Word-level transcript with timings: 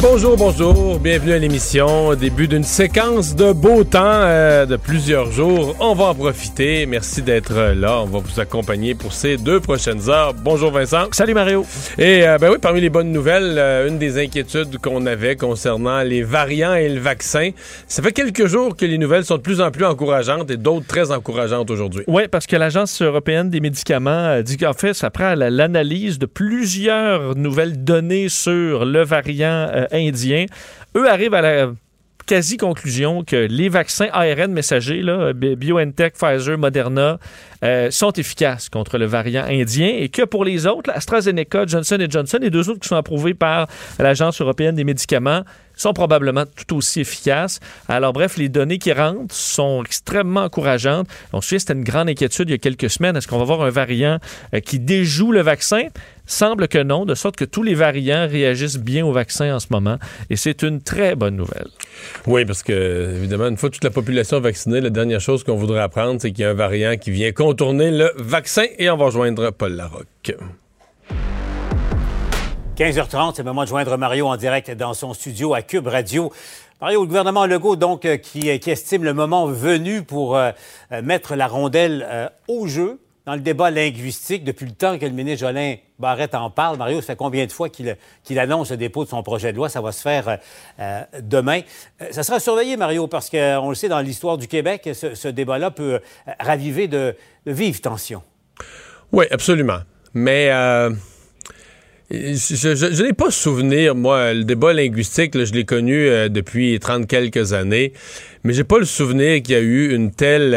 Bonjour, 0.00 0.36
bonjour, 0.36 1.00
bienvenue 1.00 1.32
à 1.32 1.38
l'émission. 1.38 2.14
Début 2.14 2.46
d'une 2.46 2.62
séquence 2.62 3.34
de 3.34 3.50
beau 3.52 3.82
temps 3.82 3.98
euh, 4.04 4.64
de 4.64 4.76
plusieurs 4.76 5.32
jours. 5.32 5.74
On 5.80 5.92
va 5.94 6.04
en 6.04 6.14
profiter. 6.14 6.86
Merci 6.86 7.20
d'être 7.20 7.72
là. 7.74 8.02
On 8.02 8.06
va 8.06 8.20
vous 8.20 8.38
accompagner 8.38 8.94
pour 8.94 9.12
ces 9.12 9.36
deux 9.36 9.58
prochaines 9.58 10.08
heures. 10.08 10.34
Bonjour 10.34 10.70
Vincent. 10.70 11.08
Salut 11.10 11.34
Mario. 11.34 11.66
Et 11.98 12.28
euh, 12.28 12.38
ben 12.38 12.52
oui, 12.52 12.58
parmi 12.62 12.80
les 12.80 12.90
bonnes 12.90 13.10
nouvelles, 13.10 13.56
euh, 13.58 13.88
une 13.88 13.98
des 13.98 14.22
inquiétudes 14.22 14.78
qu'on 14.78 15.04
avait 15.04 15.34
concernant 15.34 16.02
les 16.02 16.22
variants 16.22 16.74
et 16.74 16.88
le 16.88 17.00
vaccin, 17.00 17.50
ça 17.88 18.00
fait 18.00 18.12
quelques 18.12 18.46
jours 18.46 18.76
que 18.76 18.86
les 18.86 18.98
nouvelles 18.98 19.24
sont 19.24 19.36
de 19.36 19.42
plus 19.42 19.60
en 19.60 19.72
plus 19.72 19.84
encourageantes 19.84 20.48
et 20.52 20.56
d'autres 20.56 20.86
très 20.86 21.10
encourageantes 21.10 21.72
aujourd'hui. 21.72 22.04
Oui, 22.06 22.28
parce 22.30 22.46
que 22.46 22.54
l'Agence 22.54 23.02
européenne 23.02 23.50
des 23.50 23.60
médicaments 23.60 24.40
dit 24.42 24.58
qu'en 24.58 24.74
fait, 24.74 24.94
ça 24.94 25.10
prend 25.10 25.34
l'analyse 25.34 26.20
de 26.20 26.26
plusieurs 26.26 27.34
nouvelles 27.34 27.82
données 27.82 28.28
sur 28.28 28.84
le 28.84 29.02
variant 29.02 29.68
indien, 29.92 30.46
eux 30.96 31.08
arrivent 31.08 31.34
à 31.34 31.42
la 31.42 31.72
quasi-conclusion 32.28 33.24
que 33.24 33.36
les 33.36 33.70
vaccins 33.70 34.08
ARN 34.12 34.52
messagers, 34.52 35.00
là, 35.00 35.32
BioNTech, 35.32 36.14
Pfizer, 36.14 36.58
Moderna, 36.58 37.18
euh, 37.64 37.90
sont 37.90 38.12
efficaces 38.12 38.68
contre 38.68 38.98
le 38.98 39.06
variant 39.06 39.44
indien 39.44 39.88
et 39.88 40.10
que 40.10 40.22
pour 40.22 40.44
les 40.44 40.66
autres, 40.66 40.90
AstraZeneca, 40.90 41.64
Johnson 41.66 41.98
Johnson 42.08 42.38
et 42.42 42.50
deux 42.50 42.68
autres 42.68 42.80
qui 42.80 42.88
sont 42.88 42.96
approuvés 42.96 43.34
par 43.34 43.66
l'Agence 43.98 44.40
européenne 44.42 44.74
des 44.74 44.84
médicaments 44.84 45.42
sont 45.78 45.94
probablement 45.94 46.44
tout 46.66 46.76
aussi 46.76 47.00
efficaces. 47.00 47.60
Alors 47.88 48.12
bref, 48.12 48.36
les 48.36 48.50
données 48.50 48.78
qui 48.78 48.92
rentrent 48.92 49.34
sont 49.34 49.82
extrêmement 49.84 50.42
encourageantes. 50.42 51.08
On 51.32 51.40
se 51.40 51.56
c'était 51.58 51.72
une 51.72 51.84
grande 51.84 52.08
inquiétude 52.10 52.50
il 52.50 52.52
y 52.52 52.54
a 52.54 52.58
quelques 52.58 52.90
semaines. 52.90 53.16
Est-ce 53.16 53.26
qu'on 53.26 53.36
va 53.36 53.42
avoir 53.42 53.62
un 53.62 53.70
variant 53.70 54.18
euh, 54.54 54.60
qui 54.60 54.78
déjoue 54.78 55.32
le 55.32 55.40
vaccin? 55.40 55.84
Semble 56.26 56.68
que 56.68 56.82
non, 56.82 57.06
de 57.06 57.14
sorte 57.14 57.36
que 57.36 57.46
tous 57.46 57.62
les 57.62 57.74
variants 57.74 58.28
réagissent 58.28 58.76
bien 58.76 59.06
au 59.06 59.12
vaccin 59.12 59.54
en 59.54 59.60
ce 59.60 59.68
moment. 59.70 59.96
Et 60.28 60.36
c'est 60.36 60.62
une 60.62 60.82
très 60.82 61.14
bonne 61.14 61.36
nouvelle. 61.36 61.68
Oui, 62.26 62.44
parce 62.44 62.62
que, 62.62 63.14
évidemment, 63.16 63.48
une 63.48 63.56
fois 63.56 63.70
toute 63.70 63.82
la 63.82 63.90
population 63.90 64.38
vaccinée, 64.38 64.82
la 64.82 64.90
dernière 64.90 65.20
chose 65.20 65.42
qu'on 65.42 65.56
voudrait 65.56 65.80
apprendre, 65.80 66.20
c'est 66.20 66.30
qu'il 66.32 66.42
y 66.42 66.44
a 66.44 66.50
un 66.50 66.54
variant 66.54 66.98
qui 66.98 67.12
vient 67.12 67.32
contourner 67.32 67.90
le 67.90 68.12
vaccin. 68.16 68.64
Et 68.78 68.90
on 68.90 68.98
va 68.98 69.06
rejoindre 69.06 69.50
Paul 69.52 69.72
Larocque. 69.72 70.36
15h30, 72.78 73.32
c'est 73.34 73.42
le 73.42 73.46
moment 73.46 73.64
de 73.64 73.68
joindre 73.68 73.96
Mario 73.96 74.28
en 74.28 74.36
direct 74.36 74.70
dans 74.70 74.94
son 74.94 75.12
studio 75.12 75.52
à 75.52 75.62
Cube 75.62 75.88
Radio. 75.88 76.32
Mario, 76.80 77.00
le 77.00 77.08
gouvernement 77.08 77.44
Legault, 77.44 77.74
donc, 77.74 78.04
euh, 78.04 78.18
qui, 78.18 78.48
estime 78.48 79.02
le 79.02 79.14
moment 79.14 79.48
venu 79.48 80.04
pour 80.04 80.36
euh, 80.36 80.52
euh, 80.92 81.02
mettre 81.02 81.34
la 81.34 81.48
rondelle 81.48 82.30
au 82.46 82.68
jeu 82.68 83.00
dans 83.26 83.34
le 83.34 83.40
débat 83.40 83.72
linguistique 83.72 84.44
depuis 84.44 84.64
le 84.64 84.70
temps 84.70 84.96
que 84.96 85.04
le 85.04 85.10
ministre 85.10 85.48
Jolin 85.48 85.74
Barrette 85.98 86.36
en 86.36 86.50
parle. 86.50 86.76
Mario, 86.76 87.00
ça 87.00 87.08
fait 87.08 87.16
combien 87.16 87.46
de 87.46 87.50
fois 87.50 87.68
qu'il 87.68 88.38
annonce 88.38 88.70
le 88.70 88.76
dépôt 88.76 89.02
de 89.02 89.08
son 89.08 89.24
projet 89.24 89.50
de 89.50 89.56
loi? 89.56 89.68
Ça 89.68 89.80
va 89.80 89.90
se 89.90 90.00
faire 90.00 90.38
demain. 91.20 91.62
ça 92.12 92.22
sera 92.22 92.38
surveillé, 92.38 92.76
Mario, 92.76 93.08
parce 93.08 93.28
qu'on 93.28 93.70
le 93.70 93.74
sait, 93.74 93.88
dans 93.88 93.98
l'histoire 93.98 94.38
du 94.38 94.46
Québec, 94.46 94.88
ce, 94.92 95.26
débat-là 95.26 95.72
peut 95.72 95.98
raviver 96.38 96.86
de, 96.86 97.16
de, 97.44 97.52
vives 97.52 97.80
tensions. 97.80 98.22
Oui, 99.10 99.24
absolument. 99.32 99.80
Mais 100.14 100.52
je, 102.10 103.02
n'ai 103.02 103.12
pas 103.12 103.30
souvenir, 103.30 103.94
moi, 103.94 104.32
le 104.32 104.44
débat 104.44 104.72
linguistique, 104.72 105.32
je 105.36 105.52
l'ai 105.52 105.64
connu 105.64 106.08
euh, 106.08 106.28
depuis 106.28 106.78
30 106.78 107.06
quelques 107.06 107.52
années, 107.52 107.92
mais 108.44 108.52
j'ai 108.52 108.64
pas 108.64 108.78
le 108.78 108.84
souvenir 108.86 109.42
qu'il 109.42 109.54
y 109.54 109.58
a 109.58 109.60
eu 109.60 109.94
une 109.94 110.10
telle... 110.10 110.54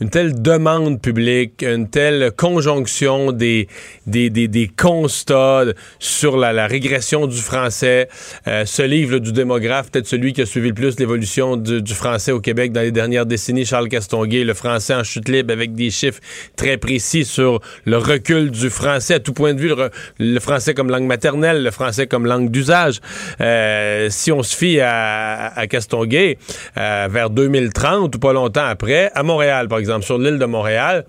Une 0.00 0.08
telle 0.08 0.40
demande 0.40 1.02
publique, 1.02 1.62
une 1.62 1.86
telle 1.86 2.32
conjonction 2.34 3.32
des, 3.32 3.68
des, 4.06 4.30
des, 4.30 4.48
des 4.48 4.66
constats 4.66 5.66
sur 5.98 6.38
la, 6.38 6.54
la, 6.54 6.66
régression 6.66 7.26
du 7.26 7.36
français. 7.36 8.08
Euh, 8.46 8.64
ce 8.64 8.80
livre 8.80 9.18
du 9.18 9.32
démographe, 9.32 9.90
peut-être 9.90 10.06
celui 10.06 10.32
qui 10.32 10.40
a 10.40 10.46
suivi 10.46 10.68
le 10.68 10.74
plus 10.74 10.98
l'évolution 10.98 11.58
du, 11.58 11.82
du, 11.82 11.92
français 11.92 12.32
au 12.32 12.40
Québec 12.40 12.72
dans 12.72 12.80
les 12.80 12.92
dernières 12.92 13.26
décennies, 13.26 13.66
Charles 13.66 13.90
Castonguay, 13.90 14.42
le 14.42 14.54
français 14.54 14.94
en 14.94 15.04
chute 15.04 15.28
libre 15.28 15.52
avec 15.52 15.74
des 15.74 15.90
chiffres 15.90 16.20
très 16.56 16.78
précis 16.78 17.26
sur 17.26 17.60
le 17.84 17.98
recul 17.98 18.50
du 18.50 18.70
français 18.70 19.14
à 19.14 19.20
tout 19.20 19.34
point 19.34 19.52
de 19.52 19.60
vue, 19.60 19.74
le, 20.18 20.40
français 20.40 20.72
comme 20.72 20.88
langue 20.88 21.06
maternelle, 21.06 21.62
le 21.62 21.70
français 21.70 22.06
comme 22.06 22.24
langue 22.24 22.50
d'usage. 22.50 23.00
Euh, 23.42 24.08
si 24.08 24.32
on 24.32 24.42
se 24.42 24.56
fie 24.56 24.80
à, 24.80 25.52
à 25.54 25.66
Castonguay, 25.66 26.38
euh, 26.78 27.06
vers 27.10 27.28
2030 27.28 28.16
ou 28.16 28.18
pas 28.18 28.32
longtemps 28.32 28.64
après, 28.64 29.10
à 29.14 29.22
Montréal, 29.22 29.68
par 29.68 29.78
exemple, 29.78 29.89
sur 30.00 30.18
l'île 30.18 30.38
de 30.38 30.46
Montréal, 30.46 31.04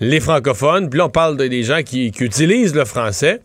les 0.00 0.20
francophones, 0.20 0.90
puis 0.90 0.98
là, 0.98 1.06
on 1.06 1.10
parle 1.10 1.36
des 1.36 1.62
gens 1.62 1.82
qui 1.82 2.08
utilisent 2.20 2.74
le 2.74 2.84
français 2.84 3.40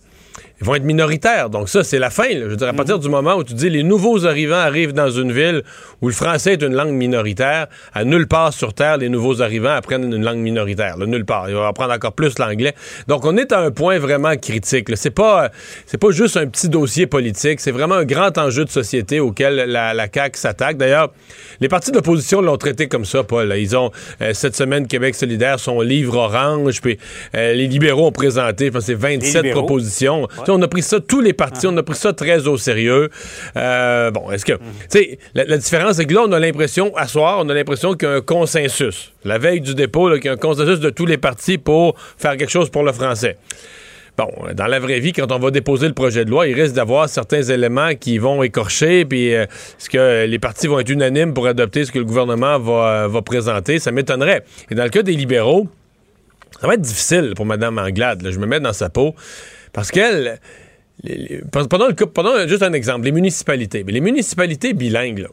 vont 0.63 0.75
être 0.75 0.83
minoritaires. 0.83 1.49
Donc 1.49 1.69
ça, 1.69 1.83
c'est 1.83 1.99
la 1.99 2.09
fin. 2.09 2.29
Je 2.31 2.45
veux 2.45 2.55
dire, 2.55 2.67
à 2.67 2.73
partir 2.73 2.99
du 2.99 3.09
moment 3.09 3.35
où 3.35 3.43
tu 3.43 3.53
dis 3.53 3.69
les 3.69 3.83
nouveaux 3.83 4.25
arrivants 4.25 4.55
arrivent 4.55 4.93
dans 4.93 5.09
une 5.09 5.31
ville 5.31 5.63
où 6.01 6.07
le 6.07 6.13
français 6.13 6.53
est 6.53 6.63
une 6.63 6.73
langue 6.73 6.93
minoritaire, 6.93 7.67
à 7.93 8.03
nulle 8.03 8.27
part 8.27 8.53
sur 8.53 8.73
Terre, 8.73 8.97
les 8.97 9.09
nouveaux 9.09 9.41
arrivants 9.41 9.75
apprennent 9.75 10.11
une 10.11 10.23
langue 10.23 10.39
minoritaire. 10.39 10.97
nulle 10.97 11.25
part. 11.25 11.49
Ils 11.49 11.55
vont 11.55 11.65
apprendre 11.65 11.93
encore 11.93 12.13
plus 12.13 12.37
l'anglais. 12.39 12.73
Donc 13.07 13.25
on 13.25 13.37
est 13.37 13.51
à 13.51 13.59
un 13.59 13.71
point 13.71 13.99
vraiment 13.99 14.35
critique. 14.35 14.89
C'est 14.95 15.11
pas, 15.11 15.49
c'est 15.85 15.97
pas 15.97 16.11
juste 16.11 16.37
un 16.37 16.47
petit 16.47 16.69
dossier 16.69 17.07
politique. 17.07 17.59
C'est 17.59 17.71
vraiment 17.71 17.95
un 17.95 18.05
grand 18.05 18.37
enjeu 18.37 18.65
de 18.65 18.69
société 18.69 19.19
auquel 19.19 19.55
la, 19.55 19.93
la 19.93 20.07
CAQ 20.13 20.37
s'attaque. 20.37 20.77
D'ailleurs, 20.77 21.11
les 21.59 21.67
partis 21.67 21.91
d'opposition 21.91 22.41
l'ont 22.41 22.57
traité 22.57 22.87
comme 22.87 23.05
ça, 23.05 23.23
Paul. 23.23 23.53
Ils 23.57 23.75
ont, 23.75 23.91
euh, 24.21 24.33
cette 24.33 24.55
semaine, 24.55 24.87
Québec 24.87 25.15
solidaire, 25.15 25.59
son 25.59 25.81
livre 25.81 26.17
orange. 26.17 26.81
Puis 26.81 26.97
euh, 27.35 27.53
les 27.53 27.67
libéraux 27.67 28.07
ont 28.07 28.11
présenté, 28.11 28.71
je 28.73 28.79
c'est 28.79 28.93
27 28.93 29.51
propositions 29.51 30.27
on 30.53 30.61
a 30.61 30.67
pris 30.67 30.81
ça, 30.81 30.99
tous 30.99 31.21
les 31.21 31.33
partis, 31.33 31.67
on 31.67 31.75
a 31.77 31.83
pris 31.83 31.95
ça 31.95 32.13
très 32.13 32.47
au 32.47 32.57
sérieux. 32.57 33.09
Euh, 33.55 34.11
bon, 34.11 34.31
est-ce 34.31 34.45
que. 34.45 34.53
Tu 34.53 34.59
sais, 34.89 35.19
la, 35.33 35.57
différence, 35.57 35.95
c'est 35.95 36.05
que 36.05 36.13
là, 36.13 36.21
on 36.25 36.31
a 36.31 36.39
l'impression, 36.39 36.95
à 36.95 37.07
soir, 37.07 37.39
on 37.39 37.49
a 37.49 37.53
l'impression 37.53 37.93
qu'il 37.93 38.07
y 38.07 38.11
a 38.11 38.15
un 38.15 38.21
consensus. 38.21 39.13
La 39.23 39.37
veille 39.37 39.61
du 39.61 39.75
dépôt, 39.75 40.11
qu'il 40.15 40.25
y 40.25 40.29
a 40.29 40.33
un 40.33 40.37
consensus 40.37 40.79
de 40.79 40.89
tous 40.89 41.05
les 41.05 41.17
partis 41.17 41.57
pour 41.57 41.95
faire 42.17 42.37
quelque 42.37 42.51
chose 42.51 42.69
pour 42.69 42.83
le 42.83 42.91
français. 42.91 43.37
Bon, 44.15 44.29
dans 44.53 44.67
la 44.67 44.79
vraie 44.79 44.99
vie, 44.99 45.11
quand 45.11 45.31
on 45.31 45.39
va 45.39 45.49
déposer 45.49 45.87
le 45.87 45.95
projet 45.95 46.23
de 46.23 46.29
loi, 46.29 46.47
il 46.47 46.53
risque 46.53 46.75
d'avoir 46.75 47.09
certains 47.09 47.41
éléments 47.41 47.95
qui 47.95 48.19
vont 48.19 48.43
écorcher, 48.43 49.05
puis 49.05 49.33
euh, 49.33 49.45
est-ce 49.45 49.89
que 49.89 50.25
les 50.25 50.37
partis 50.37 50.67
vont 50.67 50.79
être 50.79 50.89
unanimes 50.89 51.33
pour 51.33 51.47
adopter 51.47 51.83
ce 51.83 51.91
que 51.91 51.97
le 51.97 52.05
gouvernement 52.05 52.59
va, 52.59 53.07
va 53.07 53.21
présenter? 53.23 53.79
Ça 53.79 53.91
m'étonnerait. 53.91 54.43
Et 54.69 54.75
dans 54.75 54.83
le 54.83 54.89
cas 54.89 55.01
des 55.01 55.13
libéraux, 55.13 55.67
ça 56.61 56.67
va 56.67 56.75
être 56.75 56.81
difficile 56.81 57.33
pour 57.35 57.45
Mme 57.45 57.77
Anglade. 57.77 58.25
je 58.29 58.39
me 58.39 58.45
mets 58.45 58.59
dans 58.59 58.71
sa 58.71 58.89
peau. 58.89 59.15
Parce 59.73 59.91
qu'elle. 59.91 60.39
Pendant 61.51 61.87
le 61.87 61.95
pendant 61.95 62.47
juste 62.47 62.63
un 62.63 62.71
exemple, 62.71 63.05
les 63.05 63.11
municipalités. 63.11 63.83
Mais 63.83 63.91
les 63.91 63.99
municipalités 63.99 64.73
bilingues, 64.73 65.19
là, 65.19 65.29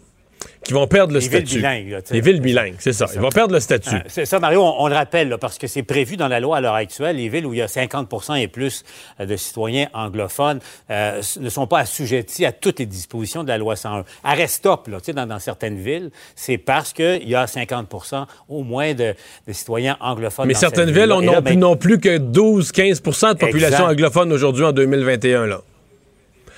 qui 0.64 0.72
vont 0.72 0.86
perdre 0.86 1.12
le 1.12 1.20
statut. 1.20 1.44
Villes 1.44 1.56
bilingues, 1.56 2.02
les 2.10 2.20
villes 2.20 2.40
bilingues, 2.40 2.74
c'est 2.78 2.92
ça. 2.92 3.06
Ils 3.14 3.20
vont 3.20 3.30
perdre 3.30 3.54
le 3.54 3.60
statut. 3.60 3.90
Ah, 3.92 4.04
c'est 4.08 4.26
ça, 4.26 4.38
Mario, 4.38 4.62
on, 4.62 4.88
le 4.88 4.94
rappelle, 4.94 5.36
parce 5.40 5.58
que 5.58 5.66
c'est 5.66 5.82
prévu 5.82 6.16
dans 6.16 6.28
la 6.28 6.40
loi 6.40 6.58
à 6.58 6.60
l'heure 6.60 6.74
actuelle. 6.74 7.16
Les 7.16 7.28
villes 7.28 7.46
où 7.46 7.54
il 7.54 7.58
y 7.58 7.62
a 7.62 7.66
50% 7.66 8.40
et 8.40 8.48
plus 8.48 8.84
euh, 9.18 9.26
de 9.26 9.36
citoyens 9.36 9.88
anglophones 9.92 10.60
euh, 10.90 11.22
ne 11.40 11.48
sont 11.48 11.66
pas 11.66 11.80
assujettis 11.80 12.44
à 12.44 12.52
toutes 12.52 12.78
les 12.78 12.86
dispositions 12.86 13.42
de 13.42 13.48
la 13.48 13.58
loi 13.58 13.76
101. 13.76 14.04
Arrêt 14.22 14.46
stop, 14.46 14.88
là, 14.88 14.98
dans, 15.12 15.26
dans 15.26 15.38
certaines 15.38 15.78
villes, 15.78 16.10
c'est 16.36 16.58
parce 16.58 16.92
qu'il 16.92 17.28
y 17.28 17.34
a 17.34 17.46
50% 17.46 18.26
au 18.48 18.62
moins 18.62 18.94
de, 18.94 19.14
citoyens 19.50 19.96
anglophones. 20.00 20.46
Mais 20.46 20.54
certaines 20.54 20.90
villes 20.90 21.06
n'ont 21.06 21.42
plus, 21.42 21.56
ben 21.56 21.76
plus 21.76 22.00
que 22.00 22.18
12-15% 22.18 23.34
de 23.34 23.38
population 23.38 23.84
anglophone 23.84 24.32
aujourd'hui 24.32 24.64
en 24.64 24.72
2021. 24.72 25.46
Là. 25.46 25.62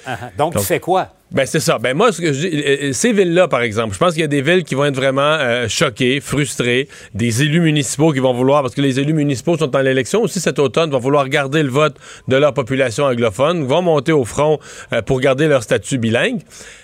Ah, 0.06 0.18
ah. 0.20 0.30
donc, 0.36 0.56
tu 0.56 0.64
fais 0.64 0.80
quoi? 0.80 1.12
Ben 1.32 1.46
c'est 1.46 1.60
ça. 1.60 1.78
Ben 1.78 1.96
moi, 1.96 2.12
ce 2.12 2.20
que 2.20 2.32
je 2.32 2.46
euh, 2.46 2.88
euh, 2.88 2.92
ces 2.92 3.12
villes-là, 3.12 3.48
par 3.48 3.62
exemple, 3.62 3.94
je 3.94 3.98
pense 3.98 4.12
qu'il 4.12 4.20
y 4.20 4.24
a 4.24 4.28
des 4.28 4.42
villes 4.42 4.64
qui 4.64 4.74
vont 4.74 4.84
être 4.84 4.96
vraiment 4.96 5.22
euh, 5.22 5.66
choquées, 5.66 6.20
frustrées, 6.20 6.88
des 7.14 7.42
élus 7.42 7.60
municipaux 7.60 8.12
qui 8.12 8.18
vont 8.18 8.34
vouloir, 8.34 8.60
parce 8.60 8.74
que 8.74 8.82
les 8.82 9.00
élus 9.00 9.14
municipaux 9.14 9.56
sont 9.56 9.74
en 9.74 9.80
l'élection 9.80 10.22
aussi 10.22 10.40
cet 10.40 10.58
automne, 10.58 10.90
vont 10.90 10.98
vouloir 10.98 11.28
garder 11.30 11.62
le 11.62 11.70
vote 11.70 11.96
de 12.28 12.36
leur 12.36 12.52
population 12.52 13.04
anglophone, 13.04 13.64
vont 13.64 13.80
monter 13.80 14.12
au 14.12 14.26
front 14.26 14.58
pour 15.06 15.20
garder 15.20 15.48
leur 15.48 15.62
statut 15.62 15.96
bilingue. 15.96 16.40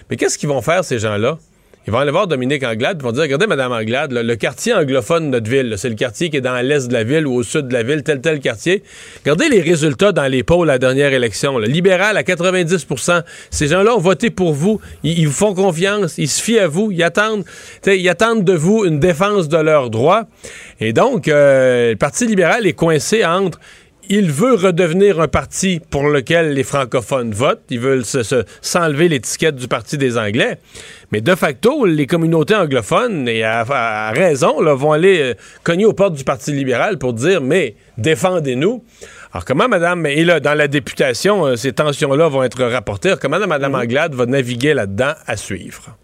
Mais 0.08 0.16
qu'est-ce 0.16 0.38
qu'ils 0.38 0.48
vont 0.48 0.62
faire 0.62 0.82
ces 0.82 0.98
gens-là? 0.98 1.38
Ils 1.88 1.90
vont 1.90 2.00
aller 2.00 2.10
voir 2.10 2.26
Dominique 2.26 2.64
Anglade, 2.64 2.98
ils 3.00 3.02
vont 3.02 3.12
dire, 3.12 3.22
regardez, 3.22 3.46
Madame 3.46 3.72
Anglade, 3.72 4.12
le 4.12 4.36
quartier 4.36 4.74
anglophone 4.74 5.30
de 5.30 5.38
notre 5.38 5.50
ville, 5.50 5.74
c'est 5.78 5.88
le 5.88 5.94
quartier 5.94 6.28
qui 6.28 6.36
est 6.36 6.42
dans 6.42 6.60
l'est 6.60 6.86
de 6.86 6.92
la 6.92 7.02
ville 7.02 7.26
ou 7.26 7.32
au 7.32 7.42
sud 7.42 7.68
de 7.68 7.72
la 7.72 7.82
ville, 7.82 8.02
tel, 8.02 8.20
tel 8.20 8.40
quartier. 8.40 8.82
Regardez 9.24 9.48
les 9.48 9.62
résultats 9.62 10.12
dans 10.12 10.26
les 10.26 10.42
polls 10.42 10.68
à 10.68 10.74
la 10.74 10.78
dernière 10.78 11.14
élection. 11.14 11.56
Le 11.56 11.66
libéral 11.66 12.18
à 12.18 12.22
90% 12.24 13.22
Ces 13.50 13.68
gens-là 13.68 13.96
ont 13.96 14.00
voté 14.00 14.28
pour 14.28 14.52
vous. 14.52 14.82
Ils, 15.02 15.26
vous 15.26 15.32
font 15.32 15.54
confiance. 15.54 16.18
Ils 16.18 16.28
se 16.28 16.42
fient 16.42 16.58
à 16.58 16.68
vous. 16.68 16.92
Ils 16.92 17.02
attendent, 17.02 17.44
ils 17.86 18.08
attendent 18.10 18.44
de 18.44 18.52
vous 18.52 18.84
une 18.84 19.00
défense 19.00 19.48
de 19.48 19.56
leurs 19.56 19.88
droits. 19.88 20.26
Et 20.80 20.92
donc, 20.92 21.26
euh, 21.26 21.92
le 21.92 21.96
Parti 21.96 22.26
libéral 22.26 22.66
est 22.66 22.74
coincé 22.74 23.24
entre 23.24 23.58
il 24.08 24.30
veut 24.32 24.54
redevenir 24.54 25.20
un 25.20 25.28
parti 25.28 25.80
pour 25.90 26.08
lequel 26.08 26.54
les 26.54 26.62
francophones 26.62 27.32
votent. 27.32 27.62
Ils 27.70 27.80
veulent 27.80 28.04
s'enlever 28.60 29.08
l'étiquette 29.08 29.56
du 29.56 29.68
Parti 29.68 29.98
des 29.98 30.16
Anglais. 30.16 30.58
Mais 31.12 31.20
de 31.20 31.34
facto, 31.34 31.84
les 31.86 32.06
communautés 32.06 32.54
anglophones, 32.54 33.28
et 33.28 33.44
à, 33.44 34.10
raison, 34.12 34.62
vont 34.74 34.92
aller 34.92 35.20
euh, 35.20 35.34
cogner 35.62 35.86
aux 35.86 35.92
portes 35.92 36.14
du 36.14 36.24
Parti 36.24 36.52
libéral 36.52 36.98
pour 36.98 37.12
dire, 37.12 37.40
mais 37.40 37.74
défendez-nous. 37.96 38.84
Alors, 39.32 39.44
comment 39.44 39.68
Madame, 39.68 40.06
et 40.06 40.24
là, 40.24 40.40
dans 40.40 40.54
la 40.54 40.68
députation, 40.68 41.46
euh, 41.46 41.56
ces 41.56 41.72
tensions-là 41.72 42.28
vont 42.28 42.42
être 42.42 42.64
rapportées. 42.64 43.14
comment 43.20 43.38
Madame 43.46 43.72
mm-hmm. 43.72 43.82
Anglade 43.82 44.14
va 44.14 44.26
naviguer 44.26 44.74
là-dedans 44.74 45.12
à 45.26 45.36
suivre? 45.36 45.96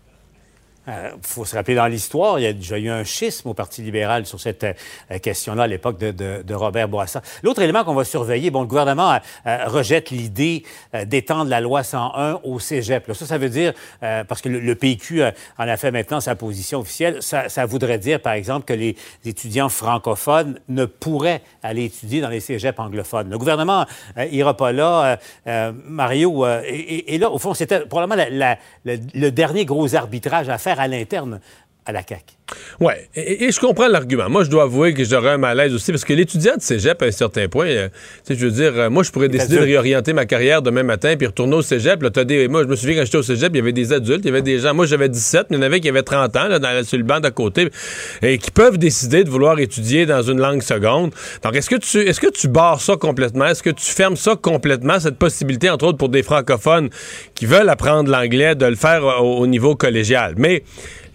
Il 0.87 0.93
euh, 0.93 1.11
faut 1.23 1.47
se 1.47 1.57
rappeler 1.57 1.75
dans 1.75 1.87
l'histoire, 1.87 2.39
il 2.39 2.43
y 2.43 2.47
a 2.47 2.53
déjà 2.53 2.79
eu 2.79 2.91
un 2.91 3.05
schisme 3.05 3.49
au 3.49 3.55
Parti 3.55 3.81
libéral 3.81 4.27
sur 4.27 4.39
cette 4.39 4.65
euh, 4.65 5.19
question-là 5.19 5.63
à 5.63 5.67
l'époque 5.67 5.99
de, 5.99 6.55
Robert 6.55 6.89
Bourassa. 6.89 7.23
L'autre 7.43 7.63
élément 7.63 7.85
qu'on 7.85 7.95
va 7.95 8.05
surveiller, 8.05 8.51
bon, 8.51 8.61
le 8.61 8.67
gouvernement 8.67 9.19
euh, 9.47 9.65
rejette 9.67 10.11
l'idée 10.11 10.63
d'étendre 11.07 11.51
la 11.51 11.61
loi 11.61 11.83
101 11.83 12.41
au 12.45 12.59
cégep. 12.59 13.13
ça, 13.13 13.27
ça 13.27 13.39
veut 13.39 13.49
dire, 13.49 13.73
parce 14.01 14.41
que 14.41 14.49
le, 14.49 14.75
PQ 14.75 15.23
en 15.25 15.33
a 15.59 15.77
fait 15.77 15.91
maintenant 15.91 16.21
sa 16.21 16.37
position 16.37 16.81
officielle, 16.81 17.19
ça, 17.21 17.67
voudrait 17.67 17.99
dire, 17.99 18.21
par 18.21 18.35
exemple, 18.35 18.67
que 18.67 18.73
les 18.73 18.97
étudiants 19.25 19.69
francophones 19.69 20.61
ne 20.69 20.85
pourraient 20.85 21.43
aller 21.63 21.85
étudier 21.85 22.21
dans 22.21 22.29
les 22.29 22.41
cégeps 22.41 22.79
anglophones. 22.79 23.31
Le 23.31 23.39
gouvernement 23.39 23.87
n'ira 24.17 24.57
pas 24.57 24.73
là. 24.73 25.19
Mario, 25.47 26.47
et, 26.47 27.19
là, 27.19 27.31
au 27.31 27.39
fond, 27.39 27.55
c'était 27.55 27.81
probablement 27.81 28.23
le 28.85 29.31
dernier 29.31 29.65
gros 29.65 29.95
arbitrage 29.95 30.49
à 30.49 30.59
faire 30.59 30.74
à 30.81 30.89
l'interne 30.89 31.41
à 31.87 31.93
la 31.93 32.01
CAQ. 32.07 32.35
Oui, 32.81 32.93
et, 33.15 33.51
je 33.51 33.61
comprends 33.61 33.89
l'argument. 33.89 34.29
Moi, 34.29 34.45
je 34.45 34.51
dois 34.51 34.65
avouer 34.65 34.95
que 34.95 35.05
j'aurais 35.05 35.31
un 35.31 35.39
malaise 35.39 35.75
aussi, 35.75 35.93
parce 35.93 36.05
que 36.05 36.13
l'étudiant 36.13 36.57
de 36.57 36.63
cégep, 36.63 37.01
à 37.03 37.07
un 37.07 37.11
certain 37.11 37.49
point, 37.49 37.67
euh, 37.67 37.89
je 38.29 38.35
veux 38.35 38.51
dire, 38.51 38.73
euh, 38.77 38.91
moi, 38.91 39.03
je 39.03 39.11
pourrais 39.11 39.29
décider 39.29 39.57
de 39.57 39.63
réorienter 39.63 40.13
ma 40.13 40.27
carrière 40.27 40.61
demain 40.61 40.83
matin 40.83 41.15
puis 41.17 41.27
retourner 41.27 41.57
au 41.57 41.63
cégep. 41.63 42.03
Là, 42.03 42.11
des, 42.25 42.49
moi, 42.49 42.63
je 42.63 42.69
me 42.69 42.77
souviens 42.77 42.97
quand 42.97 43.05
j'étais 43.05 43.19
au 43.19 43.23
cégep, 43.23 43.51
il 43.55 43.57
y 43.57 43.61
avait 43.61 43.73
des 43.73 43.93
adultes, 43.93 44.21
il 44.25 44.27
y 44.27 44.31
avait 44.31 44.43
des 44.43 44.59
gens. 44.59 44.75
Moi, 44.75 44.87
j'avais 44.87 45.09
17, 45.09 45.47
mais 45.51 45.57
il 45.57 45.61
y 45.61 45.63
en 45.63 45.67
avait 45.67 45.81
qui 45.81 45.89
avaient 45.89 46.03
30 46.03 46.37
ans, 46.37 46.49
là, 46.49 46.59
dans, 46.59 46.85
sur 46.85 46.99
le 46.99 47.05
banc 47.05 47.21
d'à 47.21 47.31
côté, 47.31 47.71
et 48.23 48.39
qui 48.39 48.51
peuvent 48.51 48.79
décider 48.79 49.25
de 49.25 49.31
vouloir 49.31 49.59
étudier 49.59 50.07
dans 50.07 50.23
une 50.23 50.39
langue 50.39 50.63
seconde. 50.63 51.13
Donc, 51.43 51.57
est-ce 51.57 51.71
que 51.71 51.77
tu, 51.77 51.99
est-ce 51.99 52.21
que 52.21 52.31
tu 52.31 52.49
barres 52.49 52.81
ça 52.81 52.97
complètement? 52.97 53.47
Est-ce 53.47 53.63
que 53.63 53.71
tu 53.71 53.91
fermes 53.91 54.17
ça 54.17 54.37
complètement, 54.37 55.01
cette 55.01 55.19
possibilité, 55.19 55.71
entre 55.71 55.87
autres, 55.87 55.99
pour 55.99 56.09
des 56.09 56.23
francophones 56.23 56.91
qui 57.35 57.47
veulent 57.47 57.69
apprendre 57.69 58.11
l'anglais, 58.11 58.55
de 58.55 58.67
le 58.67 58.77
faire 58.77 59.05
au, 59.05 59.39
au 59.39 59.47
niveau 59.47 59.77
collégial? 59.77 60.35
Mais, 60.37 60.63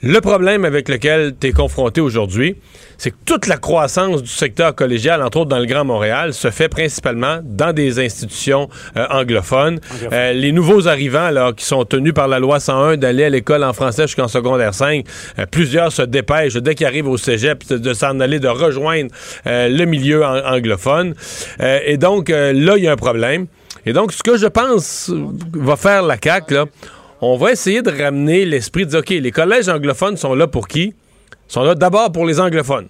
le 0.01 0.21
problème 0.21 0.63
avec 0.63 0.87
lequel 0.87 1.33
tu 1.39 1.47
es 1.47 1.51
confronté 1.51 1.99
aujourd'hui, 1.99 2.55
c'est 2.97 3.11
que 3.11 3.17
toute 3.25 3.47
la 3.47 3.57
croissance 3.57 4.23
du 4.23 4.29
secteur 4.29 4.73
collégial, 4.73 5.21
entre 5.21 5.39
autres 5.39 5.49
dans 5.49 5.59
le 5.59 5.65
Grand 5.65 5.83
Montréal, 5.83 6.33
se 6.33 6.49
fait 6.51 6.69
principalement 6.69 7.39
dans 7.43 7.73
des 7.73 7.99
institutions 7.99 8.69
euh, 8.97 9.05
anglophones. 9.09 9.79
Euh, 10.11 10.33
les 10.33 10.51
nouveaux 10.51 10.87
arrivants, 10.87 11.29
là, 11.31 11.51
qui 11.53 11.65
sont 11.65 11.83
tenus 11.85 12.13
par 12.13 12.27
la 12.27 12.39
loi 12.39 12.59
101 12.59 12.97
d'aller 12.97 13.25
à 13.25 13.29
l'école 13.29 13.63
en 13.63 13.73
français 13.73 14.03
jusqu'en 14.03 14.27
secondaire 14.27 14.73
5, 14.73 15.05
euh, 15.37 15.45
plusieurs 15.49 15.91
se 15.91 16.01
dépêchent 16.01 16.55
dès 16.55 16.75
qu'ils 16.75 16.87
arrivent 16.87 17.07
au 17.07 17.17
cégep 17.17 17.67
de 17.67 17.93
s'en 17.93 18.19
aller, 18.19 18.39
de 18.39 18.47
rejoindre 18.47 19.11
le 19.45 19.85
milieu 19.85 20.25
anglophone. 20.25 21.13
et 21.59 21.97
donc, 21.97 22.29
là, 22.29 22.77
il 22.77 22.83
y 22.83 22.87
a 22.87 22.91
un 22.91 22.97
problème. 22.97 23.47
Et 23.85 23.93
donc, 23.93 24.11
ce 24.11 24.23
que 24.23 24.37
je 24.37 24.47
pense 24.47 25.11
va 25.53 25.75
faire 25.75 26.03
la 26.03 26.17
CAQ, 26.21 26.53
là, 26.53 26.65
on 27.21 27.37
va 27.37 27.51
essayer 27.51 27.81
de 27.81 27.91
ramener 27.91 28.45
l'esprit 28.45 28.85
de 28.85 28.91
dire, 28.91 28.99
OK, 28.99 29.09
les 29.09 29.31
collèges 29.31 29.69
anglophones 29.69 30.17
sont 30.17 30.35
là 30.35 30.47
pour 30.47 30.67
qui? 30.67 30.93
Ils 31.31 31.53
sont 31.53 31.63
là 31.63 31.75
d'abord 31.75 32.11
pour 32.11 32.25
les 32.25 32.39
anglophones. 32.39 32.87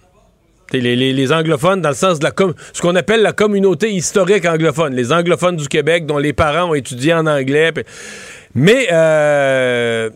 Les, 0.72 1.32
anglophones 1.32 1.82
dans 1.82 1.90
le 1.90 1.96
sens 1.96 2.20
de 2.20 2.26
la 2.26 2.32
ce 2.74 2.82
qu'on 2.82 2.96
appelle 2.96 3.24
la 3.24 3.34
communauté 3.34 3.92
historique 3.92 4.46
anglophone, 4.46 4.94
les 4.94 5.12
anglophones 5.12 5.56
du 5.56 5.68
Québec 5.68 6.06
dont 6.06 6.20
les 6.20 6.34
parents 6.34 6.70
ont 6.70 6.74
étudié 6.76 7.14
en 7.14 7.26
anglais. 7.26 7.72
Mais 8.54 8.88
euh, 8.92 10.12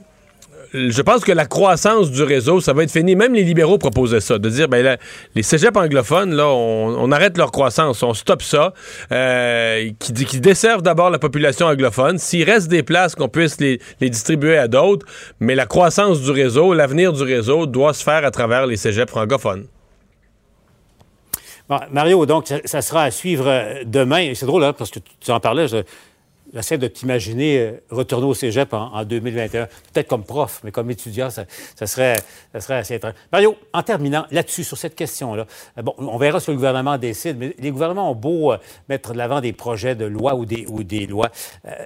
je 0.74 1.02
pense 1.02 1.24
que 1.24 1.32
la 1.32 1.46
croissance 1.46 2.10
du 2.12 2.24
réseau, 2.24 2.60
ça 2.60 2.74
va 2.74 2.84
être 2.84 2.92
fini. 2.92 3.16
Même 3.16 3.34
les 3.34 3.44
libéraux 3.44 3.78
proposaient 3.78 4.20
ça, 4.20 4.40
de 4.40 4.50
dire, 4.50 4.68
ben 4.68 4.98
les 5.36 5.44
cégeps 5.44 5.78
anglophones, 5.78 6.34
là, 6.34 6.48
on, 6.48 7.12
arrête 7.12 7.38
leur 7.38 7.52
croissance, 7.52 8.02
on 8.02 8.14
stoppe 8.14 8.42
ça, 8.42 8.74
euh, 9.12 9.90
qui 10.00 10.40
desservent 10.40 10.82
d'abord 10.82 11.10
la 11.10 11.20
population 11.20 11.68
anglophone. 11.68 12.18
S'il 12.18 12.50
reste 12.50 12.70
des 12.70 12.84
places, 12.84 13.16
qu'on 13.16 13.30
puisse 13.30 13.60
les, 13.60 13.80
distribuer 14.02 14.58
à 14.58 14.68
d'autres, 14.68 15.06
mais 15.40 15.56
la 15.56 15.66
croissance 15.66 16.22
du 16.22 16.32
réseau, 16.32 16.74
l'avenir 16.74 17.14
du 17.14 17.24
réseau 17.24 17.66
doit 17.66 17.94
se 17.94 18.04
faire 18.04 18.26
à 18.26 18.32
travers 18.32 18.66
les 18.66 18.78
cégeps 18.78 19.12
francophones. 19.12 19.68
Mario, 21.92 22.26
donc, 22.26 22.52
ça, 22.66 22.82
sera 22.82 23.04
à 23.04 23.12
suivre 23.12 23.48
euh, 23.48 23.84
demain. 23.86 24.34
C'est 24.36 24.46
drôle, 24.46 24.64
hein, 24.64 24.74
parce 24.74 24.92
que 24.92 25.00
tu 25.20 25.32
en 25.32 25.40
parlais. 25.40 25.68
Je 25.68 25.78
j'essaie 26.54 26.78
de 26.78 26.88
t'imaginer 26.88 27.60
euh, 27.60 27.84
retourner 27.90 28.26
au 28.26 28.34
cégep 28.34 28.74
en, 28.74 29.04
2021. 29.04 29.68
Peut-être 29.94 30.08
comme 30.08 30.24
prof, 30.24 30.62
mais 30.64 30.72
comme 30.72 30.90
étudiant, 30.92 31.30
ça, 31.30 31.46
serait, 31.86 32.16
ça 32.52 32.62
serait 32.62 32.76
assez 32.76 32.96
étrange. 32.96 33.14
Mario, 33.32 33.58
en 33.74 33.84
terminant 33.84 34.26
là-dessus, 34.32 34.64
sur 34.64 34.78
cette 34.78 34.96
question-là, 34.96 35.46
euh, 35.78 35.82
bon, 35.82 35.94
on 35.98 36.18
verra 36.18 36.40
ce 36.40 36.48
que 36.48 36.52
le 36.52 36.58
gouvernement 36.58 36.98
décide, 36.98 37.38
mais 37.38 37.56
les 37.58 37.72
gouvernements 37.72 38.12
ont 38.12 38.16
beau 38.16 38.54
euh, 38.54 38.58
mettre 38.90 39.14
de 39.14 39.18
l'avant 39.18 39.42
des 39.42 39.54
projets 39.54 39.96
de 39.96 40.06
loi 40.06 40.36
ou 40.36 40.46
des, 40.46 40.66
ou 40.68 40.84
des 40.84 41.08
lois. 41.08 41.30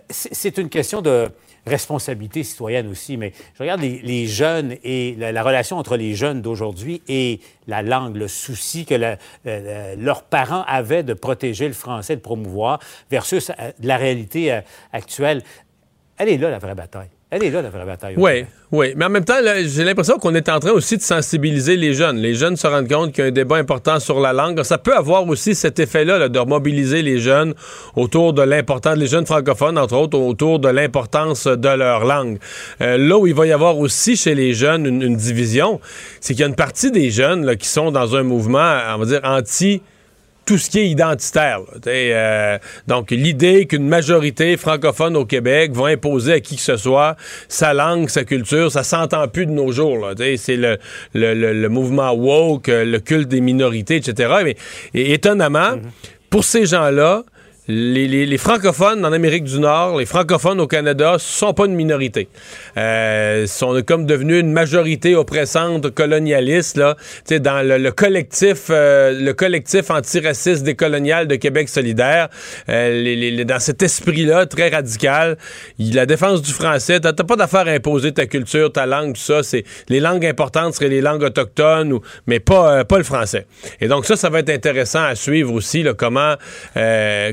c'est 0.09 0.57
une 0.57 0.69
question 0.69 1.01
de 1.01 1.29
responsabilité 1.67 2.43
citoyenne 2.43 2.87
aussi, 2.87 3.17
mais 3.17 3.33
je 3.55 3.63
regarde 3.63 3.81
les, 3.81 4.27
jeunes 4.27 4.75
et 4.83 5.15
la, 5.15 5.43
relation 5.43 5.77
entre 5.77 5.97
les 5.97 6.15
jeunes 6.15 6.41
d'aujourd'hui 6.41 7.01
et 7.07 7.39
la 7.67 7.81
langue, 7.81 8.15
le 8.15 8.27
souci 8.27 8.85
que 8.85 8.95
leurs 8.95 10.23
parents 10.23 10.63
avaient 10.67 11.03
de 11.03 11.13
protéger 11.13 11.67
le 11.67 11.73
français, 11.73 12.15
de 12.15 12.21
promouvoir, 12.21 12.79
versus 13.11 13.49
euh, 13.49 13.71
la 13.81 13.97
réalité 13.97 14.51
euh, 14.51 14.61
actuelle. 14.93 15.43
Elle 16.17 16.29
est 16.29 16.37
là, 16.37 16.49
la 16.49 16.59
vraie 16.59 16.75
bataille. 16.75 17.09
Elle 17.29 17.43
est 17.43 17.51
là, 17.51 17.61
la 17.61 17.69
vraie 17.69 17.85
bataille. 17.85 18.15
Oui, 18.15 18.45
oui. 18.71 18.93
Mais 18.95 19.03
en 19.03 19.09
même 19.09 19.25
temps, 19.25 19.35
j'ai 19.43 19.83
l'impression 19.83 20.17
qu'on 20.17 20.33
est 20.33 20.47
en 20.47 20.59
train 20.61 20.71
aussi 20.71 20.95
de 20.95 21.01
sensibiliser 21.01 21.75
les 21.75 21.93
jeunes. 21.93 22.15
Les 22.19 22.33
jeunes 22.33 22.55
se 22.55 22.65
rendent 22.67 22.87
compte 22.87 23.11
qu'il 23.11 23.21
y 23.21 23.27
a 23.27 23.27
un 23.27 23.33
débat 23.33 23.57
important 23.57 23.99
sur 23.99 24.21
la 24.21 24.31
langue. 24.31 24.63
Ça 24.63 24.77
peut 24.77 24.95
avoir 24.95 25.27
aussi 25.27 25.53
cet 25.53 25.77
effet-là 25.77 26.29
de 26.29 26.39
mobiliser 26.39 27.01
les 27.01 27.19
jeunes 27.19 27.53
autour 27.97 28.31
de 28.31 28.43
l'importance, 28.43 28.95
les 28.95 29.07
jeunes 29.07 29.25
francophones, 29.25 29.77
entre 29.77 29.97
autres, 29.97 30.17
autour 30.17 30.59
de 30.59 30.69
l'importance 30.69 31.47
de 31.47 31.67
leur 31.67 32.05
langue. 32.05 32.39
Euh, 32.79 32.97
là 32.97 33.17
où 33.17 33.27
il 33.27 33.33
va 33.33 33.45
y 33.45 33.51
avoir 33.51 33.77
aussi 33.77 34.15
chez 34.15 34.33
les 34.33 34.53
jeunes 34.53 34.85
une, 34.85 35.17
division, 35.17 35.81
c'est 36.21 36.33
qu'il 36.33 36.41
y 36.41 36.45
a 36.45 36.47
une 36.47 36.55
partie 36.55 36.91
des 36.91 37.09
jeunes 37.11 37.57
qui 37.57 37.67
sont 37.67 37.91
dans 37.91 38.15
un 38.15 38.23
mouvement, 38.23 38.77
on 38.95 38.99
va 38.99 39.05
dire, 39.05 39.19
anti- 39.25 39.81
tout 40.47 40.57
ce 40.57 40.69
qui 40.69 40.79
est 40.79 40.89
identitaire. 40.89 41.59
Euh, 41.85 42.57
donc, 42.87 43.11
l'idée 43.11 43.67
qu'une 43.67 43.87
majorité 43.87 44.55
francophone 44.55 45.17
au 45.17 45.25
Québec 45.25 45.73
va 45.73 45.87
imposer 45.87 46.33
à 46.33 46.39
qui 46.39 46.55
que 46.55 46.61
ce 46.61 46.77
soit 46.77 47.17
sa 47.49 47.73
langue, 47.73 48.09
sa 48.09 48.23
culture, 48.23 48.71
ça 48.71 48.83
s'entend 48.83 49.27
plus 49.27 49.45
de 49.45 49.51
nos 49.51 49.71
jours. 49.73 50.07
C'est 50.37 50.55
le, 50.55 50.77
le, 51.13 51.33
le, 51.33 51.69
mouvement 51.69 52.13
woke, 52.13 52.67
le 52.67 52.97
culte 52.99 53.27
des 53.27 53.41
minorités, 53.41 53.97
etc. 53.97 54.33
Mais 54.45 54.55
étonnamment, 54.93 55.73
mm-hmm. 55.75 56.29
pour 56.29 56.45
ces 56.45 56.65
gens-là, 56.65 57.23
les, 57.67 58.37
francophones 58.37 59.03
en 59.05 59.11
Amérique 59.11 59.43
du 59.43 59.59
Nord, 59.59 59.97
les 59.97 60.05
francophones 60.05 60.59
au 60.61 60.67
Canada, 60.67 61.17
sont 61.19 61.53
pas 61.53 61.65
une 61.65 61.75
minorité. 61.75 62.29
Euh, 62.77 63.45
sont 63.47 63.81
comme 63.85 64.05
devenus 64.05 64.41
une 64.41 64.51
majorité 64.51 65.15
oppressante 65.15 65.89
colonialiste 65.89 66.77
là, 66.77 66.95
dans 67.39 67.65
le, 67.65 67.91
collectif, 67.91 68.67
euh, 68.69 69.19
le 69.19 69.33
collectif 69.33 69.91
antiraciste 69.91 70.63
décolonial 70.63 71.27
de 71.27 71.35
Québec 71.35 71.67
solidaire. 71.67 72.29
Euh, 72.69 73.43
dans 73.43 73.59
cet 73.59 73.83
esprit-là 73.83 74.45
très 74.45 74.69
radical, 74.69 75.37
la 75.79 76.05
défense 76.05 76.41
du 76.41 76.51
français, 76.51 76.99
t'as 76.99 77.13
pas 77.13 77.35
d'affaire 77.35 77.67
à 77.67 77.71
imposer 77.71 78.13
ta 78.13 78.25
culture, 78.25 78.71
ta 78.71 78.85
langue, 78.85 79.13
tout 79.13 79.21
ça. 79.21 79.41
Les 79.89 79.99
langues 79.99 80.25
importantes 80.25 80.75
seraient 80.75 80.89
les 80.89 81.01
langues 81.01 81.23
autochtones, 81.23 81.99
mais 82.27 82.39
pas 82.39 82.85
pas 82.85 82.97
le 82.97 83.03
français. 83.03 83.45
Et 83.81 83.87
donc 83.87 84.05
ça, 84.05 84.15
ça 84.15 84.29
va 84.29 84.39
être 84.39 84.49
intéressant 84.49 85.03
à 85.03 85.15
suivre 85.15 85.53
aussi 85.53 85.83
là, 85.83 85.93
comment 85.93 86.35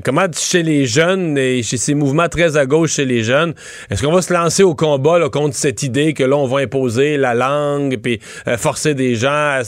comment 0.05 0.24
chez 0.33 0.63
les 0.63 0.87
jeunes 0.87 1.37
et 1.39 1.63
chez 1.63 1.77
ces 1.77 1.95
mouvements 1.95 2.29
très 2.29 2.57
à 2.57 2.67
gauche 2.67 2.95
chez 2.95 3.05
les 3.05 3.23
jeunes, 3.23 3.55
est-ce 3.91 4.03
qu'on 4.03 4.13
va 4.13 4.23
se 4.23 4.33
lancer 4.33 4.63
au 4.63 4.75
combat 4.75 5.29
contre 5.29 5.55
cette 5.55 5.83
idée 5.83 6.15
que 6.15 6.25
là, 6.25 6.37
on 6.37 6.47
va 6.47 6.61
imposer 6.61 7.17
la 7.17 7.35
langue 7.35 7.99
puis 7.99 8.21
euh, 8.47 8.57
forcer 8.57 8.95
des 8.95 9.15
gens 9.15 9.29
à, 9.31 9.63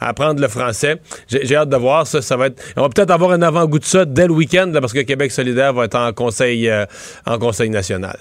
apprendre 0.00 0.40
le 0.40 0.48
français? 0.48 1.00
J'ai 1.28 1.56
hâte 1.56 1.68
de 1.68 1.76
voir 1.76 2.06
ça. 2.06 2.22
ça 2.22 2.36
va 2.36 2.46
être, 2.46 2.62
on 2.76 2.82
va 2.82 2.88
peut-être 2.88 3.10
avoir 3.10 3.32
un 3.32 3.42
avant-goût 3.42 3.78
de 3.78 3.84
ça 3.84 4.04
dès 4.04 4.26
le 4.26 4.32
week-end 4.32 4.72
parce 4.80 4.92
que 4.92 5.00
Québec 5.00 5.32
solidaire 5.32 5.72
va 5.72 5.84
être 5.84 5.98
en 5.98 6.12
conseil, 6.12 6.68
euh, 6.68 6.86
en 7.26 7.38
conseil 7.38 7.70
national. 7.70 8.16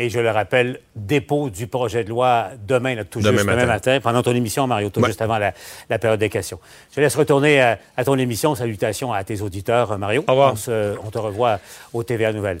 Et 0.00 0.10
je 0.10 0.20
le 0.20 0.30
rappelle, 0.30 0.78
dépôt 0.94 1.50
du 1.50 1.66
projet 1.66 2.04
de 2.04 2.08
loi 2.08 2.50
demain, 2.68 2.94
là, 2.94 3.04
tout 3.04 3.20
juste 3.20 3.34
demain 3.34 3.66
matin, 3.66 3.98
pendant 4.00 4.22
ton 4.22 4.32
émission, 4.32 4.64
Mario, 4.68 4.90
tout 4.90 5.04
juste 5.04 5.20
avant 5.20 5.38
la, 5.38 5.98
période 5.98 6.20
des 6.20 6.28
questions. 6.28 6.60
Je 6.94 7.00
laisse 7.00 7.16
retourner 7.16 7.60
à, 7.60 8.04
ton 8.04 8.16
émission. 8.16 8.54
Salutations 8.54 9.12
à 9.12 9.24
tes 9.24 9.40
auditeurs, 9.40 9.98
Mario. 9.98 10.22
Au 10.28 10.30
revoir. 10.30 10.54
On, 10.68 10.94
on 11.04 11.10
te 11.10 11.18
revoit 11.18 11.58
au 11.92 12.04
TVA 12.04 12.32
Nouvelles. 12.32 12.60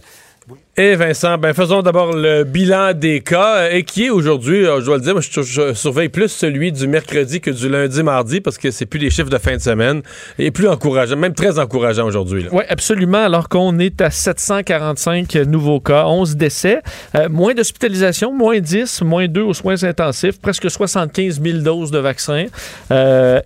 Et 0.80 0.94
Vincent, 0.94 1.38
ben 1.38 1.52
faisons 1.54 1.82
d'abord 1.82 2.12
le 2.12 2.44
bilan 2.44 2.92
des 2.94 3.18
cas 3.18 3.62
euh, 3.62 3.70
et 3.72 3.82
qui 3.82 4.04
est 4.04 4.10
aujourd'hui, 4.10 4.64
euh, 4.64 4.78
je 4.78 4.84
dois 4.84 4.98
le 4.98 5.02
dire, 5.02 5.20
je, 5.20 5.74
surveille 5.74 6.08
plus 6.08 6.28
celui 6.28 6.70
du 6.70 6.86
mercredi 6.86 7.40
que 7.40 7.50
du 7.50 7.68
lundi, 7.68 8.00
mardi 8.04 8.40
parce 8.40 8.58
que 8.58 8.70
c'est 8.70 8.86
plus 8.86 9.00
des 9.00 9.10
chiffres 9.10 9.28
de 9.28 9.38
fin 9.38 9.56
de 9.56 9.60
semaine 9.60 10.02
et 10.38 10.52
plus 10.52 10.68
encourageant, 10.68 11.16
même 11.16 11.34
très 11.34 11.58
encourageant 11.58 12.06
aujourd'hui. 12.06 12.46
Oui, 12.52 12.62
absolument. 12.68 13.24
Alors 13.24 13.48
qu'on 13.48 13.76
est 13.80 14.00
à 14.00 14.12
745 14.12 15.34
nouveaux 15.48 15.80
cas, 15.80 16.06
11 16.06 16.36
décès, 16.36 16.80
euh, 17.16 17.28
moins 17.28 17.54
d'hospitalisation, 17.54 18.32
moins 18.32 18.60
10, 18.60 19.02
moins 19.02 19.26
2 19.26 19.40
aux 19.40 19.54
soins 19.54 19.82
intensifs, 19.82 20.40
presque 20.40 20.70
75 20.70 21.42
000 21.42 21.58
doses 21.58 21.90
de 21.90 21.98
vaccins. 21.98 22.44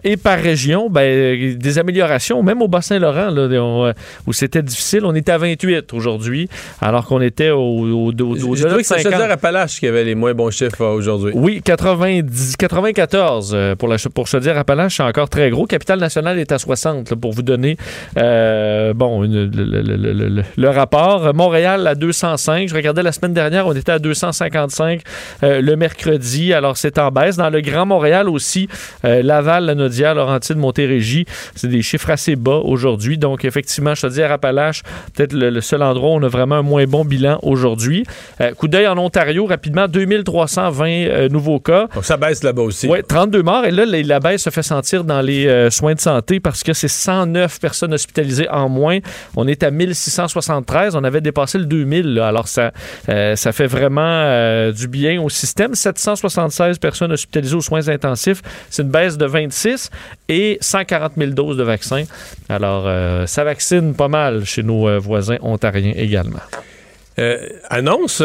et 0.05 0.17
par 0.19 0.39
région, 0.39 0.91
ben, 0.91 1.57
des 1.57 1.79
améliorations, 1.79 2.43
même 2.43 2.61
au 2.61 2.69
Bas-Saint-Laurent, 2.69 3.95
où 4.27 4.35
c'était 4.35 4.63
difficile, 4.63 5.07
on 5.07 5.15
est 5.15 5.31
à 5.31 5.39
28 5.39 5.95
aujourd'hui 5.95 6.51
alors 6.83 7.07
qu'on 7.07 7.22
était 7.23 7.51
au, 7.51 7.59
au, 7.59 8.13
au, 8.13 8.23
au 8.23 8.57
Je 8.57 8.67
trouvais 8.67 8.83
que 8.83 8.87
c'est 8.87 9.03
Chaudière-Appalaches 9.03 9.81
qui 9.81 9.87
avait 9.87 10.05
les 10.05 10.15
moins 10.15 10.35
bons 10.35 10.51
chiffres 10.51 10.83
euh, 10.83 10.95
aujourd'hui. 10.95 11.33
Oui, 11.35 11.63
90, 11.63 12.57
94 12.57 13.53
euh, 13.55 13.75
pour, 13.75 13.89
la, 13.89 13.97
pour 14.15 14.27
Chaudière-Appalaches, 14.27 14.97
c'est 14.97 15.03
encore 15.03 15.29
très 15.29 15.51
gros. 15.51 15.67
Capitale 15.67 16.01
nationale 16.01 16.39
est 16.39 16.53
à 16.53 16.59
60, 16.59 17.15
pour 17.15 17.33
vous 17.33 17.43
donner 17.43 17.77
euh, 18.19 18.93
bon, 18.95 19.23
le, 19.23 20.69
rapport. 20.69 21.35
Montréal 21.35 21.87
à 21.87 21.95
205. 21.95 22.69
Je 22.69 22.75
regardais 22.75 23.03
la 23.03 23.13
semaine 23.13 23.33
dernière, 23.33 23.67
on 23.67 23.75
était 23.75 23.93
à 23.93 23.99
255 23.99 25.03
le 25.43 25.75
mercredi. 25.75 26.53
Alors, 26.53 26.77
c'est 26.77 26.99
en 26.99 27.11
baisse. 27.11 27.37
Dans 27.37 27.51
le 27.51 27.61
Grand 27.61 27.87
Montréal 27.87 28.29
aussi, 28.29 28.69
Laval, 29.03 29.67
la 29.67 29.75
Naudière, 29.75 30.15
Laurentide, 30.15 30.57
Montérégie, 30.57 31.27
c'est 31.55 31.69
des 31.69 31.83
chiffres 31.83 32.11
assez 32.11 32.37
bas 32.37 32.61
aujourd'hui. 32.65 33.19
Donc, 33.19 33.45
effectivement, 33.45 33.95
Chaudière-Appalaches, 33.95 34.83
peut-être 35.15 35.33
le, 35.33 35.61
seul 35.61 35.83
endroit 35.83 36.11
où 36.11 36.15
on 36.15 36.23
a 36.23 36.29
vraiment 36.29 36.57
un 36.57 36.63
moins 36.63 36.85
bon 36.85 37.05
bilan 37.13 37.39
aujourd'hui. 37.43 38.05
Euh, 38.41 38.53
coup 38.55 38.69
d'œil 38.69 38.87
en 38.87 38.97
Ontario, 38.97 39.45
rapidement, 39.45 39.87
2320 39.87 40.87
euh, 40.89 41.29
nouveaux 41.29 41.61
cas. 41.61 41.89
Donc 41.95 42.05
ça 42.05 42.17
baisse 42.17 42.43
là-bas 42.43 42.63
aussi. 42.63 42.89
Oui, 42.89 43.01
32 43.07 43.43
morts. 43.43 43.65
Et 43.67 43.71
là, 43.71 43.85
la 43.85 44.21
baisse 44.21 44.43
se 44.43 44.51
fait 44.51 44.63
sentir 44.63 45.05
dans 45.05 45.21
les 45.21 45.47
euh, 45.47 45.69
soins 45.71 45.95
de 45.95 46.01
santé 46.01 46.41
parce 46.41 46.63
que 46.63 46.73
c'est 46.73 46.89
109 46.89 47.61
personnes 47.61 47.93
hospitalisées 47.93 48.49
en 48.49 48.69
moins. 48.69 48.99
On 49.37 49.47
est 49.47 49.63
à 49.63 49.71
1673. 49.71 50.97
On 50.97 51.05
avait 51.05 51.21
dépassé 51.21 51.59
le 51.59 51.67
2000. 51.67 52.19
Alors 52.19 52.49
ça, 52.49 52.73
ça 53.07 53.53
fait 53.53 53.67
vraiment 53.67 54.71
du 54.73 54.89
bien 54.89 55.21
au 55.21 55.29
système. 55.29 55.75
776 55.75 56.79
personnes 56.79 57.13
hospitalisées 57.13 57.57
aux 57.57 57.61
soins 57.61 57.89
intensifs. 57.89 58.43
C'est 58.71 58.83
une 58.83 58.91
baisse 58.91 59.19
de 59.19 59.27
26 59.27 59.91
et 60.29 60.59
140 60.61 61.13
000 61.17 61.31
doses 61.33 61.57
de 61.57 61.63
vaccins. 61.63 62.05
Alors, 62.49 62.89
ça 63.27 63.45
vaccine 63.45 63.95
pas 63.95 64.09
mal 64.09 64.45
chez 64.45 64.63
nos 64.63 64.99
voisins 65.01 65.39
ontariens 65.43 65.93
également. 65.97 66.41
Euh, 67.19 67.49
annonce 67.69 68.23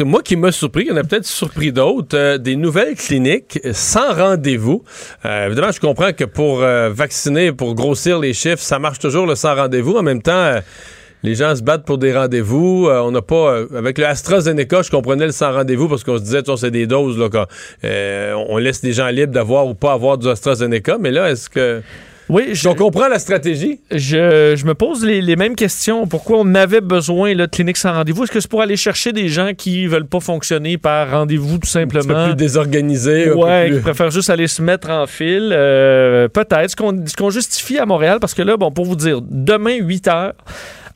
moi 0.00 0.22
qui 0.22 0.36
m'a 0.36 0.50
surpris, 0.50 0.82
il 0.82 0.88
y 0.88 0.92
en 0.92 0.96
a 0.96 1.04
peut-être 1.04 1.24
surpris 1.24 1.72
d'autres, 1.72 2.16
euh, 2.16 2.38
des 2.38 2.56
nouvelles 2.56 2.96
cliniques 2.96 3.60
sans 3.72 4.12
rendez-vous. 4.12 4.82
Euh, 5.24 5.46
évidemment, 5.46 5.70
je 5.70 5.80
comprends 5.80 6.12
que 6.12 6.24
pour 6.24 6.58
vacciner, 6.58 7.52
pour 7.52 7.74
grossir 7.74 8.18
les 8.18 8.34
chiffres, 8.34 8.62
ça 8.62 8.78
marche 8.78 8.98
toujours 8.98 9.26
le 9.26 9.36
sans 9.36 9.54
rendez-vous. 9.54 9.96
En 9.96 10.02
même 10.02 10.22
temps, 10.22 10.60
les 11.22 11.34
gens 11.34 11.54
se 11.54 11.62
battent 11.62 11.84
pour 11.84 11.98
des 11.98 12.12
rendez-vous. 12.12 12.88
on 12.90 13.10
n'a 13.12 13.22
pas, 13.22 13.58
avec 13.76 13.98
le 13.98 14.06
AstraZeneca, 14.06 14.82
je 14.82 14.90
comprenais 14.90 15.26
le 15.26 15.32
sans 15.32 15.52
rendez-vous 15.52 15.88
parce 15.88 16.02
qu'on 16.02 16.18
se 16.18 16.22
disait, 16.22 16.42
c'est 16.56 16.70
des 16.70 16.86
doses 16.86 17.16
là, 17.18 17.28
on 18.48 18.58
laisse 18.58 18.82
les 18.82 18.92
gens 18.92 19.08
libres 19.08 19.32
d'avoir 19.32 19.66
ou 19.66 19.74
pas 19.74 19.92
avoir 19.92 20.18
du 20.18 20.28
AstraZeneca. 20.28 20.98
Mais 20.98 21.12
là, 21.12 21.30
est-ce 21.30 21.48
que 21.48 21.80
oui, 22.30 22.50
je, 22.52 22.68
comprends 22.68 23.08
la 23.08 23.18
stratégie. 23.18 23.80
Je, 23.90 24.64
me 24.64 24.74
pose 24.74 25.04
les, 25.04 25.36
mêmes 25.36 25.56
questions. 25.56 26.06
Pourquoi 26.06 26.38
on 26.38 26.54
avait 26.54 26.80
besoin 26.80 27.34
là, 27.34 27.46
de 27.46 27.50
cliniques 27.50 27.76
sans 27.76 27.92
rendez-vous? 27.92 28.24
Est-ce 28.24 28.32
que 28.32 28.40
c'est 28.40 28.50
pour 28.50 28.62
aller 28.62 28.76
chercher 28.76 29.12
des 29.12 29.28
gens 29.28 29.52
qui 29.56 29.86
veulent 29.86 30.06
pas 30.06 30.20
fonctionner 30.20 30.78
par 30.78 31.10
rendez-vous 31.10 31.58
tout 31.58 31.68
simplement? 31.68 32.14
Un 32.14 32.24
peu 32.24 32.30
plus 32.30 32.36
désorganisé. 32.36 33.32
Ouais, 33.32 33.70
qui 33.74 33.80
préfèrent 33.80 34.10
juste 34.10 34.30
aller 34.30 34.46
se 34.46 34.62
mettre 34.62 34.90
en 34.90 35.06
fil. 35.06 35.50
Euh, 35.52 36.28
peut-être. 36.28 36.70
Ce 36.70 37.16
qu'on 37.16 37.30
justifie 37.30 37.78
à 37.78 37.86
Montréal, 37.86 38.18
parce 38.20 38.34
que 38.34 38.42
là, 38.42 38.56
bon, 38.56 38.70
pour 38.70 38.84
vous 38.84 38.96
dire, 38.96 39.20
demain, 39.22 39.76
8 39.76 40.08
heures, 40.08 40.34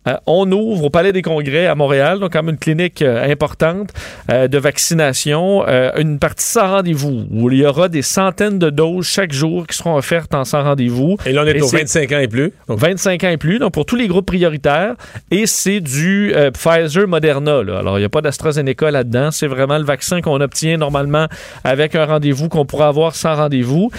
euh, 0.06 0.16
on 0.26 0.50
ouvre 0.52 0.84
au 0.84 0.90
Palais 0.90 1.12
des 1.12 1.23
Congrès 1.23 1.66
à 1.66 1.75
Montréal, 1.75 2.20
donc 2.20 2.34
même 2.34 2.50
une 2.50 2.58
clinique 2.58 3.02
euh, 3.02 3.30
importante 3.30 3.90
euh, 4.30 4.49
de 4.49 4.58
vaccination, 4.58 5.64
une 5.96 6.18
partie 6.18 6.44
sans 6.44 6.68
rendez-vous, 6.68 7.26
où 7.30 7.50
il 7.50 7.58
y 7.58 7.66
aura 7.66 7.88
des 7.88 8.02
centaines 8.02 8.58
de 8.58 8.70
doses 8.70 9.06
chaque 9.06 9.32
jour 9.32 9.66
qui 9.66 9.76
seront 9.76 9.96
offertes 9.96 10.34
en 10.34 10.44
sans 10.44 10.62
rendez-vous. 10.62 11.16
Et 11.26 11.32
là, 11.32 11.42
on 11.44 11.46
est 11.46 11.61
aux 11.61 11.68
25 11.68 12.12
ans 12.12 12.18
et 12.18 12.28
plus. 12.28 12.52
Donc 12.68 12.78
25 12.78 13.25
ans 13.25 13.28
et 13.28 13.37
plus, 13.37 13.58
donc 13.58 13.73
pour 13.73 13.87
tous 13.87 13.96
les 13.96 14.08
groupes 14.08 14.26
prioritaires. 14.26 14.94
Et 15.30 15.46
c'est 15.46 15.80
du 15.80 16.34
Pfizer 16.52 17.06
Moderna. 17.06 17.58
Alors, 17.58 17.99
il 17.99 18.02
n'y 18.02 18.06
a 18.06 18.11
pas 18.11 18.20
d'AstraZeneca 18.20 18.90
là-dedans. 18.90 19.30
C'est 19.30 19.46
vraiment 19.46 19.78
le 19.78 19.84
vaccin 19.84 20.20
qu'on 20.20 20.40
obtient 20.40 20.76
normalement 20.76 21.26
avec 21.62 21.94
un 21.94 22.04
rendez-vous 22.04 22.49
qu'on 22.49 22.66
pourra 22.66 22.88
avoir 22.88 23.14
sans 23.14 23.34
rendez-vous. 23.34 23.90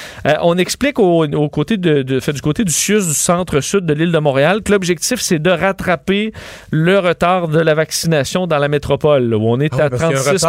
on 0.42 0.58
explique 0.58 1.00
au, 1.00 1.50
côté 1.50 1.78
de, 1.78 2.02
du 2.02 2.42
côté 2.42 2.64
du 2.64 2.72
CIUS 2.72 3.08
du 3.08 3.14
centre-sud 3.14 3.86
de 3.86 3.94
l'île 3.94 4.12
de 4.12 4.20
Montréal 4.20 4.62
que 4.62 4.72
l'objectif, 4.72 5.20
c'est 5.20 5.40
de 5.40 5.50
rattraper 5.50 5.95
le 6.72 7.00
retard 7.00 7.48
de 7.48 7.60
la 7.60 7.74
vaccination 7.74 8.48
dans 8.48 8.58
la 8.58 8.68
métropole, 8.68 9.34
où 9.34 9.48
on 9.48 9.60
est 9.60 9.74
ah 9.80 9.86
à 9.86 9.90
36 9.90 10.46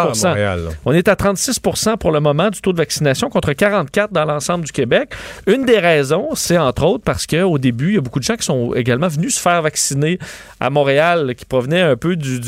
On 0.85 0.93
est 0.93 1.09
à 1.09 1.17
36 1.17 1.61
pour 1.99 2.13
le 2.13 2.21
moment 2.21 2.51
du 2.51 2.61
taux 2.61 2.73
de 2.73 2.79
vaccination 2.79 3.29
contre 3.29 3.53
44 3.53 4.13
dans 4.13 4.25
l'ensemble 4.25 4.65
du 4.65 4.73
Québec. 4.73 5.11
Une 5.47 5.65
des 5.65 5.79
raisons, 5.79 6.31
c'est 6.35 6.59
entre 6.59 6.85
autres 6.85 7.05
parce 7.05 7.27
qu'au 7.27 7.59
début, 7.59 7.89
il 7.91 7.95
y 7.95 7.99
a 7.99 8.01
beaucoup 8.01 8.19
de 8.19 8.25
gens 8.25 8.37
qui 8.37 8.45
sont 8.45 8.75
également 8.75 9.09
venus 9.09 9.37
se 9.37 9.41
faire 9.41 9.63
vacciner 9.63 10.19
à 10.61 10.71
Montréal, 10.71 11.35
qui 11.37 11.45
provenaient 11.45 11.83
un 11.83 11.97
peu 11.97 12.17
du, 12.17 12.41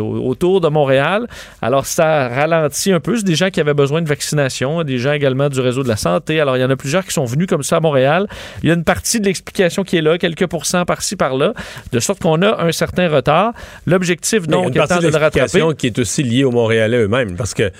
autour 0.00 0.60
de 0.60 0.68
Montréal. 0.68 1.26
Alors, 1.60 1.86
ça 1.86 2.28
ralentit 2.28 2.92
un 2.92 3.00
peu. 3.00 3.16
C'est 3.16 3.24
des 3.24 3.34
gens 3.34 3.50
qui 3.50 3.60
avaient 3.60 3.74
besoin 3.74 4.02
de 4.02 4.08
vaccination, 4.08 4.82
des 4.82 4.98
gens 4.98 5.12
également 5.12 5.48
du 5.48 5.60
réseau 5.60 5.82
de 5.82 5.88
la 5.88 5.96
santé. 5.96 6.40
Alors, 6.40 6.56
il 6.56 6.60
y 6.60 6.64
en 6.64 6.70
a 6.70 6.76
plusieurs 6.76 7.04
qui 7.04 7.12
sont 7.12 7.24
venus 7.24 7.46
comme 7.46 7.62
ça 7.62 7.76
à 7.76 7.80
Montréal. 7.80 8.26
Il 8.62 8.68
y 8.68 8.72
a 8.72 8.74
une 8.74 8.84
partie 8.84 9.20
de 9.20 9.26
l'explication 9.26 9.84
qui 9.84 9.96
est 9.96 10.02
là, 10.02 10.18
quelques 10.18 10.46
pourcents 10.46 10.84
par-ci, 10.84 11.16
par-là, 11.16 11.54
de 11.92 12.00
sorte 12.02 12.20
qu'on 12.20 12.42
a 12.42 12.62
un 12.62 12.72
certain 12.72 13.08
retard. 13.08 13.52
L'objectif, 13.86 14.46
donc, 14.46 14.76
étant 14.76 14.98
de, 14.98 15.08
le 15.08 15.16
rattraper. 15.16 15.62
qui 15.78 15.86
est 15.86 15.98
aussi 15.98 16.22
liée 16.22 16.44
aux 16.44 16.50
Montréalais 16.50 16.98
eux-mêmes, 16.98 17.36
parce 17.36 17.54
que 17.54 17.70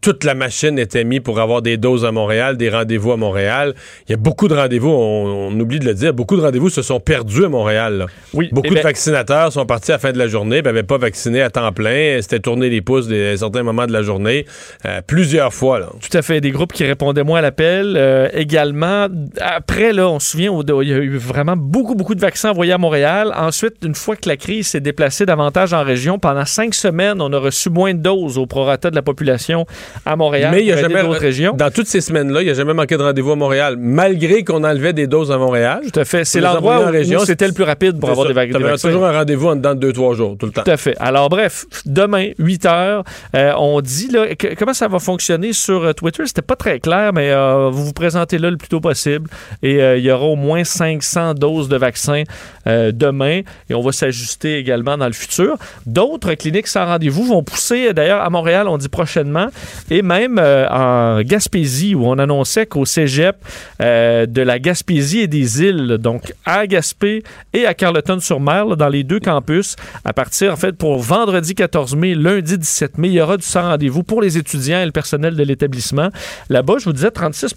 toute 0.00 0.24
la 0.24 0.34
machine 0.34 0.78
était 0.78 1.04
mise 1.04 1.20
pour 1.20 1.40
avoir 1.40 1.62
des 1.62 1.76
doses 1.76 2.04
à 2.04 2.12
Montréal, 2.12 2.56
des 2.56 2.70
rendez-vous 2.70 3.12
à 3.12 3.16
Montréal. 3.16 3.74
Il 4.08 4.12
y 4.12 4.14
a 4.14 4.18
beaucoup 4.18 4.48
de 4.48 4.54
rendez-vous, 4.54 4.90
on, 4.90 5.58
oublie 5.58 5.78
de 5.78 5.84
le 5.84 5.94
dire, 5.94 6.12
beaucoup 6.12 6.36
de 6.36 6.42
rendez-vous 6.42 6.68
se 6.68 6.82
sont 6.82 7.00
perdus 7.00 7.44
à 7.44 7.48
Montréal. 7.48 8.06
Oui. 8.32 8.48
Beaucoup 8.52 8.68
eh 8.72 8.76
de 8.76 8.80
vaccinateurs 8.80 9.52
sont 9.52 9.66
partis 9.66 9.92
à 9.92 9.94
la 9.94 9.98
fin 9.98 10.12
de 10.12 10.18
la 10.18 10.28
journée, 10.28 10.62
n'avaient 10.62 10.82
pas 10.82 10.98
vacciné 10.98 11.42
à 11.42 11.50
temps 11.50 11.72
plein, 11.72 12.18
c'était 12.20 12.40
tourné 12.40 12.68
les 12.68 12.80
pouces 12.80 13.10
à 13.10 13.36
certains 13.36 13.62
moments 13.62 13.86
de 13.86 13.92
la 13.92 14.02
journée, 14.02 14.46
euh, 14.84 15.00
plusieurs 15.06 15.52
fois. 15.52 15.80
Tout 16.00 16.16
à 16.16 16.22
fait. 16.22 16.40
Des 16.40 16.50
groupes 16.50 16.72
qui 16.72 16.84
répondaient 16.84 17.24
moins 17.24 17.38
à 17.38 17.42
l'appel. 17.42 17.94
Euh, 17.96 18.28
également, 18.32 19.08
après, 19.40 19.92
là, 19.92 20.08
on 20.08 20.18
se 20.18 20.30
souvient, 20.30 20.52
il 20.82 20.88
y 20.88 20.92
a 20.92 20.98
eu 20.98 21.16
vraiment 21.16 21.56
beaucoup, 21.56 21.94
beaucoup 21.94 22.14
de 22.14 22.20
vaccins 22.20 22.50
envoyés 22.50 22.72
à 22.72 22.78
Montréal. 23.26 23.46
Ensuite, 23.46 23.76
une 23.84 23.94
fois 23.94 24.16
que 24.16 24.28
la 24.28 24.36
crise 24.36 24.68
s'est 24.68 24.80
déplacée 24.80 25.26
davantage 25.26 25.72
en 25.72 25.82
région, 25.82 26.18
pendant 26.18 26.44
cinq 26.44 26.74
semaines, 26.74 27.20
on 27.20 27.32
a 27.32 27.38
reçu 27.38 27.70
moins 27.70 27.94
de 27.94 28.00
doses 28.00 28.38
au 28.38 28.46
prorata 28.46 28.90
de 28.90 28.96
la 28.96 29.02
population 29.02 29.66
à 30.04 30.16
Montréal. 30.16 30.50
Mais 30.52 30.60
il 30.60 30.66
y 30.66 30.72
a 30.72 30.76
jamais, 30.76 31.02
d'autres 31.02 31.20
régions. 31.20 31.54
Dans 31.56 31.70
toutes 31.70 31.86
ces 31.86 32.00
semaines-là, 32.00 32.42
il 32.42 32.44
n'y 32.44 32.50
a 32.50 32.54
jamais 32.54 32.74
manqué 32.74 32.96
de 32.96 33.02
rendez-vous 33.02 33.32
à 33.32 33.36
Montréal, 33.36 33.76
malgré 33.78 34.44
qu'on 34.44 34.64
enlevait 34.64 34.92
des 34.92 35.06
doses 35.06 35.30
à 35.30 35.38
Montréal. 35.38 35.80
Tout 35.92 36.00
à 36.00 36.04
fait. 36.04 36.24
C'est 36.24 36.40
l'endroit 36.40 36.90
où, 36.90 37.24
c'était 37.24 37.46
le 37.46 37.52
plus 37.52 37.64
rapide 37.64 37.98
pour 37.98 38.10
avoir 38.10 38.26
des, 38.26 38.32
vagues, 38.32 38.54
avait 38.54 38.76
toujours 38.76 39.04
un 39.04 39.12
rendez-vous 39.12 39.48
en 39.48 39.56
dedans 39.56 39.74
de 39.74 39.80
deux, 39.80 39.92
trois 39.92 40.14
jours, 40.14 40.36
tout 40.38 40.46
le 40.46 40.52
temps. 40.52 40.62
Tout 40.62 40.70
à 40.70 40.76
fait. 40.76 40.96
Alors, 40.98 41.28
bref, 41.28 41.64
demain, 41.84 42.30
8 42.38 42.66
heures, 42.66 43.04
euh, 43.34 43.52
on 43.58 43.80
dit, 43.80 44.08
là, 44.08 44.26
comment 44.58 44.74
ça 44.74 44.88
va 44.88 44.98
fonctionner 44.98 45.52
sur 45.52 45.84
euh, 45.84 45.92
Twitter? 45.92 46.22
C'était 46.26 46.42
pas 46.42 46.56
très 46.56 46.80
clair, 46.80 47.12
mais 47.12 47.30
euh, 47.30 47.70
vous 47.70 47.84
vous 47.84 47.92
présentez 47.92 48.38
là 48.38 48.50
le 48.50 48.56
plus 48.56 48.68
tôt 48.68 48.80
possible 48.80 49.28
et 49.62 49.76
il 49.96 50.04
y 50.04 50.10
aura 50.10 50.26
au 50.26 50.36
moins 50.36 50.64
500 50.64 51.34
doses 51.34 51.68
de 51.68 51.76
vaccins 51.76 52.22
demain 52.66 53.15
et 53.24 53.74
on 53.74 53.80
va 53.80 53.92
s'ajuster 53.92 54.58
également 54.58 54.96
dans 54.96 55.06
le 55.06 55.12
futur. 55.12 55.56
D'autres 55.86 56.34
cliniques 56.34 56.66
sans 56.66 56.86
rendez-vous 56.86 57.24
vont 57.24 57.42
pousser, 57.42 57.92
d'ailleurs 57.92 58.20
à 58.20 58.30
Montréal, 58.30 58.68
on 58.68 58.78
dit 58.78 58.88
prochainement, 58.88 59.48
et 59.90 60.02
même 60.02 60.38
euh, 60.38 60.68
en 60.68 61.22
Gaspésie, 61.22 61.94
où 61.94 62.06
on 62.06 62.18
annonçait 62.18 62.66
qu'au 62.66 62.84
cégep 62.84 63.36
euh, 63.80 64.26
de 64.26 64.42
la 64.42 64.58
Gaspésie 64.58 65.20
et 65.20 65.26
des 65.26 65.62
îles, 65.62 65.98
donc 65.98 66.32
à 66.44 66.66
Gaspé 66.66 67.22
et 67.52 67.66
à 67.66 67.74
Carleton-sur-Mer, 67.74 68.76
dans 68.76 68.88
les 68.88 69.04
deux 69.04 69.20
campus, 69.20 69.76
à 70.04 70.12
partir, 70.12 70.52
en 70.52 70.56
fait, 70.56 70.72
pour 70.72 70.98
vendredi 70.98 71.54
14 71.54 71.96
mai, 71.96 72.14
lundi 72.14 72.58
17 72.58 72.98
mai, 72.98 73.08
il 73.08 73.14
y 73.14 73.20
aura 73.20 73.36
du 73.36 73.44
sans 73.44 73.62
rendez-vous 73.62 74.02
pour 74.02 74.22
les 74.22 74.38
étudiants 74.38 74.80
et 74.80 74.86
le 74.86 74.92
personnel 74.92 75.36
de 75.36 75.42
l'établissement. 75.42 76.10
Là-bas, 76.48 76.74
je 76.78 76.84
vous 76.84 76.92
disais 76.92 77.10
36 77.10 77.54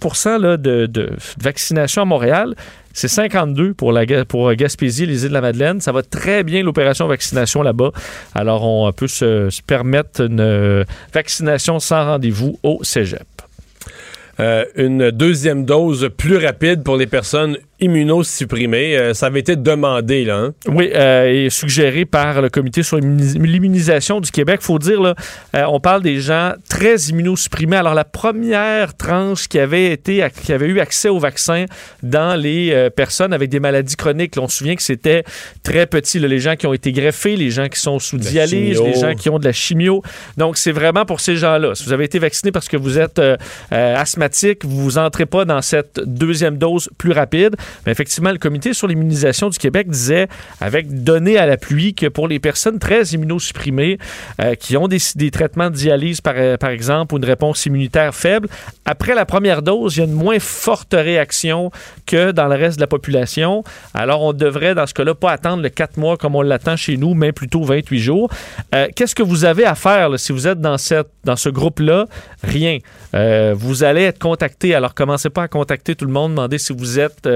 de, 0.58 0.86
de 0.86 1.10
vaccination 1.42 2.01
à 2.01 2.06
Montréal 2.06 2.56
C'est 3.00 3.08
52 3.08 3.75
pour, 3.75 3.94
la, 3.94 4.25
pour 4.25 4.53
Gaspésie, 4.56 5.06
les 5.06 5.24
îles 5.24 5.29
de 5.29 5.34
la 5.34 5.39
Madeleine. 5.39 5.79
Ça 5.79 5.94
va 5.94 6.03
très 6.03 6.44
bien 6.44 6.63
l'opération 6.63 7.08
vaccination 7.08 7.62
là-bas. 7.62 7.91
Alors, 8.36 8.65
on 8.65 8.91
peut 8.91 9.08
se, 9.08 9.50
permettre 9.62 10.25
une 10.25 10.86
vaccination 11.13 11.79
sans 11.79 12.03
rendez-vous 12.03 12.60
au 12.62 12.84
cégep. 12.84 13.24
Euh, 14.41 14.65
une 14.75 15.12
deuxième 15.12 15.63
dose 15.63 16.10
plus 16.18 16.46
rapide 16.46 16.84
pour 16.84 16.98
les 16.98 17.08
personnes 17.08 17.58
immunosupprimés. 17.81 18.98
Euh, 18.98 19.13
ça 19.13 19.27
avait 19.27 19.39
été 19.39 19.55
demandé, 19.55 20.25
là. 20.25 20.38
Hein? 20.38 20.53
Oui, 20.67 20.89
euh, 20.93 21.45
et 21.45 21.50
suggéré 21.50 22.05
par 22.05 22.41
le 22.41 22.50
Comité 22.50 22.83
sur 22.83 22.98
l'immunisation 22.98 24.19
du 24.19 24.31
Québec. 24.31 24.59
Il 24.62 24.65
faut 24.65 24.79
dire, 24.79 25.01
là, 25.01 25.15
euh, 25.55 25.63
on 25.69 25.79
parle 25.79 26.01
des 26.01 26.19
gens 26.19 26.53
très 26.69 26.95
immunosupprimés. 26.95 27.77
Alors, 27.77 27.93
la 27.93 28.05
première 28.05 28.95
tranche 28.95 29.48
qui 29.48 29.59
avait, 29.59 29.91
été, 29.91 30.25
qui 30.43 30.53
avait 30.53 30.67
eu 30.67 30.79
accès 30.79 31.09
au 31.09 31.19
vaccin 31.19 31.65
dans 32.03 32.39
les 32.39 32.89
personnes 32.95 33.33
avec 33.33 33.50
des 33.50 33.59
maladies 33.59 33.95
chroniques, 33.95 34.36
on 34.38 34.48
se 34.48 34.57
souvient 34.57 34.75
que 34.75 34.83
c'était 34.83 35.24
très 35.63 35.86
petit. 35.86 36.19
Là, 36.19 36.27
les 36.27 36.39
gens 36.39 36.55
qui 36.55 36.67
ont 36.67 36.74
été 36.74 36.91
greffés, 36.91 37.36
les 37.36 37.51
gens 37.51 37.67
qui 37.67 37.79
sont 37.79 38.00
sous 38.00 38.17
dialyse, 38.17 38.81
les 38.81 38.95
gens 38.95 39.15
qui 39.15 39.29
ont 39.29 39.39
de 39.39 39.45
la 39.45 39.53
chimio. 39.53 40.01
Donc, 40.38 40.57
c'est 40.57 40.71
vraiment 40.71 41.05
pour 41.05 41.19
ces 41.19 41.36
gens-là. 41.36 41.75
Si 41.75 41.86
vous 41.86 41.93
avez 41.93 42.05
été 42.05 42.19
vacciné 42.19 42.51
parce 42.51 42.67
que 42.67 42.77
vous 42.77 43.00
êtes 43.00 43.21
asthmatique, 43.71 44.65
vous 44.65 44.91
n'entrez 44.91 45.25
pas 45.25 45.45
dans 45.45 45.62
cette 45.62 46.00
deuxième 46.00 46.57
dose 46.57 46.89
plus 46.98 47.12
rapide. 47.12 47.55
Mais 47.85 47.91
effectivement, 47.91 48.31
le 48.31 48.38
comité 48.38 48.73
sur 48.73 48.88
l'immunisation 48.88 49.49
du 49.49 49.57
Québec 49.57 49.89
disait, 49.89 50.27
avec 50.61 51.03
données 51.03 51.38
à 51.38 51.45
la 51.45 51.57
pluie, 51.57 51.93
que 51.93 52.07
pour 52.07 52.27
les 52.27 52.39
personnes 52.39 52.79
très 52.79 53.03
immunosupprimées, 53.03 53.97
euh, 54.41 54.55
qui 54.55 54.77
ont 54.77 54.88
des, 54.88 54.99
traitements 55.31 55.69
de 55.69 55.75
dialyse, 55.75 56.21
par, 56.21 56.33
euh, 56.38 56.57
par 56.57 56.69
exemple, 56.69 57.13
ou 57.13 57.17
une 57.17 57.25
réponse 57.25 57.65
immunitaire 57.65 58.13
faible, 58.15 58.47
après 58.85 59.15
la 59.15 59.25
première 59.25 59.61
dose, 59.61 59.95
il 59.95 59.99
y 59.99 60.01
a 60.03 60.05
une 60.05 60.13
moins 60.13 60.39
forte 60.39 60.93
réaction 60.93 61.71
que 62.05 62.31
dans 62.31 62.47
le 62.47 62.55
reste 62.55 62.77
de 62.77 62.81
la 62.81 62.88
population. 62.88 63.63
Alors, 63.93 64.21
on 64.21 64.33
devrait, 64.33 64.75
dans 64.75 64.88
ce 64.88 64.93
cas-là, 64.93 65.15
pas 65.15 65.31
attendre 65.31 65.63
le 65.63 65.69
4 65.69 65.97
mois 65.97 66.17
comme 66.17 66.35
on 66.35 66.41
l'attend 66.41 66.75
chez 66.75 66.97
nous, 66.97 67.13
mais 67.13 67.31
plutôt 67.31 67.63
28 67.63 67.99
jours. 67.99 68.29
Euh, 68.75 68.88
qu'est-ce 68.95 69.15
que 69.15 69.23
vous 69.23 69.45
avez 69.45 69.65
à 69.65 69.75
faire 69.75 70.19
si 70.19 70.31
vous 70.31 70.47
êtes 70.47 70.61
dans, 70.61 70.77
cette, 70.77 71.09
dans 71.23 71.35
ce 71.35 71.49
groupe-là? 71.49 72.05
Rien. 72.43 72.79
vous 73.53 73.83
allez 73.83 74.03
être 74.03 74.19
contacté. 74.19 74.73
Alors, 74.75 74.93
commencez 74.93 75.29
pas 75.29 75.43
à 75.43 75.47
contacter 75.47 75.95
tout 75.95 76.05
le 76.05 76.11
monde, 76.11 76.31
demandez 76.31 76.57
si 76.57 76.73
vous 76.73 76.99
êtes 76.99 77.27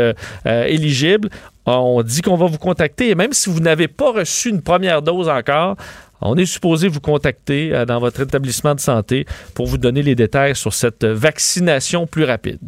éligible. 0.45 1.29
On 1.65 2.03
dit 2.03 2.21
qu'on 2.21 2.35
va 2.35 2.47
vous 2.47 2.57
contacter 2.57 3.09
et 3.09 3.15
même 3.15 3.31
si 3.31 3.49
vous 3.49 3.59
n'avez 3.59 3.87
pas 3.87 4.11
reçu 4.11 4.49
une 4.49 4.61
première 4.61 5.01
dose 5.01 5.29
encore, 5.29 5.77
on 6.25 6.37
est 6.37 6.45
supposé 6.45 6.87
vous 6.87 7.01
contacter 7.01 7.73
euh, 7.73 7.85
dans 7.85 7.99
votre 7.99 8.21
établissement 8.21 8.75
de 8.75 8.79
santé 8.79 9.25
pour 9.53 9.67
vous 9.67 9.77
donner 9.77 10.01
les 10.01 10.15
détails 10.15 10.55
sur 10.55 10.73
cette 10.73 11.05
vaccination 11.05 12.07
plus 12.07 12.23
rapide. 12.23 12.59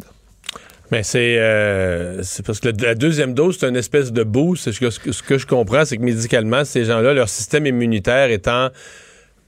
Mais 0.92 1.02
c'est 1.02 1.36
euh, 1.38 2.22
parce 2.44 2.60
que 2.60 2.68
la 2.68 2.94
deuxième 2.94 3.34
dose, 3.34 3.56
c'est 3.58 3.68
une 3.68 3.76
espèce 3.76 4.12
de 4.12 4.22
boost. 4.22 4.70
Ce 4.70 5.22
que 5.22 5.38
je 5.38 5.46
comprends, 5.46 5.84
c'est 5.84 5.96
que 5.96 6.02
médicalement, 6.02 6.64
ces 6.64 6.84
gens-là, 6.84 7.12
leur 7.12 7.28
système 7.28 7.66
immunitaire 7.66 8.30
étant 8.30 8.68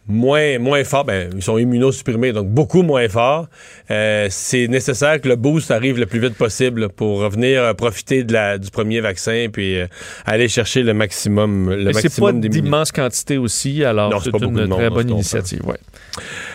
moins, 0.08 0.58
moins 0.58 0.82
fort. 0.84 1.04
Ben, 1.04 1.30
ils 1.34 1.42
sont 1.42 1.58
immunosupprimés, 1.58 2.32
donc 2.32 2.48
beaucoup 2.48 2.82
moins 2.82 3.08
forts. 3.08 3.46
Euh, 3.90 4.26
c'est 4.30 4.66
nécessaire 4.66 5.20
que 5.20 5.28
le 5.28 5.36
boost 5.36 5.70
arrive 5.70 5.98
le 5.98 6.06
plus 6.06 6.18
vite 6.18 6.34
possible 6.34 6.88
pour 6.88 7.20
revenir 7.20 7.62
euh, 7.62 7.74
profiter 7.74 8.24
de 8.24 8.32
la, 8.32 8.58
du 8.58 8.70
premier 8.70 9.00
vaccin 9.00 9.46
puis 9.52 9.78
euh, 9.78 9.86
aller 10.24 10.48
chercher 10.48 10.82
le 10.82 10.94
maximum. 10.94 11.70
Le 11.70 11.84
Mais 11.84 11.92
c'est 11.92 12.20
pas 12.20 12.32
d'immense 12.32 12.90
quantité 12.90 13.36
aussi, 13.36 13.84
alors 13.84 14.22
c'est 14.22 14.30
une 14.30 14.68
très 14.68 14.90
bonne 14.90 15.10
initiative. 15.10 15.62
Ouais. 15.66 15.78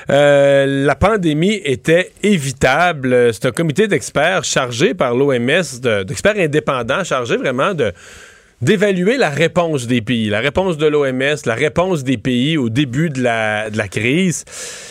la 0.08 0.96
pandémie 0.96 1.62
était 1.64 2.12
évitable. 2.24 3.34
C'est 3.34 3.46
un 3.46 3.52
comité 3.52 3.88
d'experts 3.88 4.44
chargé 4.44 4.94
par 4.94 5.14
l'OMS, 5.14 5.80
d'experts 6.06 6.38
indépendants, 6.38 7.04
chargé 7.04 7.38
vraiment 7.38 7.74
de 7.74 7.94
d'évaluer 8.62 9.18
la 9.18 9.30
réponse 9.30 9.88
des 9.88 10.02
pays, 10.02 10.30
la 10.30 10.40
réponse 10.40 10.78
de 10.78 10.88
l'OMS, 10.88 11.36
la 11.46 11.56
réponse 11.56 12.04
des 12.04 12.18
pays 12.18 12.58
au 12.58 12.70
début 12.70 13.10
de 13.10 13.22
la, 13.22 13.70
de 13.70 13.78
la 13.78 13.88
crise. 13.88 14.46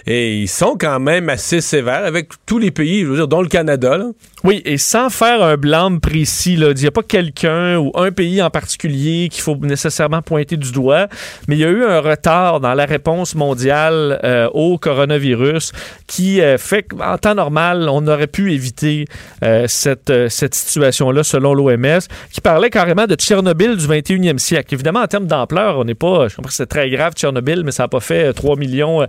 Et 0.06 0.36
ils 0.36 0.48
sont 0.48 0.76
quand 0.78 1.00
même 1.00 1.28
assez 1.28 1.60
sévères 1.60 2.04
avec 2.04 2.28
tous 2.44 2.58
les 2.58 2.70
pays, 2.70 3.02
je 3.02 3.06
veux 3.06 3.16
dire, 3.16 3.28
dont 3.28 3.40
le 3.40 3.48
Canada. 3.48 3.98
Oui, 4.44 4.60
et 4.64 4.76
sans 4.76 5.08
faire 5.08 5.42
un 5.42 5.56
blâme 5.56 6.00
précis, 6.00 6.54
il 6.54 6.74
n'y 6.74 6.86
a 6.86 6.90
pas 6.90 7.02
quelqu'un 7.02 7.78
ou 7.78 7.92
un 7.94 8.10
pays 8.10 8.42
en 8.42 8.50
particulier 8.50 9.28
qu'il 9.30 9.42
faut 9.42 9.56
nécessairement 9.56 10.20
pointer 10.20 10.56
du 10.56 10.72
doigt, 10.72 11.06
mais 11.48 11.56
il 11.56 11.60
y 11.60 11.64
a 11.64 11.70
eu 11.70 11.84
un 11.84 12.00
retard 12.00 12.60
dans 12.60 12.74
la 12.74 12.84
réponse 12.84 13.34
mondiale 13.34 14.20
euh, 14.24 14.48
au 14.52 14.78
coronavirus 14.78 15.72
qui 16.06 16.40
euh, 16.40 16.58
fait 16.58 16.82
qu'en 16.82 17.16
temps 17.18 17.34
normal, 17.34 17.88
on 17.88 18.06
aurait 18.06 18.26
pu 18.26 18.52
éviter 18.52 19.06
euh, 19.44 19.66
cette, 19.68 20.12
cette 20.28 20.54
situation-là, 20.54 21.22
selon 21.22 21.54
l'OMS, 21.54 22.00
qui 22.32 22.40
parlait 22.40 22.70
carrément 22.70 23.06
de 23.06 23.14
Tchernobyl 23.14 23.61
du 23.68 23.86
21e 23.86 24.38
siècle. 24.38 24.74
Évidemment, 24.74 25.00
en 25.00 25.06
termes 25.06 25.26
d'ampleur, 25.26 25.78
on 25.78 25.84
n'est 25.84 25.94
pas, 25.94 26.28
je 26.28 26.36
comprends 26.36 26.48
que 26.48 26.54
c'est 26.54 26.66
très 26.66 26.90
grave, 26.90 27.14
Tchernobyl, 27.14 27.62
mais 27.64 27.72
ça 27.72 27.84
n'a 27.84 27.88
pas 27.88 28.00
fait 28.00 28.32
3 28.32 28.56
millions, 28.56 29.06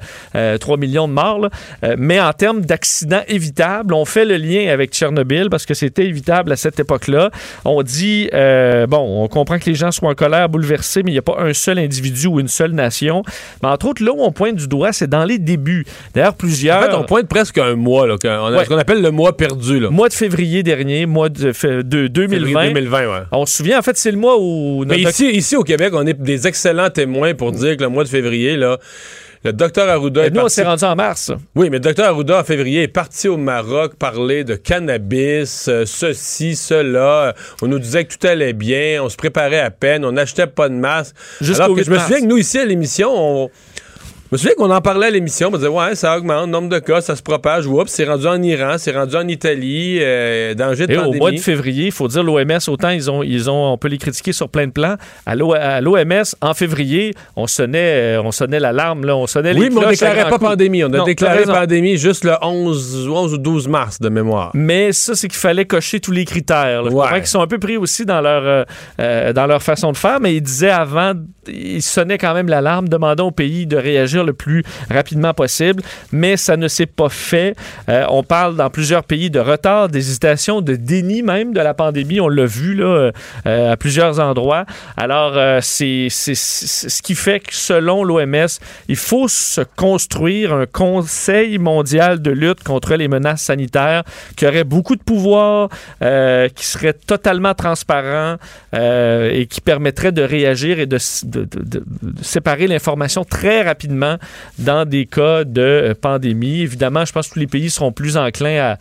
3 0.60 0.78
millions 0.78 1.08
de 1.08 1.14
morts. 1.14 1.50
mais 1.98 2.20
en 2.20 2.34
termes 2.34 2.62
d'accidents 2.62 3.24
évitables, 3.28 3.94
on 3.94 4.06
fait 4.06 4.26
le 4.26 4.38
lien 4.38 4.72
avec 4.72 4.92
Tchernobyl 4.92 5.50
parce 5.50 5.66
que 5.66 5.74
c'était 5.74 6.06
évitable 6.06 6.52
à 6.52 6.56
cette 6.56 6.80
époque-là. 6.80 7.32
On 7.66 7.82
dit, 7.84 8.30
euh, 8.34 8.88
bon, 8.88 9.24
on 9.24 9.28
comprend 9.28 9.60
que 9.60 9.66
les 9.66 9.76
gens 9.76 9.92
sont 9.92 10.06
en 10.06 10.16
colère, 10.16 10.50
bouleversés, 10.50 11.04
mais 11.04 11.12
il 11.12 11.14
n'y 11.14 11.20
a 11.20 11.24
pas 11.24 11.38
un 11.40 11.54
seul 11.54 11.80
individu 11.80 12.28
ou 12.28 12.40
une 12.40 12.48
seule 12.48 12.72
nation. 12.72 13.24
Mais 13.62 13.70
entre 13.70 13.88
autres, 13.88 14.04
là 14.04 14.12
où 14.12 14.22
on 14.22 14.32
pointe 14.32 14.56
du 14.56 14.68
doigt, 14.68 14.94
c'est 14.94 15.10
dans 15.10 15.26
les 15.26 15.40
débuts. 15.40 15.86
D'ailleurs, 16.14 16.36
plusieurs. 16.36 16.80
En 16.80 16.82
fait, 16.84 16.94
on 16.94 17.04
pointe 17.04 17.28
presque 17.28 17.58
un 17.58 17.76
mois, 17.76 18.08
là, 18.08 18.16
on 18.24 18.54
a 18.54 18.64
ce 18.64 18.70
qu'on 18.70 18.78
appelle 18.78 19.02
le 19.02 19.12
mois 19.12 19.36
perdu. 19.36 19.80
Là. 19.80 19.90
Mois 19.90 20.10
de 20.10 20.14
février 20.14 20.64
dernier, 20.64 21.06
mois 21.06 21.30
de, 21.30 21.52
2020. 21.82 22.68
2020 22.68 23.00
ouais. 23.00 23.24
On 23.32 23.46
se 23.46 23.58
souvient, 23.58 23.80
en 23.80 23.82
fait, 23.82 23.98
c'est 23.98 24.12
le 24.12 24.18
mois 24.18 24.33
où. 24.38 24.86
Mais 24.86 25.00
ici, 25.00 25.30
ici, 25.32 25.56
au 25.56 25.64
Québec, 25.64 25.94
on 25.94 26.06
est 26.06 26.14
des 26.14 26.48
excellents 26.48 26.90
témoins 26.90 27.34
pour 27.34 27.52
dire 27.52 27.78
que 27.78 27.84
le 27.84 27.90
mois 27.90 28.04
de 28.04 28.10
février, 28.10 28.56
là, 28.56 28.78
le 29.44 29.52
docteur 29.52 29.90
Arruda. 29.90 30.28
Et 30.28 30.32
nous, 30.32 30.42
on 30.42 30.48
s'est 30.48 30.64
rendu 30.64 30.86
en 30.86 30.96
mars. 30.96 31.32
Oui, 31.56 31.70
mais 31.70 31.78
le 31.78 31.82
docteur 31.82 32.08
Arruda, 32.08 32.40
en 32.40 32.44
février, 32.44 32.84
est 32.84 32.88
parti 32.88 33.28
au 33.28 33.36
Maroc 33.36 33.96
parler 33.96 34.46
de 34.46 34.56
cannabis, 34.56 35.68
euh, 35.68 35.84
ceci, 35.86 36.56
cela. 36.56 37.34
On 37.62 37.68
nous 37.68 37.80
disait 37.80 38.06
que 38.06 38.16
tout 38.16 38.26
allait 38.26 38.54
bien, 38.54 39.04
on 39.04 39.10
se 39.10 39.18
préparait 39.18 39.60
à 39.60 39.70
peine, 39.70 40.06
on 40.06 40.14
n'achetait 40.14 40.48
pas 40.48 40.70
de 40.70 40.76
masque. 40.76 41.16
Alors 41.56 41.76
que 41.76 41.84
je 41.84 41.92
me 41.92 42.00
souviens 42.00 42.22
que 42.22 42.26
nous, 42.26 42.38
ici, 42.38 42.58
à 42.58 42.66
l'émission, 42.66 43.10
on 43.14 43.50
me 44.34 44.38
souviens 44.38 44.56
qu'on 44.58 44.72
en 44.72 44.82
parlait 44.82 45.08
à 45.08 45.10
l'émission, 45.12 45.50
on 45.52 45.56
disait 45.56 45.68
ouais, 45.68 45.96
ça 45.96 46.18
augmente, 46.18 46.50
nombre 46.50 46.70
de 46.70 46.80
cas, 46.80 47.02
ça 47.02 47.16
se 47.16 47.22
propage. 47.22 47.68
Oups, 47.68 47.92
c'est 47.92 48.06
rendu 48.06 48.28
en 48.28 48.42
Iran, 48.42 48.76
c'est 48.78 48.92
rendu 48.92 49.16
en 49.16 49.28
Italie, 49.28 50.00
euh, 50.02 50.54
danger 50.54 50.88
de 50.88 50.94
Et 50.94 50.98
au 50.98 51.14
mois 51.14 51.32
de 51.32 51.38
février, 51.38 51.86
il 51.86 51.92
faut 51.92 52.08
dire 52.08 52.24
l'OMS, 52.24 52.60
autant 52.68 52.90
ils 52.90 53.10
ont, 53.10 53.24
ils 53.24 53.50
ont, 53.50 53.74
on 53.74 53.78
peut 53.78 53.88
les 53.88 53.98
critiquer 53.98 54.34
sur 54.34 54.50
plein 54.50 54.68
de 54.68 54.72
plans. 54.72 54.96
À 55.26 55.36
l'OMS, 55.36 56.24
en 56.42 56.54
février, 56.54 57.14
on 57.36 57.48
sonnait, 57.48 58.18
euh, 58.18 58.22
on 58.24 58.32
sonnait 58.32 58.60
l'alarme, 58.60 59.06
là, 59.06 59.16
on 59.16 59.28
sonnait 59.28 59.54
oui, 59.54 59.56
les 59.56 59.70
Oui, 59.70 59.76
mais 59.76 59.86
on 59.86 59.90
déclarait 59.90 60.30
pas 60.30 60.40
pandémie. 60.40 60.84
On 60.84 60.94
a 60.94 61.04
déclaré 61.06 61.44
pandémie 61.44 61.98
juste 61.98 62.24
le 62.24 62.34
11, 62.42 63.10
11 63.10 63.34
ou 63.34 63.38
12 63.38 63.68
mars 63.68 64.00
de 64.00 64.10
mémoire. 64.10 64.52
Mais 64.54 64.92
ça, 64.92 65.16
c'est 65.16 65.28
qu'il 65.28 65.38
fallait 65.40 65.66
cocher 65.66 66.00
tous 66.00 66.12
les 66.12 66.26
critères. 66.26 66.92
Ouais. 66.92 67.08
qu'ils 67.16 67.28
sont 67.28 67.42
un 67.42 67.48
peu 67.48 67.60
pris 67.60 67.78
aussi 67.78 68.06
dans 68.06 68.22
leur, 68.22 68.44
euh, 68.46 68.64
euh, 69.00 69.34
dans 69.34 69.46
leur 69.46 69.62
façon 69.62 69.92
de 69.92 69.98
faire, 69.98 70.20
mais 70.20 70.36
ils 70.36 70.42
disaient 70.42 70.70
avant, 70.70 71.14
ils 71.48 71.82
sonnaient 71.82 72.18
quand 72.18 72.34
même 72.34 72.48
l'alarme, 72.48 72.90
demandant 72.90 73.28
au 73.28 73.32
pays 73.32 73.66
de 73.68 73.78
réagir 73.78 74.23
le 74.24 74.34
plus 74.34 74.64
rapidement 74.90 75.34
possible, 75.34 75.84
mais 76.12 76.38
ça 76.38 76.58
ne 76.58 76.68
s'est 76.68 76.86
pas 76.86 77.10
fait. 77.10 77.56
Euh, 77.90 78.06
on 78.10 78.24
parle 78.24 78.56
dans 78.56 78.70
plusieurs 78.70 79.04
pays 79.04 79.30
de 79.30 79.40
retard, 79.40 79.90
d'hésitation, 79.90 80.62
de 80.62 80.76
déni 80.76 81.22
même 81.22 81.54
de 81.54 81.60
la 81.60 81.74
pandémie. 81.74 82.20
On 82.20 82.28
l'a 82.28 82.46
vu 82.46 82.76
là, 82.76 83.12
euh, 83.46 83.72
à 83.72 83.78
plusieurs 83.78 84.20
endroits. 84.20 84.66
Alors, 84.98 85.34
euh, 85.36 85.60
c'est 85.62 86.08
ce 86.10 87.02
qui 87.02 87.16
fait 87.16 87.40
que 87.40 87.54
selon 87.54 88.04
l'OMS, 88.04 88.48
il 88.88 88.96
faut 88.96 89.28
se 89.28 89.62
construire 89.62 90.54
un 90.54 90.66
conseil 90.66 91.58
mondial 91.58 92.22
de 92.22 92.32
lutte 92.32 92.64
contre 92.64 92.96
les 92.96 93.08
menaces 93.08 93.44
sanitaires 93.44 94.04
qui 94.36 94.46
aurait 94.46 94.64
beaucoup 94.64 94.96
de 94.96 95.04
pouvoir, 95.04 95.70
qui 96.00 96.66
serait 96.66 96.94
totalement 96.94 97.54
transparent 97.54 98.38
et 98.74 99.48
qui 99.50 99.62
permettrait 99.62 100.12
de 100.12 100.22
réagir 100.22 100.80
et 100.80 100.86
de, 100.86 100.98
de 101.26 101.84
séparer 102.22 102.68
l'information 102.68 103.24
très 103.24 103.62
rapidement 103.62 104.13
dans 104.58 104.86
des 104.86 105.06
cas 105.06 105.44
de 105.44 105.62
euh, 105.62 105.94
pandémie. 106.00 106.62
Évidemment, 106.62 107.06
je 107.06 107.12
pense 107.12 107.30
que 107.30 107.34
tous 107.34 107.40
les 107.40 107.48
pays 107.48 107.70
seront 107.70 107.92
plus 107.92 108.18
enclins 108.18 108.74
à 108.74 108.78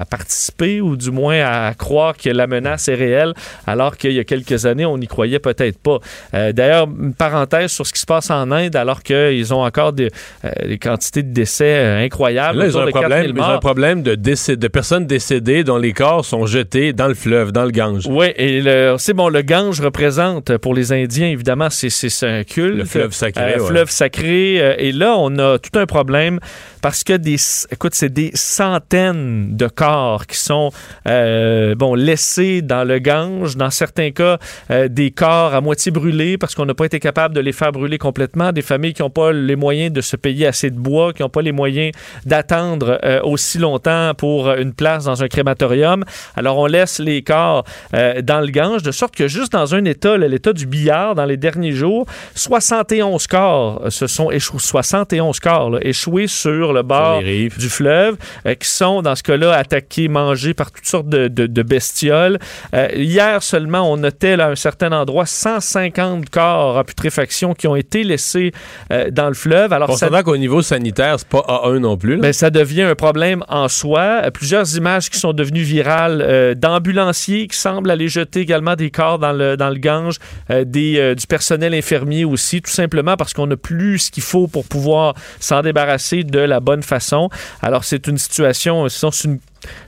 à 0.00 0.06
participer 0.06 0.80
ou 0.80 0.96
du 0.96 1.10
moins 1.10 1.40
à 1.44 1.74
croire 1.74 2.16
que 2.16 2.30
la 2.30 2.46
menace 2.46 2.88
est 2.88 2.94
réelle, 2.94 3.34
alors 3.66 3.98
qu'il 3.98 4.12
y 4.12 4.18
a 4.18 4.24
quelques 4.24 4.64
années, 4.64 4.86
on 4.86 4.96
n'y 4.96 5.06
croyait 5.06 5.38
peut-être 5.38 5.78
pas. 5.78 5.98
Euh, 6.32 6.52
d'ailleurs, 6.52 6.88
une 6.88 7.12
parenthèse 7.12 7.70
sur 7.70 7.86
ce 7.86 7.92
qui 7.92 8.00
se 8.00 8.06
passe 8.06 8.30
en 8.30 8.50
Inde, 8.50 8.74
alors 8.76 9.02
qu'ils 9.02 9.52
ont 9.52 9.62
encore 9.62 9.92
des, 9.92 10.10
euh, 10.44 10.76
quantités 10.80 11.22
de 11.22 11.32
décès 11.32 11.64
euh, 11.64 12.04
incroyables. 12.04 12.58
Là, 12.58 12.66
ils 12.66 12.78
ont, 12.78 12.80
un 12.80 12.90
problème, 12.90 13.32
ils 13.36 13.42
ont 13.42 13.44
un 13.44 13.58
problème 13.58 14.02
de, 14.02 14.14
décès, 14.14 14.56
de 14.56 14.68
personnes 14.68 15.06
décédées 15.06 15.64
dont 15.64 15.76
les 15.76 15.92
corps 15.92 16.24
sont 16.24 16.46
jetés 16.46 16.94
dans 16.94 17.08
le 17.08 17.14
fleuve, 17.14 17.52
dans 17.52 17.64
le 17.64 17.70
Gange. 17.70 18.06
Oui, 18.08 18.28
et 18.36 18.62
c'est 18.96 19.14
bon, 19.14 19.28
le 19.28 19.42
Gange 19.42 19.80
représente 19.82 20.56
pour 20.56 20.74
les 20.74 20.92
Indiens, 20.92 21.28
évidemment, 21.28 21.68
c'est 21.68 22.26
un 22.26 22.42
culte. 22.44 22.78
Le 22.78 22.84
fleuve 22.86 23.12
sacré. 23.12 23.54
Le 23.56 23.62
fleuve 23.62 23.90
sacré. 23.90 24.54
et 24.78 24.92
là, 24.92 25.14
on 25.18 25.38
a 25.38 25.58
tout 25.58 25.78
un 25.78 25.86
problème 25.86 26.40
parce 26.80 27.04
que 27.04 27.12
des, 27.12 27.36
écoute, 27.70 27.94
c'est 27.94 28.08
des 28.08 28.30
centaines 28.34 29.56
de 29.56 29.68
corps 29.68 29.89
corps 29.90 30.26
qui 30.26 30.36
sont 30.36 30.70
euh, 31.06 31.74
bon 31.74 31.94
laissés 31.94 32.62
dans 32.62 32.84
le 32.84 32.98
Gange. 32.98 33.56
Dans 33.56 33.70
certains 33.70 34.10
cas, 34.10 34.38
euh, 34.70 34.88
des 34.88 35.10
corps 35.10 35.54
à 35.54 35.60
moitié 35.60 35.90
brûlés 35.90 36.38
parce 36.38 36.54
qu'on 36.54 36.66
n'a 36.66 36.74
pas 36.74 36.86
été 36.86 37.00
capable 37.00 37.34
de 37.34 37.40
les 37.40 37.52
faire 37.52 37.72
brûler 37.72 37.98
complètement. 37.98 38.52
Des 38.52 38.62
familles 38.62 38.94
qui 38.94 39.02
n'ont 39.02 39.10
pas 39.10 39.32
les 39.32 39.56
moyens 39.56 39.92
de 39.92 40.00
se 40.00 40.16
payer 40.16 40.46
assez 40.46 40.70
de 40.70 40.78
bois, 40.78 41.12
qui 41.12 41.22
n'ont 41.22 41.28
pas 41.28 41.42
les 41.42 41.52
moyens 41.52 41.92
d'attendre 42.24 42.98
euh, 43.04 43.20
aussi 43.22 43.58
longtemps 43.58 44.12
pour 44.16 44.52
une 44.52 44.72
place 44.72 45.04
dans 45.04 45.22
un 45.22 45.28
crématorium. 45.28 46.04
Alors 46.36 46.58
on 46.58 46.66
laisse 46.66 46.98
les 46.98 47.22
corps 47.22 47.64
dans 47.92 48.40
le 48.40 48.50
Gange 48.50 48.82
de 48.82 48.90
sorte 48.90 49.14
que 49.14 49.28
juste 49.28 49.52
dans 49.52 49.74
un 49.74 49.84
état, 49.84 50.16
l'état 50.16 50.52
du 50.52 50.66
billard, 50.66 51.14
dans 51.14 51.24
les 51.24 51.36
derniers 51.36 51.72
jours, 51.72 52.06
71 52.34 53.26
corps 53.26 53.82
se 53.88 54.06
sont 54.06 54.30
échoués, 54.30 54.58
71 54.60 55.40
corps 55.40 55.70
là, 55.70 55.78
échoués 55.82 56.26
sur 56.26 56.72
le 56.72 56.82
bord 56.82 57.20
du 57.22 57.68
fleuve, 57.68 58.16
qui 58.44 58.68
sont 58.68 59.02
dans 59.02 59.14
ce 59.14 59.22
cas-là 59.22 59.52
attaqués, 59.52 59.79
mangés 60.08 60.54
par 60.54 60.70
toutes 60.70 60.86
sortes 60.86 61.08
de, 61.08 61.28
de, 61.28 61.46
de 61.46 61.62
bestioles. 61.62 62.38
Euh, 62.74 62.88
hier 62.94 63.42
seulement, 63.42 63.90
on 63.90 63.96
notait 63.96 64.36
là, 64.36 64.46
à 64.46 64.50
un 64.50 64.56
certain 64.56 64.92
endroit 64.92 65.26
150 65.26 66.30
corps 66.30 66.76
en 66.76 66.84
putréfaction 66.84 67.54
qui 67.54 67.66
ont 67.66 67.76
été 67.76 68.04
laissés 68.04 68.52
euh, 68.92 69.10
dans 69.10 69.28
le 69.28 69.34
fleuve. 69.34 69.72
Alors, 69.72 69.96
ça... 69.96 70.22
qu'au 70.22 70.36
niveau 70.36 70.62
sanitaire, 70.62 71.16
c'est 71.18 71.28
pas 71.28 71.44
A1 71.48 71.78
non 71.78 71.96
plus. 71.96 72.16
Là. 72.16 72.22
Ben, 72.22 72.32
ça 72.32 72.50
devient 72.50 72.82
un 72.82 72.94
problème 72.94 73.44
en 73.48 73.68
soi. 73.68 74.30
Plusieurs 74.32 74.76
images 74.76 75.10
qui 75.10 75.18
sont 75.18 75.32
devenues 75.32 75.62
virales 75.62 76.22
euh, 76.22 76.54
d'ambulanciers 76.54 77.46
qui 77.46 77.56
semblent 77.56 77.90
aller 77.90 78.08
jeter 78.08 78.40
également 78.40 78.76
des 78.76 78.90
corps 78.90 79.18
dans 79.18 79.32
le, 79.32 79.56
dans 79.56 79.70
le 79.70 79.78
Gange, 79.78 80.16
des, 80.50 81.14
du 81.14 81.26
personnel 81.26 81.74
infirmier 81.74 82.24
aussi, 82.24 82.60
tout 82.60 82.70
simplement 82.70 83.16
parce 83.16 83.32
qu'on 83.32 83.46
n'a 83.46 83.56
plus 83.56 83.98
ce 83.98 84.10
qu'il 84.10 84.22
faut 84.22 84.46
pour 84.46 84.64
pouvoir 84.66 85.14
s'en 85.38 85.62
débarrasser 85.62 86.24
de 86.24 86.38
la 86.38 86.60
bonne 86.60 86.82
façon. 86.82 87.30
Alors, 87.62 87.84
c'est 87.84 88.06
une 88.06 88.18
situation, 88.18 88.88
c'est 88.88 89.24
une 89.24 89.38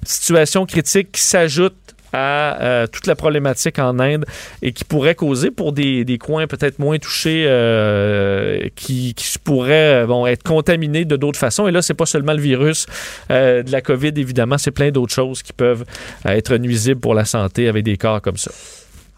situation 0.05 0.67
critique 0.67 1.13
qui 1.13 1.23
s'ajoute 1.23 1.75
à 2.13 2.63
euh, 2.63 2.87
toute 2.87 3.07
la 3.07 3.15
problématique 3.15 3.79
en 3.79 3.99
Inde 3.99 4.25
et 4.61 4.73
qui 4.73 4.85
pourrait 4.85 5.15
causer 5.15 5.51
pour 5.51 5.73
des, 5.73 6.05
des 6.05 6.19
coins 6.19 6.47
peut-être 6.47 6.79
moins 6.79 6.99
touchés 6.99 7.45
euh, 7.47 8.69
qui, 8.75 9.15
qui, 9.15 9.39
pourraient 9.39 10.07
bon, 10.07 10.27
être 10.27 10.43
contaminés 10.43 11.05
de 11.05 11.17
d'autres 11.17 11.39
façons. 11.39 11.67
Et 11.69 11.73
là, 11.73 11.83
c'est 11.83 11.95
pas 11.95 12.07
seulement 12.07 12.35
le 12.35 12.41
virus 12.43 12.87
euh, 13.31 13.63
de 13.63 13.73
la 13.73 13.81
COVID, 13.81 14.13
évidemment, 14.17 14.59
c'est 14.59 14.71
plein 14.71 14.91
d'autres 14.91 15.15
choses 15.15 15.43
qui 15.43 15.53
peuvent 15.53 15.85
être 16.25 16.57
nuisibles 16.57 17.01
pour 17.01 17.15
la 17.15 17.25
santé 17.25 17.69
avec 17.69 17.85
des 17.85 17.97
cas 17.97 18.21
comme 18.21 18.37
ça 18.37 18.51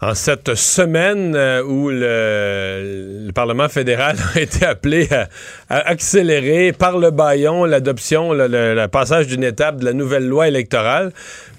en 0.01 0.13
cette 0.13 0.55
semaine 0.55 1.35
où 1.67 1.89
le, 1.89 3.25
le, 3.25 3.31
Parlement 3.31 3.69
fédéral 3.69 4.17
a 4.35 4.39
été 4.39 4.65
appelé 4.65 5.07
à, 5.11 5.27
à 5.69 5.89
accélérer 5.89 6.73
par 6.73 6.97
le 6.97 7.11
baillon 7.11 7.65
l'adoption, 7.65 8.33
le, 8.33 8.47
le, 8.47 8.75
le, 8.75 8.87
passage 8.87 9.27
d'une 9.27 9.43
étape 9.43 9.77
de 9.77 9.85
la 9.85 9.93
nouvelle 9.93 10.27
loi 10.27 10.47
électorale. 10.47 11.11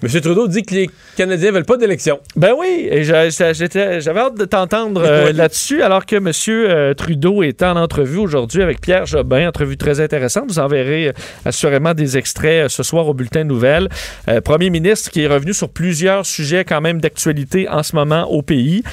M. 0.03 0.21
Trudeau 0.21 0.47
dit 0.47 0.63
que 0.63 0.75
les 0.75 0.89
Canadiens 1.15 1.51
veulent 1.51 1.65
pas 1.65 1.77
d'élection. 1.77 2.19
Ben 2.35 2.53
oui, 2.57 2.87
et 2.89 3.03
j'avais 3.03 4.19
hâte 4.19 4.37
de 4.37 4.45
t'entendre 4.45 5.01
euh, 5.03 5.31
là-dessus, 5.33 5.81
alors 5.81 6.05
que 6.05 6.15
M. 6.15 6.31
Euh, 6.47 6.93
Trudeau 6.93 7.41
est 7.41 7.63
en 7.63 7.75
entrevue 7.75 8.19
aujourd'hui 8.19 8.61
avec 8.61 8.81
Pierre 8.81 9.05
Jobin, 9.05 9.47
entrevue 9.47 9.77
très 9.77 9.99
intéressante. 9.99 10.45
Vous 10.47 10.59
enverrez 10.59 11.07
euh, 11.07 11.13
assurément 11.45 11.93
des 11.93 12.17
extraits 12.17 12.65
euh, 12.65 12.69
ce 12.69 12.83
soir 12.83 13.07
au 13.07 13.13
bulletin 13.13 13.39
de 13.41 13.49
nouvelles. 13.49 13.89
Euh, 14.27 14.41
Premier 14.41 14.69
ministre 14.69 15.09
qui 15.09 15.21
est 15.21 15.27
revenu 15.27 15.53
sur 15.53 15.69
plusieurs 15.69 16.25
sujets 16.25 16.63
quand 16.63 16.81
même 16.81 17.01
d'actualité 17.01 17.67
en 17.69 17.83
ce 17.83 17.95
moment 17.95 18.26
au 18.29 18.41
pays, 18.41 18.83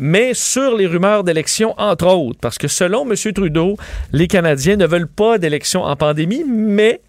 mais 0.00 0.34
sur 0.34 0.76
les 0.76 0.86
rumeurs 0.86 1.24
d'élection, 1.24 1.74
entre 1.78 2.06
autres, 2.06 2.38
parce 2.40 2.58
que 2.58 2.68
selon 2.68 3.10
M. 3.10 3.14
Trudeau, 3.32 3.76
les 4.12 4.28
Canadiens 4.28 4.76
ne 4.76 4.86
veulent 4.86 5.08
pas 5.08 5.38
d'élection 5.38 5.82
en 5.82 5.96
pandémie, 5.96 6.44
mais 6.46 7.00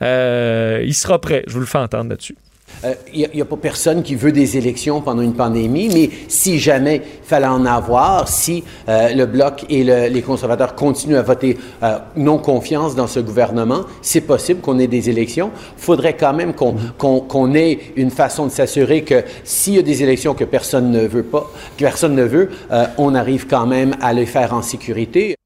il 0.00 0.94
sera 0.94 1.20
prêt. 1.20 1.44
Je 1.46 1.52
vous 1.52 1.60
le 1.60 1.66
fais 1.66 1.78
entendre 1.78 2.10
là-dessus. 2.10 2.36
Il 2.84 2.88
euh, 2.88 3.28
n'y 3.34 3.40
a, 3.40 3.44
a, 3.44 3.46
pas 3.46 3.56
personne 3.56 4.02
qui 4.02 4.14
veut 4.14 4.32
des 4.32 4.56
élections 4.56 5.00
pendant 5.00 5.22
une 5.22 5.34
pandémie, 5.34 5.88
mais 5.92 6.10
si 6.28 6.58
jamais 6.58 6.96
il 6.96 7.28
fallait 7.28 7.46
en 7.46 7.64
avoir, 7.64 8.28
si 8.28 8.64
euh, 8.88 9.14
le 9.14 9.26
Bloc 9.26 9.64
et 9.68 9.84
le, 9.84 10.08
les 10.08 10.22
conservateurs 10.22 10.74
continuent 10.74 11.16
à 11.16 11.22
voter 11.22 11.58
euh, 11.82 11.98
non 12.16 12.38
confiance 12.38 12.94
dans 12.94 13.06
ce 13.06 13.20
gouvernement, 13.20 13.82
c'est 14.00 14.22
possible 14.22 14.60
qu'on 14.60 14.78
ait 14.78 14.88
des 14.88 15.10
élections. 15.10 15.50
Il 15.78 15.82
faudrait 15.82 16.16
quand 16.16 16.32
même 16.32 16.54
qu'on 16.54 16.72
qu 16.72 17.28
qu 17.28 17.56
ait 17.56 17.78
une 17.96 18.10
façon 18.10 18.46
de 18.46 18.50
s'assurer 18.50 19.02
que 19.02 19.22
s'il 19.44 19.74
y 19.74 19.78
a 19.78 19.82
des 19.82 20.02
élections 20.02 20.34
que 20.34 20.44
personne 20.44 20.90
ne 20.90 21.06
veut 21.06 21.22
pas, 21.22 21.50
que 21.76 21.84
personne 21.84 22.14
ne 22.14 22.24
veut, 22.24 22.50
euh, 22.72 22.86
on 22.98 23.14
arrive 23.14 23.46
quand 23.46 23.66
même 23.66 23.94
à 24.00 24.12
les 24.12 24.26
faire 24.26 24.52
en 24.54 24.62
sécurité 24.62 25.36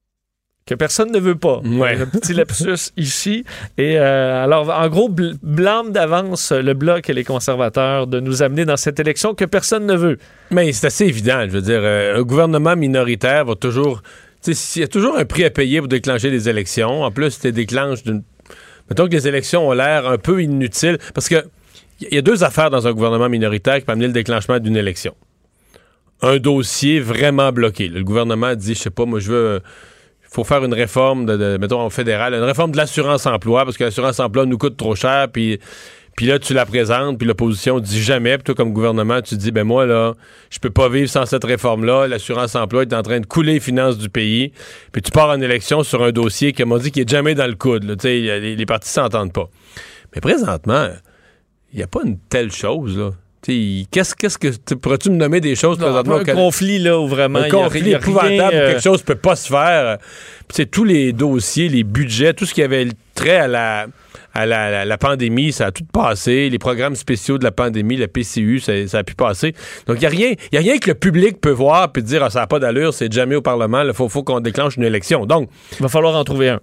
que 0.66 0.74
personne 0.74 1.12
ne 1.12 1.20
veut 1.20 1.36
pas. 1.36 1.60
Ouais. 1.64 1.96
Un 2.00 2.06
petit 2.06 2.34
lapsus 2.34 2.90
ici. 2.96 3.44
Et 3.78 3.98
euh, 3.98 4.42
alors, 4.42 4.68
en 4.68 4.88
gros, 4.88 5.08
bl 5.08 5.36
blâme 5.40 5.92
d'avance 5.92 6.50
le 6.50 6.74
Bloc 6.74 7.08
et 7.08 7.12
les 7.12 7.22
conservateurs 7.22 8.08
de 8.08 8.18
nous 8.18 8.42
amener 8.42 8.64
dans 8.64 8.76
cette 8.76 8.98
élection 8.98 9.34
que 9.34 9.44
personne 9.44 9.86
ne 9.86 9.94
veut. 9.94 10.18
Mais 10.50 10.72
c'est 10.72 10.88
assez 10.88 11.06
évident. 11.06 11.44
Je 11.46 11.52
veux 11.52 11.62
dire, 11.62 11.80
euh, 11.80 12.18
un 12.18 12.22
gouvernement 12.22 12.74
minoritaire 12.74 13.44
va 13.44 13.54
toujours... 13.54 14.02
Il 14.46 14.80
y 14.80 14.82
a 14.82 14.88
toujours 14.88 15.16
un 15.16 15.24
prix 15.24 15.44
à 15.44 15.50
payer 15.50 15.78
pour 15.78 15.88
déclencher 15.88 16.30
des 16.30 16.48
élections. 16.48 17.02
En 17.02 17.10
plus, 17.12 17.38
tu 17.38 17.50
déclenches 17.52 18.02
d'une... 18.02 18.22
Mettons 18.88 19.06
que 19.06 19.12
les 19.12 19.26
élections 19.26 19.68
ont 19.68 19.72
l'air 19.72 20.06
un 20.06 20.18
peu 20.18 20.42
inutiles. 20.42 20.98
Parce 21.14 21.28
que 21.28 21.44
il 22.00 22.14
y 22.14 22.18
a 22.18 22.22
deux 22.22 22.44
affaires 22.44 22.70
dans 22.70 22.86
un 22.86 22.92
gouvernement 22.92 23.28
minoritaire 23.28 23.76
qui 23.76 23.82
peuvent 23.82 23.94
amener 23.94 24.08
le 24.08 24.12
déclenchement 24.12 24.58
d'une 24.58 24.76
élection. 24.76 25.14
Un 26.22 26.38
dossier 26.38 27.00
vraiment 27.00 27.52
bloqué. 27.52 27.88
Le 27.88 28.02
gouvernement 28.04 28.54
dit, 28.54 28.74
je 28.74 28.80
sais 28.80 28.90
pas, 28.90 29.04
moi, 29.04 29.18
je 29.20 29.30
veux 29.30 29.62
faut 30.30 30.44
faire 30.44 30.64
une 30.64 30.74
réforme, 30.74 31.26
de, 31.26 31.36
de 31.36 31.56
mettons, 31.58 31.88
fédérale, 31.90 32.34
une 32.34 32.42
réforme 32.42 32.72
de 32.72 32.76
l'assurance-emploi, 32.76 33.64
parce 33.64 33.76
que 33.76 33.84
l'assurance-emploi 33.84 34.46
nous 34.46 34.58
coûte 34.58 34.76
trop 34.76 34.94
cher, 34.94 35.28
puis... 35.32 35.58
Puis 36.16 36.24
là, 36.24 36.38
tu 36.38 36.54
la 36.54 36.64
présentes, 36.64 37.18
puis 37.18 37.26
l'opposition 37.26 37.78
dit 37.78 38.02
jamais. 38.02 38.38
Puis 38.38 38.44
toi, 38.44 38.54
comme 38.54 38.72
gouvernement, 38.72 39.20
tu 39.20 39.36
dis, 39.36 39.50
ben 39.50 39.64
moi, 39.64 39.84
là, 39.84 40.14
je 40.48 40.58
peux 40.58 40.70
pas 40.70 40.88
vivre 40.88 41.10
sans 41.10 41.26
cette 41.26 41.44
réforme-là. 41.44 42.06
L'assurance-emploi 42.06 42.84
est 42.84 42.94
en 42.94 43.02
train 43.02 43.20
de 43.20 43.26
couler 43.26 43.52
les 43.52 43.60
finances 43.60 43.98
du 43.98 44.08
pays. 44.08 44.50
Puis 44.92 45.02
tu 45.02 45.10
pars 45.10 45.28
en 45.28 45.38
élection 45.42 45.82
sur 45.82 46.02
un 46.02 46.12
dossier, 46.12 46.54
comme 46.54 46.72
on 46.72 46.78
dit, 46.78 46.90
qui 46.90 47.02
est 47.02 47.08
jamais 47.10 47.34
dans 47.34 47.46
le 47.46 47.54
coude. 47.54 48.00
Sais, 48.00 48.18
les, 48.18 48.56
les 48.56 48.64
partis 48.64 48.88
s'entendent 48.88 49.34
pas. 49.34 49.50
Mais 50.14 50.22
présentement, 50.22 50.88
il 51.74 51.76
n'y 51.76 51.82
a 51.82 51.86
pas 51.86 52.00
une 52.02 52.18
telle 52.18 52.50
chose, 52.50 52.96
là. 52.96 53.10
Qu'est-ce 53.46 54.14
que 54.38 54.74
pourrais-tu 54.74 55.10
me 55.10 55.16
nommer 55.16 55.40
des 55.40 55.54
choses 55.54 55.78
non, 55.78 55.86
présentement 55.86 56.16
un 56.16 56.24
conflit 56.24 56.78
là 56.78 56.98
où 56.98 57.06
vraiment 57.06 57.38
un 57.40 57.48
conflit 57.48 57.90
y 57.90 57.94
a, 57.94 57.98
épouvantable 57.98 58.32
rien, 58.32 58.52
euh... 58.52 58.70
quelque 58.72 58.82
chose 58.82 59.02
peut 59.02 59.14
pas 59.14 59.36
se 59.36 59.48
faire. 59.48 59.98
C'est 60.50 60.70
tous 60.70 60.84
les 60.84 61.12
dossiers 61.12 61.68
les 61.68 61.84
budgets 61.84 62.34
tout 62.34 62.44
ce 62.44 62.54
qui 62.54 62.62
avait 62.62 62.88
trait 63.14 63.36
à 63.36 63.48
la 63.48 63.86
à 64.34 64.44
la, 64.44 64.70
la, 64.70 64.84
la, 64.84 64.98
pandémie 64.98 65.52
ça 65.52 65.66
a 65.66 65.70
tout 65.70 65.84
passé. 65.84 66.50
Les 66.50 66.58
programmes 66.58 66.96
spéciaux 66.96 67.38
de 67.38 67.44
la 67.44 67.52
pandémie 67.52 67.96
la 67.96 68.08
PCU 68.08 68.58
ça, 68.58 68.72
ça 68.88 68.98
a 68.98 69.04
pu 69.04 69.14
passer. 69.14 69.54
Donc 69.86 69.98
il 69.98 70.02
y 70.02 70.06
a 70.06 70.10
rien 70.10 70.32
y 70.52 70.56
a 70.56 70.60
rien 70.60 70.78
que 70.78 70.88
le 70.88 70.94
public 70.94 71.40
peut 71.40 71.50
voir 71.50 71.92
puis 71.92 72.02
dire 72.02 72.24
ah, 72.24 72.30
ça 72.30 72.40
n'a 72.40 72.46
pas 72.48 72.58
d'allure 72.58 72.92
c'est 72.92 73.12
jamais 73.12 73.36
au 73.36 73.42
parlement 73.42 73.82
il 73.82 73.92
faut 73.92 74.08
faut 74.08 74.24
qu'on 74.24 74.40
déclenche 74.40 74.76
une 74.76 74.84
élection. 74.84 75.24
Donc 75.24 75.48
il 75.78 75.82
va 75.82 75.88
falloir 75.88 76.16
en 76.16 76.24
trouver 76.24 76.48
un. 76.48 76.60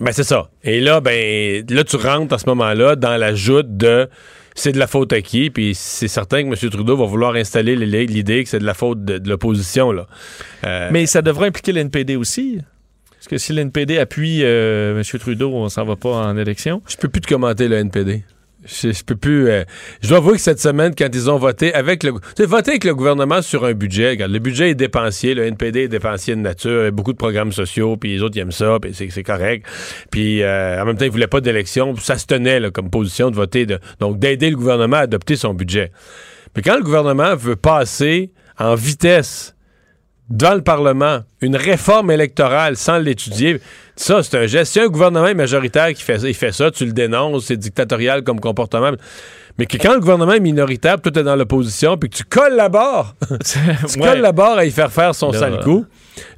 Ben 0.00 0.12
c'est 0.12 0.24
ça. 0.24 0.50
Et 0.62 0.80
là 0.80 1.00
ben 1.00 1.64
là 1.70 1.84
tu 1.84 1.96
rentres 1.96 2.34
à 2.34 2.38
ce 2.38 2.46
moment-là 2.46 2.96
dans 2.96 3.16
la 3.16 3.34
joute 3.34 3.78
de 3.78 4.10
c'est 4.58 4.72
de 4.72 4.78
la 4.78 4.86
faute 4.86 5.12
à 5.12 5.20
qui? 5.22 5.50
Puis 5.50 5.74
c'est 5.74 6.08
certain 6.08 6.42
que 6.42 6.48
M. 6.48 6.70
Trudeau 6.70 6.96
va 6.96 7.06
vouloir 7.06 7.34
installer 7.34 7.76
l'idée 7.76 8.44
que 8.44 8.50
c'est 8.50 8.58
de 8.58 8.64
la 8.64 8.74
faute 8.74 9.04
de, 9.04 9.18
de 9.18 9.28
l'opposition. 9.28 9.92
là. 9.92 10.06
Euh... 10.64 10.88
Mais 10.92 11.06
ça 11.06 11.22
devrait 11.22 11.48
impliquer 11.48 11.72
l'NPD 11.72 12.16
aussi. 12.16 12.58
Parce 13.12 13.28
que 13.28 13.38
si 13.38 13.52
l'NPD 13.52 13.98
appuie 13.98 14.40
euh, 14.42 14.96
M. 14.96 15.18
Trudeau, 15.18 15.52
on 15.52 15.68
s'en 15.68 15.84
va 15.84 15.96
pas 15.96 16.10
en 16.10 16.36
élection. 16.36 16.82
Je 16.88 16.96
peux 16.96 17.08
plus 17.08 17.20
te 17.20 17.28
commenter 17.28 17.68
le 17.68 17.76
NPD. 17.76 18.22
Je, 18.64 19.04
peux 19.04 19.14
plus. 19.14 19.48
Euh, 19.48 19.64
je 20.02 20.08
dois 20.08 20.18
avouer 20.18 20.34
que 20.34 20.40
cette 20.40 20.58
semaine, 20.58 20.92
quand 20.96 21.08
ils 21.12 21.30
ont 21.30 21.38
voté 21.38 21.72
avec 21.74 22.02
le, 22.02 22.10
voté 22.10 22.72
avec 22.72 22.84
le 22.84 22.94
gouvernement 22.94 23.40
sur 23.40 23.64
un 23.64 23.72
budget, 23.72 24.10
regarde, 24.10 24.32
le 24.32 24.40
budget 24.40 24.70
est 24.70 24.74
dépensier, 24.74 25.34
le 25.34 25.44
NPD 25.44 25.84
est 25.84 25.88
dépensier 25.88 26.34
de 26.34 26.40
nature, 26.40 26.82
il 26.82 26.84
y 26.84 26.88
a 26.88 26.90
beaucoup 26.90 27.12
de 27.12 27.18
programmes 27.18 27.52
sociaux, 27.52 27.96
puis 27.96 28.14
les 28.14 28.22
autres 28.22 28.36
ils 28.36 28.40
aiment 28.40 28.50
ça, 28.50 28.78
puis 28.80 28.92
c'est 28.94 29.22
correct. 29.22 29.64
Puis 30.10 30.42
euh, 30.42 30.82
en 30.82 30.86
même 30.86 30.96
temps, 30.96 31.04
ils 31.04 31.10
voulaient 31.10 31.28
pas 31.28 31.40
d'élection, 31.40 31.94
ça 31.96 32.18
se 32.18 32.26
tenait 32.26 32.70
comme 32.72 32.90
position 32.90 33.30
de 33.30 33.36
voter, 33.36 33.64
de, 33.64 33.78
donc 34.00 34.18
d'aider 34.18 34.50
le 34.50 34.56
gouvernement 34.56 34.96
à 34.96 35.00
adopter 35.00 35.36
son 35.36 35.54
budget. 35.54 35.92
Mais 36.56 36.62
quand 36.62 36.76
le 36.76 36.82
gouvernement 36.82 37.36
veut 37.36 37.56
passer 37.56 38.32
en 38.58 38.74
vitesse 38.74 39.54
devant 40.30 40.54
le 40.54 40.62
Parlement 40.62 41.20
une 41.40 41.56
réforme 41.56 42.10
électorale 42.10 42.76
sans 42.76 42.98
l'étudier, 42.98 43.60
ça, 43.98 44.22
c'est 44.22 44.38
un 44.38 44.46
geste. 44.46 44.72
Si 44.72 44.80
un 44.80 44.88
gouvernement 44.88 45.34
majoritaire 45.34 45.92
qui 45.92 46.02
fait 46.02 46.18
ça, 46.18 46.28
il 46.28 46.34
fait 46.34 46.52
ça, 46.52 46.70
tu 46.70 46.86
le 46.86 46.92
dénonces, 46.92 47.46
c'est 47.46 47.56
dictatorial 47.56 48.22
comme 48.22 48.40
comportement. 48.40 48.92
Mais 49.58 49.66
que 49.66 49.76
quand 49.76 49.92
le 49.92 49.98
gouvernement 49.98 50.34
est 50.34 50.40
minoritaire, 50.40 51.00
tout 51.00 51.16
est 51.18 51.24
dans 51.24 51.34
l'opposition, 51.34 51.98
puis 51.98 52.08
que 52.08 52.16
tu 52.16 52.22
collabores, 52.22 53.16
tu 53.44 53.58
ouais. 53.98 54.06
collabores 54.06 54.58
à 54.58 54.64
y 54.64 54.70
faire 54.70 54.92
faire 54.92 55.16
son 55.16 55.32
là, 55.32 55.38
sale 55.40 55.60
coup, 55.64 55.84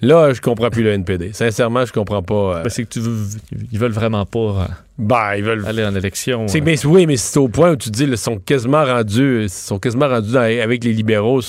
là, 0.00 0.32
je 0.32 0.40
comprends 0.40 0.70
plus 0.70 0.82
le 0.82 0.92
NPD. 0.92 1.34
Sincèrement, 1.34 1.84
je 1.84 1.92
comprends 1.92 2.22
pas. 2.22 2.34
Euh... 2.34 2.62
Ben, 2.62 2.70
c'est 2.70 2.84
que 2.84 2.88
tu 2.88 3.00
veux, 3.00 3.26
ils 3.70 3.78
veulent 3.78 3.92
vraiment 3.92 4.24
pas 4.24 4.68
ben, 4.96 5.34
ils 5.36 5.44
veulent... 5.44 5.66
aller 5.66 5.84
en 5.84 5.94
élection. 5.94 6.46
Euh... 6.48 6.60
Mais, 6.62 6.86
oui, 6.86 7.04
mais 7.04 7.18
c'est 7.18 7.38
au 7.38 7.48
point 7.48 7.72
où 7.72 7.76
tu 7.76 7.90
dis, 7.90 8.04
ils 8.04 8.16
sont 8.16 8.38
quasiment 8.38 8.86
rendus, 8.86 9.42
ils 9.42 9.50
sont 9.50 9.78
quasiment 9.78 10.08
rendus 10.08 10.32
dans, 10.32 10.40
avec 10.40 10.82
les 10.82 10.94
libéraux 10.94 11.42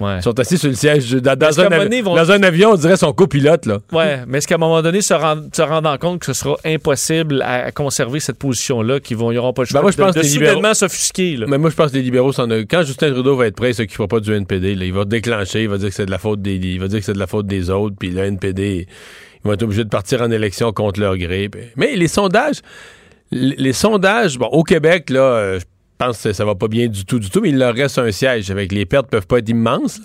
Ouais. 0.00 0.16
Ils 0.18 0.22
sont 0.22 0.38
assis 0.40 0.58
sur 0.58 0.68
le 0.68 0.74
siège. 0.74 1.10
Dans, 1.12 1.60
un, 1.60 1.68
donné, 1.68 2.02
vont- 2.02 2.16
dans 2.16 2.30
un 2.32 2.42
avion, 2.42 2.70
on 2.72 2.74
dirait 2.76 2.96
son 2.96 3.12
copilote. 3.12 3.66
Là. 3.66 3.78
Ouais, 3.92 4.20
mais 4.26 4.38
est-ce 4.38 4.48
qu'à 4.48 4.56
un 4.56 4.58
moment 4.58 4.82
donné, 4.82 5.00
se, 5.00 5.14
rend- 5.14 5.48
se 5.52 5.62
rendant 5.62 5.96
compte 5.98 6.20
que 6.20 6.26
ce 6.26 6.32
sera 6.32 6.56
impossible 6.64 7.42
à, 7.42 7.66
à 7.66 7.70
conserver 7.70 8.18
cette 8.20 8.38
position-là, 8.38 8.98
qu'ils 9.00 9.16
n'auront 9.18 9.52
pas 9.52 9.62
le 9.62 9.66
choix 9.66 9.80
Ben, 9.80 9.82
moi, 9.82 9.90
je 9.92 9.96
de, 9.96 10.02
pense 10.02 10.14
de 10.14 10.20
libéraux- 10.22 10.48
soudainement 10.50 10.74
s'offusquer. 10.74 11.38
Mais 11.46 11.58
moi, 11.58 11.70
je 11.70 11.76
pense 11.76 11.90
que 11.92 11.96
les 11.96 12.02
libéraux, 12.02 12.32
s'en 12.32 12.48
quand 12.48 12.82
Justin 12.84 13.12
Trudeau 13.12 13.36
va 13.36 13.46
être 13.46 13.56
prêt, 13.56 13.70
il 13.70 13.74
s'occupera 13.74 14.08
pas 14.08 14.20
du 14.20 14.32
NPD. 14.32 14.74
là. 14.74 14.84
Il 14.84 14.92
va 14.92 15.04
déclencher, 15.04 15.62
il 15.62 15.68
va 15.68 15.78
dire 15.78 15.88
que 15.90 15.94
c'est 15.94 16.06
de 16.06 16.10
la 16.10 16.18
faute 16.18 16.42
des, 16.42 16.54
il 16.56 16.80
va 16.80 16.88
dire 16.88 16.98
que 16.98 17.04
c'est 17.04 17.12
de 17.12 17.18
la 17.18 17.26
faute 17.26 17.46
des 17.46 17.70
autres, 17.70 17.94
puis 17.98 18.10
le 18.10 18.22
NPD, 18.24 18.86
ils 19.44 19.46
vont 19.46 19.52
être 19.54 19.62
obligés 19.62 19.84
de 19.84 19.88
partir 19.90 20.22
en 20.22 20.30
élection 20.30 20.72
contre 20.72 20.98
leur 21.00 21.16
gré. 21.16 21.50
Mais 21.76 21.94
les 21.94 22.08
sondages, 22.08 22.60
les, 23.30 23.72
sondages, 23.72 24.38
bon, 24.38 24.46
au 24.46 24.62
Québec, 24.64 25.10
là, 25.10 25.20
euh, 25.20 25.60
pense 25.98 26.22
que 26.22 26.32
ça 26.32 26.44
va 26.44 26.54
pas 26.54 26.68
bien 26.68 26.88
du 26.88 27.04
tout, 27.04 27.18
du 27.18 27.30
tout, 27.30 27.40
mais 27.40 27.50
il 27.50 27.58
leur 27.58 27.74
reste 27.74 27.98
un 27.98 28.10
siège. 28.10 28.50
Avec 28.50 28.72
les 28.72 28.84
pertes 28.86 29.08
peuvent 29.08 29.26
pas 29.26 29.38
être 29.38 29.48
immenses. 29.48 30.00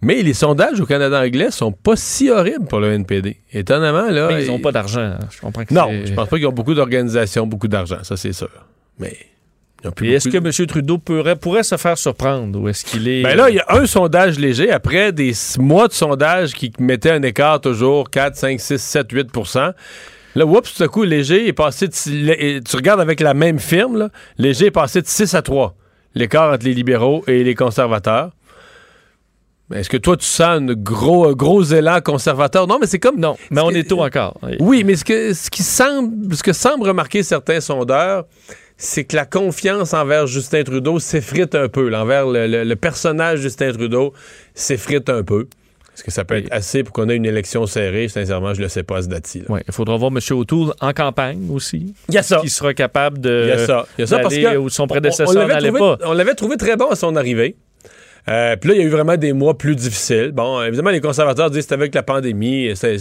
Mais 0.00 0.22
les 0.22 0.34
sondages 0.34 0.80
au 0.80 0.86
Canada 0.86 1.20
anglais 1.20 1.50
sont 1.50 1.72
pas 1.72 1.96
si 1.96 2.30
horribles 2.30 2.66
pour 2.66 2.80
le 2.80 2.92
NPD. 2.92 3.36
Étonnamment, 3.52 4.10
là. 4.10 4.28
Mais 4.28 4.44
ils 4.44 4.48
n'ont 4.48 4.58
pas 4.60 4.72
d'argent. 4.72 5.00
hein. 5.00 5.18
Je 5.30 5.40
comprends 5.40 5.64
que 5.64 5.74
Non, 5.74 5.88
je 6.04 6.12
pense 6.12 6.28
pas 6.28 6.36
qu'ils 6.36 6.46
ont 6.46 6.52
beaucoup 6.52 6.74
d'organisations, 6.74 7.46
beaucoup 7.46 7.68
d'argent, 7.68 7.98
ça 8.02 8.16
c'est 8.16 8.32
sûr. 8.32 8.50
Mais. 8.98 9.16
est-ce 10.02 10.28
que 10.28 10.38
M. 10.38 10.66
Trudeau 10.66 10.98
pourrait, 10.98 11.36
pourrait 11.36 11.62
se 11.62 11.76
faire 11.76 11.96
surprendre 11.96 12.58
ou 12.60 12.68
est-ce 12.68 12.84
qu'il 12.84 13.06
est. 13.06 13.22
Ben 13.22 13.36
là, 13.36 13.48
il 13.50 13.56
y 13.56 13.60
a 13.60 13.66
un 13.68 13.86
sondage 13.86 14.38
léger 14.38 14.70
après 14.70 15.12
des 15.12 15.32
mois 15.58 15.86
de 15.88 15.92
sondage 15.92 16.52
qui 16.54 16.72
mettaient 16.80 17.12
un 17.12 17.22
écart 17.22 17.60
toujours 17.60 18.10
4, 18.10 18.34
5, 18.34 18.60
6, 18.60 18.78
7, 18.78 19.06
8 19.12 19.26
Là, 20.34 20.44
oups, 20.46 20.74
tout 20.74 20.82
à 20.82 20.88
coup, 20.88 21.02
Léger 21.04 21.48
est 21.48 21.52
passé 21.52 21.88
de. 21.88 22.58
Tu 22.60 22.76
regardes 22.76 23.00
avec 23.00 23.20
la 23.20 23.34
même 23.34 23.58
firme, 23.58 23.96
là, 23.98 24.08
Léger 24.36 24.66
est 24.66 24.70
passé 24.70 25.00
de 25.02 25.06
6 25.06 25.34
à 25.34 25.42
3. 25.42 25.74
L'écart 26.14 26.52
entre 26.52 26.64
les 26.64 26.74
libéraux 26.74 27.24
et 27.26 27.44
les 27.44 27.54
conservateurs. 27.54 28.30
Est-ce 29.74 29.90
que 29.90 29.98
toi, 29.98 30.16
tu 30.16 30.24
sens 30.24 30.40
un 30.62 30.64
gros, 30.66 31.34
gros 31.36 31.62
élan 31.62 32.00
conservateur? 32.00 32.66
Non, 32.66 32.78
mais 32.80 32.86
c'est 32.86 32.98
comme. 32.98 33.18
Non, 33.20 33.36
mais 33.50 33.60
on 33.60 33.68
que- 33.68 33.76
est 33.76 33.84
tôt 33.88 34.02
encore. 34.02 34.38
Oui, 34.60 34.82
mais 34.84 34.96
ce 34.96 35.04
que, 35.04 35.34
ce 35.34 35.50
qui 35.50 35.62
semble, 35.62 36.34
ce 36.34 36.42
que 36.42 36.54
semble 36.54 36.88
remarquer 36.88 37.22
certains 37.22 37.60
sondeurs, 37.60 38.24
c'est 38.78 39.04
que 39.04 39.14
la 39.16 39.26
confiance 39.26 39.92
envers 39.92 40.26
Justin 40.26 40.62
Trudeau 40.64 40.98
s'effrite 40.98 41.54
un 41.54 41.68
peu. 41.68 41.88
là, 41.90 42.02
envers 42.02 42.26
le, 42.26 42.46
le- 42.46 42.64
le 42.64 42.76
personnage 42.76 43.40
Justin 43.40 43.72
Trudeau 43.72 44.14
s'effrite 44.54 45.10
un 45.10 45.22
peu. 45.22 45.48
Est-ce 45.98 46.04
que 46.04 46.12
ça 46.12 46.24
peut 46.24 46.36
être 46.36 46.46
assez 46.52 46.84
pour 46.84 46.92
qu'on 46.92 47.08
ait 47.08 47.16
une 47.16 47.26
élection 47.26 47.66
serrée? 47.66 48.06
Sincèrement, 48.06 48.54
je 48.54 48.60
ne 48.60 48.66
le 48.66 48.68
sais 48.68 48.84
pas 48.84 48.98
à 48.98 49.02
ce 49.02 49.08
date-ci. 49.08 49.42
il 49.66 49.72
faudra 49.72 49.96
voir 49.96 50.12
M. 50.14 50.20
O'Toole 50.38 50.72
en 50.80 50.92
campagne 50.92 51.48
aussi. 51.50 51.92
Il 52.08 52.14
y 52.14 52.18
a 52.18 52.22
ça. 52.22 52.38
Qui 52.38 52.48
sera 52.50 52.72
capable 52.72 53.18
de. 53.20 53.42
Il 53.46 53.48
y 53.48 53.52
a 53.52 53.66
ça. 53.66 53.86
Il 53.98 54.02
y 54.02 54.04
a 54.04 54.06
ça 54.06 54.20
parce 54.20 54.36
que 54.36 54.56
où 54.58 54.68
son 54.68 54.84
on- 54.84 54.86
prédécesseur 54.86 55.28
on 55.28 55.32
l'avait 55.32 55.54
n'allait 55.54 55.68
trouvé- 55.72 55.96
pas? 55.96 55.98
On 56.08 56.12
l'avait 56.12 56.34
trouvé 56.34 56.56
très 56.56 56.76
bon 56.76 56.88
à 56.88 56.94
son 56.94 57.16
arrivée. 57.16 57.56
Euh, 58.28 58.54
Puis 58.54 58.68
là, 58.70 58.76
il 58.76 58.80
y 58.80 58.84
a 58.84 58.86
eu 58.86 58.90
vraiment 58.90 59.16
des 59.16 59.32
mois 59.32 59.58
plus 59.58 59.74
difficiles. 59.74 60.30
Bon, 60.32 60.62
évidemment, 60.62 60.90
les 60.90 61.00
conservateurs 61.00 61.50
disent 61.50 61.62
que 61.64 61.68
c'est 61.70 61.74
avec 61.74 61.92
la 61.96 62.04
pandémie. 62.04 62.70
C'est 62.76 62.92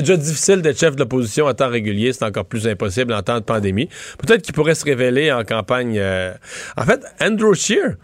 déjà 0.00 0.16
difficile 0.16 0.62
d'être 0.62 0.78
chef 0.78 0.94
de 0.94 1.00
l'opposition 1.00 1.44
en 1.44 1.52
temps 1.52 1.68
régulier. 1.68 2.14
C'est 2.14 2.24
encore 2.24 2.46
plus 2.46 2.66
impossible 2.66 3.12
en 3.12 3.20
temps 3.22 3.38
de 3.38 3.44
pandémie. 3.44 3.88
Peut-être 4.16 4.40
qu'il 4.40 4.54
pourrait 4.54 4.76
se 4.76 4.84
révéler 4.86 5.30
en 5.30 5.44
campagne. 5.44 5.98
euh, 5.98 6.32
En 6.78 6.84
fait, 6.84 7.00
Andrew 7.20 7.52
Scheer 7.54 7.96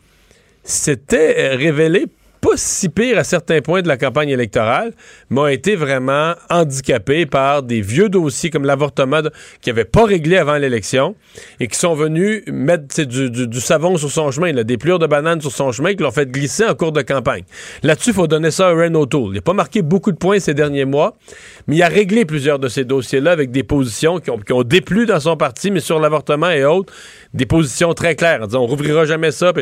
s'était 0.63 1.37
euh, 1.39 1.57
révélé 1.57 2.07
pas 2.51 2.57
si 2.57 2.89
pire 2.89 3.19
à 3.19 3.25
certains 3.25 3.61
points 3.61 3.83
de 3.83 3.89
la 3.89 3.97
campagne 3.97 4.31
électorale, 4.31 4.93
mais 5.31 5.41
a 5.41 5.53
été 5.53 5.77
vraiment 5.77 6.35
handicapé 6.49 7.27
par 7.27 7.63
des 7.63 7.81
vieux 7.81 8.09
dossiers 8.09 8.51
comme 8.51 8.65
l'avortement 8.65 9.21
qui 9.61 9.71
n'avaient 9.71 9.85
pas 9.85 10.05
réglé 10.05 10.37
avant 10.37 10.57
l'élection 10.57 11.15
et 11.61 11.69
qui 11.69 11.79
sont 11.79 11.95
venus 11.95 12.43
mettre 12.49 13.03
du, 13.03 13.61
savon 13.61 13.97
sur 13.97 14.11
son 14.11 14.31
chemin, 14.31 14.53
des 14.53 14.79
plures 14.79 14.99
de 14.99 15.07
bananes 15.07 15.41
sur 15.41 15.53
son 15.53 15.71
chemin 15.71 15.95
qui 15.95 16.03
l'ont 16.03 16.11
fait 16.11 16.31
glisser 16.31 16.65
en 16.65 16.75
cours 16.75 16.93
de 16.93 17.03
campagne. 17.03 17.45
Là-dessus, 17.83 18.11
il 18.11 18.15
faut 18.15 18.27
donner 18.27 18.51
ça 18.51 18.69
à 18.69 18.73
Ren 18.73 18.95
O'Toole. 18.95 19.31
Il 19.31 19.35
n'a 19.35 19.41
pas 19.43 19.53
marqué 19.53 19.83
beaucoup 19.83 20.13
de 20.13 20.17
points 20.17 20.41
ces 20.41 20.55
derniers 20.55 20.85
mois, 20.85 21.17
mais 21.67 21.77
il 21.77 21.83
a 21.83 21.89
réglé 21.89 22.25
plusieurs 22.25 22.59
de 22.59 22.69
ces 22.69 22.85
dossiers-là 22.85 23.31
avec 23.33 23.51
des 23.51 23.63
positions 23.63 24.19
qui 24.19 24.31
ont, 24.31 24.41
ont 24.51 24.63
déplu 24.65 25.07
dans 25.07 25.21
son 25.21 25.37
parti, 25.37 25.71
mais 25.71 25.81
sur 25.81 26.01
l'avortement 26.01 26.51
et 26.51 26.65
autres, 26.65 26.93
des 27.33 27.47
positions 27.47 27.95
très 27.95 28.17
claires 28.17 28.43
en 28.43 28.47
disant 28.47 28.63
on 28.63 28.67
rouvrira 28.67 29.05
jamais 29.05 29.31
ça. 29.31 29.53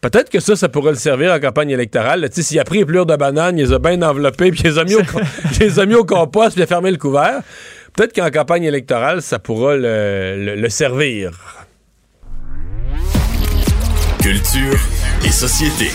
Peut-être 0.00 0.30
que 0.30 0.38
ça, 0.38 0.54
ça 0.54 0.68
pourrait 0.68 0.92
le 0.92 0.96
servir 0.96 1.32
en 1.32 1.40
campagne 1.40 1.70
électorale. 1.70 2.20
là. 2.20 2.28
Tu 2.28 2.36
sais, 2.36 2.42
S'il 2.42 2.60
a 2.60 2.64
pris 2.64 2.78
les 2.78 2.84
plures 2.84 3.06
de 3.06 3.16
banane, 3.16 3.58
il 3.58 3.64
les 3.66 3.72
a 3.72 3.78
bien 3.80 4.00
enveloppées, 4.02 4.52
puis 4.52 4.60
il 4.64 4.70
les 4.70 4.78
a 4.78 4.84
mis 4.84 4.94
au, 4.94 5.02
les 5.60 5.78
a 5.80 5.86
mis 5.86 5.94
au 5.96 6.04
compost, 6.04 6.52
puis 6.52 6.60
il 6.60 6.62
a 6.62 6.66
fermé 6.66 6.90
le 6.92 6.98
couvert. 6.98 7.40
Peut-être 7.96 8.14
qu'en 8.14 8.30
campagne 8.30 8.62
électorale, 8.64 9.22
ça 9.22 9.38
pourra 9.40 9.74
le, 9.76 10.36
le- 10.44 10.54
le 10.54 10.68
servir. 10.68 11.32
Culture 14.22 14.78
et 15.24 15.30
société. 15.32 15.90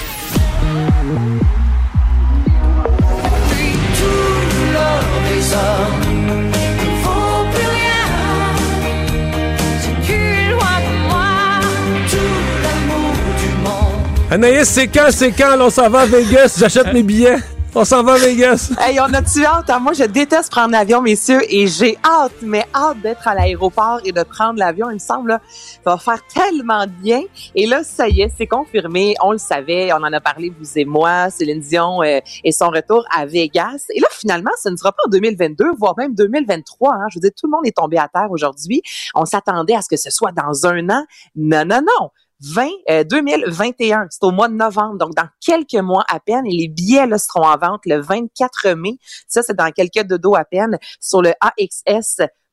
Anaïs, 14.34 14.68
c'est 14.68 14.88
quand, 14.88 15.12
c'est 15.12 15.32
quand? 15.32 15.56
Là, 15.56 15.66
on 15.66 15.70
s'en 15.70 15.92
va 15.92 16.00
à 16.00 16.06
Vegas. 16.08 16.56
J'achète 16.60 16.92
mes 16.92 17.04
billets. 17.04 17.38
On 17.76 17.86
s'en 17.86 18.02
va 18.02 18.14
à 18.14 18.18
Vegas. 18.18 18.72
Hey, 18.80 19.00
on 19.00 19.14
a-tu 19.14 19.46
hâte? 19.46 19.70
hein? 19.70 19.78
Moi, 19.78 19.94
je 19.94 20.06
déteste 20.06 20.50
prendre 20.52 20.72
l'avion, 20.72 21.04
messieurs, 21.04 21.42
et 21.50 21.68
j'ai 21.68 22.00
hâte, 22.04 22.32
mais 22.42 22.66
hâte 22.74 23.00
d'être 23.02 23.28
à 23.28 23.36
l'aéroport 23.36 24.00
et 24.04 24.12
de 24.12 24.24
prendre 24.24 24.58
l'avion. 24.58 24.90
Il 24.90 24.96
me 24.96 25.00
semble, 25.00 25.40
ça 25.52 25.80
va 25.86 25.98
faire 26.00 26.20
tellement 26.34 26.88
bien. 26.88 27.22
Et 27.54 27.68
là, 27.68 27.84
ça 27.84 28.08
y 28.10 28.22
est, 28.22 28.32
c'est 28.36 28.48
confirmé. 28.48 29.14
On 29.22 29.34
le 29.34 29.38
savait, 29.38 29.94
on 29.94 29.98
en 29.98 30.12
a 30.12 30.20
parlé, 30.20 30.52
vous 30.60 30.80
et 30.80 30.86
moi, 30.86 31.30
Céline 31.30 31.60
Dion 31.60 32.02
euh, 32.02 32.20
et 32.44 32.52
son 32.52 32.70
retour 32.70 33.06
à 33.16 33.28
Vegas. 33.28 33.86
Et 33.94 34.00
là, 34.00 34.08
finalement, 34.12 34.52
ce 34.60 34.70
ne 34.70 34.76
sera 34.78 34.94
pas 34.94 35.04
en 35.06 35.10
2022, 35.10 35.74
voire 35.78 35.94
même 35.96 36.16
2023. 36.16 36.92
Hein? 36.92 37.06
Je 37.12 37.18
veux 37.18 37.22
dire, 37.22 37.32
tout 37.40 37.46
le 37.46 37.52
monde 37.52 37.68
est 37.68 37.78
tombé 37.78 38.00
à 38.00 38.08
terre 38.12 38.32
aujourd'hui. 38.32 38.82
On 39.14 39.26
s'attendait 39.26 39.76
à 39.76 39.84
ce 39.84 39.90
que 39.90 39.98
ce 39.98 40.10
soit 40.10 40.32
dans 40.32 40.66
un 40.66 40.90
an. 40.90 41.06
Non, 41.36 41.66
non, 41.66 41.82
non. 41.82 42.10
20, 42.44 42.70
euh, 42.90 43.04
2021, 43.04 44.08
c'est 44.10 44.24
au 44.24 44.32
mois 44.32 44.50
de 44.50 44.54
novembre, 44.54 44.98
donc 44.98 45.16
dans 45.16 45.28
quelques 45.40 45.76
mois 45.76 46.04
à 46.10 46.20
peine, 46.20 46.46
et 46.46 46.56
les 46.56 46.68
billets 46.68 47.08
là, 47.08 47.18
seront 47.18 47.46
en 47.46 47.58
vente 47.58 47.82
le 47.86 48.02
24 48.02 48.72
mai. 48.72 48.98
Ça, 49.28 49.42
c'est 49.44 49.56
dans 49.56 49.72
quelques 49.72 50.06
dodo 50.06 50.36
à 50.36 50.44
peine 50.44 50.78
sur 51.00 51.22
le 51.22 51.34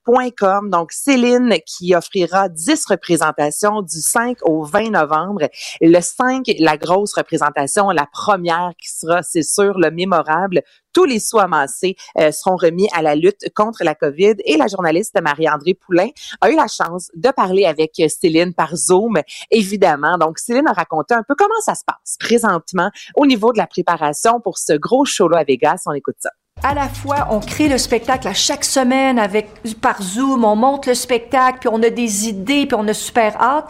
AXS.com. 0.07 0.71
Donc, 0.71 0.93
Céline 0.93 1.57
qui 1.67 1.95
offrira 1.95 2.49
10 2.49 2.87
représentations 2.87 3.83
du 3.83 4.01
5 4.01 4.39
au 4.43 4.65
20 4.65 4.91
novembre. 4.91 5.49
Le 5.81 6.01
5, 6.01 6.45
la 6.59 6.77
grosse 6.77 7.15
représentation, 7.15 7.91
la 7.91 8.07
première 8.11 8.73
qui 8.79 8.89
sera, 8.89 9.23
c'est 9.23 9.43
sûr, 9.43 9.79
le 9.79 9.91
mémorable. 9.91 10.63
Tous 10.93 11.05
les 11.05 11.21
sous 11.21 11.39
amassés 11.39 11.95
euh, 12.19 12.33
seront 12.33 12.57
remis 12.57 12.89
à 12.93 13.03
la 13.03 13.15
lutte 13.15 13.47
contre 13.55 13.85
la 13.85 13.95
COVID. 13.95 14.35
Et 14.45 14.57
la 14.57 14.67
journaliste 14.67 15.17
Marie-André 15.21 15.75
Poulain 15.75 16.09
a 16.41 16.51
eu 16.51 16.57
la 16.57 16.67
chance 16.67 17.11
de 17.15 17.31
parler 17.31 17.65
avec 17.65 17.93
Céline 18.09 18.55
par 18.55 18.75
Zoom, 18.75 19.21
évidemment. 19.51 20.19
Donc, 20.19 20.39
Céline 20.39 20.67
a 20.67 20.73
raconté 20.73 21.15
un 21.15 21.23
peu 21.23 21.35
comment 21.37 21.61
ça 21.65 21.75
se 21.75 21.85
passe 21.87 22.17
présentement 22.19 22.91
au 23.15 23.27
niveau 23.27 23.53
de 23.53 23.59
la 23.59 23.67
préparation 23.67 24.41
pour 24.41 24.59
ce 24.59 24.73
gros 24.73 25.05
show-là 25.05 25.39
à 25.39 25.45
Vegas. 25.45 25.83
On 25.87 25.93
écoute 25.93 26.17
ça. 26.19 26.31
À 26.63 26.75
la 26.75 26.89
fois, 26.89 27.29
on 27.31 27.41
crée 27.41 27.69
le 27.69 27.79
spectacle 27.79 28.29
à 28.29 28.35
chaque 28.35 28.65
semaine 28.65 29.19
avec 29.19 29.49
par 29.81 30.03
Zoom, 30.03 30.45
on 30.45 30.57
monte 30.57 30.87
le 30.87 30.95
spectacle, 30.95 31.59
puis 31.61 31.69
on 31.73 31.83
a 31.83 31.91
des 31.91 32.29
idées, 32.29 32.67
puis 32.67 32.77
on 32.79 32.87
a 32.89 32.95
super 32.95 33.41
hâte, 33.41 33.67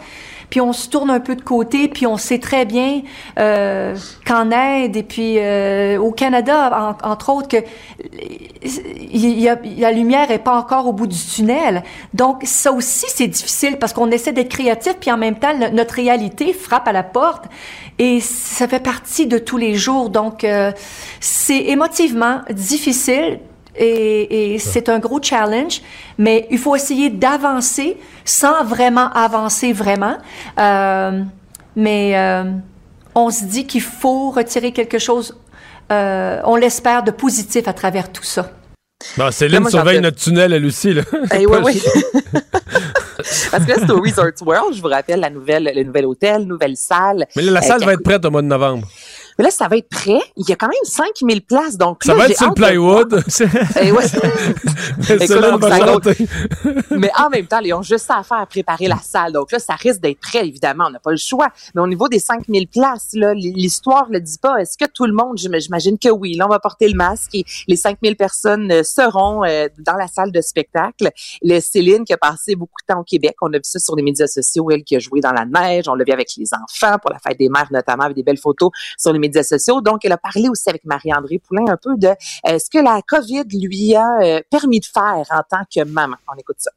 puis 0.51 0.61
on 0.61 0.71
se 0.73 0.87
tourne 0.87 1.09
un 1.09 1.19
peu 1.19 1.35
de 1.35 1.41
côté, 1.41 1.87
puis 1.87 2.05
on 2.05 2.17
sait 2.17 2.37
très 2.37 2.65
bien 2.65 3.01
euh, 3.39 3.95
qu'en 4.27 4.51
aide 4.51 4.95
et 4.95 5.01
puis 5.03 5.37
euh, 5.39 5.97
au 5.97 6.11
Canada, 6.11 6.95
en- 7.03 7.09
entre 7.09 7.29
autres, 7.33 7.47
que 7.47 7.63
il 8.63 9.39
y 9.39 9.49
a- 9.49 9.57
la 9.79 9.91
lumière 9.91 10.29
est 10.29 10.39
pas 10.43 10.55
encore 10.55 10.87
au 10.87 10.93
bout 10.93 11.07
du 11.07 11.17
tunnel. 11.17 11.83
Donc 12.13 12.41
ça 12.43 12.71
aussi 12.71 13.05
c'est 13.09 13.27
difficile 13.27 13.77
parce 13.79 13.93
qu'on 13.93 14.11
essaie 14.11 14.33
d'être 14.33 14.49
créatif, 14.49 14.95
puis 14.99 15.11
en 15.11 15.17
même 15.17 15.35
temps 15.39 15.53
notre 15.73 15.95
réalité 15.95 16.53
frappe 16.53 16.87
à 16.87 16.91
la 16.91 17.03
porte 17.03 17.45
et 17.97 18.19
ça 18.19 18.67
fait 18.67 18.79
partie 18.83 19.27
de 19.27 19.37
tous 19.37 19.57
les 19.57 19.73
jours. 19.75 20.09
Donc 20.09 20.43
euh, 20.43 20.71
c'est 21.19 21.57
émotivement 21.65 22.41
difficile 22.51 23.39
et, 23.75 24.53
et 24.53 24.59
c'est 24.59 24.89
un 24.89 24.99
gros 24.99 25.21
challenge, 25.21 25.81
mais 26.17 26.47
il 26.51 26.57
faut 26.57 26.75
essayer 26.75 27.09
d'avancer 27.09 27.97
sans 28.25 28.63
vraiment 28.63 29.09
avancer 29.13 29.73
vraiment. 29.73 30.17
Euh, 30.59 31.23
mais 31.75 32.17
euh, 32.17 32.43
on 33.15 33.29
se 33.29 33.45
dit 33.45 33.65
qu'il 33.65 33.81
faut 33.81 34.31
retirer 34.31 34.71
quelque 34.71 34.99
chose, 34.99 35.37
euh, 35.91 36.39
on 36.43 36.55
l'espère, 36.55 37.03
de 37.03 37.11
positif 37.11 37.67
à 37.67 37.73
travers 37.73 38.11
tout 38.11 38.23
ça. 38.23 38.51
Bon, 39.17 39.31
Céline 39.31 39.61
moi, 39.61 39.71
surveille 39.71 39.99
notre 39.99 40.17
tunnel 40.17 40.53
à 40.53 40.59
Lucie. 40.59 40.93
Là. 40.93 41.01
Eh 41.33 41.45
oui, 41.47 41.57
oui. 41.63 41.81
Parce 43.51 43.65
que 43.65 43.69
là, 43.69 43.75
c'est 43.79 43.91
au 43.91 44.01
Resorts 44.01 44.41
World, 44.45 44.75
je 44.75 44.81
vous 44.81 44.87
rappelle, 44.87 45.19
la 45.19 45.29
nouvelle, 45.29 45.71
le 45.75 45.83
nouvel 45.83 46.05
hôtel, 46.05 46.43
nouvelle 46.43 46.75
salle. 46.75 47.25
Mais 47.35 47.43
là, 47.43 47.51
la 47.51 47.61
salle 47.61 47.83
va 47.83 47.93
être 47.93 48.03
prête 48.03 48.23
au 48.25 48.31
mois 48.31 48.41
de 48.41 48.47
novembre. 48.47 48.87
Mais 49.41 49.45
là, 49.47 49.51
ça 49.51 49.67
va 49.67 49.75
être 49.77 49.89
prêt. 49.89 50.19
Il 50.37 50.47
y 50.47 50.51
a 50.51 50.55
quand 50.55 50.67
même 50.67 50.75
5000 50.83 51.41
places. 51.41 51.75
Donc, 51.75 52.03
Ça 52.03 52.13
là, 52.13 52.19
va 52.19 52.25
être 52.29 52.37
sur 52.37 52.49
le 52.49 52.53
plywood. 52.53 53.11
ouais. 53.91 54.03
Mais 55.09 57.07
Écoute, 57.07 57.09
en 57.17 57.29
même 57.31 57.47
temps, 57.47 57.59
ils 57.59 57.73
ont 57.73 57.81
juste 57.81 58.05
ça 58.05 58.17
à 58.17 58.23
faire 58.23 58.37
à 58.37 58.45
préparer 58.45 58.87
la 58.87 58.99
salle. 58.99 59.33
Donc 59.33 59.51
là, 59.51 59.57
ça 59.57 59.73
risque 59.73 59.99
d'être 59.99 60.19
prêt, 60.19 60.47
évidemment. 60.47 60.85
On 60.87 60.91
n'a 60.91 60.99
pas 60.99 61.09
le 61.09 61.17
choix. 61.17 61.47
Mais 61.73 61.81
au 61.81 61.87
niveau 61.87 62.07
des 62.07 62.19
5000 62.19 62.67
places, 62.67 63.09
là, 63.13 63.33
l'histoire 63.33 64.05
le 64.11 64.19
dit 64.19 64.37
pas. 64.39 64.57
Est-ce 64.57 64.77
que 64.77 64.85
tout 64.85 65.07
le 65.07 65.13
monde, 65.13 65.39
j'im- 65.39 65.57
j'imagine 65.57 65.97
que 65.97 66.09
oui. 66.09 66.35
Là, 66.35 66.45
on 66.45 66.49
va 66.49 66.59
porter 66.59 66.87
le 66.87 66.95
masque 66.95 67.33
et 67.33 67.43
les 67.67 67.75
5000 67.77 68.15
personnes 68.15 68.71
euh, 68.71 68.83
seront 68.83 69.43
euh, 69.43 69.67
dans 69.79 69.95
la 69.95 70.07
salle 70.07 70.31
de 70.31 70.41
spectacle. 70.41 71.09
Le 71.41 71.59
Céline 71.59 72.03
qui 72.05 72.13
a 72.13 72.17
passé 72.17 72.55
beaucoup 72.55 72.79
de 72.87 72.93
temps 72.93 72.99
au 72.99 73.03
Québec. 73.03 73.35
On 73.41 73.51
a 73.53 73.57
vu 73.57 73.63
ça 73.63 73.79
sur 73.79 73.95
les 73.95 74.03
médias 74.03 74.27
sociaux. 74.27 74.69
Elle 74.69 74.83
qui 74.83 74.95
a 74.95 74.99
joué 74.99 75.19
dans 75.19 75.31
la 75.33 75.45
neige. 75.45 75.85
On 75.87 75.95
l'a 75.95 76.03
vu 76.03 76.11
avec 76.11 76.29
les 76.37 76.49
enfants 76.53 76.97
pour 77.01 77.11
la 77.11 77.17
fête 77.17 77.39
des 77.39 77.49
mères, 77.49 77.67
notamment, 77.71 78.03
avec 78.03 78.15
des 78.15 78.23
belles 78.23 78.37
photos 78.37 78.69
sur 78.97 79.11
les 79.13 79.19
médias 79.19 79.30
Donc, 79.83 80.05
elle 80.05 80.11
a 80.11 80.17
parlé 80.17 80.49
aussi 80.49 80.69
avec 80.69 80.85
Marie-André 80.85 81.39
Poulain 81.39 81.65
un 81.67 81.77
peu 81.77 81.95
de 81.97 82.07
euh, 82.07 82.59
ce 82.59 82.69
que 82.69 82.83
la 82.83 83.01
COVID 83.07 83.43
lui 83.59 83.95
a 83.95 84.21
euh, 84.21 84.41
permis 84.49 84.79
de 84.79 84.85
faire 84.85 85.23
en 85.29 85.43
tant 85.49 85.63
que 85.73 85.83
maman. 85.83 86.17
On 86.27 86.37
écoute 86.37 86.57
ça. 86.59 86.71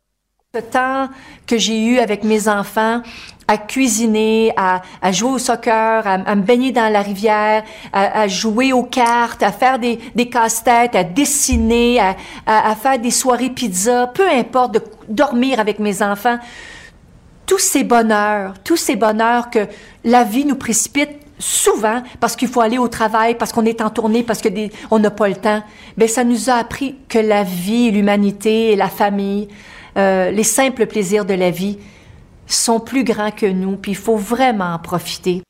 Le 0.54 0.62
temps 0.62 1.08
que 1.48 1.58
j'ai 1.58 1.84
eu 1.84 1.98
avec 1.98 2.22
mes 2.22 2.48
enfants 2.48 3.02
à 3.48 3.58
cuisiner, 3.58 4.54
à, 4.56 4.82
jouer 5.10 5.32
au 5.32 5.38
soccer, 5.38 6.06
à, 6.06 6.34
me 6.36 6.42
baigner 6.42 6.70
dans 6.70 6.90
la 6.92 7.02
rivière, 7.02 7.64
à, 7.92 8.20
à 8.20 8.28
jouer 8.28 8.72
aux 8.72 8.84
cartes, 8.84 9.42
à 9.42 9.50
faire 9.50 9.80
des, 9.80 9.98
des 10.14 10.30
casse-têtes, 10.30 10.94
à 10.94 11.02
dessiner, 11.02 11.98
à 12.46 12.76
faire 12.76 13.00
des 13.00 13.10
soirées 13.10 13.50
pizza, 13.50 14.06
peu 14.06 14.28
importe, 14.30 14.74
de 14.74 14.82
dormir 15.08 15.58
avec 15.58 15.80
mes 15.80 16.02
enfants. 16.02 16.38
Tous 17.46 17.58
ces 17.58 17.82
bonheurs, 17.82 18.54
tous 18.62 18.76
ces 18.76 18.96
bonheurs 18.96 19.50
que 19.50 19.66
la 20.04 20.22
vie 20.22 20.44
nous 20.44 20.56
précipite 20.56 21.23
souvent 21.38 22.02
parce 22.20 22.36
qu'il 22.36 22.48
faut 22.48 22.60
aller 22.60 22.78
au 22.78 22.88
travail, 22.88 23.34
parce 23.36 23.52
qu'on 23.52 23.64
est 23.64 23.80
en 23.80 23.90
tournée, 23.90 24.22
parce 24.22 24.40
que 24.40 24.48
des, 24.48 24.70
on 24.90 24.98
n'a 24.98 25.10
pas 25.10 25.28
le 25.28 25.36
temps. 25.36 25.62
Ben 25.96 26.08
ça 26.08 26.24
nous 26.24 26.50
a 26.50 26.54
appris 26.54 26.96
que 27.08 27.18
la 27.18 27.42
vie, 27.42 27.90
l'humanité 27.90 28.72
et 28.72 28.76
la 28.76 28.88
famille, 28.88 29.48
euh, 29.96 30.30
les 30.30 30.44
simples 30.44 30.86
plaisirs 30.86 31.24
de 31.24 31.34
la 31.34 31.50
vie 31.50 31.78
sont 32.46 32.78
plus 32.80 33.04
grands 33.04 33.30
que 33.30 33.46
nous, 33.46 33.76
puis 33.76 33.92
il 33.92 33.96
faut 33.96 34.16
vraiment 34.16 34.74
en 34.74 34.78
profiter. 34.78 35.42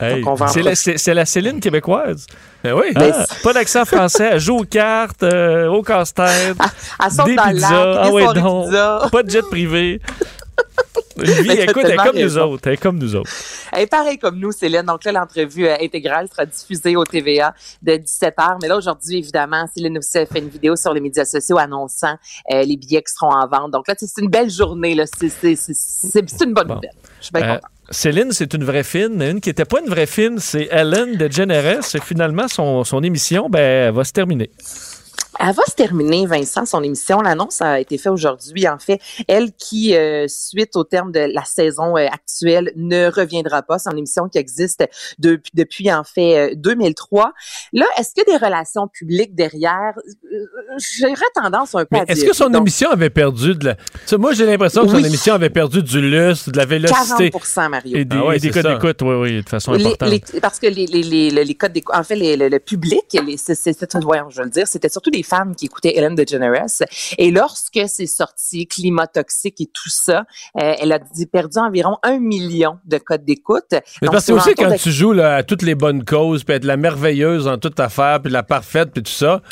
Hey, 0.00 0.20
Donc, 0.20 0.28
on 0.28 0.34
va 0.34 0.44
en 0.46 0.48
c'est 0.48 0.62
la, 0.62 0.76
c'est- 0.76 1.12
la 1.12 1.26
Céline 1.26 1.58
québécoise. 1.58 2.26
Ben 2.62 2.72
oui. 2.72 2.92
Ah, 2.94 3.24
pas 3.42 3.52
d'accent 3.52 3.84
français. 3.84 4.28
Elle 4.32 4.38
joue 4.38 4.58
aux 4.58 4.64
cartes, 4.64 5.24
euh, 5.24 5.66
au 5.66 5.82
casse-tête, 5.82 6.56
Elle 7.04 7.10
saute 7.10 7.26
des 7.26 7.34
pizzas. 7.34 8.00
Ah 8.04 8.10
ouais, 8.12 8.24
donc. 8.32 8.66
pizza. 8.66 9.08
Pas 9.10 9.22
de 9.24 9.30
jet 9.30 9.42
privé. 9.42 10.00
Mais 11.18 11.56
t'as 11.56 11.62
écoute, 11.64 11.82
elle 11.84 11.92
est 11.92 11.96
comme 11.96 12.18
nous 12.18 12.38
autres. 12.38 12.66
Elle 12.68 12.72
est 12.74 12.76
comme 12.76 12.98
nous 12.98 13.16
autres. 13.16 13.30
Elle 13.72 13.82
est 13.82 13.86
pareille 13.86 14.18
comme 14.18 14.38
nous, 14.38 14.52
Céline. 14.52 14.82
Donc 14.82 15.04
là, 15.04 15.12
l'entrevue 15.12 15.66
euh, 15.66 15.76
intégrale 15.80 16.28
sera 16.30 16.46
diffusée 16.46 16.96
au 16.96 17.04
TVA 17.04 17.54
de 17.82 17.92
17h. 17.92 18.58
Mais 18.62 18.68
là, 18.68 18.76
aujourd'hui, 18.76 19.18
évidemment, 19.18 19.66
Céline 19.74 19.98
aussi 19.98 20.18
a 20.18 20.26
fait 20.26 20.38
une 20.38 20.48
vidéo 20.48 20.76
sur 20.76 20.92
les 20.94 21.00
médias 21.00 21.24
sociaux 21.24 21.58
annonçant 21.58 22.16
euh, 22.52 22.62
les 22.62 22.76
billets 22.76 23.02
qui 23.02 23.12
seront 23.12 23.32
en 23.32 23.46
vente. 23.48 23.70
Donc 23.72 23.88
là, 23.88 23.94
c'est 23.98 24.20
une 24.20 24.30
belle 24.30 24.50
journée. 24.50 24.94
là. 24.94 25.04
C'est 25.06 26.44
une 26.44 26.54
bonne 26.54 26.66
Bon. 26.68 26.74
nouvelle. 26.76 26.90
Je 27.20 27.24
suis 27.24 27.32
bien 27.32 27.42
Euh, 27.42 27.54
contente. 27.54 27.70
Céline, 27.90 28.32
c'est 28.32 28.52
une 28.52 28.64
vraie 28.64 28.84
fine, 28.84 29.14
mais 29.14 29.30
une 29.30 29.40
qui 29.40 29.48
n'était 29.48 29.64
pas 29.64 29.80
une 29.80 29.88
vraie 29.88 30.06
fine, 30.06 30.38
c'est 30.38 30.68
Ellen 30.70 31.16
DeGeneres. 31.16 31.80
Et 31.94 32.00
finalement, 32.00 32.46
son, 32.46 32.84
son 32.84 33.02
émission 33.02 33.48
ben, 33.48 33.60
elle 33.88 33.94
va 33.94 34.04
se 34.04 34.12
terminer. 34.12 34.50
Elle 35.40 35.54
va 35.54 35.62
se 35.68 35.74
terminer, 35.74 36.26
Vincent, 36.26 36.66
son 36.66 36.82
émission. 36.82 37.20
L'annonce 37.20 37.62
a 37.62 37.80
été 37.80 37.96
faite 37.98 38.12
aujourd'hui. 38.12 38.68
En 38.68 38.78
fait, 38.78 39.00
elle 39.28 39.52
qui, 39.52 39.94
euh, 39.94 40.26
suite 40.28 40.74
au 40.76 40.84
terme 40.84 41.12
de 41.12 41.20
la 41.32 41.44
saison 41.44 41.96
euh, 41.96 42.06
actuelle, 42.10 42.72
ne 42.76 43.10
reviendra 43.10 43.62
pas. 43.62 43.78
C'est 43.78 43.90
une 43.90 43.98
émission 43.98 44.28
qui 44.28 44.38
existe 44.38 44.84
depuis, 45.18 45.50
depuis 45.54 45.92
en 45.92 46.04
fait, 46.04 46.52
euh, 46.52 46.54
2003. 46.56 47.32
Là, 47.72 47.86
est-ce 47.98 48.10
a 48.20 48.38
des 48.38 48.44
relations 48.44 48.88
publiques 48.88 49.34
derrière? 49.34 49.92
Euh, 49.96 50.44
J'aurais 50.98 51.14
tendance 51.34 51.74
un 51.74 51.80
peu 51.80 51.86
Mais 51.92 52.00
à 52.00 52.04
est-ce 52.12 52.24
que 52.24 52.32
son. 52.32 52.50
Donc, 52.50 52.62
émission 52.62 52.90
avait 52.90 53.10
perdu 53.10 53.54
de 53.54 53.64
la. 53.64 53.74
Tu 53.74 53.82
sais, 54.06 54.16
moi, 54.18 54.32
j'ai 54.32 54.46
l'impression 54.46 54.82
que 54.84 54.88
son 54.90 54.96
Oui. 54.96 55.06
émission 55.06 55.34
avait 55.34 55.50
perdu 55.50 55.82
du 55.82 56.00
lustre, 56.00 56.50
de 56.50 56.56
la 56.56 56.64
vélocité. 56.66 57.30
40 57.30 57.70
Mario. 57.70 57.96
Et 57.96 58.04
des, 58.04 58.16
Ah 58.16 58.26
ouais, 58.26 58.36
et 58.36 58.40
des 58.40 58.50
codes 58.50 58.66
d'écoute, 58.66 59.02
oui, 59.02 59.14
oui, 59.14 59.42
de 59.42 59.48
façon 59.48 59.72
Les- 59.72 59.86
importante. 59.86 60.10
les- 60.32 60.40
parce 60.40 60.58
que 60.58 60.66
les, 60.66 60.86
les, 60.86 61.02
les, 61.02 61.44
les 61.44 61.54
codes 61.54 61.72
d'écoute, 61.72 61.94
en 61.96 62.02
fait, 62.02 62.16
les- 62.16 62.36
le, 62.36 62.48
le 62.48 62.58
public, 62.58 63.04
les- 63.26 63.36
c'est- 63.36 63.54
c'est- 63.54 63.72
c'était, 63.78 63.98
voyons, 64.00 64.30
je 64.30 64.38
vais 64.38 64.44
le 64.44 64.50
dire, 64.50 64.66
c'était 64.68 64.88
surtout 64.88 65.10
des 65.10 65.22
femmes 65.28 65.54
qui 65.54 65.66
écoutaient 65.66 65.96
Ellen 65.96 66.14
DeGeneres. 66.14 66.82
Et 67.18 67.30
lorsque 67.30 67.80
c'est 67.86 68.06
sorti, 68.06 68.66
climat 68.66 69.06
toxique 69.06 69.60
et 69.60 69.66
tout 69.66 69.90
ça, 69.90 70.24
euh, 70.60 70.74
elle 70.80 70.92
a 70.92 70.98
perdu 71.30 71.58
environ 71.58 71.96
un 72.02 72.18
million 72.18 72.78
de 72.84 72.98
codes 72.98 73.24
d'écoute. 73.24 73.64
Parce 73.70 74.14
que 74.14 74.20
c'est 74.20 74.32
aussi, 74.32 74.54
quand 74.54 74.70
de- 74.70 74.76
tu 74.76 74.90
joues 74.90 75.12
là, 75.12 75.36
à 75.36 75.42
toutes 75.42 75.62
les 75.62 75.74
bonnes 75.74 76.04
causes, 76.04 76.44
puis 76.44 76.54
être 76.54 76.64
la 76.64 76.76
merveilleuse 76.76 77.46
en 77.46 77.58
toute 77.58 77.78
affaire, 77.80 78.20
puis 78.22 78.32
la 78.32 78.42
parfaite, 78.42 78.90
puis 78.92 79.02
tout 79.02 79.10
ça, 79.12 79.42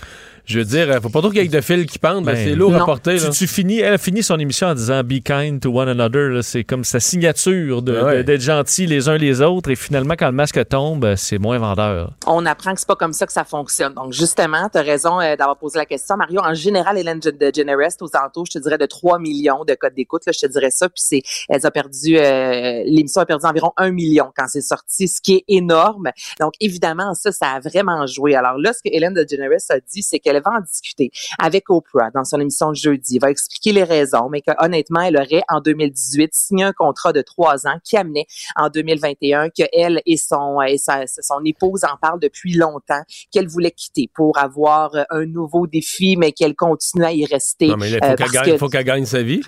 je 0.46 0.58
veux 0.60 0.64
dire, 0.64 0.90
euh, 0.90 1.00
faut 1.00 1.08
pas 1.10 1.20
trop 1.20 1.30
qu'il 1.30 1.42
y 1.42 1.44
ait 1.44 1.48
de 1.48 1.60
fils 1.60 1.86
qui 1.86 1.98
pendent. 1.98 2.24
Ben, 2.24 2.36
c'est 2.36 2.54
lourd 2.54 2.74
à 2.74 2.78
non. 2.78 2.84
porter. 2.86 3.16
Tu, 3.18 3.24
Là. 3.24 3.30
tu 3.30 3.46
finis, 3.46 3.80
elle 3.80 3.94
a 3.94 3.98
fini 3.98 4.22
son 4.22 4.38
émission 4.38 4.68
en 4.68 4.74
disant 4.74 5.02
Be 5.04 5.20
kind 5.22 5.60
to 5.60 5.70
one 5.78 5.88
another. 5.88 6.42
C'est 6.42 6.64
comme 6.64 6.84
sa 6.84 7.00
signature 7.00 7.82
de- 7.82 7.96
Ah 8.00 8.04
ouais. 8.04 8.16
de- 8.18 8.22
d'être 8.22 8.40
gentils 8.40 8.86
les 8.86 9.08
uns 9.08 9.16
les 9.16 9.42
autres. 9.42 9.70
Et 9.70 9.76
finalement, 9.76 10.14
quand 10.18 10.26
le 10.26 10.32
masque 10.32 10.66
tombe, 10.68 11.14
c'est 11.16 11.38
moins 11.38 11.58
vendeur. 11.58 12.12
on 12.26 12.46
apprend 12.46 12.72
que 12.74 12.80
c'est 12.80 12.86
pas 12.88 12.96
comme 12.96 13.12
ça 13.12 13.26
que 13.26 13.32
ça 13.32 13.44
fonctionne. 13.44 13.94
Donc, 13.94 14.12
justement, 14.12 14.68
tu 14.70 14.78
as 14.78 14.82
raison 14.82 15.20
euh, 15.20 15.36
d'avoir 15.36 15.56
posé 15.56 15.78
la 15.78 15.86
question. 15.86 16.16
Mario, 16.16 16.40
en 16.42 16.54
général, 16.54 16.96
Hélène 16.98 17.20
de 17.20 17.30
DeGeneres, 17.30 17.96
aux 18.00 18.16
alentours, 18.16 18.46
je 18.46 18.58
te 18.58 18.62
dirais, 18.62 18.78
de 18.78 18.86
3 18.86 19.18
millions 19.18 19.64
de 19.66 19.74
codes 19.74 19.94
d'écoute. 19.94 20.22
Là, 20.26 20.32
je 20.32 20.46
te 20.46 20.50
dirais 20.52 20.70
ça. 20.70 20.88
Puis 20.88 21.02
c'est, 21.04 21.22
elle 21.48 21.64
a 21.64 21.70
perdu, 21.70 22.16
euh, 22.18 22.82
l'émission 22.86 23.20
a 23.20 23.26
perdu 23.26 23.46
environ 23.46 23.72
1 23.76 23.90
million 23.90 24.30
quand 24.36 24.46
c'est 24.48 24.60
sorti, 24.60 25.08
ce 25.08 25.20
qui 25.20 25.34
est 25.36 25.44
énorme. 25.48 26.10
Donc, 26.40 26.54
évidemment, 26.60 27.14
ça, 27.14 27.32
ça 27.32 27.46
a 27.52 27.60
vraiment 27.60 28.06
joué. 28.06 28.34
Alors 28.34 28.58
là, 28.58 28.72
ce 28.72 28.78
que 28.78 28.94
Hélène 28.94 29.14
DeGeneres 29.14 29.58
a 29.70 29.80
dit, 29.80 30.02
c'est 30.02 30.18
qu'elle 30.18 30.35
va 30.42 30.52
en 30.58 30.60
discuter 30.60 31.10
avec 31.38 31.70
Oprah 31.70 32.10
dans 32.14 32.24
son 32.24 32.40
émission 32.40 32.70
de 32.70 32.76
jeudi. 32.76 33.16
Elle 33.16 33.20
va 33.22 33.30
expliquer 33.30 33.72
les 33.72 33.84
raisons, 33.84 34.28
mais 34.30 34.40
que 34.40 34.50
honnêtement, 34.64 35.00
elle 35.02 35.16
aurait, 35.16 35.42
en 35.48 35.60
2018, 35.60 36.30
signé 36.34 36.64
un 36.64 36.72
contrat 36.72 37.12
de 37.12 37.22
trois 37.22 37.66
ans 37.66 37.78
qui 37.84 37.96
amenait 37.96 38.26
en 38.56 38.68
2021 38.68 39.48
que 39.50 39.64
elle 39.72 40.00
et 40.06 40.16
son 40.16 40.60
et 40.62 40.78
sa- 40.78 41.06
son 41.06 41.44
épouse 41.44 41.84
en 41.84 41.96
parlent 42.00 42.20
depuis 42.20 42.54
longtemps 42.54 43.02
qu'elle 43.32 43.48
voulait 43.48 43.70
quitter 43.70 44.10
pour 44.14 44.38
avoir 44.38 44.94
euh, 44.94 45.04
un 45.10 45.26
nouveau 45.26 45.66
défi 45.66 46.16
mais 46.16 46.32
qu'elle 46.32 46.54
continue 46.54 47.04
à 47.04 47.12
y 47.12 47.24
rester 47.24 47.68
Non, 47.68 47.76
mais 47.76 47.90
là, 47.90 47.98
il 48.02 48.04
euh, 48.04 48.10
faut 48.10 48.16
qu'elle 48.16 48.30
gagne, 48.30 48.52
que- 48.52 48.58
faut 48.58 48.68
qu'elle 48.68 48.84
gagne 48.84 49.04
sa 49.06 49.22
vie. 49.22 49.40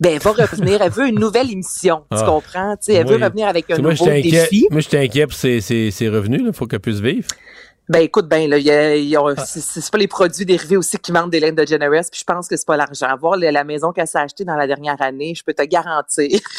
ben 0.00 0.14
elle 0.14 0.20
va 0.20 0.32
revenir 0.32 0.82
elle 0.82 0.90
veut 0.90 1.08
une 1.08 1.18
nouvelle 1.20 1.50
émission 1.50 1.98
tu 2.10 2.18
Ah. 2.18 2.24
comprends? 2.26 2.76
Tu 2.76 2.86
sais 2.86 2.94
elle 2.94 3.06
Oui. 3.06 3.16
veut 3.18 3.24
revenir 3.24 3.46
avec 3.46 3.70
un 3.70 3.78
Moi, 3.78 3.92
nouveau 3.92 4.06
défi 4.06 4.66
Moi, 4.70 4.80
j'étais 4.80 4.98
inquiet 4.98 5.26
pour 5.26 5.36
ses, 5.36 5.60
ses- 5.60 5.90
ses 5.90 6.08
revenus. 6.08 6.42
Il 6.44 6.52
faut 6.52 6.66
qu'elle 6.66 6.80
puisse 6.80 7.00
vivre. 7.00 7.28
Ben 7.88 8.00
écoute 8.00 8.28
ben 8.28 8.48
là 8.48 8.56
Ah. 9.36 9.44
c'est 9.44 9.60
c'est 9.60 9.90
pas 9.90 9.98
les 9.98 10.08
produits 10.08 10.46
dérivés 10.46 10.76
aussi 10.76 10.98
qui 10.98 11.12
manquent 11.12 11.30
d'Hélène 11.30 11.54
DeGeneres 11.54 12.10
puis 12.10 12.20
je 12.20 12.24
pense 12.24 12.48
que 12.48 12.56
c'est 12.56 12.66
pas 12.66 12.76
l'argent 12.76 13.14
voir 13.18 13.36
la, 13.36 13.50
la 13.50 13.64
maison 13.64 13.92
qu'elle 13.92 14.06
s'est 14.06 14.18
achetée 14.18 14.44
dans 14.44 14.56
la 14.56 14.66
dernière 14.66 15.00
année 15.02 15.34
je 15.34 15.42
peux 15.42 15.54
te 15.54 15.62
garantir 15.64 16.38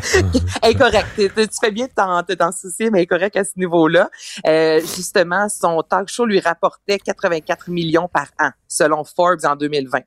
correcte. 0.74 1.08
Tu 1.16 1.28
tu 1.28 1.58
fais 1.60 1.70
bien 1.70 1.86
de 1.86 1.92
t'en, 1.92 2.22
de 2.22 2.54
soucier, 2.54 2.90
mais 2.90 3.06
correcte 3.06 3.36
à 3.36 3.44
ce 3.44 3.52
niveau-là. 3.56 4.10
Euh, 4.46 4.80
justement, 4.80 5.48
son 5.48 5.82
talk 5.82 6.08
show 6.08 6.24
lui 6.24 6.40
rapportait 6.40 6.98
84 6.98 7.70
millions 7.70 8.08
par 8.08 8.28
an, 8.38 8.50
selon 8.68 9.04
Forbes 9.04 9.44
en 9.44 9.56
2020. 9.56 10.00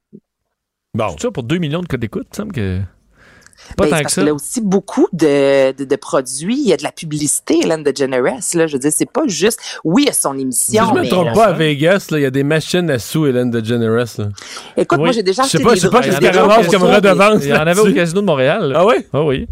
Bon. 0.96 1.18
Ça, 1.18 1.32
pour 1.32 1.44
2 1.44 1.58
millions 1.58 1.82
de 1.82 1.88
codes 1.88 2.00
d'écoute, 2.00 2.28
semble 2.36 2.52
que. 2.52 2.82
Pas 3.78 3.86
Ben, 3.86 3.90
tant 3.90 3.98
que 3.98 4.02
parce 4.04 4.14
ça. 4.16 4.22
qu'elle 4.22 4.30
a 4.30 4.34
aussi 4.34 4.62
beaucoup 4.62 5.08
de, 5.14 5.72
de, 5.74 5.86
de 5.86 5.96
produits. 5.96 6.60
Il 6.60 6.68
y 6.68 6.74
a 6.74 6.78
de 6.78 6.84
la 6.84 6.92
publicité, 6.92 7.60
Hélène 7.64 7.84
DeGeneres. 7.84 8.40
Là, 8.54 8.68
je 8.68 8.74
veux 8.74 8.80
dire, 8.80 8.92
c'est 8.96 9.10
pas 9.10 9.24
juste... 9.28 9.60
Oui, 9.84 10.04
il 10.04 10.08
y 10.08 10.10
a 10.10 10.14
son 10.14 10.34
Si 10.34 10.42
émission, 10.42 10.84
je 10.96 11.00
me 11.00 11.08
trompe 11.10 11.28
euh, 11.30 11.34
pas, 11.34 11.46
à 11.48 11.54
Vegas, 11.54 12.08
là, 12.12 12.20
il 12.20 12.24
y 12.24 12.26
a 12.26 12.32
des 12.32 12.44
machines 12.44 12.90
à 12.90 13.00
sous 13.00 13.26
Hélène 13.26 13.50
DeGeneres. 13.52 14.06
là. 14.18 14.30
Écoute, 14.78 14.98
Oui. 15.00 15.04
moi, 15.06 15.12
j'ai 15.14 15.24
déjà 15.24 15.44
Je 15.44 15.48
sais 15.50 15.58
acheté 15.58 15.64
pas, 15.64 15.74
des 15.74 15.80
je 15.80 15.82
sais 15.82 16.32
pas 16.32 16.42
ramasse 16.42 16.68
comme 16.68 16.84
redevance. 16.84 17.40
Il 17.44 17.50
y 17.50 17.54
en 17.54 17.68
avait 17.68 17.80
au 17.82 17.94
Casino 17.94 18.22
de 18.22 18.26
Montréal. 18.26 18.74
Ah 18.76 18.86
ouais? 18.86 19.08
Ah 19.14 19.24
oui. 19.24 19.48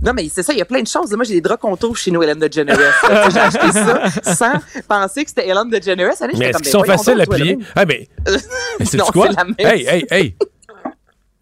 Non, 0.00 0.12
mais 0.14 0.28
c'est 0.32 0.44
ça, 0.44 0.52
il 0.52 0.58
y 0.60 0.62
a 0.62 0.64
plein 0.64 0.80
de 0.80 0.86
choses. 0.86 1.10
Moi, 1.12 1.24
j'ai 1.24 1.34
des 1.34 1.40
draps 1.40 1.60
contours 1.60 1.96
chez 1.96 2.12
nous, 2.12 2.22
Hélène 2.22 2.38
DeGeneres. 2.38 2.78
là. 3.08 3.28
j'ai 3.30 3.38
acheté 3.40 3.72
ça 3.72 4.32
sans 4.34 4.52
penser 4.86 5.24
que 5.24 5.30
c'était 5.30 5.48
Hélène 5.48 5.68
DeGeneres. 5.70 6.12
Allez, 6.20 6.34
Mais 6.38 6.46
est-ce 6.50 6.58
qu'ils 6.58 6.72
ben, 6.72 6.78
sont 6.78 6.84
faciles 6.84 7.20
à 7.20 7.26
plier? 7.26 7.58
Ah, 7.74 7.84
mais. 7.84 8.08
Mais 8.78 8.84
c'est 8.84 8.98
quoi? 9.00 9.28
Hey, 9.58 9.86
hey, 9.88 10.06
hey! 10.10 10.34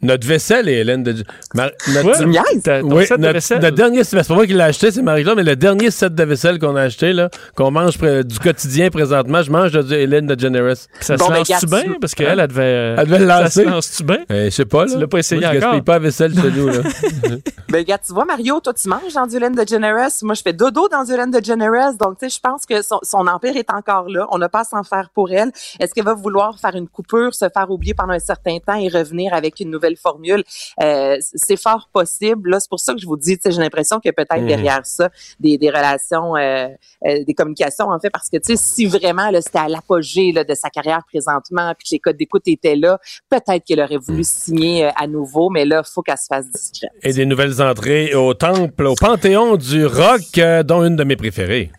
Notre 0.02 0.26
vaisselle 0.26 0.68
est 0.68 0.74
Hélène 0.80 1.02
de. 1.02 1.14
Ma- 1.54 1.70
notre, 1.94 2.18
ton 2.22 2.94
Oui, 2.94 3.06
set 3.06 3.16
de 3.16 3.22
notre, 3.22 3.32
vaisselle? 3.32 3.60
notre 3.62 3.76
dernier, 3.76 4.04
c'est 4.04 4.28
pas 4.28 4.34
moi 4.34 4.46
qui 4.46 4.52
l'ai 4.52 4.60
acheté, 4.60 4.90
c'est 4.90 5.00
Marie-Claude, 5.00 5.36
mais 5.36 5.42
le 5.42 5.56
dernier 5.56 5.90
set 5.90 6.14
de 6.14 6.22
vaisselle 6.22 6.58
qu'on 6.58 6.76
a 6.76 6.82
acheté, 6.82 7.14
là, 7.14 7.30
qu'on 7.54 7.70
mange 7.70 7.96
du 7.98 8.38
quotidien 8.38 8.90
présentement, 8.90 9.42
je 9.42 9.50
mange 9.50 9.72
de 9.72 9.80
du 9.82 9.94
Hélène 9.94 10.26
DeGeneres. 10.26 10.76
Ça 11.00 11.16
Bon, 11.16 11.24
se 11.26 11.30
ben, 11.30 11.36
lance-tu 11.38 11.66
bien? 11.66 11.94
Parce 12.00 12.14
qu'elle, 12.14 12.38
elle 12.40 12.46
devait. 12.48 12.94
Elle 12.98 13.04
devait 13.06 13.18
le 13.20 13.26
Ça 13.26 13.40
lancer. 13.42 13.64
se 13.64 13.68
lance-tu 13.68 14.04
bien? 14.04 14.18
Eh, 14.28 14.44
je 14.44 14.50
sais 14.50 14.64
pas, 14.66 14.84
là. 14.84 14.92
Tu 14.92 14.98
l'as 15.00 15.06
pas 15.06 15.18
essayé 15.18 15.40
Moi, 15.40 15.52
je 15.54 15.64
encore? 15.66 15.84
pas 15.84 15.92
la 15.94 15.98
vaisselle 16.00 16.34
chez 16.34 16.50
nous, 16.50 16.66
là. 16.68 16.80
Ben, 17.68 17.78
regarde, 17.78 18.02
tu 18.06 18.12
vois, 18.12 18.24
Mario, 18.24 18.60
toi, 18.60 18.72
tu 18.74 18.88
manges 18.88 19.12
dans 19.14 19.26
du 19.26 19.36
Hélène 19.36 19.54
DeGeneres. 19.54 20.08
Moi, 20.22 20.34
je 20.34 20.42
fais 20.42 20.52
dodo 20.52 20.88
dans 20.88 21.02
du 21.04 21.12
Hélène 21.12 21.30
DeGeneres. 21.32 21.94
Donc, 22.00 22.18
tu 22.18 22.28
sais, 22.28 22.36
je 22.36 22.40
pense 22.40 22.64
que 22.64 22.80
son, 22.82 23.00
son 23.02 23.26
empire 23.26 23.56
est 23.56 23.70
encore 23.70 24.08
là. 24.08 24.26
On 24.30 24.38
n'a 24.38 24.48
pas 24.48 24.60
à 24.60 24.64
s'en 24.64 24.82
faire 24.84 25.08
pour 25.12 25.32
elle. 25.32 25.50
Est-ce 25.80 25.92
qu'elle 25.92 26.04
va 26.04 26.14
vouloir 26.14 26.58
faire 26.60 26.76
une 26.76 26.86
coupure, 26.88 27.34
se 27.34 27.46
faire 27.52 27.70
oublier 27.70 27.94
pendant 27.94 28.12
un 28.12 28.18
certain 28.20 28.58
temps 28.64 28.76
et 28.76 28.88
revenir 28.88 29.34
avec 29.34 29.58
une 29.60 29.70
nouvelle 29.70 29.85
nouvelle 29.86 29.96
formule. 29.96 30.44
Euh, 30.82 31.16
c'est 31.20 31.56
fort 31.56 31.88
possible. 31.92 32.50
Là, 32.50 32.60
c'est 32.60 32.68
pour 32.68 32.80
ça 32.80 32.92
que 32.94 33.00
je 33.00 33.06
vous 33.06 33.16
dis, 33.16 33.38
j'ai 33.44 33.50
l'impression 33.52 34.00
que 34.00 34.10
peut-être 34.10 34.40
Mhm. 34.40 34.46
derrière 34.46 34.80
ça, 34.84 35.10
des, 35.40 35.58
des 35.58 35.68
relations, 35.70 36.36
euh, 36.36 36.68
euh, 37.06 37.24
des 37.24 37.34
communications, 37.34 37.86
en 37.88 37.98
fait, 37.98 38.10
parce 38.10 38.28
que, 38.28 38.38
si 38.56 38.86
vraiment, 38.86 39.30
là, 39.30 39.40
c'était 39.40 39.58
à 39.58 39.68
l'apogée, 39.68 40.32
là, 40.32 40.44
de 40.44 40.54
sa 40.54 40.70
carrière 40.70 41.02
présentement, 41.06 41.72
puis 41.78 41.88
que 41.88 41.94
les 41.94 41.98
codes 42.00 42.16
d'écoute 42.16 42.42
étaient 42.46 42.76
là, 42.76 42.98
peut-être 43.30 43.64
qu'elle 43.64 43.80
aurait 43.80 43.96
voulu 43.98 44.22
signer 44.24 44.86
euh, 44.86 44.90
à 44.96 45.06
nouveau, 45.06 45.50
mais 45.50 45.64
là, 45.64 45.82
faut 45.82 46.02
qu'elle 46.02 46.16
se 46.18 46.26
fasse 46.28 46.50
discrète. 46.50 46.90
Et 47.02 47.12
des 47.12 47.26
nouvelles 47.26 47.62
entrées 47.62 48.14
au 48.14 48.34
temple, 48.34 48.86
au 48.86 48.94
panthéon 48.94 49.56
du 49.56 49.86
rock, 49.86 50.40
dont 50.64 50.84
une 50.84 50.96
de 50.96 51.04
mes 51.04 51.16
préférées. 51.16 51.70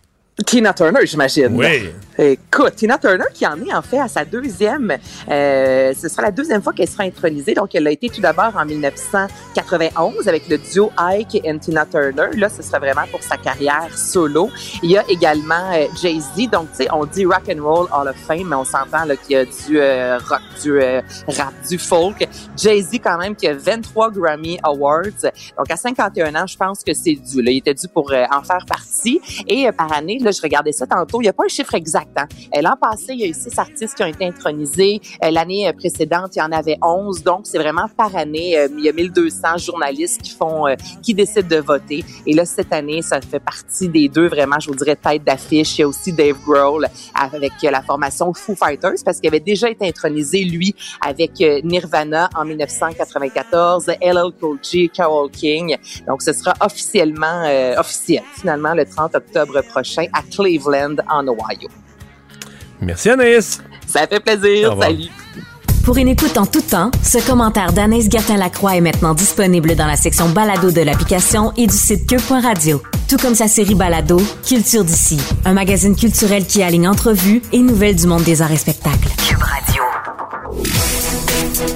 Tina 0.46 0.72
Turner, 0.72 1.00
j'imagine. 1.06 1.56
Oui. 1.56 1.90
Écoute, 2.20 2.76
Tina 2.76 2.98
Turner 2.98 3.26
qui 3.34 3.46
en 3.46 3.60
est 3.64 3.74
en 3.74 3.82
fait 3.82 4.00
à 4.00 4.08
sa 4.08 4.26
deuxième, 4.26 4.98
euh, 5.30 5.94
ce 6.00 6.08
sera 6.08 6.24
la 6.24 6.32
deuxième 6.32 6.62
fois 6.62 6.74
qu'elle 6.74 6.88
sera 6.88 7.04
intronisée. 7.04 7.54
Donc, 7.54 7.74
elle 7.74 7.88
a 7.88 7.92
été 7.92 8.10
tout 8.10 8.22
d'abord 8.22 8.56
en 8.56 8.66
1991 8.66 10.28
avec 10.28 10.48
le 10.48 10.58
duo 10.58 10.92
Ike 10.98 11.42
et 11.44 11.60
Tina 11.60 11.86
Turner. 11.86 12.30
Là, 12.36 12.50
ce 12.50 12.62
sera 12.62 12.80
vraiment 12.80 13.06
pour 13.12 13.22
sa 13.22 13.38
carrière 13.38 13.96
solo. 13.96 14.50
Il 14.82 14.92
y 14.92 14.98
a 14.98 15.04
également 15.10 15.72
euh, 15.74 15.86
Jay-Z. 16.02 16.50
Donc, 16.52 16.72
tu 16.72 16.84
sais, 16.84 16.88
on 16.92 17.06
dit 17.06 17.26
Rock 17.26 17.52
and 17.56 17.64
Roll 17.64 17.88
Hall 17.92 18.08
of 18.08 18.16
Fame, 18.16 18.48
mais 18.48 18.56
on 18.56 18.66
s'entend 18.66 19.06
là 19.06 19.16
qu'il 19.16 19.36
y 19.36 19.40
a 19.40 19.46
du 19.46 19.80
euh, 19.80 20.18
rock, 20.18 20.42
du 20.62 20.80
euh, 20.82 21.02
rap, 21.28 21.54
du 21.68 21.78
folk. 21.78 22.28
Jay-Z 22.58 23.00
quand 23.04 23.18
même 23.18 23.36
qui 23.36 23.48
a 23.48 23.54
23 23.54 24.12
Grammy 24.12 24.60
Awards. 24.64 25.32
Donc, 25.58 25.70
à 25.70 25.76
51 25.76 26.34
ans, 26.36 26.48
je 26.48 26.58
pense 26.58 26.84
que 26.84 26.94
c'est 26.94 27.14
dû. 27.16 27.42
Là. 27.44 27.52
Il 27.52 27.58
était 27.58 27.76
dû 27.76 27.88
pour 27.88 28.12
en 28.12 28.44
faire 28.44 28.66
partie. 28.68 29.22
Et 29.48 29.72
par 29.72 29.92
année, 29.94 30.18
là, 30.28 30.32
je 30.32 30.42
regardais 30.42 30.72
ça 30.72 30.86
tantôt, 30.86 31.22
il 31.22 31.24
n'y 31.24 31.30
a 31.30 31.34
pas 31.34 31.44
un 31.46 31.50
chiffre 31.50 31.74
exact. 31.74 32.12
Hein. 32.18 32.28
Euh, 32.56 32.62
L'an 32.62 32.76
passé, 32.80 33.14
il 33.14 33.20
y 33.20 33.24
a 33.24 33.28
eu 33.28 33.34
six 33.34 33.58
artistes 33.58 33.96
qui 33.96 34.04
ont 34.04 34.08
été 34.08 34.26
intronisés. 34.26 35.02
Euh, 35.24 35.32
L'année 35.32 35.68
euh, 35.68 35.74
précédente, 35.74 36.36
il 36.36 36.40
y 36.40 36.42
en 36.42 36.52
avait 36.52 36.78
11. 36.82 37.24
Donc, 37.24 37.42
c'est 37.44 37.58
vraiment 37.58 37.88
par 37.96 38.16
année. 38.16 38.58
il 38.78 38.84
y 38.84 38.90
a 38.90 38.94
1200 38.94 39.58
journalistes 39.58 40.22
qui 40.22 40.32
font, 40.32 40.66
qui 41.02 41.14
décident 41.14 41.48
de 41.48 41.58
voter. 41.62 42.04
Et 42.26 42.34
là, 42.34 42.46
cette 42.46 42.74
année, 42.74 43.02
ça 43.02 43.22
fait 43.22 43.40
partie 43.40 43.88
des 43.88 44.10
deux, 44.10 44.28
vraiment, 44.28 44.60
je 44.60 44.70
vous 44.70 44.76
dirais, 44.76 44.96
tête 44.96 45.24
d'affiche. 45.24 45.78
Il 45.78 45.82
y 45.82 45.84
a 45.84 45.88
aussi 45.88 46.12
Dave 46.14 46.38
Grohl 46.46 46.88
avec 47.16 47.54
la 47.64 47.82
formation 47.82 48.34
Foo 48.34 48.56
Fighters 48.56 49.04
parce 49.06 49.20
qu'il 49.20 49.28
avait 49.28 49.40
déjà 49.40 49.70
été 49.70 49.88
intronisé, 49.88 50.44
lui, 50.44 50.76
avec 51.06 51.40
Nirvana 51.64 52.30
en 52.36 52.46
1994, 52.46 53.88
LL 54.02 54.32
Cool 54.40 54.60
J, 54.62 54.90
Carole 54.90 55.32
King. 55.32 55.78
Donc, 56.08 56.22
ce 56.22 56.34
sera 56.34 56.54
officiellement, 56.62 57.44
euh, 57.46 57.76
officiel, 57.78 58.24
finalement, 58.36 58.74
le 58.74 58.86
30 58.86 59.16
octobre 59.16 59.62
prochain 59.62 60.06
à 60.18 60.22
Cleveland, 60.24 60.96
en 61.10 61.28
Ohio. 61.28 61.70
Merci 62.82 63.10
Anaïs. 63.10 63.62
Ça 63.86 64.08
fait 64.08 64.20
plaisir. 64.20 64.76
Salut. 64.80 65.10
Pour 65.84 65.98
une 65.98 66.10
écoute 66.10 66.38
en 66.38 66.46
tout 66.46 66.62
temps, 66.62 66.92
ce 67.02 67.26
commentaire 67.26 67.72
d'Anaïs 67.72 68.10
Gertin-Lacroix 68.10 68.76
est 68.76 68.82
maintenant 68.82 69.14
disponible 69.14 69.76
dans 69.76 69.88
la 69.88 69.96
section 69.96 70.28
balado 70.30 70.70
de 70.70 70.82
l'application 70.82 71.54
et 71.56 71.66
du 71.66 71.74
site 71.74 72.08
cube.radio. 72.10 72.82
Tout 73.08 73.16
comme 73.18 73.36
sa 73.36 73.48
série 73.48 73.76
balado, 73.76 74.20
Culture 74.46 74.84
d'ici, 74.84 75.18
un 75.46 75.54
magazine 75.54 75.96
culturel 75.96 76.46
qui 76.46 76.62
aligne 76.62 76.90
entrevues 76.90 77.42
et 77.54 77.60
nouvelles 77.60 77.96
du 77.96 78.06
monde 78.06 78.24
des 78.24 78.42
arts 78.42 78.52
et 78.52 78.58
spectacles. 78.58 79.08
Cube 79.26 79.42
Radio. 79.42 79.84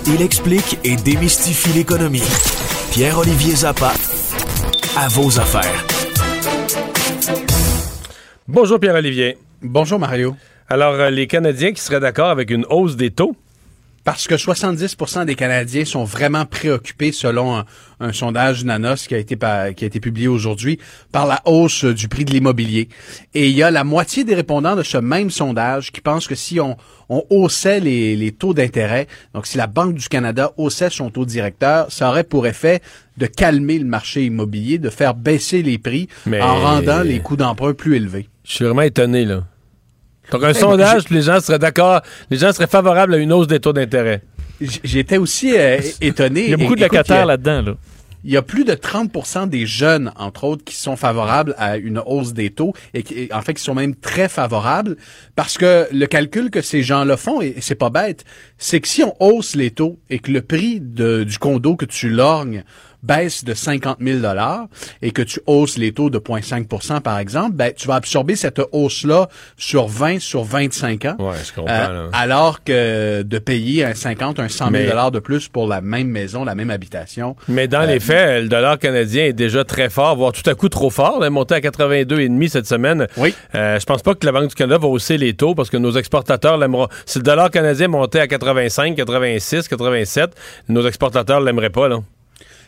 Il 0.07 0.21
explique 0.21 0.77
et 0.83 0.97
démystifie 0.97 1.71
l'économie. 1.71 2.23
Pierre-Olivier 2.91 3.55
Zappa, 3.55 3.93
à 4.97 5.07
vos 5.07 5.39
affaires. 5.39 5.85
Bonjour 8.53 8.79
Pierre-Olivier. 8.81 9.37
Bonjour 9.61 9.97
Mario. 9.97 10.35
Alors, 10.67 10.95
euh, 10.95 11.09
les 11.09 11.25
Canadiens 11.25 11.71
qui 11.71 11.81
seraient 11.81 12.01
d'accord 12.01 12.29
avec 12.29 12.49
une 12.51 12.65
hausse 12.69 12.97
des 12.97 13.09
taux? 13.09 13.33
Parce 14.03 14.27
que 14.27 14.33
70% 14.33 15.25
des 15.25 15.35
Canadiens 15.35 15.85
sont 15.85 16.03
vraiment 16.03 16.45
préoccupés, 16.45 17.11
selon 17.13 17.55
un, 17.55 17.65
un 17.99 18.11
sondage 18.11 18.65
Nanos 18.65 19.05
qui 19.07 19.13
a 19.13 19.19
été 19.19 19.35
pa- 19.37 19.73
qui 19.73 19.83
a 19.83 19.87
été 19.87 19.99
publié 20.01 20.27
aujourd'hui, 20.27 20.79
par 21.13 21.27
la 21.27 21.39
hausse 21.45 21.85
du 21.85 22.07
prix 22.09 22.25
de 22.25 22.31
l'immobilier. 22.31 22.89
Et 23.35 23.47
il 23.47 23.55
y 23.55 23.61
a 23.61 23.69
la 23.69 23.83
moitié 23.83 24.23
des 24.25 24.33
répondants 24.33 24.75
de 24.75 24.81
ce 24.81 24.97
même 24.97 25.29
sondage 25.29 25.91
qui 25.91 26.01
pensent 26.01 26.27
que 26.27 26.33
si 26.33 26.59
on, 26.59 26.77
on 27.09 27.23
haussait 27.29 27.79
les, 27.79 28.15
les 28.17 28.31
taux 28.31 28.55
d'intérêt, 28.55 29.07
donc 29.35 29.45
si 29.45 29.57
la 29.57 29.67
Banque 29.67 29.93
du 29.93 30.07
Canada 30.09 30.51
haussait 30.57 30.89
son 30.89 31.11
taux 31.11 31.25
directeur, 31.25 31.91
ça 31.91 32.09
aurait 32.09 32.23
pour 32.23 32.47
effet 32.47 32.81
de 33.17 33.27
calmer 33.27 33.77
le 33.77 33.85
marché 33.85 34.25
immobilier, 34.25 34.79
de 34.79 34.89
faire 34.89 35.13
baisser 35.13 35.61
les 35.61 35.77
prix 35.77 36.07
Mais- 36.25 36.41
en 36.41 36.55
rendant 36.59 37.01
les 37.03 37.19
coûts 37.19 37.37
d'emprunt 37.37 37.73
plus 37.75 37.95
élevés. 37.97 38.27
Je 38.43 38.53
suis 38.55 38.65
vraiment 38.65 38.81
étonné, 38.81 39.25
là. 39.25 39.43
Donc, 40.31 40.43
un 40.43 40.53
sondage, 40.53 41.03
puis 41.05 41.15
les 41.15 41.21
gens 41.23 41.39
seraient 41.41 41.59
d'accord, 41.59 42.01
les 42.29 42.37
gens 42.37 42.53
seraient 42.53 42.67
favorables 42.67 43.13
à 43.13 43.17
une 43.17 43.33
hausse 43.33 43.47
des 43.47 43.59
taux 43.59 43.73
d'intérêt. 43.73 44.21
J'étais 44.61 45.17
aussi 45.17 45.57
euh, 45.57 45.79
étonné. 46.01 46.45
Il 46.45 46.49
y 46.51 46.53
a 46.53 46.57
beaucoup 46.57 46.75
de 46.75 46.81
locataires 46.81 47.25
là-dedans. 47.25 47.61
Là. 47.63 47.73
Il 48.23 48.31
y 48.31 48.37
a 48.37 48.43
plus 48.43 48.63
de 48.63 48.73
30% 48.73 49.49
des 49.49 49.65
jeunes, 49.65 50.11
entre 50.15 50.43
autres, 50.43 50.63
qui 50.63 50.75
sont 50.75 50.95
favorables 50.95 51.55
à 51.57 51.77
une 51.77 51.99
hausse 52.05 52.33
des 52.33 52.51
taux 52.51 52.71
et 52.93 53.01
qui, 53.01 53.27
en 53.33 53.41
fait, 53.41 53.55
qui 53.55 53.63
sont 53.63 53.73
même 53.73 53.95
très 53.95 54.29
favorables 54.29 54.95
parce 55.35 55.57
que 55.57 55.87
le 55.91 56.05
calcul 56.05 56.51
que 56.51 56.61
ces 56.61 56.83
gens-là 56.83 57.17
font, 57.17 57.41
et 57.41 57.55
c'est 57.61 57.73
pas 57.75 57.89
bête, 57.89 58.23
c'est 58.59 58.79
que 58.79 58.87
si 58.87 59.03
on 59.03 59.15
hausse 59.19 59.55
les 59.55 59.71
taux 59.71 59.99
et 60.11 60.19
que 60.19 60.31
le 60.31 60.43
prix 60.43 60.79
de- 60.79 61.23
du 61.23 61.39
condo 61.39 61.75
que 61.75 61.85
tu 61.85 62.09
lorgnes 62.11 62.63
baisse 63.03 63.43
de 63.43 63.53
50 63.53 63.97
000 63.99 64.19
dollars 64.19 64.65
et 65.01 65.11
que 65.11 65.21
tu 65.21 65.39
hausses 65.47 65.77
les 65.77 65.91
taux 65.91 66.09
de 66.09 66.19
0,5% 66.19 67.01
par 67.01 67.19
exemple, 67.19 67.53
ben, 67.53 67.73
tu 67.75 67.87
vas 67.87 67.95
absorber 67.95 68.35
cette 68.35 68.61
hausse-là 68.71 69.27
sur 69.57 69.87
20, 69.87 70.19
sur 70.19 70.43
25 70.43 71.05
ans. 71.05 71.15
Ouais, 71.19 71.35
je 71.45 71.53
comprends, 71.53 71.73
Euh, 71.73 72.05
là. 72.05 72.09
alors 72.13 72.63
que 72.63 73.21
de 73.23 73.39
payer 73.39 73.85
un 73.85 73.93
50, 73.93 74.39
un 74.39 74.49
100 74.49 74.65
000 74.65 74.71
Mais- 74.71 74.87
dollars 74.89 75.11
de 75.11 75.19
plus 75.19 75.47
pour 75.47 75.67
la 75.67 75.81
même 75.81 76.07
maison, 76.07 76.43
la 76.43 76.55
même 76.55 76.69
habitation. 76.69 77.35
Mais 77.47 77.67
dans 77.67 77.81
Euh, 77.81 77.85
les 77.87 77.99
faits, 77.99 78.43
le 78.43 78.49
dollar 78.49 78.77
canadien 78.79 79.25
est 79.25 79.33
déjà 79.33 79.63
très 79.63 79.89
fort, 79.89 80.15
voire 80.15 80.31
tout 80.31 80.47
à 80.49 80.53
coup 80.55 80.69
trop 80.69 80.89
fort. 80.89 81.17
Il 81.21 81.25
est 81.25 81.29
monté 81.29 81.55
à 81.55 81.61
82,5 81.61 82.49
cette 82.49 82.67
semaine. 82.67 83.07
Oui. 83.17 83.33
Euh, 83.55 83.79
je 83.79 83.85
pense 83.85 84.01
pas 84.01 84.13
que 84.15 84.25
la 84.25 84.31
Banque 84.31 84.49
du 84.49 84.55
Canada 84.55 84.77
va 84.77 84.87
hausser 84.87 85.17
les 85.17 85.33
taux 85.33 85.55
parce 85.55 85.69
que 85.69 85.77
nos 85.77 85.91
exportateurs 85.91 86.57
l'aimeront. 86.57 86.87
Si 87.05 87.17
le 87.19 87.23
dollar 87.23 87.49
canadien 87.51 87.87
montait 87.87 88.19
à 88.19 88.27
85, 88.27 88.95
86, 88.95 89.67
87, 89.67 90.31
nos 90.69 90.85
exportateurs 90.87 91.41
l'aimeraient 91.41 91.69
pas, 91.69 91.87
là. 91.87 91.99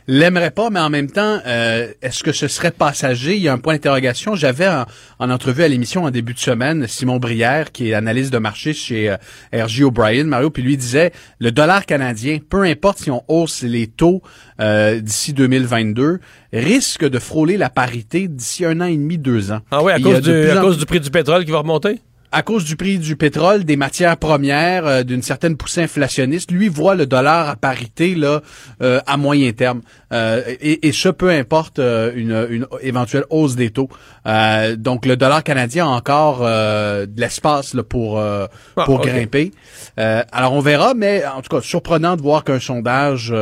L'aimerait 0.07 0.51
pas, 0.51 0.69
mais 0.69 0.79
en 0.79 0.89
même 0.89 1.09
temps, 1.09 1.39
euh, 1.45 1.87
est-ce 2.01 2.23
que 2.23 2.31
ce 2.31 2.47
serait 2.47 2.71
passager? 2.71 3.35
Il 3.35 3.41
y 3.41 3.47
a 3.47 3.53
un 3.53 3.57
point 3.57 3.73
d'interrogation. 3.73 4.35
J'avais 4.35 4.67
en, 4.67 4.85
en 5.19 5.29
entrevue 5.29 5.63
à 5.63 5.67
l'émission 5.67 6.03
en 6.03 6.11
début 6.11 6.33
de 6.33 6.39
semaine 6.39 6.87
Simon 6.87 7.17
Brière, 7.17 7.71
qui 7.71 7.89
est 7.89 7.93
analyste 7.93 8.31
de 8.31 8.37
marché 8.37 8.73
chez 8.73 9.09
euh, 9.09 9.17
RJ 9.65 9.83
O'Brien, 9.83 10.25
Mario, 10.25 10.49
puis 10.49 10.63
lui 10.63 10.77
disait, 10.77 11.11
le 11.39 11.51
dollar 11.51 11.85
canadien, 11.85 12.39
peu 12.47 12.63
importe 12.63 12.99
si 12.99 13.11
on 13.11 13.23
hausse 13.27 13.63
les 13.63 13.87
taux 13.87 14.21
euh, 14.59 14.99
d'ici 14.99 15.33
2022, 15.33 16.19
risque 16.51 17.07
de 17.07 17.19
frôler 17.19 17.57
la 17.57 17.69
parité 17.69 18.27
d'ici 18.27 18.65
un 18.65 18.81
an 18.81 18.85
et 18.85 18.97
demi, 18.97 19.17
deux 19.17 19.51
ans. 19.51 19.59
Ah 19.71 19.83
oui, 19.83 19.91
à, 19.91 19.99
cause 19.99 20.21
du, 20.21 20.49
à 20.49 20.59
en 20.59 20.61
cause 20.61 20.77
du 20.77 20.85
prix 20.85 20.99
du 20.99 21.09
pétrole 21.09 21.45
qui 21.45 21.51
va 21.51 21.59
remonter? 21.59 21.99
À 22.33 22.41
cause 22.41 22.65
du 22.65 22.75
prix 22.75 22.97
du 22.97 23.15
pétrole, 23.15 23.63
des 23.63 23.75
matières 23.75 24.17
premières, 24.17 24.87
euh, 24.87 25.03
d'une 25.03 25.21
certaine 25.21 25.55
poussée 25.55 25.83
inflationniste, 25.83 26.51
lui 26.51 26.67
voit 26.67 26.95
le 26.95 27.05
dollar 27.05 27.47
à 27.47 27.55
parité 27.55 28.15
là 28.15 28.41
euh, 28.81 28.99
à 29.05 29.17
moyen 29.17 29.51
terme. 29.51 29.81
Euh, 30.13 30.41
et, 30.61 30.87
et 30.87 30.91
ce, 30.91 31.09
peu 31.09 31.29
importe 31.29 31.79
euh, 31.79 32.11
une, 32.15 32.47
une 32.49 32.67
éventuelle 32.81 33.25
hausse 33.29 33.55
des 33.55 33.71
taux. 33.71 33.89
Euh, 34.25 34.75
donc 34.75 35.05
le 35.05 35.17
dollar 35.17 35.43
canadien 35.43 35.85
a 35.85 35.89
encore 35.89 36.41
de 36.41 37.19
l'espace 37.19 37.73
là, 37.73 37.83
pour 37.83 38.19
Ah, 38.19 38.49
pour 38.85 39.01
grimper. 39.01 39.51
Alors 39.97 40.53
on 40.53 40.59
verra, 40.59 40.93
mais 40.93 41.23
en 41.25 41.41
tout 41.41 41.55
cas 41.55 41.61
surprenant 41.61 42.15
de 42.15 42.21
voir 42.21 42.43
qu'un 42.43 42.59
sondage 42.59 43.33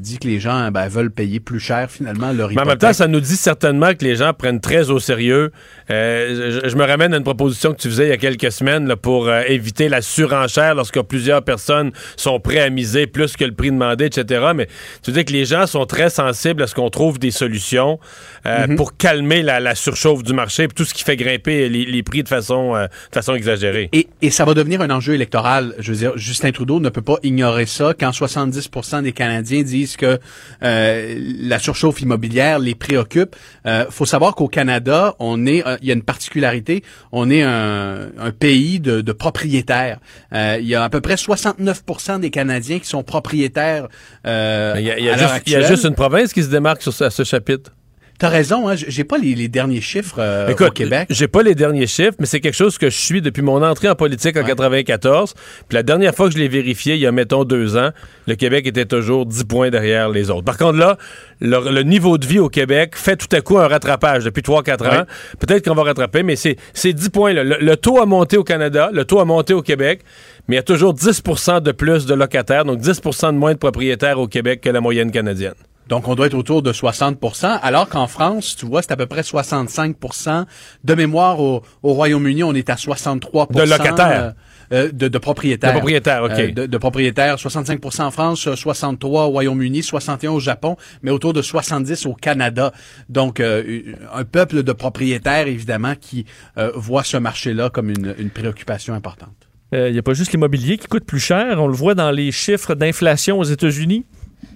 dit 0.00 0.18
que 0.18 0.26
les 0.26 0.40
gens 0.40 0.70
ben, 0.70 0.88
veulent 0.88 1.10
payer 1.10 1.40
plus 1.40 1.60
cher 1.60 1.90
finalement 1.90 2.32
leur 2.32 2.50
Mais 2.50 2.60
en 2.60 2.64
même 2.64 2.78
temps, 2.78 2.92
ça 2.92 3.06
nous 3.06 3.20
dit 3.20 3.36
certainement 3.36 3.94
que 3.94 4.04
les 4.04 4.16
gens 4.16 4.32
prennent 4.32 4.60
très 4.60 4.90
au 4.90 4.98
sérieux. 4.98 5.52
Euh, 5.90 6.60
je, 6.62 6.68
je 6.68 6.76
me 6.76 6.84
ramène 6.84 7.12
à 7.14 7.18
une 7.18 7.24
proposition 7.24 7.72
que 7.72 7.80
tu 7.80 7.88
faisais 7.88 8.06
il 8.06 8.10
y 8.10 8.12
a 8.12 8.16
quelques 8.16 8.50
semaines 8.50 8.86
là, 8.86 8.96
pour 8.96 9.28
euh, 9.28 9.42
éviter 9.46 9.88
la 9.88 10.02
surenchère 10.02 10.74
lorsque 10.74 11.00
plusieurs 11.02 11.42
personnes 11.42 11.92
sont 12.16 12.40
prêtes 12.40 12.62
à 12.62 12.70
miser 12.70 13.06
plus 13.06 13.36
que 13.36 13.44
le 13.44 13.52
prix 13.52 13.70
demandé, 13.70 14.06
etc. 14.06 14.52
Mais 14.54 14.68
tu 15.02 15.12
dis 15.12 15.24
que 15.24 15.32
les 15.32 15.44
gens 15.44 15.66
sont 15.66 15.86
très 15.86 16.10
sensibles 16.14 16.62
à 16.62 16.66
ce 16.66 16.74
qu'on 16.74 16.90
trouve 16.90 17.18
des 17.18 17.30
solutions 17.30 17.98
euh, 18.46 18.66
Mhm. 18.66 18.76
pour 18.76 18.96
calmer 18.96 19.42
la, 19.42 19.60
la 19.60 19.74
surchauffe 19.74 20.22
du 20.22 20.32
marché, 20.32 20.68
puis 20.68 20.74
tout 20.74 20.84
ce 20.84 20.94
qui 20.94 21.02
fait 21.02 21.16
grimper 21.16 21.68
les, 21.68 21.84
les 21.84 22.02
prix 22.02 22.22
de 22.22 22.28
façon, 22.28 22.74
euh, 22.74 22.86
de 22.86 23.14
façon 23.14 23.34
exagérée. 23.34 23.88
Et, 23.92 24.08
et 24.22 24.30
ça 24.30 24.44
va 24.44 24.54
devenir 24.54 24.80
un 24.80 24.90
enjeu 24.90 25.14
électoral. 25.14 25.74
Je 25.78 25.90
veux 25.92 25.98
dire, 25.98 26.12
Justin 26.16 26.52
Trudeau 26.52 26.80
ne 26.80 26.88
peut 26.88 27.02
pas 27.02 27.16
ignorer 27.22 27.66
ça 27.66 27.92
quand 27.98 28.10
70% 28.10 29.02
des 29.02 29.12
Canadiens 29.12 29.62
disent 29.62 29.96
que 29.96 30.18
euh, 30.62 31.14
la 31.40 31.58
surchauffe 31.58 32.00
immobilière 32.00 32.58
les 32.58 32.74
préoccupe. 32.74 33.34
Euh, 33.66 33.86
faut 33.90 34.06
savoir 34.06 34.34
qu'au 34.34 34.48
Canada, 34.48 35.14
on 35.18 35.46
est, 35.46 35.62
il 35.82 35.88
y 35.88 35.90
a 35.90 35.94
une 35.94 36.02
particularité, 36.02 36.82
on 37.12 37.30
est 37.30 37.42
un, 37.42 38.08
un 38.18 38.30
pays 38.30 38.80
de, 38.80 39.00
de 39.00 39.12
propriétaires. 39.12 39.98
Euh, 40.32 40.58
il 40.60 40.66
y 40.66 40.74
a 40.74 40.84
à 40.84 40.88
peu 40.90 41.00
près 41.00 41.14
69% 41.14 42.20
des 42.20 42.30
Canadiens 42.30 42.78
qui 42.78 42.86
sont 42.88 43.02
propriétaires. 43.02 43.88
Euh, 44.26 44.74
Il 44.78 44.84
y 44.84 44.90
a, 44.90 44.98
il 44.98 45.04
y 45.04 45.08
a 45.10 45.14
à 45.14 45.16
l'heure 45.16 45.28
juste, 45.34 45.42
il 45.46 45.52
y 45.52 45.54
a 45.54 45.58
actuelle. 45.58 45.76
juste 45.76 45.84
une 45.88 45.94
province 46.08 46.32
qui 46.32 46.42
se 46.42 46.48
démarque 46.50 46.82
sur 46.82 46.92
ce, 46.92 47.04
à 47.04 47.10
ce 47.10 47.24
chapitre. 47.24 47.70
T'as 48.16 48.28
raison, 48.28 48.68
hein, 48.68 48.74
j'ai 48.76 49.02
pas 49.02 49.18
les, 49.18 49.34
les 49.34 49.48
derniers 49.48 49.80
chiffres 49.80 50.18
euh, 50.20 50.52
au 50.52 50.70
Québec. 50.70 51.08
j'ai 51.10 51.26
pas 51.26 51.42
les 51.42 51.56
derniers 51.56 51.88
chiffres, 51.88 52.14
mais 52.20 52.26
c'est 52.26 52.38
quelque 52.38 52.54
chose 52.54 52.78
que 52.78 52.88
je 52.88 52.96
suis 52.96 53.20
depuis 53.20 53.42
mon 53.42 53.60
entrée 53.60 53.88
en 53.88 53.96
politique 53.96 54.36
en 54.36 54.42
Ouais. 54.42 54.46
94. 54.46 55.34
Puis 55.68 55.74
la 55.74 55.82
dernière 55.82 56.14
fois 56.14 56.28
que 56.28 56.34
je 56.34 56.38
l'ai 56.38 56.46
vérifié, 56.46 56.94
il 56.94 57.00
y 57.00 57.06
a, 57.08 57.12
mettons, 57.12 57.42
deux 57.42 57.76
ans, 57.76 57.90
le 58.28 58.36
Québec 58.36 58.68
était 58.68 58.84
toujours 58.84 59.26
10 59.26 59.44
points 59.44 59.70
derrière 59.70 60.10
les 60.10 60.30
autres. 60.30 60.44
Par 60.44 60.56
contre, 60.58 60.78
là, 60.78 60.96
le, 61.40 61.72
le 61.72 61.82
niveau 61.82 62.16
de 62.16 62.24
vie 62.24 62.38
au 62.38 62.48
Québec 62.48 62.92
fait 62.94 63.16
tout 63.16 63.34
à 63.34 63.40
coup 63.40 63.58
un 63.58 63.66
rattrapage 63.66 64.22
depuis 64.24 64.42
3-4 64.42 64.80
Ouais. 64.82 64.96
ans. 64.98 65.04
Peut-être 65.40 65.64
qu'on 65.68 65.74
va 65.74 65.82
rattraper, 65.82 66.22
mais 66.22 66.36
c'est 66.36 66.54
c'est 66.72 66.92
10 66.92 67.08
points. 67.08 67.32
là. 67.32 67.42
Le, 67.42 67.56
le 67.60 67.76
taux 67.76 68.00
a 68.00 68.06
monté 68.06 68.36
au 68.36 68.44
Canada, 68.44 68.90
le 68.92 69.04
taux 69.04 69.18
a 69.18 69.24
monté 69.24 69.54
au 69.54 69.62
Québec, 69.62 70.02
mais 70.46 70.54
il 70.54 70.58
y 70.58 70.60
a 70.60 70.62
toujours 70.62 70.94
10% 70.94 71.62
de 71.62 71.72
plus 71.72 72.06
de 72.06 72.14
locataires, 72.14 72.64
donc 72.64 72.78
10% 72.78 73.32
de 73.32 73.38
moins 73.38 73.54
de 73.54 73.58
propriétaires 73.58 74.20
au 74.20 74.28
Québec 74.28 74.60
que 74.60 74.70
la 74.70 74.80
moyenne 74.80 75.10
canadienne. 75.10 75.54
Donc, 75.88 76.08
on 76.08 76.14
doit 76.14 76.26
être 76.26 76.34
autour 76.34 76.62
de 76.62 76.72
60% 76.72 77.58
alors 77.62 77.88
qu'en 77.88 78.06
France, 78.06 78.56
tu 78.56 78.66
vois, 78.66 78.82
c'est 78.82 78.92
à 78.92 78.96
peu 78.96 79.06
près 79.06 79.20
65% 79.20 80.44
De 80.84 80.94
mémoire, 80.94 81.40
au, 81.40 81.62
au 81.82 81.92
Royaume-Uni, 81.94 82.42
on 82.42 82.54
est 82.54 82.70
à 82.70 82.76
63 82.76 83.48
De 83.50 83.60
locataires. 83.62 84.22
euh, 84.24 84.30
euh, 84.72 84.90
de, 84.92 85.08
de 85.08 85.18
propriétaires. 85.18 85.72
De 85.72 85.76
propriétaires, 85.78 86.22
OK. 86.24 86.30
Euh, 86.32 86.50
de, 86.52 86.66
de 86.66 86.78
propriétaires, 86.78 87.38
65 87.38 87.80
en 88.00 88.10
France, 88.10 88.46
euh, 88.48 88.56
63 88.56 89.24
au 89.26 89.28
Royaume-Uni, 89.28 89.82
61 89.82 90.30
au 90.32 90.40
Japon, 90.40 90.76
mais 91.02 91.10
autour 91.10 91.34
de 91.34 91.42
70 91.42 92.06
au 92.06 92.14
Canada. 92.14 92.72
Donc, 93.10 93.40
euh, 93.40 93.82
un 94.12 94.24
peuple 94.24 94.62
de 94.62 94.72
propriétaires, 94.72 95.46
évidemment, 95.48 95.94
qui 96.00 96.24
euh, 96.56 96.72
voit 96.74 97.04
ce 97.04 97.18
marché-là 97.18 97.68
comme 97.68 97.90
une, 97.90 98.14
une 98.18 98.30
préoccupation 98.30 98.94
importante. 98.94 99.34
Il 99.72 99.90
n'y 99.92 99.98
a 99.98 100.02
pas 100.02 100.14
juste 100.14 100.30
l'immobilier 100.30 100.78
qui 100.78 100.86
coûte 100.86 101.04
plus 101.04 101.18
cher. 101.18 101.60
On 101.60 101.66
le 101.66 101.74
voit 101.74 101.96
dans 101.96 102.12
les 102.12 102.30
chiffres 102.30 102.74
d'inflation 102.76 103.40
aux 103.40 103.44
États-Unis. 103.44 104.04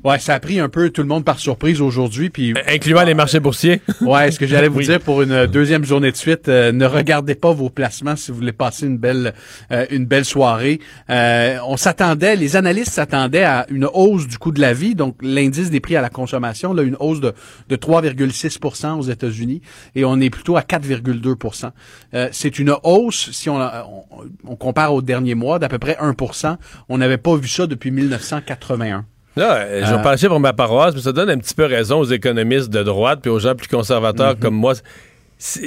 Ouais, 0.04 0.18
ça 0.18 0.34
a 0.34 0.40
pris 0.40 0.60
un 0.60 0.68
peu 0.68 0.90
tout 0.90 1.02
le 1.02 1.08
monde 1.08 1.24
par 1.24 1.38
surprise 1.38 1.80
aujourd'hui, 1.80 2.30
puis 2.30 2.54
Incluant 2.66 3.02
les 3.04 3.14
marchés 3.14 3.40
boursiers. 3.40 3.80
Ouais, 4.00 4.30
ce 4.30 4.38
que 4.38 4.46
j'allais 4.46 4.68
vous 4.68 4.78
Oui. 4.78 4.86
dire 4.86 5.00
pour 5.00 5.22
une 5.22 5.32
euh, 5.32 5.46
deuxième 5.46 5.84
journée 5.84 6.10
de 6.12 6.16
suite, 6.16 6.48
euh, 6.48 6.72
ne 6.72 6.86
regardez 6.86 7.34
pas 7.34 7.52
vos 7.52 7.68
placements 7.68 8.16
si 8.16 8.30
vous 8.30 8.38
voulez 8.38 8.52
passer 8.52 8.86
une 8.86 8.96
belle 8.98 9.34
euh, 9.72 9.86
une 9.90 10.06
belle 10.06 10.24
soirée. 10.24 10.80
Euh, 11.10 11.58
on 11.66 11.76
s'attendait, 11.76 12.36
les 12.36 12.56
analystes 12.56 12.92
s'attendaient 12.92 13.44
à 13.44 13.66
une 13.70 13.86
hausse 13.92 14.26
du 14.26 14.38
coût 14.38 14.52
de 14.52 14.60
la 14.60 14.72
vie, 14.72 14.94
donc 14.94 15.16
l'indice 15.20 15.70
des 15.70 15.80
prix 15.80 15.96
à 15.96 16.00
la 16.02 16.10
consommation, 16.10 16.72
là, 16.72 16.82
une 16.82 16.96
hausse 17.00 17.20
de, 17.20 17.32
de 17.68 17.76
3,6% 17.76 18.98
aux 18.98 19.02
États-Unis, 19.02 19.60
et 19.94 20.04
on 20.04 20.20
est 20.20 20.30
plutôt 20.30 20.56
à 20.56 20.62
4,2% 20.62 21.70
euh, 22.14 22.28
C'est 22.32 22.58
une 22.58 22.74
hausse, 22.82 23.30
si 23.32 23.48
on, 23.50 23.56
on, 23.58 24.04
on 24.46 24.56
compare 24.56 24.94
au 24.94 25.02
dernier 25.02 25.34
mois, 25.34 25.58
d'à 25.58 25.68
peu 25.68 25.78
près 25.78 25.96
1% 26.00 26.56
On 26.88 26.98
n'avait 26.98 27.18
pas 27.18 27.36
vu 27.36 27.48
ça 27.48 27.66
depuis 27.66 27.90
1981. 27.90 29.04
Euh, 29.36 29.82
je 29.84 29.92
vais 29.92 29.98
Euh, 29.98 30.02
pencher 30.02 30.28
pour 30.28 30.40
ma 30.40 30.52
paroisse, 30.52 30.94
mais 30.94 31.00
ça 31.00 31.12
donne 31.12 31.30
un 31.30 31.38
petit 31.38 31.54
peu 31.54 31.64
raison 31.64 31.98
aux 32.00 32.04
économistes 32.04 32.70
de 32.70 32.82
droite 32.82 33.20
puis 33.22 33.30
aux 33.30 33.38
gens 33.38 33.54
plus 33.54 33.68
conservateurs 33.68 34.34
Mhm. 34.34 34.40
comme 34.40 34.54
moi. 34.54 34.74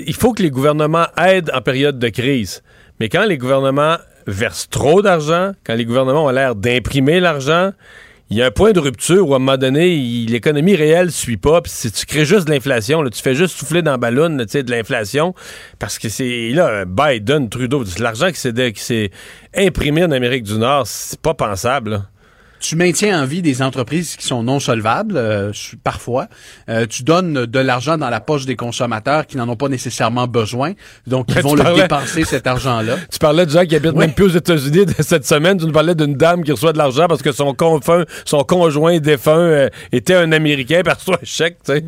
Il 0.05 0.13
faut 0.15 0.33
que 0.33 0.43
les 0.43 0.49
gouvernements 0.49 1.05
aident 1.17 1.51
en 1.53 1.61
période 1.61 1.97
de 1.97 2.09
crise. 2.09 2.61
Mais 2.99 3.07
quand 3.07 3.23
les 3.25 3.37
gouvernements 3.37 3.95
versent 4.27 4.69
trop 4.69 5.01
d'argent, 5.01 5.53
quand 5.65 5.75
les 5.75 5.85
gouvernements 5.85 6.25
ont 6.25 6.29
l'air 6.29 6.55
d'imprimer 6.55 7.19
l'argent, 7.21 7.71
il 8.29 8.37
y 8.37 8.41
a 8.41 8.45
un 8.45 8.51
point 8.51 8.71
de 8.71 8.79
rupture 8.79 9.27
où, 9.27 9.33
à 9.33 9.37
un 9.37 9.39
moment 9.39 9.57
donné, 9.57 9.95
l'économie 10.27 10.75
réelle 10.75 11.07
ne 11.07 11.11
suit 11.11 11.37
pas. 11.37 11.61
Puis 11.61 11.71
si 11.73 11.91
tu 11.91 12.05
crées 12.05 12.25
juste 12.25 12.47
de 12.47 12.51
l'inflation, 12.51 13.03
tu 13.09 13.21
fais 13.21 13.35
juste 13.35 13.57
souffler 13.57 13.81
dans 13.81 13.91
le 13.93 13.97
ballon 13.97 14.29
de 14.29 14.71
l'inflation, 14.71 15.33
parce 15.79 15.97
que 15.99 16.07
c'est 16.09 16.49
là, 16.49 16.85
Biden, 16.85 17.49
Trudeau, 17.49 17.83
l'argent 17.99 18.29
qui 18.31 18.39
s'est 18.39 18.71
qui 18.73 18.81
s'est 18.83 19.11
imprimé 19.55 20.03
en 20.03 20.11
Amérique 20.11 20.43
du 20.43 20.57
Nord, 20.57 20.87
c'est 20.87 21.19
pas 21.19 21.33
pensable. 21.33 21.89
là. 21.91 22.01
Tu 22.61 22.75
maintiens 22.75 23.21
en 23.21 23.25
vie 23.25 23.41
des 23.41 23.61
entreprises 23.61 24.15
qui 24.15 24.25
sont 24.25 24.43
non 24.43 24.59
solvables, 24.59 25.17
euh, 25.17 25.51
parfois. 25.83 26.27
Euh, 26.69 26.85
tu 26.87 27.03
donnes 27.03 27.45
de 27.45 27.59
l'argent 27.59 27.97
dans 27.97 28.09
la 28.09 28.19
poche 28.21 28.45
des 28.45 28.55
consommateurs 28.55 29.25
qui 29.27 29.35
n'en 29.37 29.49
ont 29.49 29.55
pas 29.55 29.67
nécessairement 29.67 30.27
besoin. 30.27 30.73
Donc, 31.07 31.27
ils 31.29 31.41
vont 31.41 31.55
le 31.55 31.63
parlais- 31.63 31.81
dépenser, 31.81 32.23
cet 32.23 32.47
argent-là. 32.47 32.95
Tu 33.11 33.19
parlais 33.19 33.45
de 33.45 33.51
gens 33.51 33.65
qui 33.65 33.75
habitent 33.75 33.91
Oui. 33.93 34.05
même 34.05 34.13
plus 34.13 34.25
aux 34.25 34.37
États-Unis 34.37 34.85
cette 34.99 35.25
semaine. 35.25 35.57
Tu 35.57 35.65
nous 35.65 35.71
parlais 35.71 35.95
d'une 35.95 36.13
dame 36.15 36.43
qui 36.43 36.51
reçoit 36.51 36.71
de 36.73 36.77
l'argent 36.77 37.07
parce 37.07 37.21
que 37.21 37.31
son, 37.31 37.53
confin- 37.53 38.05
son 38.25 38.43
conjoint 38.43 38.99
défunt 38.99 39.31
euh, 39.37 39.69
était 39.91 40.15
un 40.15 40.31
Américain, 40.31 40.81
reçoit 40.85 41.15
un 41.21 41.25
chèque, 41.25 41.57
tu 41.65 41.73
sais. 41.73 41.83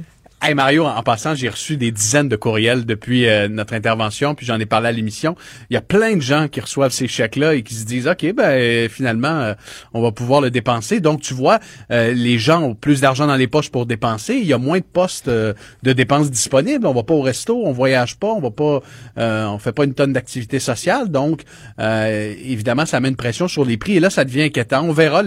Hey 0.45 0.55
Mario, 0.55 0.85
en 0.85 1.03
passant, 1.03 1.35
j'ai 1.35 1.47
reçu 1.47 1.77
des 1.77 1.91
dizaines 1.91 2.27
de 2.27 2.35
courriels 2.35 2.85
depuis 2.85 3.29
euh, 3.29 3.47
notre 3.47 3.73
intervention, 3.73 4.35
puis 4.35 4.45
j'en 4.45 4.59
ai 4.59 4.65
parlé 4.65 4.89
à 4.89 4.91
l'émission. 4.91 5.37
Il 5.69 5.73
y 5.73 5.77
a 5.77 5.81
plein 5.81 6.17
de 6.17 6.21
gens 6.21 6.49
qui 6.49 6.59
reçoivent 6.59 6.91
ces 6.91 7.07
chèques-là 7.07 7.53
et 7.53 7.63
qui 7.63 7.75
se 7.75 7.85
disent, 7.85 8.09
OK, 8.09 8.33
ben 8.35 8.89
finalement, 8.89 9.29
euh, 9.29 9.53
on 9.93 10.01
va 10.01 10.11
pouvoir 10.11 10.41
le 10.41 10.51
dépenser. 10.51 10.99
Donc, 10.99 11.21
tu 11.21 11.33
vois, 11.33 11.59
euh, 11.91 12.11
les 12.11 12.39
gens 12.39 12.61
ont 12.61 12.75
plus 12.75 12.99
d'argent 12.99 13.25
dans 13.25 13.37
les 13.37 13.47
poches 13.47 13.71
pour 13.71 13.85
dépenser. 13.85 14.33
Il 14.33 14.45
y 14.45 14.51
a 14.51 14.57
moins 14.57 14.79
de 14.79 14.83
postes 14.83 15.29
de 15.29 15.93
dépenses 15.93 16.29
disponibles. 16.29 16.87
On 16.87 16.93
va 16.93 17.03
pas 17.03 17.13
au 17.13 17.21
resto, 17.21 17.63
on 17.65 17.71
voyage 17.71 18.17
pas, 18.17 18.27
on 18.27 18.41
va 18.41 18.51
pas, 18.51 18.81
on 19.15 19.57
fait 19.59 19.71
pas 19.71 19.85
une 19.85 19.93
tonne 19.93 20.11
d'activités 20.11 20.59
sociales. 20.59 21.07
Donc, 21.07 21.43
évidemment, 21.79 22.85
ça 22.85 22.99
met 22.99 23.07
une 23.07 23.15
pression 23.15 23.47
sur 23.47 23.63
les 23.63 23.77
prix. 23.77 23.95
Et 23.95 23.99
là, 24.01 24.09
ça 24.09 24.25
devient 24.25 24.43
inquiétant. 24.43 24.83
On 24.83 24.91
verra. 24.91 25.21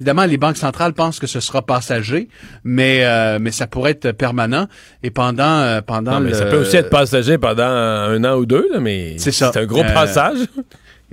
Évidemment, 0.00 0.24
les 0.24 0.38
banques 0.38 0.56
centrales 0.56 0.94
pensent 0.94 1.18
que 1.18 1.26
ce 1.26 1.40
sera 1.40 1.60
passager, 1.60 2.30
mais 2.64 3.04
mais 3.38 3.50
ça 3.50 3.66
pourrait 3.66 3.90
être 3.90 4.12
permanent. 4.12 4.61
Et 5.02 5.10
pendant 5.10 5.42
euh, 5.60 5.80
pendant 5.80 6.12
Non, 6.12 6.20
mais 6.20 6.30
le- 6.30 6.36
ça 6.36 6.46
peut 6.46 6.58
aussi 6.58 6.76
être 6.76 6.90
passager 6.90 7.38
pendant 7.38 7.62
un 7.64 8.22
an 8.24 8.36
ou 8.36 8.46
deux, 8.46 8.68
là, 8.72 8.80
mais 8.80 9.16
C'est 9.18 9.42
un 9.56 9.64
gros 9.66 9.82
Euh, 9.82 9.92
passage. 9.94 10.38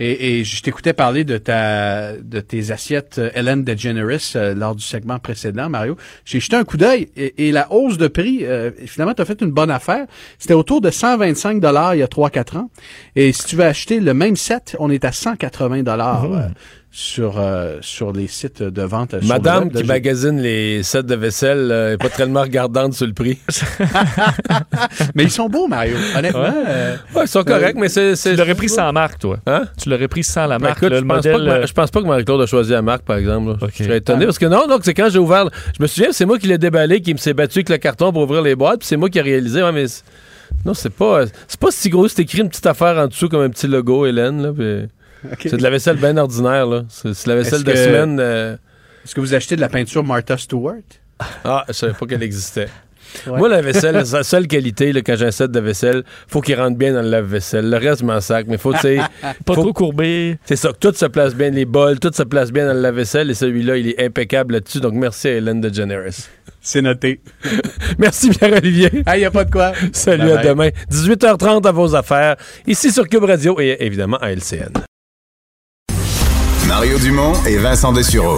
Et, 0.02 0.40
et 0.40 0.44
je 0.46 0.64
t'écoutais 0.64 0.94
parler 0.94 1.26
de 1.26 1.38
ta 1.38 2.14
de 2.16 2.40
tes 2.40 2.72
assiettes 2.72 3.18
euh, 3.20 3.32
Ellen 3.34 3.66
DeGeneres 3.66 4.18
euh, 4.38 4.56
lors 4.56 4.74
du 4.74 4.82
segment 4.82 5.20
précédent, 5.20 5.68
Mario. 5.68 5.98
J'ai 6.24 6.40
jeté 6.40 6.56
un 6.56 6.64
coup 6.64 6.78
d'œil 6.78 7.10
et, 7.18 7.50
et 7.50 7.52
la 7.52 7.70
hausse 7.74 7.98
de 7.98 8.08
prix, 8.08 8.46
euh, 8.46 8.72
finalement, 8.86 9.14
tu 9.14 9.22
as 9.22 9.26
fait 9.26 9.42
une 9.42 9.52
bonne 9.52 9.70
affaire. 9.70 10.06
C'était 10.38 10.54
autour 10.54 10.80
de 10.80 10.90
125 10.90 11.60
dollars 11.60 11.96
il 11.96 11.98
y 11.98 12.04
a 12.04 12.08
3-4 12.08 12.58
ans. 12.60 12.70
Et 13.18 13.34
si 13.34 13.44
tu 13.46 13.58
veux 13.58 13.66
acheter 13.66 14.00
le 14.00 14.14
même 14.14 14.38
set, 14.38 14.78
on 14.80 14.90
est 14.90 15.04
à 15.04 15.12
180 15.12 15.84
dollars 15.84 16.32
euh, 16.34 16.48
sur 16.92 17.40
euh, 17.40 17.78
sur 17.82 18.12
les 18.12 18.26
sites 18.28 18.64
de 18.64 18.82
vente. 18.82 19.14
euh, 19.14 19.20
Madame 19.24 19.66
web. 19.66 19.74
Là, 19.74 19.80
qui 19.82 19.86
j'ai- 19.86 19.94
magasine 19.94 20.42
les 20.42 20.82
sets 20.84 21.04
de 21.04 21.14
vaisselle 21.16 21.70
euh, 21.72 21.94
est 21.94 21.98
pas 21.98 22.10
tellement 22.10 22.42
regardante 22.42 22.94
sur 22.94 23.06
le 23.06 23.14
prix. 23.14 23.38
Mais 25.16 25.24
ils 25.24 25.32
sont 25.32 25.48
beaux, 25.50 25.68
Mario. 25.68 25.96
Honnêtement. 26.18 26.42
Ouais. 26.42 26.50
euh, 26.68 26.96
Ouais, 27.16 27.24
ils 27.26 27.28
sont 27.28 27.44
corrects, 27.44 27.76
mais 27.76 27.90
c'est... 27.90 28.14
Tu 28.16 28.36
l'aurais 28.36 28.56
pris 28.56 28.70
sans 28.70 28.92
marque, 28.92 29.20
toi. 29.20 29.38
Hein? 29.46 29.64
Tu 29.82 29.90
l'aurais 29.90 30.08
pris 30.08 30.24
sans 30.24 30.48
la 30.48 30.58
Ben, 30.58 30.68
marque, 30.68 30.78
écoute, 30.80 30.90
là, 30.92 30.98
je, 30.98 31.02
le 31.02 31.08
pense 31.08 31.16
modèle. 31.18 31.32
pas 31.34 31.40
que, 31.40 31.46
Ma- 31.46 31.54
euh, 31.54 31.66
je 31.68 31.74
pense 31.74 31.92
pas 31.92 32.02
que 32.02 32.08
Marie-Claude 32.08 32.42
a 32.42 32.46
choisi 32.46 32.72
la 32.72 32.82
marque, 32.82 33.04
par 33.04 33.18
exemple. 33.18 33.52
là. 33.62 33.68
Je 33.74 33.84
serais 33.84 33.98
étonné 33.98 34.26
parce 34.26 34.40
que 34.40 34.46
non, 34.46 34.68
donc 34.68 34.82
c'est 34.84 34.94
quand 34.94 35.10
j'ai 35.10 35.20
ouvert. 35.20 35.46
Je 35.78 35.82
me 35.84 35.88
souviens, 35.88 36.12
c'est 36.12 36.26
moi 36.26 36.38
qui 36.40 36.48
l'ai 36.48 36.58
déballé, 36.58 37.02
qui 37.02 37.14
me 37.14 37.20
s'est 37.20 37.34
battu 37.34 37.60
avec 37.60 37.70
le 37.70 37.78
carton 37.78 38.12
pour 38.12 38.24
ouvrir 38.24 38.42
les 38.42 38.56
boîtes, 38.56 38.80
puis 38.80 38.88
c'est 38.88 38.98
moi 38.98 39.10
qui 39.10 39.20
ai 39.20 39.22
réalisé. 39.22 39.62
Ouais, 39.64 39.72
mais 39.72 39.88
c'est- 39.88 40.04
non, 40.66 40.74
c'est 40.74 40.90
pas, 40.90 41.26
c'est 41.48 41.60
pas 41.60 41.72
si 41.72 41.90
gros. 41.90 42.08
C'est 42.08 42.22
écrit 42.24 42.40
une 42.42 42.50
petite 42.50 42.66
affaire 42.66 42.98
en 42.98 43.08
dessous 43.08 43.30
comme 43.30 43.42
un 43.42 43.50
petit 43.50 43.68
logo, 43.68 44.06
Hélène. 44.06 44.42
Là, 44.42 44.52
puis 44.52 44.88
C'est 45.40 45.58
de 45.58 45.64
la 45.64 45.70
vaisselle 45.70 45.98
bien 45.98 46.16
ordinaire. 46.18 46.66
là. 46.66 46.84
C'est 46.90 47.28
la 47.28 47.36
vaisselle 47.36 47.64
de 47.64 47.72
que- 47.72 47.78
semaine. 47.78 48.20
euh, 48.20 48.56
Est-ce 49.06 49.16
que 49.16 49.22
vous 49.22 49.34
achetez 49.34 49.56
de 49.56 49.62
la 49.62 49.70
peinture 49.70 50.04
Martha 50.04 50.38
Stewart? 50.38 50.76
Ah, 51.44 51.66
je 51.68 51.74
savais 51.74 51.94
pas 51.94 52.06
qu'elle 52.06 52.24
existait. 52.24 52.68
Ouais. 53.26 53.40
Moi, 53.40 53.50
la 53.50 53.62
vaisselle, 53.62 54.06
sa 54.06 54.22
seule 54.22 54.46
qualité, 54.48 54.94
là, 54.94 55.02
quand 55.02 55.16
j'ai 55.16 55.26
un 55.26 55.32
set 55.32 55.50
de 55.50 55.60
vaisselle, 55.60 56.04
faut 56.28 56.42
qu'il 56.42 56.54
rentre 56.56 56.78
bien 56.78 56.94
dans 56.94 57.02
le 57.02 57.10
lave-vaisselle. 57.10 57.68
Le 57.68 57.78
reste, 57.78 58.02
je 58.02 58.06
m'en 58.06 58.22
sac. 58.22 58.46
Mais 58.48 58.60
faut, 58.60 58.72
tu 58.72 58.80
sais, 58.82 58.98
Pas 59.46 59.56
faut- 59.56 59.62
trop 59.64 59.74
courbé. 59.74 60.38
C'est 60.46 60.56
ça, 60.56 60.70
que 60.72 60.78
tout 60.78 60.94
se 60.94 61.08
place 61.08 61.34
bien, 61.34 61.50
les 61.50 61.66
bols, 61.66 62.00
tout 62.00 62.12
se 62.14 62.22
place 62.22 62.52
bien 62.52 62.68
dans 62.68 62.74
le 62.74 62.82
lave-vaisselle, 62.82 63.32
et 63.32 63.34
celui-là, 63.34 63.78
il 63.78 63.88
est 63.90 64.06
impeccable 64.06 64.54
là-dessus. 64.54 64.80
Donc, 64.80 64.94
merci 64.94 65.28
à 65.28 65.32
Hélène 65.32 65.60
DeGeneres. 65.60 66.12
C'est 66.62 66.82
noté. 66.84 67.20
Merci, 67.98 68.30
Pierre-Olivier. 68.30 69.02
Ah, 69.08 69.18
il 69.18 69.26
a 69.26 69.32
pas 69.32 69.44
de 69.46 69.52
quoi. 69.52 69.72
Salut, 69.92 70.24
Bye 70.26 70.32
à 70.32 70.36
bye. 70.36 70.48
demain. 70.50 70.70
18h30 70.92 71.68
à 71.68 71.72
vos 71.72 71.96
affaires, 71.96 72.36
ici 72.68 72.92
sur 72.92 73.08
Cube 73.10 73.24
Radio 73.24 73.60
et 73.60 73.76
évidemment 73.80 74.18
à 74.18 74.32
LCN. 74.32 74.72
Mario 76.80 76.98
Dumont 77.00 77.34
et 77.46 77.58
Vincent 77.58 77.92
Dessureau. 77.92 78.38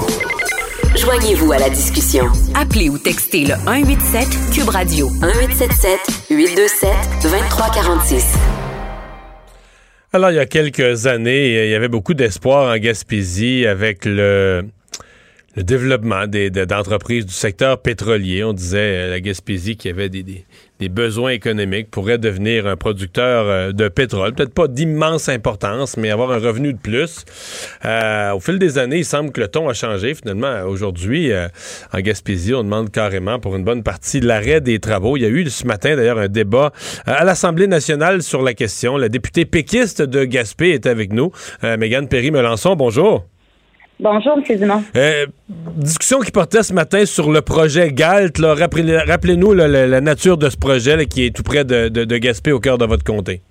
Joignez-vous 0.97 1.51
à 1.51 1.59
la 1.59 1.69
discussion. 1.69 2.25
Appelez 2.55 2.89
ou 2.89 2.97
textez 2.97 3.41
le 3.45 3.53
187 3.53 4.27
Cube 4.51 4.69
Radio 4.69 5.09
1877 5.11 5.99
827 6.31 6.89
2346. 7.21 8.25
Alors, 10.11 10.31
il 10.31 10.37
y 10.37 10.39
a 10.39 10.47
quelques 10.47 11.05
années, 11.05 11.65
il 11.65 11.69
y 11.69 11.75
avait 11.75 11.87
beaucoup 11.87 12.15
d'espoir 12.15 12.73
en 12.73 12.77
Gaspésie 12.79 13.67
avec 13.67 14.05
le, 14.05 14.65
le 15.55 15.63
développement 15.63 16.25
des- 16.25 16.49
d'entreprises 16.49 17.27
du 17.27 17.33
secteur 17.33 17.79
pétrolier. 17.79 18.43
On 18.43 18.53
disait, 18.53 18.79
euh, 19.05 19.09
la 19.11 19.19
Gaspésie, 19.19 19.77
qui 19.77 19.87
avait 19.87 20.09
des, 20.09 20.23
des- 20.23 20.45
des 20.81 20.89
besoins 20.89 21.29
économiques, 21.29 21.91
pourrait 21.91 22.17
devenir 22.17 22.65
un 22.65 22.75
producteur 22.75 23.45
euh, 23.45 23.71
de 23.71 23.87
pétrole. 23.87 24.33
Peut-être 24.33 24.53
pas 24.53 24.67
d'immense 24.67 25.29
importance, 25.29 25.95
mais 25.95 26.09
avoir 26.09 26.31
un 26.31 26.39
revenu 26.39 26.73
de 26.73 26.79
plus. 26.79 27.23
Euh, 27.85 28.31
au 28.33 28.39
fil 28.39 28.57
des 28.57 28.79
années, 28.79 28.97
il 28.97 29.05
semble 29.05 29.31
que 29.31 29.39
le 29.41 29.47
ton 29.47 29.69
a 29.69 29.73
changé. 29.73 30.15
Finalement, 30.15 30.63
aujourd'hui, 30.63 31.31
euh, 31.31 31.47
en 31.93 31.99
Gaspésie, 31.99 32.55
on 32.55 32.63
demande 32.63 32.89
carrément 32.89 33.39
pour 33.39 33.55
une 33.55 33.63
bonne 33.63 33.83
partie 33.83 34.21
l'arrêt 34.21 34.59
des 34.59 34.79
travaux. 34.79 35.17
Il 35.17 35.21
y 35.21 35.25
a 35.25 35.29
eu 35.29 35.47
ce 35.51 35.67
matin, 35.67 35.95
d'ailleurs, 35.95 36.17
un 36.17 36.29
débat 36.29 36.71
à 37.05 37.23
l'Assemblée 37.23 37.67
nationale 37.67 38.23
sur 38.23 38.41
la 38.41 38.55
question. 38.55 38.97
La 38.97 39.07
députée 39.07 39.45
péquiste 39.45 40.01
de 40.01 40.23
Gaspé 40.23 40.71
est 40.71 40.87
avec 40.87 41.13
nous. 41.13 41.31
Euh, 41.63 41.77
Mégane 41.77 42.07
Perry-Melançon, 42.07 42.75
bonjour. 42.75 43.27
Bonjour, 44.01 44.33
M. 44.35 44.57
Dumont. 44.57 44.83
Euh, 44.95 45.27
discussion 45.75 46.21
qui 46.21 46.31
portait 46.31 46.63
ce 46.63 46.73
matin 46.73 47.05
sur 47.05 47.31
le 47.31 47.43
projet 47.43 47.91
GALT. 47.91 48.31
Rappelez-nous 48.41 49.53
la, 49.53 50.01
nature 50.01 50.37
de 50.37 50.49
ce 50.49 50.57
projet 50.57 51.05
qui 51.05 51.25
est 51.25 51.35
tout 51.35 51.43
près 51.43 51.63
de, 51.65 51.87
de, 51.87 52.03
de 52.03 52.17
Gaspé, 52.17 52.51
au 52.51 52.59
cœur 52.59 52.79
de 52.79 52.85
votre 52.85 53.03
comté. 53.03 53.41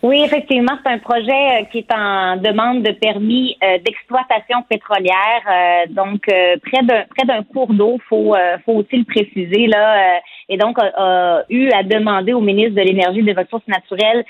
Oui, 0.00 0.22
effectivement, 0.24 0.78
c'est 0.84 0.92
un 0.92 0.98
projet 0.98 1.32
euh, 1.32 1.64
qui 1.72 1.78
est 1.78 1.92
en 1.92 2.36
demande 2.36 2.84
de 2.84 2.92
permis 2.92 3.56
euh, 3.64 3.78
d'exploitation 3.78 4.62
pétrolière. 4.68 5.42
euh, 5.50 5.86
donc, 5.92 6.20
près 6.62 6.84
d'un 6.84 7.04
près 7.16 7.26
d'un 7.26 7.42
cours 7.42 7.72
d'eau, 7.72 7.98
faut 8.08 8.36
faut 8.64 8.74
aussi 8.74 8.96
le 8.96 9.04
préciser 9.04 9.66
là. 9.66 10.20
et 10.48 10.56
donc, 10.56 10.78
a, 10.78 10.86
a 10.96 11.42
eu 11.48 11.68
à 11.70 11.82
demander 11.82 12.32
au 12.32 12.40
ministre 12.40 12.76
de 12.76 12.82
l'Énergie 12.82 13.20
et 13.20 13.22
des 13.22 13.32
Ressources 13.32 13.66
naturelles 13.66 14.24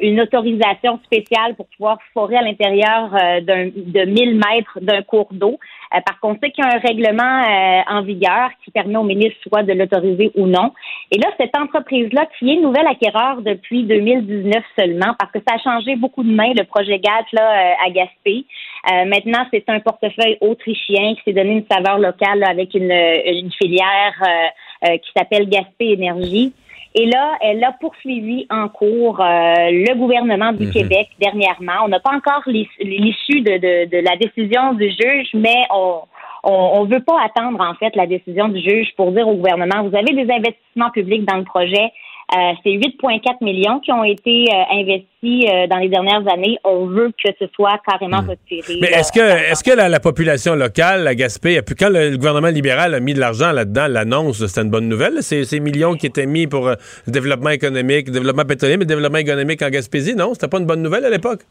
une 0.00 0.20
autorisation 0.20 0.98
spéciale 1.04 1.54
pour 1.56 1.66
pouvoir 1.68 1.98
forer 2.14 2.36
à 2.36 2.42
l'intérieur 2.42 3.10
d'un 3.42 3.66
de 3.66 4.04
1000 4.04 4.36
mètres 4.36 4.78
d'un 4.80 5.02
cours 5.02 5.28
d'eau. 5.32 5.58
Euh, 5.96 6.00
par 6.04 6.20
contre, 6.20 6.40
c'est 6.42 6.50
qu'il 6.50 6.64
y 6.64 6.66
a 6.66 6.76
un 6.76 6.78
règlement 6.78 7.22
euh, 7.22 7.82
en 7.88 8.02
vigueur 8.02 8.50
qui 8.64 8.70
permet 8.70 8.96
au 8.96 9.02
ministre 9.02 9.36
soit 9.46 9.62
de 9.62 9.72
l'autoriser 9.72 10.30
ou 10.34 10.46
non. 10.46 10.72
Et 11.10 11.18
là, 11.18 11.28
cette 11.38 11.56
entreprise-là, 11.56 12.26
qui 12.38 12.52
est 12.52 12.56
nouvelle 12.56 12.86
acquéreur 12.86 13.42
depuis 13.42 13.84
2019 13.84 14.62
seulement, 14.78 15.14
parce 15.18 15.32
que 15.32 15.38
ça 15.46 15.54
a 15.54 15.58
changé 15.58 15.96
beaucoup 15.96 16.22
de 16.22 16.32
mains, 16.32 16.52
le 16.56 16.64
projet 16.64 16.98
GAT 16.98 17.26
là, 17.32 17.42
euh, 17.42 17.86
à 17.86 17.90
Gaspé. 17.90 18.44
Euh, 18.90 19.04
maintenant, 19.06 19.46
c'est 19.52 19.64
un 19.68 19.80
portefeuille 19.80 20.38
autrichien 20.40 21.14
qui 21.14 21.22
s'est 21.24 21.32
donné 21.32 21.52
une 21.52 21.66
saveur 21.70 21.98
locale 21.98 22.40
là, 22.40 22.48
avec 22.48 22.74
une, 22.74 22.92
une 22.92 23.52
filière 23.52 24.14
euh, 24.22 24.96
qui 24.98 25.10
s'appelle 25.16 25.48
Gaspé 25.48 25.92
Énergie. 25.92 26.52
Et 26.98 27.04
là, 27.06 27.36
elle 27.42 27.62
a 27.62 27.72
poursuivi 27.72 28.46
en 28.48 28.68
cours 28.68 29.20
euh, 29.20 29.24
le 29.70 29.94
gouvernement 29.94 30.52
du 30.52 30.64
Mhm. 30.66 30.72
Québec 30.72 31.08
dernièrement. 31.20 31.84
On 31.84 31.88
n'a 31.88 32.00
pas 32.00 32.14
encore 32.14 32.42
l'is- 32.46 32.68
l'issue 32.80 33.42
de, 33.42 33.52
de, 33.58 33.90
de 33.90 33.98
la 34.02 34.16
décision 34.16 34.72
du 34.72 34.88
juge, 34.90 35.28
mais 35.34 35.62
on 35.74 36.00
on 36.48 36.84
ne 36.84 36.90
veut 36.94 37.02
pas 37.02 37.20
attendre 37.24 37.60
en 37.60 37.74
fait 37.74 37.96
la 37.96 38.06
décision 38.06 38.46
du 38.46 38.60
juge 38.60 38.94
pour 38.96 39.10
dire 39.10 39.26
au 39.26 39.34
gouvernement 39.34 39.82
vous 39.82 39.96
avez 39.96 40.12
des 40.14 40.32
investissements 40.32 40.90
publics 40.92 41.24
dans 41.24 41.38
le 41.38 41.42
projet. 41.42 41.90
Euh, 42.34 42.52
c'est 42.64 42.70
8,4 42.70 43.36
millions 43.40 43.78
qui 43.78 43.92
ont 43.92 44.02
été 44.02 44.46
euh, 44.50 44.80
investis 44.80 45.44
euh, 45.48 45.68
dans 45.68 45.76
les 45.76 45.88
dernières 45.88 46.26
années. 46.26 46.58
On 46.64 46.86
veut 46.86 47.12
que 47.22 47.30
ce 47.38 47.46
soit 47.54 47.78
carrément 47.86 48.18
retiré. 48.20 48.78
Mais 48.80 48.88
est-ce 48.88 49.12
que, 49.12 49.20
est-ce 49.20 49.62
que 49.62 49.70
la, 49.70 49.88
la 49.88 50.00
population 50.00 50.56
locale, 50.56 51.04
la 51.04 51.14
Gaspé, 51.14 51.62
puis 51.62 51.76
quand 51.76 51.88
le, 51.88 52.10
le 52.10 52.16
gouvernement 52.16 52.48
libéral 52.48 52.94
a 52.94 53.00
mis 53.00 53.14
de 53.14 53.20
l'argent 53.20 53.52
là-dedans, 53.52 53.86
l'annonce, 53.88 54.44
c'était 54.44 54.62
une 54.62 54.70
bonne 54.70 54.88
nouvelle, 54.88 55.22
ces, 55.22 55.44
ces 55.44 55.60
millions 55.60 55.94
qui 55.94 56.06
étaient 56.06 56.26
mis 56.26 56.48
pour 56.48 56.66
euh, 56.66 56.74
le 57.06 57.12
développement 57.12 57.50
économique, 57.50 58.08
le 58.08 58.14
développement 58.14 58.44
pétrolier, 58.44 58.76
mais 58.76 58.84
le 58.84 58.88
développement 58.88 59.18
économique 59.18 59.62
en 59.62 59.70
Gaspésie, 59.70 60.16
non? 60.16 60.34
C'était 60.34 60.48
pas 60.48 60.58
une 60.58 60.66
bonne 60.66 60.82
nouvelle 60.82 61.04
à 61.04 61.10
l'époque? 61.10 61.42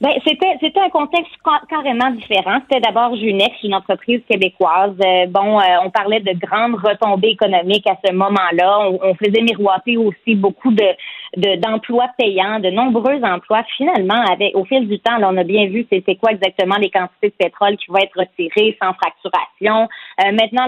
Ben, 0.00 0.12
c'était 0.24 0.56
c'était 0.60 0.78
un 0.78 0.90
contexte 0.90 1.32
ca- 1.44 1.60
carrément 1.68 2.10
différent. 2.10 2.58
C'était 2.62 2.80
d'abord 2.80 3.16
Junex, 3.16 3.50
une 3.64 3.74
entreprise 3.74 4.20
québécoise. 4.30 4.94
Euh, 5.04 5.26
bon, 5.26 5.58
euh, 5.58 5.62
on 5.84 5.90
parlait 5.90 6.20
de 6.20 6.38
grandes 6.38 6.76
retombées 6.76 7.30
économiques 7.30 7.86
à 7.88 7.96
ce 8.04 8.12
moment-là. 8.12 8.78
On, 8.90 9.00
on 9.02 9.14
faisait 9.16 9.42
miroiter 9.42 9.96
aussi 9.96 10.36
beaucoup 10.36 10.70
de 10.70 10.86
de- 11.36 11.56
d'emplois 11.56 12.08
payants, 12.16 12.60
de 12.60 12.70
nombreux 12.70 13.20
emplois. 13.24 13.64
Finalement, 13.76 14.22
avec 14.32 14.54
au 14.56 14.64
fil 14.64 14.86
du 14.88 15.00
temps, 15.00 15.18
là, 15.18 15.28
on 15.32 15.36
a 15.36 15.42
bien 15.44 15.66
vu 15.66 15.84
c'était 15.90 16.14
quoi 16.14 16.30
exactement 16.30 16.76
les 16.76 16.90
quantités 16.90 17.28
de 17.30 17.34
pétrole 17.44 17.76
qui 17.76 17.86
vont 17.90 17.98
être 17.98 18.16
retirées 18.16 18.78
sans 18.80 18.92
fracturation. 18.94 19.88
Euh, 20.24 20.32
maintenant, 20.32 20.66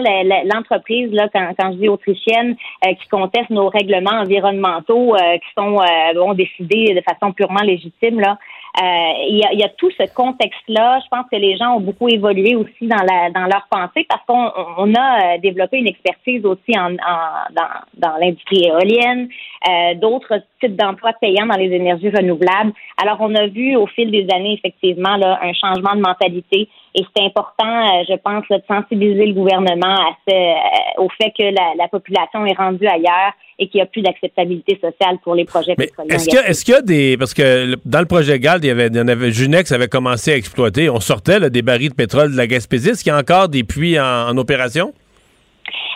l'entreprise, 0.53 1.09
là, 1.13 1.29
quand, 1.33 1.53
quand 1.57 1.71
je 1.71 1.77
dis 1.77 1.87
autrichienne, 1.89 2.55
euh, 2.85 2.93
qui 2.95 3.07
conteste 3.07 3.49
nos 3.49 3.69
règlements 3.69 4.19
environnementaux 4.21 5.15
euh, 5.15 5.37
qui 5.37 5.49
sont 5.57 5.79
euh, 5.79 6.13
bon, 6.15 6.33
décidés 6.33 6.93
de 6.93 7.01
façon 7.01 7.31
purement 7.31 7.61
légitime, 7.61 8.19
là. 8.19 8.37
Euh, 8.79 8.83
il 9.27 9.37
y, 9.37 9.43
a, 9.45 9.53
y 9.53 9.63
a 9.63 9.69
tout 9.69 9.91
ce 9.91 10.03
contexte-là. 10.13 10.99
Je 11.03 11.09
pense 11.09 11.25
que 11.29 11.35
les 11.35 11.57
gens 11.57 11.75
ont 11.75 11.81
beaucoup 11.81 12.07
évolué 12.07 12.55
aussi 12.55 12.87
dans 12.87 13.03
la 13.03 13.29
dans 13.29 13.45
leur 13.45 13.67
pensée 13.69 14.05
parce 14.07 14.23
qu'on 14.25 14.49
on 14.77 14.93
a 14.95 15.35
euh, 15.35 15.37
développé 15.39 15.77
une 15.77 15.87
expertise 15.87 16.45
aussi 16.45 16.71
en, 16.77 16.93
en- 16.93 17.47
dans, 17.51 17.73
dans 17.97 18.15
l'industrie 18.17 18.63
éolienne, 18.67 19.27
euh, 19.69 19.95
d'autres 19.95 20.41
types 20.61 20.77
d'emplois 20.77 21.11
payants 21.19 21.47
dans 21.47 21.57
les 21.57 21.71
énergies 21.73 22.11
renouvelables. 22.11 22.71
Alors, 23.01 23.17
on 23.19 23.35
a 23.35 23.47
vu 23.47 23.75
au 23.75 23.87
fil 23.87 24.09
des 24.09 24.25
années 24.33 24.53
effectivement 24.53 25.17
là, 25.17 25.39
un 25.41 25.53
changement 25.53 25.95
de 25.95 26.01
mentalité 26.01 26.69
et 26.95 27.03
c'est 27.15 27.23
important, 27.23 27.65
euh, 27.65 28.03
je 28.09 28.15
pense, 28.17 28.43
là, 28.49 28.57
de 28.57 28.63
sensibiliser 28.67 29.25
le 29.27 29.33
gouvernement 29.33 29.95
à 29.95 30.11
ce, 30.27 30.33
euh, 30.33 31.03
au 31.03 31.07
fait 31.09 31.31
que 31.37 31.43
la, 31.43 31.73
la 31.77 31.87
population 31.87 32.45
est 32.45 32.57
rendue 32.57 32.87
ailleurs 32.87 33.31
et 33.59 33.67
qu'il 33.67 33.77
n'y 33.79 33.83
a 33.83 33.85
plus 33.85 34.01
d'acceptabilité 34.01 34.73
sociale 34.81 35.17
pour 35.23 35.35
les 35.35 35.45
projets 35.45 35.75
pétroliers. 35.75 36.13
Est-ce 36.15 36.25
qu'il 36.27 36.35
y, 36.35 36.41
a- 36.41 36.47
est-ce 36.49 36.65
qu'il 36.65 36.73
y 36.73 36.77
a 36.77 36.81
des. 36.81 37.15
Parce 37.17 37.33
que 37.33 37.75
dans 37.85 37.99
le 37.99 38.05
projet 38.07 38.39
GALD, 38.39 38.63
il 38.63 38.67
y 38.67 38.71
avait, 38.71 38.87
il 38.87 38.95
y 38.95 38.99
en 38.99 39.07
avait, 39.07 39.31
Junex 39.31 39.71
avait 39.71 39.87
commencé 39.87 40.31
à 40.33 40.35
exploiter. 40.35 40.89
On 40.89 40.99
sortait 40.99 41.39
là, 41.39 41.49
des 41.49 41.61
barils 41.61 41.89
de 41.89 41.95
pétrole 41.95 42.31
de 42.31 42.37
la 42.37 42.47
Gaspésie. 42.47 42.89
Est-ce 42.89 43.03
qu'il 43.03 43.11
y 43.13 43.15
a 43.15 43.19
encore 43.19 43.49
des 43.49 43.63
puits 43.63 43.99
en, 43.99 44.29
en 44.29 44.37
opération? 44.37 44.93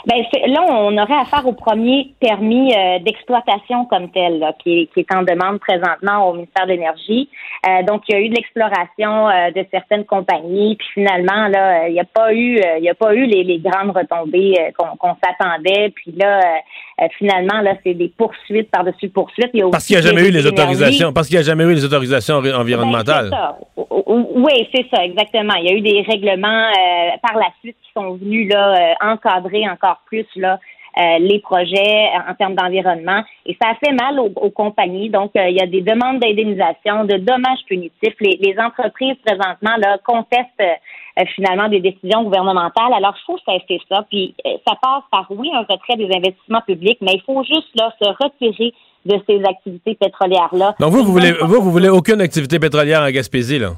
Ben, 0.07 0.23
là, 0.47 0.61
on 0.69 0.95
aurait 0.99 1.19
affaire 1.19 1.47
au 1.47 1.53
premier 1.53 2.13
permis 2.19 2.71
euh, 2.75 2.99
d'exploitation 2.99 3.85
comme 3.85 4.11
tel, 4.11 4.37
là, 4.37 4.53
qui, 4.59 4.87
qui 4.93 4.99
est 4.99 5.15
en 5.15 5.23
demande 5.23 5.59
présentement 5.59 6.29
au 6.29 6.33
ministère 6.33 6.67
de 6.67 6.73
l'Énergie. 6.73 7.27
Euh, 7.67 7.81
donc, 7.83 8.03
il 8.07 8.13
y 8.13 8.15
a 8.15 8.21
eu 8.21 8.29
de 8.29 8.35
l'exploration 8.35 9.29
euh, 9.29 9.49
de 9.49 9.65
certaines 9.71 10.05
compagnies, 10.05 10.75
puis 10.75 10.87
finalement, 10.93 11.47
là, 11.47 11.85
euh, 11.85 11.87
il 11.87 11.93
n'y 11.93 11.99
a 11.99 12.05
pas 12.05 12.33
eu, 12.33 12.57
euh, 12.57 12.77
il 12.77 12.83
y 12.83 12.89
a 12.89 12.93
pas 12.93 13.15
eu 13.15 13.25
les, 13.25 13.43
les 13.43 13.57
grandes 13.57 13.97
retombées 13.97 14.53
euh, 14.59 14.71
qu'on 14.77 14.95
qu'on 14.97 15.15
s'attendait. 15.23 15.89
Puis 15.95 16.11
là, 16.11 16.39
euh, 17.01 17.07
finalement, 17.17 17.59
là, 17.61 17.73
c'est 17.83 17.93
des 17.93 18.07
poursuites 18.07 18.71
par-dessus 18.71 19.09
poursuites. 19.09 19.49
Il 19.53 19.59
y 19.59 19.63
a 19.63 19.69
Parce 19.69 19.85
qu'il 19.85 19.97
n'y 19.97 20.01
a 20.01 20.07
jamais 20.07 20.27
eu 20.27 20.31
les 20.31 20.45
autorisations. 20.45 21.11
Parce 21.11 21.27
qu'il 21.27 21.35
n'y 21.35 21.41
a 21.41 21.45
jamais 21.45 21.65
eu 21.65 21.73
les 21.73 21.83
autorisations 21.83 22.35
envi- 22.35 22.53
environnementales. 22.53 23.29
Ben, 23.29 23.55
c'est 23.75 23.83
Oui, 24.07 24.69
c'est 24.73 24.85
ça, 24.93 25.03
exactement. 25.03 25.55
Il 25.55 25.65
y 25.65 25.69
a 25.73 25.73
eu 25.73 25.81
des 25.81 26.01
règlements 26.09 26.67
euh, 26.69 27.17
par 27.21 27.35
la 27.37 27.47
suite 27.59 27.75
qui 27.83 27.91
sont 27.93 28.13
venus 28.13 28.49
là 28.51 28.75
euh, 28.75 28.93
encadrer 29.11 29.67
encore 29.69 30.01
plus 30.05 30.25
là 30.37 30.59
euh, 30.97 31.19
les 31.19 31.39
projets 31.39 32.09
en 32.29 32.33
termes 32.35 32.55
d'environnement. 32.55 33.21
Et 33.45 33.57
ça 33.61 33.69
a 33.69 33.75
fait 33.75 33.91
mal 33.93 34.19
aux, 34.19 34.31
aux 34.35 34.49
compagnies. 34.49 35.09
Donc, 35.09 35.31
euh, 35.35 35.49
il 35.49 35.57
y 35.57 35.61
a 35.61 35.67
des 35.67 35.81
demandes 35.81 36.19
d'indemnisation, 36.19 37.03
de 37.05 37.17
dommages 37.17 37.63
punitifs. 37.67 38.15
Les, 38.21 38.39
les 38.41 38.55
entreprises 38.59 39.15
présentement 39.25 39.75
là 39.77 39.97
contestent 40.05 40.45
euh, 40.61 40.73
euh, 41.19 41.23
finalement 41.35 41.67
des 41.67 41.79
décisions 41.79 42.23
gouvernementales. 42.23 42.93
Alors, 42.95 43.15
il 43.17 43.25
faut 43.25 43.37
cesser 43.45 43.81
ça. 43.89 44.05
Puis, 44.09 44.33
euh, 44.45 44.51
ça 44.67 44.75
passe 44.81 45.03
par 45.11 45.25
oui 45.29 45.49
un 45.53 45.61
retrait 45.69 45.97
des 45.97 46.09
investissements 46.15 46.61
publics, 46.65 46.97
mais 47.01 47.13
il 47.15 47.21
faut 47.25 47.43
juste 47.43 47.69
là 47.75 47.91
se 48.01 48.07
retirer 48.23 48.73
de 49.05 49.19
ces 49.27 49.43
activités 49.43 49.95
pétrolières 49.95 50.49
là. 50.53 50.73
Donc, 50.79 50.91
vous, 50.91 51.03
vous 51.03 51.11
voulez, 51.11 51.33
vous, 51.33 51.61
vous 51.61 51.71
voulez 51.71 51.89
aucune 51.89 52.21
activité 52.21 52.57
pétrolière 52.59 53.01
en 53.01 53.09
Gaspésie, 53.11 53.59
là? 53.59 53.71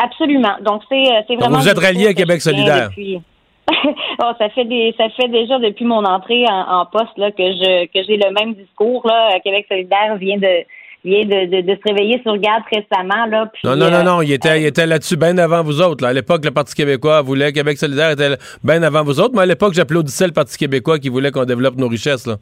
Absolument. 0.00 0.54
Donc 0.62 0.82
c'est 0.88 0.94
euh, 0.94 1.20
Donc, 1.28 1.40
vraiment. 1.40 1.58
vous 1.58 1.68
êtes 1.68 1.78
rallié 1.78 2.06
à 2.08 2.14
Québec 2.14 2.40
solidaire. 2.40 2.88
depuis- 2.88 3.20
oh, 4.22 4.32
ça 4.38 4.48
fait 4.50 4.64
des 4.64 4.94
ça 4.96 5.08
fait 5.10 5.28
déjà 5.28 5.58
depuis 5.58 5.84
mon 5.84 6.04
entrée 6.04 6.44
en, 6.48 6.80
en 6.80 6.86
poste 6.86 7.16
là 7.16 7.30
que 7.30 7.42
je 7.42 7.86
que 7.86 8.02
j'ai 8.06 8.16
le 8.16 8.32
même 8.32 8.54
discours 8.54 9.06
là. 9.06 9.38
Québec 9.44 9.66
solidaire 9.68 10.16
vient 10.16 10.38
de 10.38 10.64
vient 11.04 11.24
de, 11.24 11.46
de, 11.46 11.60
de 11.62 11.74
se 11.76 11.92
réveiller 11.92 12.20
sur 12.22 12.36
garde 12.38 12.62
récemment 12.72 13.26
là. 13.26 13.50
Puis, 13.52 13.62
Non, 13.64 13.76
non, 13.76 13.86
euh, 13.86 13.90
non, 13.90 14.04
non, 14.04 14.22
il 14.22 14.32
était, 14.32 14.60
il 14.60 14.66
était 14.66 14.86
là-dessus 14.86 15.16
bien 15.16 15.36
avant 15.38 15.62
vous 15.62 15.80
autres. 15.80 16.02
là. 16.02 16.10
À 16.10 16.12
l'époque, 16.12 16.44
le 16.44 16.50
Parti 16.50 16.74
québécois 16.74 17.22
voulait, 17.22 17.52
Québec 17.52 17.78
solidaire 17.78 18.10
était 18.10 18.36
bien 18.64 18.82
avant 18.82 19.04
vous 19.04 19.20
autres. 19.20 19.34
Mais 19.34 19.42
à 19.42 19.46
l'époque, 19.46 19.74
j'applaudissais 19.74 20.26
le 20.26 20.32
Parti 20.32 20.58
québécois 20.58 20.98
qui 20.98 21.08
voulait 21.08 21.30
qu'on 21.30 21.44
développe 21.44 21.76
nos 21.76 21.88
richesses, 21.88 22.26
là. 22.26 22.36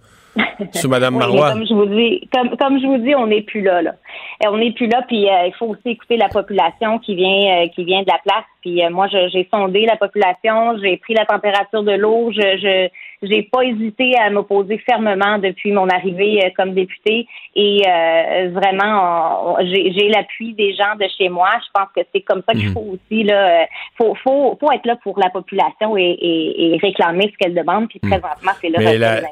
Sous 0.72 0.88
Oui, 0.88 1.00
Marois. 1.18 1.52
Comme 1.52 1.66
je 1.66 1.74
vous 1.74 1.86
dis, 1.86 2.28
comme, 2.32 2.56
comme 2.56 2.80
je 2.80 2.86
vous 2.86 2.98
dis, 2.98 3.14
on 3.14 3.26
n'est 3.26 3.42
plus 3.42 3.60
là, 3.62 3.82
là. 3.82 3.94
Et 4.42 4.48
on 4.48 4.56
n'est 4.58 4.72
plus 4.72 4.86
là, 4.86 5.02
puis 5.06 5.28
euh, 5.28 5.46
il 5.46 5.54
faut 5.58 5.66
aussi 5.66 5.80
écouter 5.90 6.16
la 6.16 6.28
population 6.28 6.98
qui 6.98 7.14
vient, 7.14 7.62
euh, 7.64 7.68
qui 7.68 7.84
vient 7.84 8.02
de 8.02 8.08
la 8.08 8.18
place. 8.24 8.44
Puis 8.62 8.84
euh, 8.84 8.90
moi, 8.90 9.06
j'ai 9.08 9.48
sondé 9.52 9.86
la 9.86 9.96
population, 9.96 10.76
j'ai 10.82 10.96
pris 10.98 11.14
la 11.14 11.24
température 11.24 11.82
de 11.82 11.92
l'eau, 11.92 12.30
je, 12.32 12.40
je 12.58 12.88
j'ai 13.22 13.42
pas 13.44 13.62
hésité 13.64 14.14
à 14.18 14.28
m'opposer 14.28 14.76
fermement 14.78 15.38
depuis 15.38 15.72
mon 15.72 15.88
arrivée 15.88 16.44
euh, 16.44 16.50
comme 16.56 16.74
députée. 16.74 17.26
Et 17.54 17.82
euh, 17.88 18.50
vraiment, 18.52 19.56
j'ai 19.62 20.08
l'appui 20.08 20.52
des 20.54 20.74
gens 20.74 20.96
de 21.00 21.06
chez 21.16 21.28
moi. 21.30 21.48
Je 21.64 21.70
pense 21.72 21.88
que 21.96 22.02
c'est 22.14 22.20
comme 22.20 22.42
ça 22.46 22.54
qu'il 22.54 22.66
Mhm. 22.68 22.72
faut 22.74 22.86
aussi 22.94 23.22
là. 23.24 23.62
euh, 23.62 23.64
faut, 23.96 24.14
faut, 24.22 24.56
faut 24.60 24.72
être 24.72 24.84
là 24.86 24.96
pour 25.02 25.18
la 25.18 25.30
population 25.30 25.96
et, 25.96 26.02
et, 26.02 26.74
et 26.74 26.78
réclamer 26.78 27.30
ce 27.32 27.36
qu'elle 27.38 27.54
demande. 27.54 27.88
Puis 27.88 28.00
présentement, 28.00 28.52
c'est 28.60 28.68
retrait 28.68 29.22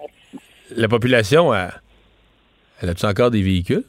la, 0.77 0.89
population, 0.89 1.55
elle, 1.55 1.71
elle 2.81 2.89
a-tu 2.91 3.07
encore 3.07 3.31
des 3.31 3.43
véhicules? 3.43 3.85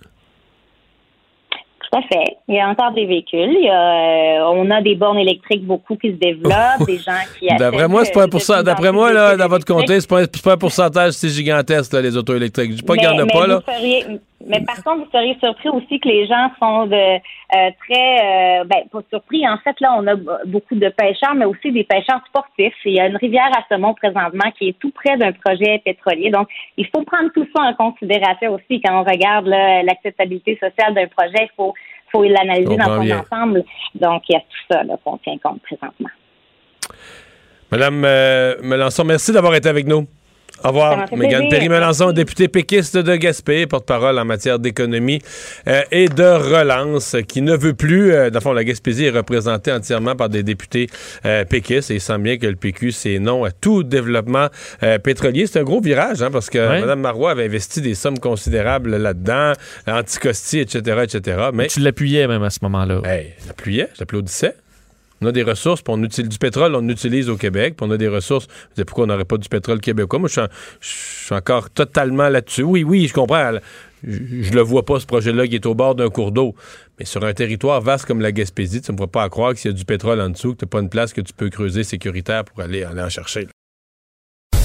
Tout 1.79 1.97
à 1.99 2.01
fait. 2.01 2.37
Il 2.47 2.55
y 2.55 2.59
a 2.59 2.67
encore 2.67 2.91
des 2.93 3.05
véhicules. 3.05 3.55
Il 3.59 3.65
y 3.65 3.69
a, 3.69 4.41
euh, 4.41 4.53
on 4.53 4.69
a 4.71 4.81
des 4.81 4.95
bornes 4.95 5.19
électriques 5.19 5.63
beaucoup 5.65 5.95
qui 5.95 6.09
se 6.11 6.15
développent, 6.15 6.85
des 6.87 6.97
gens 6.97 7.11
qui 7.39 7.47
D'après 7.57 7.87
moi, 7.87 8.03
c'est 8.05 8.11
pas 8.11 8.23
un 8.23 8.25
de 8.25 8.31
pourcent- 8.31 8.53
plus 8.53 8.61
en 8.61 8.63
D'après 8.63 8.91
moi, 8.91 9.13
là, 9.13 9.37
dans 9.37 9.47
votre 9.47 9.65
comté, 9.65 10.01
c'est 10.01 10.09
pas, 10.09 10.25
pas 10.43 10.53
un 10.53 10.57
pourcentage 10.57 11.13
si 11.13 11.29
gigantesque, 11.29 11.93
là, 11.93 12.01
les 12.01 12.17
autos 12.17 12.35
électriques. 12.35 12.71
Je 12.71 12.75
dis 12.77 12.83
pas 12.83 12.95
qu'il 12.97 13.07
en 13.07 13.17
a 13.19 13.25
Mais- 13.25 13.31
pas, 13.31 13.47
là. 13.47 13.61
Mais 14.45 14.61
par 14.61 14.83
contre, 14.83 15.05
vous 15.05 15.11
seriez 15.11 15.37
surpris 15.39 15.69
aussi 15.69 15.99
que 15.99 16.07
les 16.07 16.27
gens 16.27 16.51
sont 16.59 16.87
de 16.87 16.95
euh, 16.95 17.71
très, 17.87 18.61
euh, 18.61 18.63
ben 18.65 18.83
pas 18.91 18.99
surpris. 19.09 19.47
En 19.47 19.57
fait, 19.57 19.79
là, 19.79 19.95
on 19.97 20.05
a 20.07 20.15
beaucoup 20.45 20.75
de 20.75 20.89
pêcheurs, 20.89 21.35
mais 21.35 21.45
aussi 21.45 21.71
des 21.71 21.83
pêcheurs 21.83 22.21
sportifs. 22.27 22.75
Il 22.85 22.93
y 22.93 22.99
a 22.99 23.07
une 23.07 23.17
rivière 23.17 23.49
à 23.57 23.63
saumon 23.69 23.93
présentement 23.93 24.51
qui 24.57 24.69
est 24.69 24.79
tout 24.79 24.91
près 24.91 25.17
d'un 25.17 25.31
projet 25.31 25.81
pétrolier. 25.83 26.31
Donc, 26.31 26.49
il 26.77 26.85
faut 26.87 27.03
prendre 27.03 27.31
tout 27.33 27.47
ça 27.55 27.63
en 27.63 27.73
considération 27.73 28.53
aussi 28.53 28.81
quand 28.81 28.99
on 28.99 29.03
regarde 29.03 29.47
l'acceptabilité 29.47 30.59
sociale 30.61 30.93
d'un 30.93 31.07
projet. 31.07 31.43
Il 31.43 31.55
faut 31.55 31.73
faut 32.11 32.23
l'analyser 32.23 32.77
dans 32.77 32.95
son 32.95 33.01
bien. 33.01 33.19
ensemble. 33.21 33.63
Donc, 33.95 34.23
il 34.29 34.33
y 34.33 34.35
a 34.35 34.39
tout 34.39 34.65
ça 34.71 34.83
qu'on 35.03 35.17
tient 35.17 35.37
compte 35.43 35.61
présentement. 35.61 36.09
Madame 37.71 38.03
euh, 38.05 38.55
Melançon, 38.61 39.03
merci 39.03 39.31
d'avoir 39.31 39.55
été 39.55 39.69
avec 39.69 39.87
nous. 39.87 40.07
Au 40.65 40.69
revoir. 40.69 41.05
Mégane. 41.15 41.47
Perry-Melançon, 41.47 42.11
députée 42.11 42.47
péquiste 42.47 42.97
de 42.97 43.15
Gaspé, 43.15 43.67
porte-parole 43.67 44.17
en 44.17 44.25
matière 44.25 44.57
d'économie 44.57 45.21
euh, 45.67 45.83
et 45.91 46.09
de 46.09 46.23
relance, 46.23 47.15
qui 47.27 47.43
ne 47.43 47.55
veut 47.55 47.75
plus, 47.75 48.11
euh, 48.11 48.31
dans 48.31 48.39
le 48.39 48.43
fond, 48.43 48.51
la 48.51 48.63
Gaspésie 48.63 49.05
est 49.05 49.11
représentée 49.11 49.71
entièrement 49.71 50.15
par 50.15 50.27
des 50.27 50.41
députés 50.41 50.87
euh, 51.25 51.45
péquistes 51.45 51.91
et 51.91 51.95
il 51.95 52.01
semble 52.01 52.23
bien 52.23 52.37
que 52.37 52.47
le 52.47 52.55
PQ, 52.55 52.91
c'est 52.93 53.19
non 53.19 53.43
à 53.43 53.51
tout 53.51 53.83
développement 53.83 54.47
euh, 54.81 54.97
pétrolier. 54.97 55.45
C'est 55.45 55.59
un 55.59 55.63
gros 55.63 55.81
virage, 55.81 56.23
hein, 56.23 56.31
parce 56.31 56.49
que. 56.49 56.57
Mme 56.57 56.99
Marois 56.99 57.31
avait 57.31 57.45
investi 57.45 57.81
des 57.81 57.93
sommes 57.93 58.17
considérables 58.17 58.97
là-dedans, 58.97 59.53
anticosti, 59.85 60.61
etc., 60.61 61.03
etc. 61.03 61.49
Mais 61.53 61.67
Tu 61.67 61.79
l'appuyais 61.79 62.27
même 62.27 62.41
à 62.41 62.49
ce 62.49 62.59
moment-là. 62.63 63.01
Hey, 63.05 63.33
j'appuyais, 63.45 63.89
j'applaudissais. 63.99 64.55
On 65.21 65.27
a 65.27 65.31
des 65.31 65.43
ressources, 65.43 65.81
puis 65.81 65.93
on 65.95 66.03
utilise 66.03 66.29
du 66.29 66.37
pétrole, 66.37 66.75
on 66.75 66.87
utilise 66.89 67.29
au 67.29 67.37
Québec, 67.37 67.75
puis 67.77 67.87
on 67.87 67.91
a 67.91 67.97
des 67.97 68.07
ressources. 68.09 68.47
Disais, 68.75 68.83
pourquoi 68.85 69.05
on 69.05 69.07
n'aurait 69.07 69.23
pas 69.25 69.37
du 69.37 69.47
pétrole 69.47 69.79
québécois? 69.79 70.19
Moi, 70.19 70.27
je 70.27 70.33
suis, 70.33 70.41
en- 70.41 70.47
je 70.81 70.87
suis 71.25 71.33
encore 71.35 71.69
totalement 71.69 72.27
là-dessus. 72.29 72.63
Oui, 72.63 72.83
oui, 72.83 73.07
je 73.07 73.13
comprends. 73.13 73.53
Je, 74.03 74.19
je 74.41 74.51
le 74.53 74.61
vois 74.61 74.83
pas, 74.83 74.99
ce 74.99 75.05
projet-là, 75.05 75.47
qui 75.47 75.55
est 75.55 75.65
au 75.65 75.73
bord 75.73 75.95
d'un 75.95 76.09
cours 76.09 76.31
d'eau. 76.31 76.53
Mais 76.99 77.05
sur 77.05 77.23
un 77.23 77.33
territoire 77.33 77.81
vaste 77.81 78.05
comme 78.05 78.19
la 78.21 78.31
Gaspésie, 78.31 78.81
tu 78.81 78.91
ne 78.91 78.95
me 78.97 78.99
vas 79.01 79.07
pas 79.07 79.23
à 79.23 79.29
croire 79.29 79.53
que 79.53 79.59
s'il 79.59 79.71
y 79.71 79.73
a 79.73 79.77
du 79.77 79.85
pétrole 79.85 80.19
en 80.21 80.29
dessous, 80.29 80.53
que 80.53 80.59
tu 80.59 80.65
n'as 80.65 80.69
pas 80.69 80.79
une 80.81 80.89
place 80.89 81.13
que 81.13 81.21
tu 81.21 81.33
peux 81.33 81.49
creuser 81.49 81.83
sécuritaire 81.83 82.43
pour 82.45 82.59
aller, 82.61 82.83
aller 82.83 83.01
en 83.01 83.09
chercher. 83.09 83.45
là. 83.45 84.59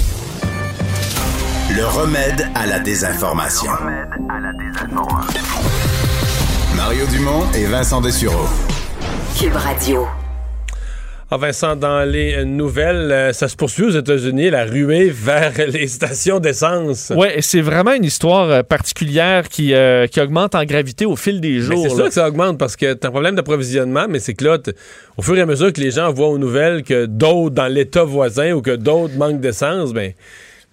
Le 1.77 1.87
remède 1.87 2.49
à 2.57 2.67
la 2.67 2.81
désinformation. 2.81 3.71
Mario 6.77 7.07
Dumont 7.07 7.45
et 7.55 7.67
Vincent 7.67 8.01
Dessureau. 8.01 8.47
Cube 9.39 9.55
Radio. 9.55 10.07
Ah, 11.33 11.37
Vincent, 11.37 11.77
dans 11.77 12.03
les 12.03 12.39
euh, 12.39 12.45
nouvelles, 12.45 13.13
euh, 13.13 13.33
ça 13.33 13.47
se 13.47 13.55
poursuit 13.55 13.85
aux 13.85 13.91
États-Unis, 13.91 14.51
la 14.51 14.65
ruée 14.65 15.11
vers 15.15 15.53
les 15.69 15.87
stations 15.87 16.41
d'essence. 16.41 17.13
Et 17.37 17.41
c'est 17.41 17.61
vraiment 17.61 17.93
une 17.93 18.03
histoire 18.03 18.51
euh, 18.51 18.63
particulière 18.65 19.49
qui, 19.49 19.73
euh, 19.73 20.09
qui 20.09 20.21
augmente 20.21 20.57
en 20.57 20.65
gravité 20.65 21.07
au 21.07 21.15
fil 21.15 21.41
des 21.41 21.61
jours. 21.61 21.85
c'est 21.85 21.95
sûr 21.95 22.07
que 22.07 22.15
ça 22.15 22.27
augmente 22.27 22.59
parce 22.59 22.75
que 22.75 22.95
t'as 22.95 23.07
un 23.07 23.11
problème 23.13 23.37
d'approvisionnement, 23.37 24.07
mais 24.09 24.19
c'est 24.19 24.35
que 24.35 24.45
là, 24.45 24.59
au 25.17 25.23
fur 25.23 25.39
et 25.39 25.41
à 25.41 25.47
mesure 25.47 25.73
que 25.73 25.81
les 25.81 25.93
gens 25.93 26.13
voient 26.13 26.31
aux 26.31 26.39
nouvelles 26.39 26.83
que 26.83 27.07
d'autres 27.07 27.55
dans 27.55 27.69
l'État 27.69 28.03
voisin 28.03 28.51
ou 28.55 28.61
que 28.61 28.75
d'autres 28.75 29.15
manquent 29.17 29.41
d'essence, 29.41 29.93
ben. 29.93 30.13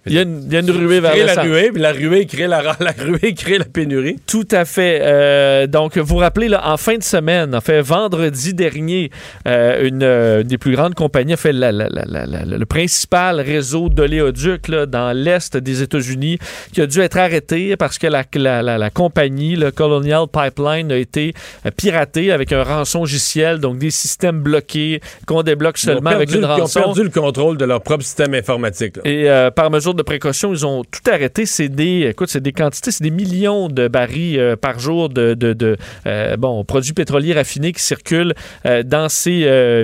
Il 0.08 0.14
y, 0.14 0.18
a 0.18 0.22
une, 0.22 0.42
il 0.46 0.52
y 0.52 0.56
a 0.56 0.60
une 0.60 0.70
ruée 0.70 1.00
vers 1.00 1.12
crée 1.12 1.24
la 1.24 1.42
ruée, 1.42 1.70
puis 1.72 1.82
la 1.82 1.92
ruée 1.92 2.26
crée 2.26 2.46
la, 2.46 2.62
la 2.80 2.92
ruée 2.98 3.34
crée 3.34 3.58
la 3.58 3.64
pénurie. 3.64 4.16
Tout 4.26 4.46
à 4.50 4.64
fait. 4.64 5.00
Euh, 5.02 5.66
donc, 5.66 5.96
vous 5.98 6.04
vous 6.06 6.16
rappelez, 6.16 6.48
là, 6.48 6.62
en 6.70 6.76
fin 6.76 6.96
de 6.96 7.02
semaine, 7.02 7.54
en 7.54 7.60
fait, 7.60 7.80
vendredi 7.80 8.54
dernier, 8.54 9.10
euh, 9.46 9.86
une 9.86 10.02
euh, 10.02 10.42
des 10.42 10.58
plus 10.58 10.74
grandes 10.74 10.94
compagnies 10.94 11.34
a 11.34 11.36
fait 11.36 11.52
la- 11.52 11.72
la- 11.72 11.88
le 11.88 12.66
principal 12.66 13.40
réseau 13.40 13.88
d'oléoducs 13.88 14.70
dans 14.70 15.12
l'est 15.16 15.56
des 15.56 15.82
États-Unis 15.82 16.38
qui 16.72 16.80
a 16.80 16.86
dû 16.86 17.00
être 17.00 17.16
arrêté 17.18 17.76
parce 17.76 17.98
que 17.98 18.06
la, 18.06 18.24
la- 18.34 18.62
la- 18.62 18.78
la 18.78 18.90
compagnie, 18.90 19.56
le 19.56 19.70
Colonial 19.70 20.24
Pipeline, 20.32 20.90
a 20.92 20.96
été 20.96 21.34
piratée 21.76 22.32
avec 22.32 22.52
un 22.52 22.62
rançon 22.62 23.00
logiciel, 23.00 23.58
donc 23.58 23.78
des 23.78 23.90
systèmes 23.90 24.40
bloqués 24.40 25.00
qu'on 25.26 25.42
débloque 25.42 25.78
seulement 25.78 26.10
avec 26.10 26.28
perdu 26.30 26.34
une 26.44 26.48
le- 26.48 26.54
ils 26.56 26.60
ont 26.60 26.62
rançon. 26.62 26.80
perdu 26.80 27.02
le 27.04 27.10
contrôle 27.10 27.56
de 27.58 27.64
leur 27.64 27.82
propre 27.82 28.02
système 28.04 28.34
informatique. 28.34 28.96
là. 28.96 29.02
Et 29.04 29.50
par 29.54 29.70
mesure 29.70 29.94
de 29.94 29.97
précaution, 30.02 30.52
ils 30.52 30.66
ont 30.66 30.84
tout 30.84 31.10
arrêté. 31.10 31.46
C'est 31.46 31.68
des, 31.68 32.08
écoute, 32.10 32.28
c'est 32.30 32.42
des 32.42 32.52
quantités, 32.52 32.90
c'est 32.90 33.02
des 33.02 33.10
millions 33.10 33.68
de 33.68 33.88
barils 33.88 34.38
euh, 34.38 34.56
par 34.56 34.78
jour 34.78 35.08
de, 35.08 35.34
de, 35.34 35.52
de, 35.52 35.76
euh, 36.06 36.36
bon, 36.36 36.64
produits 36.64 36.92
pétroliers 36.92 37.34
raffinés 37.34 37.72
qui 37.72 37.82
circulent 37.82 38.34
euh, 38.66 38.82
dans 38.82 39.08
ces 39.08 39.28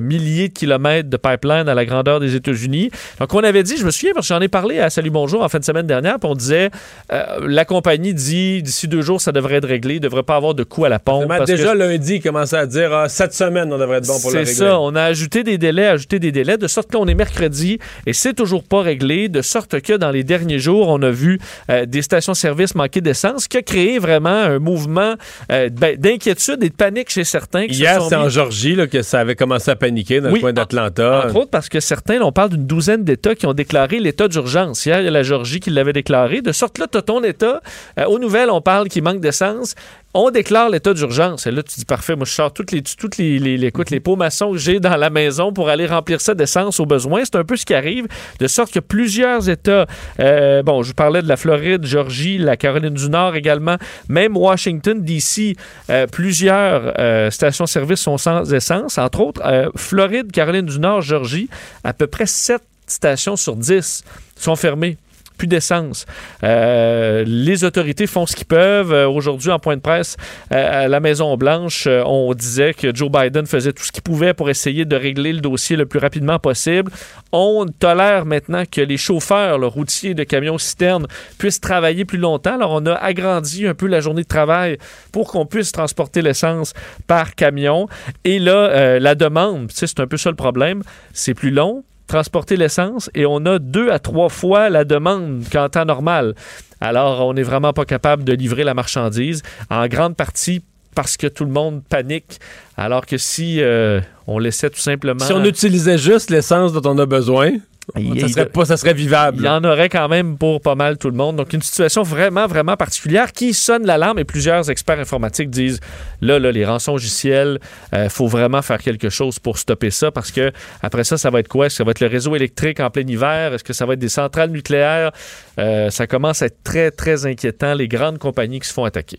milliers 0.03 0.49
de 0.49 0.55
kilomètres 0.55 1.09
de 1.09 1.17
pipeline 1.17 1.69
à 1.69 1.75
la 1.75 1.85
grandeur 1.85 2.21
des 2.21 2.35
États-Unis. 2.35 2.91
Donc, 3.21 3.35
on 3.35 3.43
avait 3.45 3.63
dit, 3.63 3.77
je 3.77 3.85
me 3.85 3.91
souviens 3.91 4.13
parce 4.15 4.29
que 4.29 4.35
j'en 4.35 4.41
ai 4.41 4.49
parlé 4.49 4.79
à 4.79 4.91
Salut 4.91 5.11
Bonjour 5.11 5.43
en 5.43 5.49
fin 5.49 5.59
de 5.59 5.65
semaine 5.65 5.87
dernière, 5.87 6.19
puis 6.19 6.29
on 6.31 6.35
disait, 6.35 6.71
la 7.11 7.65
compagnie 7.65 8.15
dit 8.15 8.63
d'ici 8.63 8.89
deux 8.89 9.03
jours, 9.03 9.21
ça 9.21 9.33
devrait 9.33 9.57
être 9.57 9.69
réglé, 9.69 9.95
il 9.95 9.99
ne 9.99 10.03
devrait 10.03 10.23
pas 10.23 10.37
avoir 10.37 10.55
de 10.55 10.65
coût 10.65 10.85
à 10.85 10.89
la 10.89 10.99
pompe. 10.99 11.29
Parce 11.29 11.51
que- 11.51 11.57
déjà 11.57 11.75
lundi, 11.75 12.17
ils 12.17 12.23
commençaient 12.23 12.57
à 12.57 12.67
dire 12.67 12.93
ah, 12.93 13.09
cette 13.09 13.35
semaine, 13.35 13.73
on 13.73 13.79
devrait 13.79 13.99
être 13.99 14.07
bon 14.07 14.21
pour 14.21 14.31
le 14.31 14.45
c'est 14.45 14.51
régler. 14.51 14.55
ça, 14.55 14.81
on 14.81 14.95
a 14.95 15.03
ajouté 15.03 15.43
des 15.43 15.59
délais, 15.59 15.87
ajouté 15.87 16.19
des 16.19 16.33
délais, 16.33 16.59
de 16.59 16.67
sorte 16.67 16.91
qu'on 16.91 17.07
est 17.07 17.15
mercredi 17.15 17.79
et 18.07 18.13
c'est 18.13 18.35
toujours 18.35 18.65
pas 18.65 18.81
réglé, 18.83 19.29
de 19.29 19.43
sorte 19.43 19.81
que 19.81 19.93
dans 19.95 20.04
les 20.11 20.25
derniers 20.25 20.59
jours, 20.59 20.89
on 20.89 21.01
a 21.03 21.11
vu 21.11 21.39
euh, 21.71 21.87
des 21.87 22.03
stations-service 22.03 22.75
manquer 22.75 23.01
d'essence, 23.01 23.45
ce 23.45 23.49
qui 23.49 23.57
a 23.57 23.63
créé 23.63 23.99
vraiment 23.99 24.29
un 24.31 24.59
mouvement 24.59 25.15
euh, 25.53 25.69
ben, 25.71 25.97
d'inquiétude 25.97 26.63
et 26.63 26.69
de 26.69 26.75
panique 26.75 27.11
chez 27.11 27.25
certains. 27.25 27.65
Hier, 27.65 28.03
c'est 28.09 28.17
mis- 28.17 28.23
en 28.25 28.29
Georgie 28.29 28.75
là, 28.75 28.87
que 28.87 29.03
ça 29.03 29.21
avait 29.21 29.35
commencé 29.37 29.71
à 29.71 29.77
paniquer 29.77 30.21
dans 30.21 30.29
Oui, 30.31 30.35
le 30.37 30.41
coin 30.41 30.53
d'Atlanta. 30.53 31.25
Entre 31.27 31.37
autres 31.37 31.51
parce 31.51 31.69
que 31.69 31.81
certains, 31.81 32.19
là, 32.19 32.27
on 32.27 32.33
parle 32.33 32.51
d'une 32.51 32.67
douzaine 32.67 33.05
d'États 33.05 33.35
qui 33.35 33.47
ont 33.47 33.53
déclaré 33.55 34.01
l'état 34.01 34.29
d'urgence. 34.29 34.85
Hier, 34.87 35.01
il 35.01 35.05
y 35.05 35.09
a 35.09 35.11
la 35.11 35.23
Georgie 35.23 35.61
qui 35.61 35.71
l'avait 35.71 35.93
déclaré. 35.93 36.41
De 36.43 36.53
sorte 36.53 36.79
là, 36.79 36.87
tu 36.91 36.99
as 36.99 37.03
ton 37.03 37.23
État. 37.23 37.61
Euh, 37.99 38.05
aux 38.07 38.19
nouvelles, 38.19 38.51
on 38.51 38.61
parle 38.61 38.89
qu'il 38.89 39.03
manque 39.03 39.21
d'essence. 39.21 39.75
On 40.17 40.31
déclare 40.31 40.71
l'état 40.71 40.95
d'urgence. 40.95 41.47
Et 41.49 41.51
là, 41.51 41.63
tu 41.65 41.75
dis 41.77 41.85
parfait, 41.85 42.15
moi 42.15 42.25
je 42.25 42.31
sors 42.33 42.53
toutes 42.53 42.71
les, 42.71 42.83
toutes 42.83 43.17
les, 43.17 43.41
les, 43.41 43.57
les- 43.59 43.67
écoute, 43.67 43.91
les 43.91 43.99
pots 43.99 44.15
maçons 44.15 44.53
que 44.53 44.59
j'ai 44.59 44.79
dans 44.79 44.97
la 44.97 45.11
maison 45.11 45.53
pour 45.53 45.69
aller 45.69 45.87
remplir 45.87 46.21
ça 46.21 46.35
d'essence 46.35 46.79
au 46.79 46.87
besoin. 46.87 47.23
C'est 47.25 47.35
un 47.35 47.43
peu 47.45 47.57
ce 47.57 47.67
qui 47.67 47.75
arrive, 47.75 48.07
de 48.39 48.47
sorte 48.47 48.73
que 48.73 48.79
plusieurs 48.79 49.49
États, 49.51 49.87
euh, 50.21 50.63
bon, 50.63 50.83
je 50.85 50.89
vous 50.89 50.95
parlais 50.95 51.21
de 51.21 51.27
la 51.27 51.37
Floride, 51.37 51.85
Georgie, 51.85 52.39
la 52.39 52.57
Caroline 52.57 52.95
du 52.95 53.09
Nord 53.11 53.35
également, 53.35 53.77
même 54.09 54.37
Washington, 54.37 55.03
D.C., 55.03 55.57
euh, 55.91 56.07
plusieurs 56.07 56.95
euh, 57.01 57.31
stations-service 57.31 58.01
sont 58.01 58.17
sans 58.17 58.53
essence. 58.55 58.99
Entre 58.99 59.21
autres, 59.21 59.43
Floride, 59.75 60.31
Caroline 60.31 60.67
du 60.67 60.79
Nord, 60.79 61.03
Georgie, 61.03 61.49
à 61.83 61.93
peu 61.93 62.07
près 62.07 62.27
7 62.27 62.63
stations 62.87 63.35
sur 63.35 63.57
10 63.57 64.05
sont 64.37 64.55
fermées. 64.57 64.97
Plus 65.45 65.49
d'essence. 65.49 66.07
Euh, 66.43 67.23
les 67.27 67.65
autorités 67.65 68.07
font 68.07 68.25
ce 68.25 68.35
qu'ils 68.35 68.47
peuvent. 68.47 68.95
Euh, 68.95 69.07
Aujourd'hui, 69.07 69.51
en 69.51 69.59
point 69.59 69.77
de 69.77 69.83
presse, 69.83 70.17
euh, 70.53 70.85
à 70.85 70.89
la 70.89 71.01
Maison-Blanche, 71.01 71.87
on 71.87 72.33
disait 72.33 72.73
que 72.73 72.95
Joe 72.95 73.11
Biden 73.11 73.45
faisait 73.45 73.75
tout 73.75 73.85
ce 73.85 73.93
qu'il 73.93 74.03
pouvait 74.03 74.33
pour 74.33 74.49
essayer 74.49 74.87
de 74.87 74.97
régler 74.97 75.35
le 75.35 75.41
dossier 75.41 75.77
le 75.77 75.85
plus 75.85 75.99
rapidement 75.99 76.39
possible. 76.39 76.91
On 77.31 77.67
tolère 77.67 78.25
maintenant 78.25 78.63
que 78.65 78.81
les 78.81 78.97
chauffeurs, 78.97 79.59
le 79.59 79.67
routiers 79.67 80.15
de 80.15 80.25
camions 80.25 80.57
citernes, 80.57 81.09
puissent 81.37 81.61
travailler 81.61 82.07
plus 82.07 82.17
longtemps. 82.17 82.55
Alors, 82.55 82.71
on 82.73 82.87
a 82.87 82.95
agrandi 82.95 83.67
un 83.67 83.75
peu 83.75 83.87
la 83.87 84.01
journée 84.01 84.23
de 84.23 84.29
travail 84.29 84.79
pour 85.13 85.31
qu'on 85.31 85.45
puisse 85.45 85.73
transporter 85.73 86.23
l'essence 86.23 86.73
par 87.07 87.35
camion. 87.35 87.87
Et 88.25 88.39
là, 88.39 88.99
la 88.99 89.15
demande, 89.15 89.71
c'est 89.75 90.01
un 90.01 90.07
peu 90.07 90.17
ça 90.17 90.31
le 90.31 90.37
problème, 90.37 90.83
c'est 91.13 91.35
plus 91.35 91.51
long 91.51 91.85
transporter 92.07 92.57
l'essence 92.57 93.11
et 93.15 93.27
on 93.27 93.45
a 93.47 93.59
deux 93.59 93.91
à 93.91 93.99
trois 93.99 94.29
fois 94.29 94.69
la 94.71 94.85
demande 94.85 95.45
qu'en 95.51 95.69
temps 95.69 95.85
normal. 95.85 96.35
Alors, 96.81 97.27
on 97.27 97.35
n'est 97.35 97.43
vraiment 97.43 97.73
pas 97.73 97.85
capable 97.85 98.25
de 98.25 98.33
livrer 98.33 98.65
la 98.65 98.75
marchandise, 98.75 99.43
en 99.71 99.87
grande 99.87 100.17
partie 100.17 100.63
parce 100.95 101.17
que 101.17 101.27
tout 101.27 101.45
le 101.45 101.51
monde 101.51 101.83
panique, 101.89 102.39
alors 102.77 103.05
que 103.05 103.19
si 103.19 103.61
euh, 103.61 104.01
on 104.27 104.39
laissait 104.39 104.71
tout 104.71 104.81
simplement... 104.81 105.25
Si 105.25 105.33
on 105.33 105.45
utilisait 105.45 105.99
juste 105.99 106.31
l'essence 106.31 106.73
dont 106.73 106.89
on 106.89 106.99
a 106.99 107.07
besoin, 107.07 107.53
Il- 107.97 108.19
ça 108.21 108.29
serait, 108.29 108.47
pas, 108.47 108.65
ça 108.65 108.77
serait 108.77 108.95
vivable. 108.95 109.39
Il 109.41 109.45
y 109.45 109.49
en 109.49 109.63
aurait 109.63 109.89
quand 109.91 110.09
même 110.09 110.39
pour 110.39 110.61
pas 110.63 110.75
mal 110.75 110.97
tout 110.97 111.11
le 111.11 111.17
monde. 111.17 111.37
Donc, 111.37 111.53
une 111.53 111.61
situation 111.63 112.03
vraiment, 112.03 112.47
vraiment 112.47 112.77
particulière 112.77 113.33
qui 113.33 113.53
sonne 113.53 113.85
l'alarme 113.87 114.19
et 114.19 114.25
plusieurs 114.25 114.71
experts 114.71 114.99
informatiques 115.01 115.51
disent 115.51 115.81
là, 116.23 116.39
là, 116.39 116.51
les 116.51 116.65
rançons 116.65 116.93
logiciels, 116.93 117.61
il 117.93 118.09
faut 118.09 118.27
vraiment 118.27 118.63
faire 118.63 118.79
quelque 118.79 119.11
chose 119.11 119.39
pour 119.39 119.59
stopper 119.59 119.91
ça 119.91 120.11
parce 120.11 120.31
que 120.31 120.51
après 120.83 121.05
ça, 121.05 121.19
ça 121.19 121.29
va 121.31 121.41
être 121.41 121.49
quoi? 121.49 121.67
Est-ce 121.67 121.75
que 121.75 121.79
ça 121.79 121.85
va 121.85 121.91
être 121.91 122.01
le 122.01 122.07
réseau 122.07 122.35
électrique 122.35 122.81
en 122.81 122.89
plein 122.91 123.07
hiver? 123.07 123.53
Est-ce 123.53 123.65
que 123.65 123.73
ça 123.75 123.85
va 123.85 123.93
être 123.93 123.99
des 123.99 124.09
centrales 124.09 124.51
nucléaires? 124.51 125.13
Euh, 125.59 125.91
ça 125.91 126.07
commence 126.07 126.41
à 126.41 126.47
être 126.47 126.63
très, 126.65 126.91
très 126.91 127.27
inquiétant, 127.27 127.75
les 127.75 127.87
grandes 127.89 128.19
compagnies 128.19 128.61
qui 128.61 128.69
se 128.69 128.73
font 128.73 128.85
attaquer. 128.85 129.19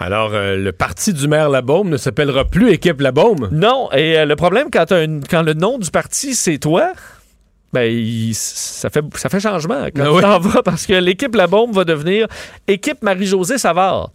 Alors, 0.00 0.30
euh, 0.32 0.56
le 0.56 0.70
parti 0.72 1.12
du 1.12 1.26
maire 1.26 1.48
Labaume 1.48 1.88
ne 1.88 1.96
s'appellera 1.96 2.44
plus 2.44 2.70
Équipe 2.70 3.00
Labaume? 3.00 3.48
Non, 3.50 3.88
et 3.92 4.16
euh, 4.18 4.26
le 4.26 4.36
problème, 4.36 4.68
quand, 4.72 4.92
une- 4.92 5.24
quand 5.28 5.42
le 5.42 5.54
nom 5.54 5.78
du 5.78 5.90
parti, 5.90 6.34
c'est 6.36 6.58
toi, 6.58 6.92
ben, 7.72 7.82
il- 7.82 8.34
ça, 8.34 8.88
fait, 8.90 9.04
ça 9.14 9.28
fait 9.28 9.40
changement 9.40 9.84
quand 9.94 10.04
tu 10.04 10.10
oui. 10.10 10.22
t'en 10.22 10.38
vas, 10.38 10.62
parce 10.62 10.86
que 10.86 10.94
l'équipe 10.94 11.34
La 11.34 11.46
Bombe 11.46 11.74
va 11.74 11.84
devenir 11.84 12.26
équipe 12.66 13.02
Marie-Josée 13.02 13.58
Savard. 13.58 14.10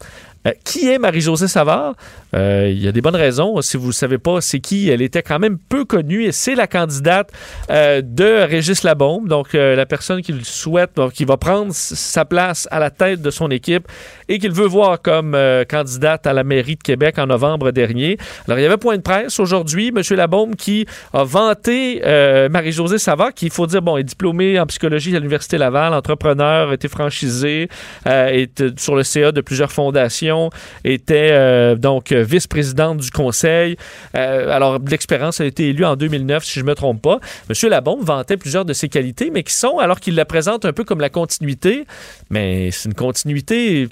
Euh, 0.48 0.52
qui 0.66 0.90
est 0.90 0.98
Marie-Josée 0.98 1.48
Savard? 1.48 1.94
Euh, 2.36 2.70
Il 2.72 2.84
y 2.84 2.88
a 2.88 2.92
des 2.92 3.02
bonnes 3.02 3.16
raisons. 3.16 3.62
Si 3.62 3.78
vous 3.78 3.88
ne 3.88 3.94
savez 3.94 4.18
pas 4.18 4.42
c'est 4.42 4.60
qui, 4.60 4.90
elle 4.90 5.02
était 5.02 5.22
quand 5.22 5.40
même 5.40 5.58
peu 5.58 5.86
connue 5.86 6.24
et 6.24 6.32
c'est 6.32 6.56
la 6.56 6.68
candidate 6.68 7.32
euh, 7.70 8.02
de 8.04 8.48
Régis 8.48 8.84
Labaume, 8.84 9.28
donc 9.28 9.56
euh, 9.56 9.76
la 9.76 9.86
personne 9.86 10.22
qui 10.22 10.32
le 10.32 10.44
souhaite, 10.44 10.92
qui 11.14 11.26
va 11.26 11.38
prendre 11.38 11.72
sa 11.74 12.26
place 12.26 12.68
à 12.72 12.80
la 12.80 12.90
tête 12.90 13.22
de 13.22 13.30
son 13.30 13.50
équipe 13.52 13.88
et 14.28 14.40
qu'il 14.40 14.52
veut 14.52 14.66
voir 14.66 15.02
comme 15.02 15.36
euh, 15.36 15.64
candidate 15.66 16.26
à 16.26 16.34
la 16.34 16.44
mairie 16.44 16.76
de 16.76 16.84
Québec 16.84 17.20
en 17.20 17.28
novembre 17.28 17.72
dernier. 17.72 18.18
Alors, 18.48 18.60
il 18.60 18.64
y 18.64 18.66
avait 18.66 18.78
point 18.78 18.98
de 18.98 19.02
presse 19.02 19.40
aujourd'hui, 19.40 19.90
M. 19.96 20.02
Labaume 20.16 20.56
qui 20.56 20.86
a 21.14 21.24
vanté 21.24 22.02
euh, 22.06 22.50
Marie-Josée 22.50 22.98
Savard, 22.98 23.34
qui, 23.34 23.46
il 23.46 23.52
faut 23.52 23.68
dire, 23.68 23.82
bon, 23.82 23.98
est 23.98 24.04
diplômée 24.04 24.60
en 24.60 24.66
psychologie 24.66 25.16
à 25.16 25.20
l'Université 25.20 25.58
Laval, 25.58 25.94
entrepreneur, 25.94 26.70
a 26.70 26.74
été 26.74 26.88
franchisé, 26.88 27.70
euh, 28.08 28.28
est 28.28 28.62
euh, 28.62 28.72
sur 28.78 28.96
le 28.96 29.04
CA 29.04 29.32
de 29.32 29.42
plusieurs 29.42 29.72
fondations, 29.72 30.50
était 30.84 31.30
euh, 31.32 31.76
donc 31.76 32.12
euh, 32.12 32.23
euh, 32.23 32.23
vice-présidente 32.24 32.98
du 32.98 33.12
conseil. 33.12 33.78
Euh, 34.16 34.50
alors, 34.50 34.80
l'expérience 34.80 35.42
a 35.42 35.46
été 35.46 35.70
élue 35.70 35.86
en 35.86 35.96
2009, 35.96 36.44
si 36.44 36.60
je 36.60 36.66
me 36.66 36.76
trompe 36.76 37.02
pas. 37.02 37.20
Monsieur 37.50 37.70
Labombe 37.70 38.04
vantait 38.04 38.38
plusieurs 38.38 38.66
de 38.66 38.74
ses 38.74 38.90
qualités, 38.90 39.30
mais 39.32 39.44
qui 39.44 39.54
sont, 39.54 39.78
alors 39.80 40.00
qu'il 40.00 40.16
la 40.16 40.26
présente 40.26 40.66
un 40.66 40.74
peu 40.74 40.84
comme 40.84 41.00
la 41.00 41.10
continuité, 41.10 41.86
mais 42.30 42.72
c'est 42.72 42.90
une 42.90 42.96
continuité 42.96 43.90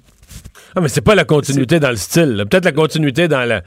Ah, 0.76 0.82
mais 0.82 0.88
c'est 0.90 1.02
pas 1.02 1.16
la 1.16 1.26
continuité 1.26 1.80
dans 1.80 1.90
le 1.90 1.96
style. 1.96 2.46
Peut-être 2.50 2.66
la 2.66 2.72
continuité 2.72 3.28
dans 3.28 3.46
la, 3.46 3.62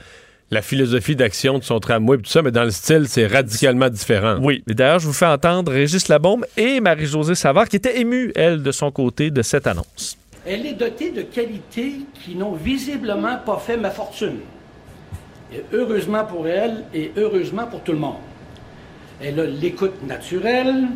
la 0.50 0.62
philosophie 0.62 1.16
d'action 1.16 1.58
de 1.58 1.64
son 1.64 1.80
tramway 1.80 2.16
et 2.16 2.22
tout 2.22 2.30
ça, 2.30 2.42
mais 2.42 2.50
dans 2.50 2.64
le 2.64 2.70
style, 2.70 3.06
c'est 3.08 3.26
radicalement 3.26 3.88
différent. 3.88 4.38
Oui, 4.40 4.62
et 4.68 4.74
d'ailleurs, 4.74 4.98
je 4.98 5.06
vous 5.06 5.12
fais 5.12 5.26
entendre 5.26 5.72
Régis 5.72 6.08
Labombe 6.08 6.46
et 6.56 6.80
Marie-Josée 6.80 7.34
Savard, 7.34 7.68
qui 7.68 7.76
était 7.76 8.00
émue, 8.00 8.32
elle, 8.36 8.62
de 8.62 8.72
son 8.72 8.90
côté, 8.90 9.30
de 9.30 9.42
cette 9.42 9.66
annonce. 9.66 10.16
Elle 10.46 10.66
est 10.66 10.74
dotée 10.74 11.10
de 11.10 11.22
qualités 11.22 12.00
qui 12.22 12.34
n'ont 12.34 12.52
visiblement 12.54 13.38
pas 13.44 13.58
fait 13.58 13.78
ma 13.78 13.90
fortune. 13.90 14.40
Et 15.52 15.64
heureusement 15.72 16.24
pour 16.24 16.46
elle 16.48 16.84
et 16.92 17.12
heureusement 17.16 17.66
pour 17.66 17.82
tout 17.82 17.92
le 17.92 17.98
monde. 17.98 18.16
Elle 19.22 19.38
a 19.38 19.46
l'écoute 19.46 20.02
naturelle, 20.06 20.86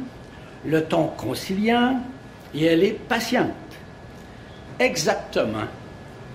le 0.64 0.84
ton 0.84 1.08
conciliant 1.08 2.00
et 2.54 2.64
elle 2.64 2.82
est 2.82 2.98
patiente. 2.98 3.52
Exactement 4.78 5.66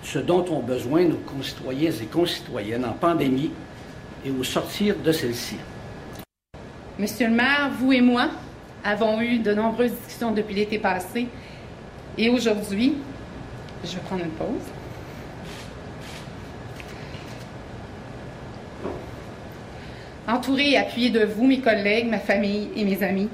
ce 0.02 0.18
dont 0.18 0.44
ont 0.50 0.60
besoin 0.60 1.04
nos 1.04 1.16
concitoyens 1.16 1.90
et 1.90 2.06
concitoyennes 2.06 2.84
en 2.84 2.92
pandémie 2.92 3.50
et 4.24 4.30
au 4.30 4.44
sortir 4.44 4.96
de 5.02 5.12
celle-ci. 5.12 5.56
Monsieur 6.98 7.28
le 7.28 7.34
maire, 7.34 7.70
vous 7.78 7.92
et 7.92 8.00
moi 8.00 8.28
avons 8.84 9.20
eu 9.20 9.38
de 9.38 9.52
nombreuses 9.54 9.92
discussions 9.92 10.30
depuis 10.30 10.54
l'été 10.54 10.78
passé. 10.78 11.26
Et 12.16 12.28
aujourd'hui, 12.28 12.94
je 13.82 13.94
vais 13.94 14.00
prendre 14.02 14.24
une 14.24 14.30
pause. 14.30 14.62
Entouré 20.26 20.70
et 20.70 20.78
appuyé 20.78 21.10
de 21.10 21.24
vous, 21.24 21.46
mes 21.46 21.60
collègues, 21.60 22.06
ma 22.08 22.18
famille 22.18 22.68
et 22.76 22.84
mes 22.84 23.02
amis. 23.02 23.28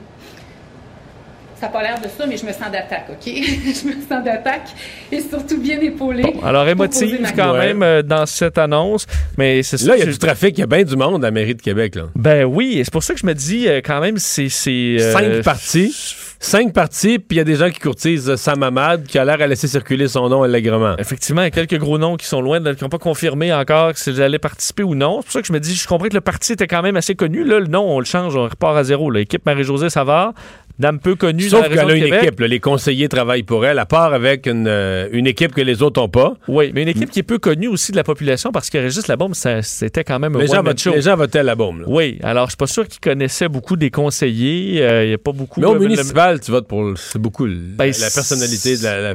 Ça 1.61 1.66
n'a 1.66 1.72
pas 1.72 1.82
l'air 1.82 2.01
de 2.01 2.09
ça, 2.09 2.26
mais 2.26 2.38
je 2.38 2.47
me 2.47 2.53
sens 2.53 2.70
d'attaque, 2.72 3.09
OK? 3.11 3.18
je 3.26 3.86
me 3.86 3.93
sens 3.93 4.24
d'attaque 4.24 4.70
et 5.12 5.20
surtout 5.20 5.61
bien 5.61 5.78
épaulée. 5.78 6.34
Alors, 6.43 6.64
pour 6.74 6.86
poser 6.86 7.09
émotive 7.09 7.32
quand 7.36 7.53
même 7.53 7.82
euh, 7.82 8.03
dans 8.03 8.24
cette 8.24 8.57
annonce, 8.57 9.07
mais 9.36 9.62
c'est 9.62 9.76
ça. 9.76 9.88
Là, 9.88 9.97
il 9.97 10.01
y 10.01 10.03
a 10.03 10.07
du 10.07 10.18
trafic, 10.18 10.57
il 10.57 10.61
y 10.62 10.64
a 10.64 10.66
bien 10.66 10.84
du 10.84 10.97
monde 10.97 11.22
à 11.22 11.26
la 11.26 11.30
mairie 11.30 11.55
de 11.55 11.61
Québec. 11.61 11.97
Là. 11.97 12.05
Ben 12.16 12.45
oui, 12.45 12.78
et 12.78 12.84
c'est 12.84 12.93
pour 12.93 13.03
ça 13.03 13.12
que 13.12 13.20
je 13.20 13.26
me 13.26 13.34
dis 13.34 13.68
euh, 13.68 13.82
quand 13.84 14.01
même, 14.01 14.16
c'est. 14.16 14.49
c'est, 14.49 14.97
euh, 14.99 15.12
Cinq 15.12 15.43
parties. 15.45 15.95
Cinq 16.43 16.72
parties, 16.72 17.18
puis 17.18 17.36
il 17.36 17.36
y 17.36 17.41
a 17.41 17.45
des 17.45 17.57
gens 17.57 17.68
qui 17.68 17.78
courtisent 17.78 18.34
Sam 18.36 18.62
Hamad 18.62 19.05
qui 19.05 19.18
a 19.18 19.26
l'air 19.26 19.43
à 19.43 19.47
laisser 19.47 19.68
circuler 19.68 20.09
son 20.09 20.26
nom 20.30 20.43
allègrement. 20.43 20.97
Effectivement, 20.99 21.43
il 21.43 21.45
y 21.45 21.49
a 21.49 21.51
quelques 21.51 21.76
gros 21.76 21.99
noms 21.99 22.16
qui 22.16 22.24
sont 22.24 22.41
loin, 22.41 22.61
de- 22.61 22.72
qui 22.72 22.82
n'ont 22.82 22.88
pas 22.88 22.97
confirmé 22.99 23.53
encore 23.53 23.95
s'ils 23.99 24.22
allaient 24.22 24.38
participer 24.38 24.82
ou 24.82 24.95
non. 24.95 25.18
C'est 25.20 25.24
pour 25.26 25.32
ça 25.34 25.41
que 25.43 25.47
je 25.49 25.53
me 25.53 25.61
dis, 25.61 25.74
je 25.74 25.86
comprends 25.86 26.09
que 26.09 26.14
le 26.14 26.22
parti 26.22 26.53
était 26.55 26.66
quand 26.66 26.80
même 26.80 26.97
assez 26.97 27.14
connu. 27.14 27.45
Là, 27.45 27.61
le 27.61 27.66
nom, 27.66 27.82
on 27.95 27.99
le 27.99 28.07
change, 28.07 28.34
on 28.36 28.45
repart 28.45 28.74
à 28.74 28.84
zéro. 28.84 29.11
L'équipe 29.11 29.45
Marie-Josée 29.45 29.91
Savard, 29.91 30.32
dame 30.81 30.99
peu 30.99 31.14
connue 31.14 31.49
Sauf 31.49 31.68
qu'elle 31.68 31.78
a 31.78 31.95
une 31.95 32.05
Québec. 32.05 32.22
équipe. 32.24 32.41
là. 32.41 32.49
les 32.49 32.59
conseillers 32.61 33.09
travaillent 33.09 33.43
pour 33.45 33.64
elle, 33.64 33.78
à 33.78 33.87
part 33.87 34.12
avec 34.14 34.47
une, 34.47 34.66
euh, 34.66 35.09
une 35.12 35.26
équipe 35.26 35.55
que 35.55 35.61
les 35.61 35.83
autres 35.83 36.01
n'ont 36.01 36.09
pas. 36.09 36.35
Oui, 36.49 36.72
mais 36.74 36.83
une 36.83 36.89
équipe 36.89 37.11
qui 37.11 37.20
est 37.20 37.22
peu 37.24 37.39
connue 37.39 37.68
aussi 37.68 37.93
de 37.93 37.97
la 37.97 38.05
population 38.05 38.51
parce 38.51 38.70
que 38.70 38.78
Régis 38.78 39.05
ça- 39.35 39.62
c'était 39.62 40.03
quand 40.05 40.18
même 40.18 40.35
un 40.35 40.41
Les 40.41 40.47
gens, 40.49 40.62
show. 40.76 40.93
les 40.95 41.03
gens 41.03 41.16
votaient 41.16 41.41
à 41.41 41.43
la 41.45 41.55
bombe. 41.55 41.81
là. 41.81 41.85
Oui, 41.89 42.18
alors 42.22 42.47
je 42.47 42.51
suis 42.53 42.57
pas 42.57 42.66
sûr 42.66 42.89
qu'ils 42.89 43.01
connaissaient 43.01 43.49
beaucoup 43.49 43.76
des 43.76 43.91
conseillers. 43.91 44.83
Euh, 44.83 45.05
Il 45.05 45.09
n'y 45.09 45.14
a 45.14 45.18
pas 45.18 45.33
beaucoup. 45.33 45.61
Mais 45.61 45.66
au 45.66 45.70
euh, 45.70 45.74
le- 45.74 45.81
municipal, 45.89 46.41
tu 46.41 46.51
votes 46.51 46.66
pour. 46.66 46.97
C'est 46.97 47.18
beaucoup 47.20 47.47
le- 47.47 47.55
Ben, 47.55 47.87
la, 47.93 47.99
la 48.07 48.11
personnalité 48.11 48.76
de 48.76 48.83
la. 48.85 49.01
la- 49.01 49.14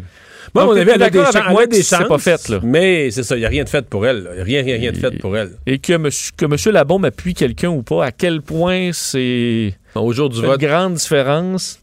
Moi, 0.54 0.64
avis, 0.64 0.86
t'es 0.86 0.92
elle 0.96 1.02
a 1.04 1.10
des, 1.10 1.20
avec 1.20 1.50
moi 1.50 1.66
des 1.66 1.82
chances. 1.84 2.08
pas 2.08 2.18
fait, 2.20 2.50
là. 2.50 2.60
Mais 2.64 3.10
c'est 3.12 3.24
ça, 3.24 3.36
il 3.36 3.40
n'y 3.40 3.46
a 3.46 3.50
rien 3.50 3.64
de 3.64 3.70
fait 3.70 3.86
pour 3.88 4.06
elle. 4.06 4.24
là. 4.24 4.30
Rien, 4.44 4.62
rien, 4.64 4.78
rien 4.78 4.92
de 4.92 4.98
fait 4.98 5.18
pour 5.20 5.36
elle. 5.36 5.52
Et 5.66 5.80
que 5.80 5.98
monsieur, 5.98 6.32
que 6.38 6.46
monsieur 6.46 6.72
Labombe 6.72 7.06
appuie 7.06 7.34
quelqu'un 7.34 7.70
ou 7.70 7.82
pas, 7.82 8.06
à 8.06 8.12
quel 8.12 8.42
point 8.42 8.92
c'est 8.94 9.74
Au 9.96 10.12
jour 10.12 10.30
du 10.30 10.40
une 10.40 10.46
vote. 10.46 10.60
grande 10.60 10.96
différence. 10.96 11.80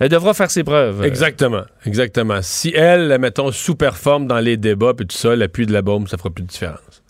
Elle 0.00 0.10
devra 0.10 0.32
faire 0.32 0.50
ses 0.50 0.62
preuves. 0.62 1.04
Exactement, 1.04 1.64
exactement. 1.84 2.40
Si 2.40 2.72
elle, 2.74 3.18
mettons, 3.18 3.50
sous-performe 3.50 4.28
dans 4.28 4.38
les 4.38 4.56
débats 4.56 4.94
puis 4.94 5.06
tout 5.06 5.16
ça, 5.16 5.34
l'appui 5.34 5.66
de 5.66 5.72
la 5.72 5.82
bombe, 5.82 6.08
ça 6.08 6.16
fera 6.16 6.30
plus 6.30 6.44
de 6.44 6.48
différence. 6.48 7.02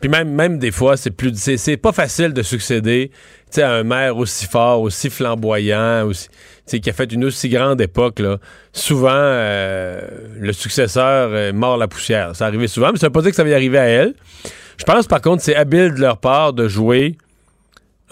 Puis 0.00 0.08
même, 0.10 0.30
même 0.30 0.58
des 0.58 0.70
fois, 0.70 0.96
c'est 0.96 1.10
plus, 1.10 1.32
c'est, 1.34 1.76
pas 1.76 1.92
facile 1.92 2.32
de 2.32 2.42
succéder, 2.42 3.10
à 3.56 3.70
un 3.70 3.84
maire 3.84 4.16
aussi 4.16 4.46
fort, 4.46 4.80
aussi 4.80 5.08
flamboyant, 5.08 6.06
aussi, 6.06 6.28
qui 6.66 6.90
a 6.90 6.92
fait 6.92 7.12
une 7.12 7.24
aussi 7.24 7.48
grande 7.48 7.80
époque 7.80 8.18
là. 8.18 8.38
Souvent, 8.72 9.08
euh, 9.12 10.00
le 10.38 10.52
successeur 10.52 11.30
euh, 11.32 11.52
mord 11.52 11.76
la 11.76 11.86
poussière. 11.86 12.34
Ça 12.34 12.46
arrivait 12.46 12.66
souvent, 12.66 12.90
mais 12.92 12.98
ça 12.98 13.06
veut 13.06 13.12
pas 13.12 13.22
dire 13.22 13.30
que 13.30 13.36
ça 13.36 13.44
va 13.44 13.50
y 13.50 13.54
arriver 13.54 13.78
à 13.78 13.86
elle. 13.86 14.14
Je 14.76 14.84
pense 14.84 15.06
par 15.06 15.20
contre, 15.20 15.42
c'est 15.42 15.54
habile 15.54 15.94
de 15.94 16.00
leur 16.00 16.18
part 16.18 16.52
de 16.52 16.66
jouer 16.66 17.16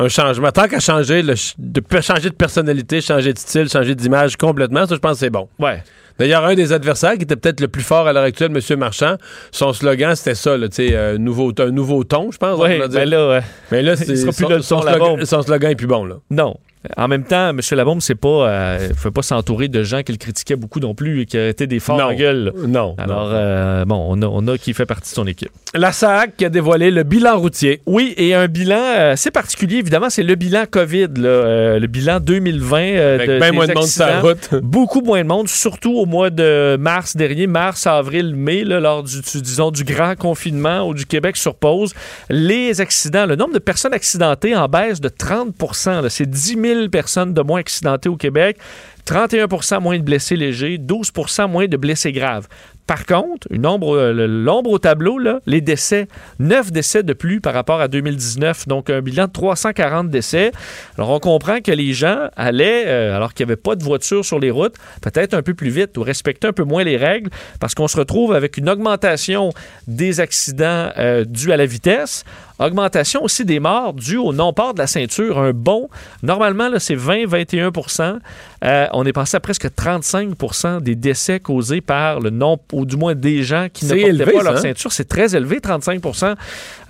un 0.03 0.09
changement. 0.09 0.51
Tant 0.51 0.69
qu'à 0.69 0.81
changer, 0.81 1.23
le 1.23 1.35
de 1.59 1.83
changer 2.01 2.31
de 2.31 2.35
personnalité, 2.35 3.01
changer 3.01 3.33
de 3.33 3.39
style, 3.39 3.69
changer 3.69 3.95
d'image 3.95 4.37
complètement, 4.37 4.87
ça, 4.87 4.95
je 4.95 5.01
pense 5.01 5.13
que 5.13 5.19
c'est 5.19 5.31
bon. 5.31 5.49
Ouais. 5.59 5.83
D'ailleurs, 6.19 6.45
un 6.45 6.55
des 6.55 6.73
adversaires 6.73 7.15
qui 7.15 7.23
était 7.23 7.37
peut-être 7.37 7.61
le 7.61 7.69
plus 7.69 7.83
fort 7.83 8.07
à 8.07 8.13
l'heure 8.13 8.25
actuelle, 8.25 8.53
M. 8.55 8.79
Marchand, 8.79 9.17
son 9.51 9.73
slogan, 9.73 10.15
c'était 10.15 10.35
ça, 10.35 10.57
là, 10.57 10.69
tu 10.69 10.77
sais, 10.77 10.91
euh, 10.93 11.19
nouveau, 11.19 11.53
un 11.59 11.71
nouveau 11.71 12.05
ton, 12.05 12.31
je 12.31 12.39
pense. 12.39 12.61
Oui, 12.61 12.79
ben 12.91 13.09
là, 13.09 13.29
ouais. 13.29 13.41
Mais 13.71 13.83
là, 13.83 13.97
c'est, 13.97 14.17
son, 14.17 14.49
là 14.49 14.61
son 14.61 14.83
slogan, 14.83 15.25
son 15.25 15.43
slogan 15.43 15.71
est 15.71 15.77
plus 15.77 15.87
bon, 15.87 16.05
là. 16.05 16.17
Non. 16.31 16.57
En 16.97 17.07
même 17.09 17.25
temps, 17.25 17.51
M. 17.51 17.61
Labombe, 17.73 18.01
c'est 18.01 18.15
pas, 18.17 18.49
euh, 18.49 18.89
faut 18.97 19.11
pas 19.11 19.23
s'entourer 19.23 19.69
de 19.69 19.83
gens 19.83 20.03
qui 20.03 20.13
le 20.13 20.19
critiquaient 20.19 20.57
beaucoup 20.57 20.81
non 20.81 20.95
plus 20.95 21.21
et 21.23 21.27
qui 21.27 21.39
étaient 21.39 21.67
des 21.67 21.79
forts 21.79 21.99
Non. 21.99 22.07
en 22.07 22.15
gueule. 22.15 22.53
Non. 22.67 22.95
Alors, 22.99 23.31
euh, 23.33 23.85
bon, 23.85 24.05
on 24.09 24.21
a, 24.23 24.27
on 24.27 24.47
a 24.49 24.59
qui 24.59 24.75
fait 24.75 24.87
partie 24.87 25.11
de 25.11 25.15
son 25.15 25.27
équipe. 25.27 25.51
La 25.75 25.93
SAC 25.93 26.37
qui 26.37 26.45
a 26.45 26.49
dévoilé 26.49 26.91
le 26.91 27.03
bilan 27.05 27.39
routier. 27.39 27.81
Oui, 27.87 28.15
et 28.17 28.35
un 28.35 28.49
bilan 28.49 28.77
euh, 28.99 29.13
assez 29.13 29.31
particulier, 29.31 29.77
évidemment, 29.79 30.11
c'est 30.11 30.23
le 30.25 30.35
bilan 30.35 30.65
COVID, 30.71 31.09
là, 31.17 31.29
euh, 31.29 31.79
le 31.79 31.87
bilan 31.87 32.19
2020. 32.21 32.77
euh, 32.79 33.15
Avec 33.15 33.29
de, 33.31 33.39
bien 33.39 33.51
des 33.51 33.57
moins 33.57 33.67
de 33.67 33.75
monde 33.75 33.87
sur 33.87 34.07
la 34.07 34.21
route. 34.21 34.55
Beaucoup 34.63 35.01
moins 35.03 35.23
de 35.23 35.29
monde, 35.29 35.49
surtout 35.49 35.95
au 35.97 36.05
mois 36.07 36.31
de 36.31 36.77
mars 36.81 37.17
dernier, 37.17 37.47
mars, 37.47 37.87
avril, 37.87 38.35
mai, 38.35 38.65
là, 38.65 38.81
lors 38.81 39.03
du, 39.03 39.21
du- 39.21 39.41
disons, 39.43 39.71
du 39.71 39.85
grand 39.85 40.17
confinement 40.17 40.87
où 40.89 40.95
du 40.95 41.07
Québec 41.07 41.37
sur 41.37 41.55
pause. 41.55 41.95
Les 42.29 42.81
accidents, 42.81 43.27
le 43.27 43.37
nombre 43.37 43.55
de 43.55 43.59
personnes 43.59 43.95
accidentées 43.95 44.57
en 44.57 44.67
baisse 44.69 45.01
de 45.01 45.09
30 45.09 45.55
là. 45.87 46.09
C'est 46.11 46.29
10 46.29 46.59
000 46.61 46.72
personnes 46.89 47.35
de 47.35 47.43
moins 47.43 47.61
accidentées 47.61 48.09
au 48.09 48.17
Québec. 48.17 48.59
31% 49.07 49.81
moins 49.81 49.99
de 49.99 50.03
blessés 50.03 50.37
légers, 50.37 50.79
12% 50.79 51.51
moins 51.51 51.67
de 51.67 51.77
blessés 51.77 52.13
graves. 52.13 52.47
Par 52.87 53.07
contre, 53.07 53.47
euh, 53.51 54.27
l'ombre 54.27 54.71
au 54.71 54.79
tableau, 54.79 55.19
les 55.47 55.61
décès, 55.61 56.09
9 56.41 56.73
décès 56.73 57.03
de 57.03 57.13
plus 57.13 57.41
par 57.41 57.55
rapport 57.55 57.81
à 57.81 57.89
2019, 57.89 58.67
donc 58.67 58.91
un 58.91 59.01
bilan 59.01 59.27
de 59.27 59.33
340 59.33 60.11
décès. 60.11 60.51
Alors 60.99 61.11
on 61.11 61.21
comprend 61.21 61.61
que 61.61 61.71
les 61.71 61.93
gens 61.93 62.29
allaient, 62.37 62.85
euh, 62.87 63.17
alors 63.17 63.35
qu'il 63.35 63.47
n'y 63.47 63.53
avait 63.53 63.61
pas 63.61 63.77
de 63.77 63.85
voiture 63.85 64.25
sur 64.25 64.41
les 64.41 64.51
routes, 64.51 64.75
peut-être 65.01 65.33
un 65.35 65.43
peu 65.43 65.55
plus 65.55 65.71
vite 65.71 65.97
ou 65.97 66.03
respecter 66.03 66.49
un 66.49 66.53
peu 66.53 66.65
moins 66.65 66.83
les 66.83 66.97
règles, 66.97 67.31
parce 67.61 67.75
qu'on 67.75 67.89
se 67.89 67.97
retrouve 67.97 68.35
avec 68.35 68.57
une 68.57 68.69
augmentation 68.69 69.51
des 69.87 70.19
accidents 70.21 70.91
euh, 70.99 71.25
dus 71.25 71.53
à 71.53 71.57
la 71.57 71.67
vitesse, 71.67 72.25
augmentation 72.67 73.23
aussi 73.23 73.45
des 73.45 73.61
morts 73.61 73.93
dues 73.93 74.17
au 74.19 74.33
non-port 74.33 74.75
de 74.75 74.79
la 74.79 74.87
ceinture, 74.87 75.39
un 75.39 75.53
bon, 75.53 75.89
normalement 76.23 76.69
là, 76.69 76.79
c'est 76.79 76.97
20-21% 76.97 78.19
Euh, 78.65 78.87
on 78.93 79.05
est 79.05 79.13
passé 79.13 79.37
à 79.37 79.41
presque 79.41 79.67
35% 79.67 80.81
des 80.83 80.95
décès 80.95 81.41
causés 81.41 81.81
par 81.81 82.21
le 82.21 82.31
non, 82.31 82.59
ou 82.73 82.87
du 82.87 82.97
moins 82.97 83.17
des 83.17 83.43
gens 83.43 83.67
qui 83.73 83.87
ne 83.87 83.91
portaient 83.91 84.09
élevé, 84.09 84.33
pas 84.33 84.43
leur 84.45 84.57
hein? 84.57 84.61
ceinture. 84.61 84.93
C'est 84.93 85.09
très 85.09 85.35
élevé, 85.35 85.59
35% 85.59 86.37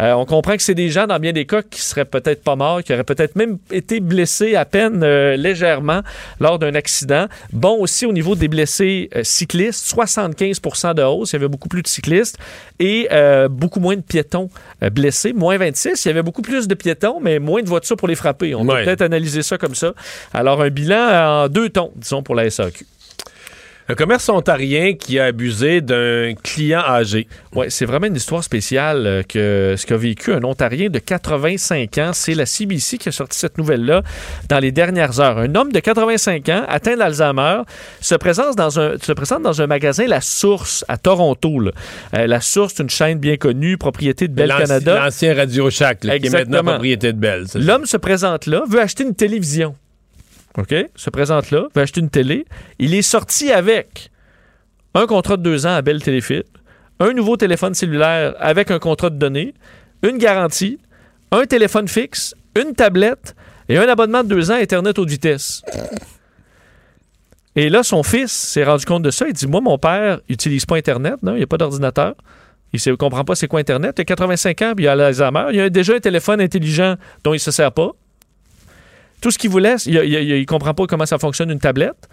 Euh, 0.03 0.13
On 0.13 0.27
comprend 0.27 0.55
que 0.57 0.63
c'est 0.63 0.75
des 0.75 0.91
gens, 0.91 1.07
dans 1.07 1.19
bien 1.19 1.33
des 1.33 1.47
cas, 1.47 1.63
qui 1.63 1.81
seraient 1.81 2.05
peut-être 2.05 2.43
pas 2.43 2.57
morts, 2.57 2.83
qui 2.83 2.93
auraient 2.93 3.05
peut-être 3.05 3.37
même 3.37 3.59
été 3.71 4.01
blessés 4.01 4.55
à 4.55 4.65
peine 4.65 5.03
euh, 5.03 5.37
légèrement 5.37 6.03
lors 6.41 6.59
d'un 6.59 6.75
accident. 6.75 7.27
Bon 7.53 7.79
aussi 7.79 8.07
au 8.07 8.13
niveau 8.13 8.35
des 8.35 8.49
blessés 8.49 9.09
euh, 9.17 9.23
cyclistes, 9.23 9.87
75 9.87 10.61
de 10.95 11.03
hausse. 11.03 11.33
Il 11.33 11.35
y 11.35 11.37
avait 11.37 11.49
beaucoup 11.49 11.69
plus 11.69 11.83
de 11.83 11.89
cyclistes 11.89 12.39
et 12.79 13.09
euh, 13.13 13.49
beaucoup 13.49 13.81
moins 13.81 13.97
de 13.97 14.03
piétons 14.03 14.51
blessés, 14.91 15.33
moins 15.33 15.55
26. 15.65 16.05
Il 16.05 16.09
y 16.09 16.11
avait 16.11 16.23
beaucoup 16.23 16.43
plus 16.43 16.69
de 16.69 16.75
piétons, 16.75 17.19
mais 17.21 17.39
moins 17.39 17.63
de 17.63 17.69
voitures 17.69 17.97
pour 17.97 18.09
les 18.09 18.15
frapper. 18.15 18.55
On 18.55 18.67
Ouais. 18.67 18.79
peut 18.81 18.85
peut-être 18.87 19.03
analyser 19.03 19.43
ça 19.43 19.59
comme 19.59 19.75
ça. 19.75 19.93
Alors, 20.33 20.63
un 20.63 20.71
bilan 20.71 21.45
en 21.45 21.49
deux 21.49 21.69
tons, 21.71 21.93
disons, 21.97 22.23
pour 22.23 22.35
la 22.35 22.45
SAQ. 22.51 22.87
Un 23.89 23.95
commerce 23.95 24.29
ontarien 24.29 24.95
qui 24.95 25.19
a 25.19 25.25
abusé 25.25 25.81
d'un 25.81 26.35
client 26.43 26.81
âgé. 26.81 27.27
Oui, 27.55 27.67
c'est 27.69 27.85
vraiment 27.85 28.07
une 28.07 28.17
histoire 28.17 28.45
spéciale 28.45 29.07
euh, 29.07 29.23
que 29.23 29.75
ce 29.77 29.85
qu'a 29.87 29.97
vécu 29.97 30.33
un 30.33 30.43
Ontarien 30.45 30.89
de 30.89 30.99
85 30.99 31.99
ans. 31.99 32.11
C'est 32.13 32.35
la 32.35 32.47
CBC 32.47 32.99
qui 32.99 33.09
a 33.09 33.13
sorti 33.13 33.39
cette 33.39 33.59
nouvelle-là 33.59 34.03
dans 34.49 34.61
les 34.61 34.71
dernières 34.71 35.19
heures. 35.21 35.39
Un 35.39 35.55
homme 35.57 35.73
de 35.73 35.81
85 35.81 36.49
ans, 36.49 36.65
atteint 36.69 36.97
d'Alzheimer, 36.97 37.63
se 38.01 38.15
présente 38.15 38.57
dans 38.57 38.79
un, 38.79 38.97
se 39.03 39.13
présente 39.13 39.43
dans 39.43 39.61
un 39.61 39.67
magasin 39.67 40.07
La 40.07 40.21
Source 40.21 40.85
à 40.89 40.97
Toronto. 40.97 41.59
là. 41.59 41.73
Euh, 42.15 42.27
la 42.27 42.41
Source, 42.41 42.75
c'est 42.77 42.85
une 42.85 42.91
chaîne 42.91 43.19
bien 43.19 43.37
connue, 43.37 43.79
propriété 43.79 44.29
de 44.29 44.33
Bell 44.33 44.55
Canada. 44.57 45.05
L'ancien 45.05 45.35
Radio 45.35 45.71
Shack, 45.71 46.05
là, 46.05 46.19
qui 46.19 46.29
est 46.29 46.31
maintenant 46.31 46.63
propriété 46.63 47.13
de 47.13 47.19
Bell. 47.19 47.47
L'homme 47.57 47.87
se 47.87 47.97
présente 47.97 48.47
là, 48.47 48.63
veut 48.69 48.81
acheter 48.81 49.03
une 49.03 49.15
télévision. 49.15 49.75
OK? 50.59 50.75
Se 50.95 51.11
présente 51.11 51.51
là, 51.51 51.67
veut 51.75 51.83
acheter 51.83 52.01
une 52.01 52.11
télé. 52.11 52.45
Il 52.79 52.95
est 52.95 53.03
sorti 53.03 53.51
avec 53.51 54.11
un 54.95 55.07
contrat 55.07 55.37
de 55.37 55.43
deux 55.43 55.67
ans 55.67 55.75
à 55.75 55.83
Bell 55.83 56.03
Téléfilm, 56.03 56.43
un 57.01 57.13
nouveau 57.13 57.37
téléphone 57.37 57.75
cellulaire 57.75 58.35
avec 58.39 58.71
un 58.71 58.79
contrat 58.79 59.11
de 59.11 59.17
données, 59.17 59.55
une 60.03 60.19
garantie, 60.19 60.79
un 61.31 61.45
téléphone 61.47 61.89
fixe, 61.89 62.35
une 62.61 62.75
tablette 62.75 63.35
et 63.69 63.79
un 63.79 63.89
abonnement 63.89 64.23
de 64.23 64.29
deux 64.29 64.51
ans 64.51 64.55
à 64.55 64.59
Internet 64.59 64.99
haute 64.99 65.09
vitesse. 65.09 65.63
Et 67.57 67.69
là, 67.69 67.83
son 67.83 68.03
fils 68.03 68.33
s'est 68.33 68.65
rendu 68.65 68.85
compte 68.85 69.03
de 69.03 69.11
ça. 69.11 69.27
Il 69.27 69.35
dit 69.35 69.47
Moi, 69.47 69.61
mon 69.61 69.79
père 69.79 70.21
n'utilise 70.29 70.67
pas 70.67 70.77
Internet, 70.77 71.17
non, 71.23 71.33
il 71.33 71.39
n'y 71.39 71.43
a 71.43 71.47
pas 71.47 71.59
d'ordinateur. 71.59 72.15
Il 72.73 72.81
ne 72.87 72.95
comprend 72.95 73.25
pas 73.25 73.35
c'est 73.35 73.49
quoi 73.49 73.61
Internet. 73.61 73.97
Il 73.99 74.01
a 74.01 74.05
85 74.05 74.63
ans, 74.63 74.73
puis 74.75 74.87
il 74.87 74.89
a 74.89 74.97
l'Alzheimer. 74.97 75.45
Il 75.53 75.61
a 75.61 75.69
déjà 75.69 75.95
un 75.95 76.01
téléphone 76.01 76.41
intelligent 76.41 76.97
dont 77.23 77.33
il 77.33 77.37
ne 77.37 77.41
se 77.41 77.51
sert 77.51 77.71
pas. 77.73 77.93
Tout 79.23 79.31
ce 79.31 79.39
qu'il 79.39 79.49
voulait, 79.51 79.77
il 79.87 79.95
ne 79.95 80.45
comprend 80.45 80.75
pas 80.75 80.87
comment 80.87 81.07
ça 81.07 81.17
fonctionne 81.19 81.51
une 81.51 81.61
tablette. 81.61 82.09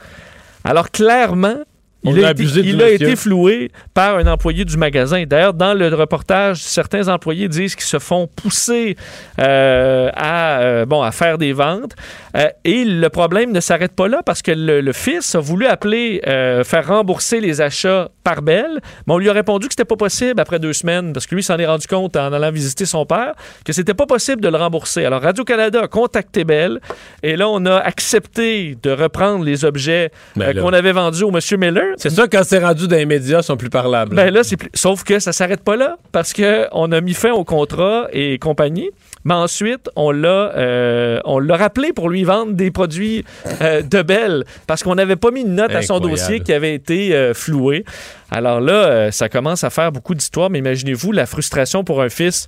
Alors, 0.63 0.91
clairement, 0.91 1.57
On 2.05 2.15
il, 2.15 2.23
a 2.23 2.29
a, 2.29 2.31
été, 2.31 2.43
abusé 2.43 2.61
du 2.61 2.69
il 2.69 2.81
a 2.81 2.91
monsieur. 2.91 3.07
été 3.07 3.15
floué 3.15 3.71
par 3.93 4.17
un 4.17 4.27
employé 4.27 4.63
du 4.63 4.77
magasin. 4.77 5.23
D'ailleurs, 5.25 5.53
dans 5.53 5.73
le 5.73 5.93
reportage, 5.93 6.61
certains 6.61 7.09
employés 7.09 7.49
disent 7.49 7.75
qu'ils 7.75 7.83
se 7.85 7.99
font 7.99 8.27
pousser 8.27 8.95
euh, 9.39 10.09
à, 10.15 10.59
euh, 10.61 10.85
bon, 10.85 11.01
à 11.01 11.11
faire 11.11 11.37
des 11.37 11.51
ventes. 11.51 11.95
Euh, 12.37 12.47
et 12.63 12.85
le 12.85 13.09
problème 13.09 13.51
ne 13.51 13.59
s'arrête 13.59 13.93
pas 13.93 14.07
là 14.07 14.21
parce 14.25 14.41
que 14.41 14.51
le, 14.51 14.79
le 14.79 14.93
fils 14.93 15.35
a 15.35 15.39
voulu 15.39 15.65
appeler, 15.65 16.21
faire 16.63 16.87
rembourser 16.87 17.41
les 17.41 17.61
achats 17.61 18.09
par 18.23 18.41
Bell, 18.41 18.79
mais 19.07 19.13
on 19.13 19.17
lui 19.17 19.29
a 19.29 19.33
répondu 19.33 19.67
que 19.67 19.73
c'était 19.73 19.85
pas 19.85 19.95
possible 19.95 20.39
après 20.39 20.59
deux 20.59 20.73
semaines 20.73 21.13
parce 21.13 21.25
que 21.25 21.35
lui 21.35 21.43
s'en 21.43 21.57
est 21.57 21.65
rendu 21.65 21.87
compte 21.87 22.15
en 22.15 22.31
allant 22.31 22.51
visiter 22.51 22.85
son 22.85 23.05
père 23.05 23.33
que 23.65 23.73
c'était 23.73 23.93
pas 23.93 24.05
possible 24.05 24.41
de 24.41 24.47
le 24.49 24.57
rembourser. 24.57 25.05
Alors 25.05 25.21
Radio-Canada 25.21 25.81
a 25.83 25.87
contacté 25.87 26.43
Bell 26.43 26.79
et 27.23 27.35
là, 27.35 27.49
on 27.49 27.65
a 27.65 27.77
accepté 27.77 28.77
de 28.81 28.91
reprendre 28.91 29.43
les 29.43 29.65
objets 29.65 30.11
Ben 30.35 30.59
qu'on 30.59 30.73
avait 30.73 30.91
vendus 30.91 31.23
au 31.23 31.31
monsieur 31.31 31.57
Miller. 31.57 31.88
C'est 31.97 32.09
ça, 32.09 32.27
quand 32.27 32.41
c'est 32.43 32.59
rendu 32.59 32.87
dans 32.87 32.95
les 32.95 33.05
médias, 33.05 33.39
ils 33.39 33.43
sont 33.43 33.57
plus 33.57 33.69
parlables. 33.69 34.15
Ben 34.15 34.33
là, 34.33 34.43
c'est 34.43 34.57
plus- 34.57 34.69
sauf 34.73 35.03
que 35.03 35.19
ça 35.19 35.31
s'arrête 35.33 35.61
pas 35.63 35.75
là 35.75 35.97
parce 36.11 36.33
que 36.33 36.67
on 36.71 36.91
a 36.91 37.01
mis 37.01 37.13
fin 37.13 37.31
au 37.31 37.43
contrat 37.43 38.07
et 38.13 38.37
compagnie. 38.39 38.89
Mais 39.25 39.33
ensuite, 39.33 39.89
on 39.97 40.11
l'a, 40.11 40.53
euh, 40.55 41.19
on 41.25 41.39
l'a 41.39 41.57
rappelé 41.57 41.91
pour 41.91 42.09
lui 42.09 42.23
vendre 42.23 42.53
des 42.53 42.71
produits 42.71 43.25
euh, 43.61 43.81
de 43.81 44.01
Bell 44.01 44.45
parce 44.65 44.81
qu'on 44.81 44.95
n'avait 44.95 45.17
pas 45.17 45.29
mis 45.31 45.41
une 45.41 45.55
note 45.55 45.71
à 45.71 45.81
son 45.81 45.99
dossier 45.99 46.39
qui 46.39 46.53
avait 46.53 46.73
été 46.73 47.13
euh, 47.13 47.33
floué. 47.33 47.83
Alors 48.31 48.61
là, 48.61 48.73
euh, 48.85 49.11
ça 49.11 49.27
commence 49.27 49.63
à 49.65 49.69
faire 49.69 49.91
beaucoup 49.91 50.15
d'histoires. 50.15 50.49
Mais 50.49 50.59
imaginez-vous 50.59 51.11
la 51.11 51.25
frustration 51.25 51.83
pour 51.83 52.01
un 52.01 52.07
fils 52.09 52.47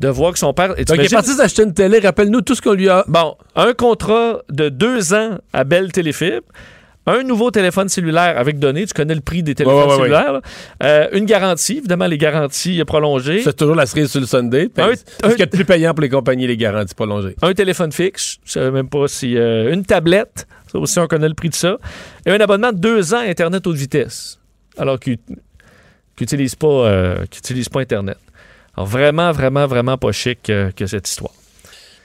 de 0.00 0.08
voir 0.08 0.32
que 0.32 0.38
son 0.38 0.52
père. 0.52 0.72
et 0.78 0.84
Donc, 0.84 0.96
il 0.98 1.06
est 1.06 1.08
parti 1.14 1.30
s'acheter 1.32 1.62
une 1.62 1.74
télé. 1.74 1.98
Rappelle-nous 2.00 2.42
tout 2.42 2.54
ce 2.54 2.60
qu'on 2.62 2.72
lui 2.74 2.88
a. 2.90 3.04
Bon, 3.08 3.36
un 3.56 3.72
contrat 3.72 4.40
de 4.50 4.68
deux 4.68 5.14
ans 5.14 5.38
à 5.54 5.64
Bell 5.64 5.90
Téléfibre. 5.90 6.42
Un 7.06 7.22
nouveau 7.22 7.50
téléphone 7.50 7.88
cellulaire 7.88 8.38
avec 8.38 8.58
données, 8.58 8.86
tu 8.86 8.92
connais 8.92 9.14
le 9.14 9.22
prix 9.22 9.42
des 9.42 9.54
téléphones 9.54 9.76
Ouais, 9.78 9.84
ouais, 9.84 9.90
ouais, 9.90 9.96
cellulaires. 10.02 10.40
Euh, 10.82 11.08
une 11.12 11.24
garantie, 11.24 11.78
évidemment, 11.78 12.06
les 12.06 12.18
garanties 12.18 12.84
prolongées. 12.84 13.40
C'est 13.42 13.56
toujours 13.56 13.74
la 13.74 13.86
cerise 13.86 14.10
sur 14.10 14.20
le 14.20 14.26
Sunday. 14.26 14.68
Un- 14.76 14.92
C'est 14.94 15.30
ce 15.36 15.42
a 15.42 15.46
de 15.46 15.50
plus 15.50 15.64
payant 15.64 15.94
pour 15.94 16.02
les 16.02 16.08
compagnies, 16.10 16.46
les 16.46 16.56
garanties 16.58 16.94
prolongées. 16.94 17.34
Un 17.42 17.52
téléphone 17.54 17.90
fixe, 17.90 18.38
je 18.44 18.52
savais 18.52 18.70
même 18.70 18.88
pas 18.88 19.08
si. 19.08 19.36
euh, 19.36 19.72
une 19.72 19.84
tablette, 19.84 20.46
ça 20.70 20.78
aussi, 20.78 20.98
on 20.98 21.06
connaît 21.06 21.28
le 21.28 21.34
prix 21.34 21.48
de 21.48 21.54
ça. 21.54 21.78
Et 22.26 22.30
un 22.30 22.38
abonnement 22.40 22.70
de 22.72 22.78
deux 22.78 23.14
ans 23.14 23.18
à 23.20 23.28
Internet 23.30 23.66
haute 23.66 23.76
vitesse. 23.76 24.38
Alors 24.76 25.00
qu'ils 25.00 25.18
n'utilisent 26.20 26.54
pas, 26.54 26.66
euh, 26.68 27.24
pas 27.72 27.80
Internet. 27.80 28.18
Alors 28.76 28.86
vraiment, 28.86 29.32
vraiment, 29.32 29.66
vraiment 29.66 29.96
pas 29.98 30.12
chic 30.12 30.48
euh, 30.50 30.70
que 30.70 30.86
cette 30.86 31.08
histoire. 31.08 31.32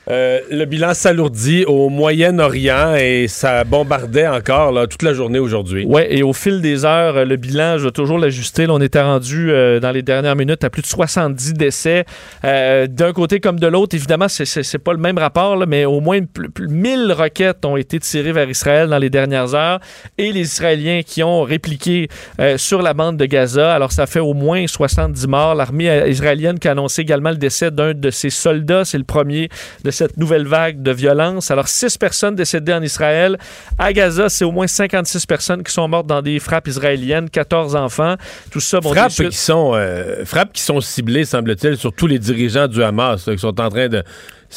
Euh, 0.10 0.40
le 0.52 0.66
bilan 0.66 0.94
s'alourdit 0.94 1.66
au 1.66 1.90
Moyen-Orient 1.90 2.96
et 2.96 3.28
ça 3.28 3.64
bombardait 3.64 4.28
encore 4.28 4.88
toute 4.88 5.02
la 5.02 5.14
journée 5.14 5.40
aujourd'hui. 5.40 5.86
Ouais, 5.86 6.08
et 6.16 6.22
au 6.22 6.32
fil 6.34 6.62
des 6.62 6.86
heures, 6.86 7.26
le 7.26 7.36
bilan, 7.38 7.78
je 7.80 7.86
vais 7.86 7.92
toujours 7.92 8.20
l'ajuster. 8.20 8.68
On 8.70 8.80
était 8.82 9.02
rendu 9.02 9.50
euh, 9.52 9.80
dans 9.80 9.92
les 9.92 10.04
dernières 10.04 10.36
minutes 10.36 10.64
à 10.64 10.70
plus 10.70 10.82
de 10.84 10.88
70 10.88 11.54
décès. 11.54 12.06
Euh, 12.44 12.86
D'un 12.88 13.14
côté 13.14 13.40
comme 13.40 13.60
de 13.60 13.68
l'autre, 13.68 13.96
évidemment, 13.96 14.28
c'est- 14.28 14.78
pas 14.78 14.94
le 14.94 15.00
même 15.00 15.18
rapport, 15.18 15.58
mais 15.66 15.86
au 15.86 16.00
moins 16.02 16.20
plus, 16.24 16.50
plus- 16.50 16.68
1000 16.68 17.12
roquettes 17.12 17.66
ont 17.66 17.78
été 17.78 18.00
tirées 18.00 18.32
vers 18.34 18.50
Israël 18.50 18.90
dans 18.90 18.98
les 19.00 19.10
dernières 19.10 19.56
heures 19.56 19.80
et 20.18 20.32
les 20.32 20.42
Israéliens 20.42 21.02
qui 21.06 21.24
ont 21.24 21.42
répliqué 21.42 22.10
sur 22.58 22.82
la 22.82 22.94
bande 22.94 23.18
de 23.18 23.26
Gaza. 23.26 23.74
Alors, 23.74 23.92
ça 23.92 24.06
fait 24.06 24.20
au 24.20 24.34
moins 24.34 24.68
70 24.68 25.28
morts. 25.28 25.56
L'armée 25.56 26.04
israélienne 26.10 26.60
qui 26.60 26.68
a 26.68 26.72
annoncé 26.72 27.02
également 27.02 27.32
le 27.32 27.38
décès 27.38 27.72
d'un 27.72 27.94
de 27.94 28.10
ses 28.12 28.30
soldats. 28.30 28.86
C'est 28.86 28.98
le 28.98 29.04
premier 29.04 29.50
cette 29.96 30.18
nouvelle 30.18 30.46
vague 30.48 30.82
de 30.84 30.92
violence. 30.92 31.50
Alors, 31.50 31.68
six 31.68 31.98
personnes 31.98 32.36
décédées 32.36 32.74
en 32.74 32.82
Israël. 32.84 33.38
À 33.80 33.92
Gaza, 33.94 34.30
c'est 34.30 34.46
au 34.46 34.52
moins 34.52 34.68
56 34.68 35.26
personnes 35.26 35.64
qui 35.64 35.72
sont 35.74 35.88
mortes 35.88 36.08
dans 36.08 36.22
des 36.22 36.40
frappes 36.40 36.68
israéliennes, 36.68 37.30
14 37.30 37.76
enfants. 37.76 38.16
Tout 38.52 38.60
ça, 38.60 38.80
bon, 38.80 38.94
frappes, 38.94 39.12
qui 39.30 39.38
sont, 39.38 39.72
euh, 39.74 40.24
frappes 40.26 40.54
qui 40.54 40.62
sont 40.62 40.80
ciblées, 40.82 41.26
semble-t-il, 41.26 41.78
sur 41.78 41.92
tous 41.94 42.08
les 42.08 42.20
dirigeants 42.20 42.68
du 42.68 42.84
Hamas, 42.84 43.26
là, 43.28 43.34
qui 43.34 43.40
sont 43.40 43.60
en 43.60 43.70
train 43.70 43.88
de... 43.90 44.04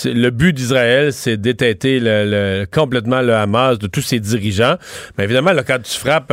Le 0.05 0.29
but 0.31 0.53
d'Israël, 0.53 1.13
c'est 1.13 1.37
d'étêter 1.39 1.99
le- 1.99 2.25
le- 2.61 2.67
complètement 2.71 3.23
le 3.23 3.35
Hamas 3.35 3.79
de 3.79 3.87
tous 3.87 4.03
ses 4.03 4.21
dirigeants. 4.21 4.77
Mais 5.17 5.25
évidemment, 5.25 5.53
là, 5.53 5.63
quand 5.65 5.79
tu 5.83 5.99
frappes, 5.99 6.31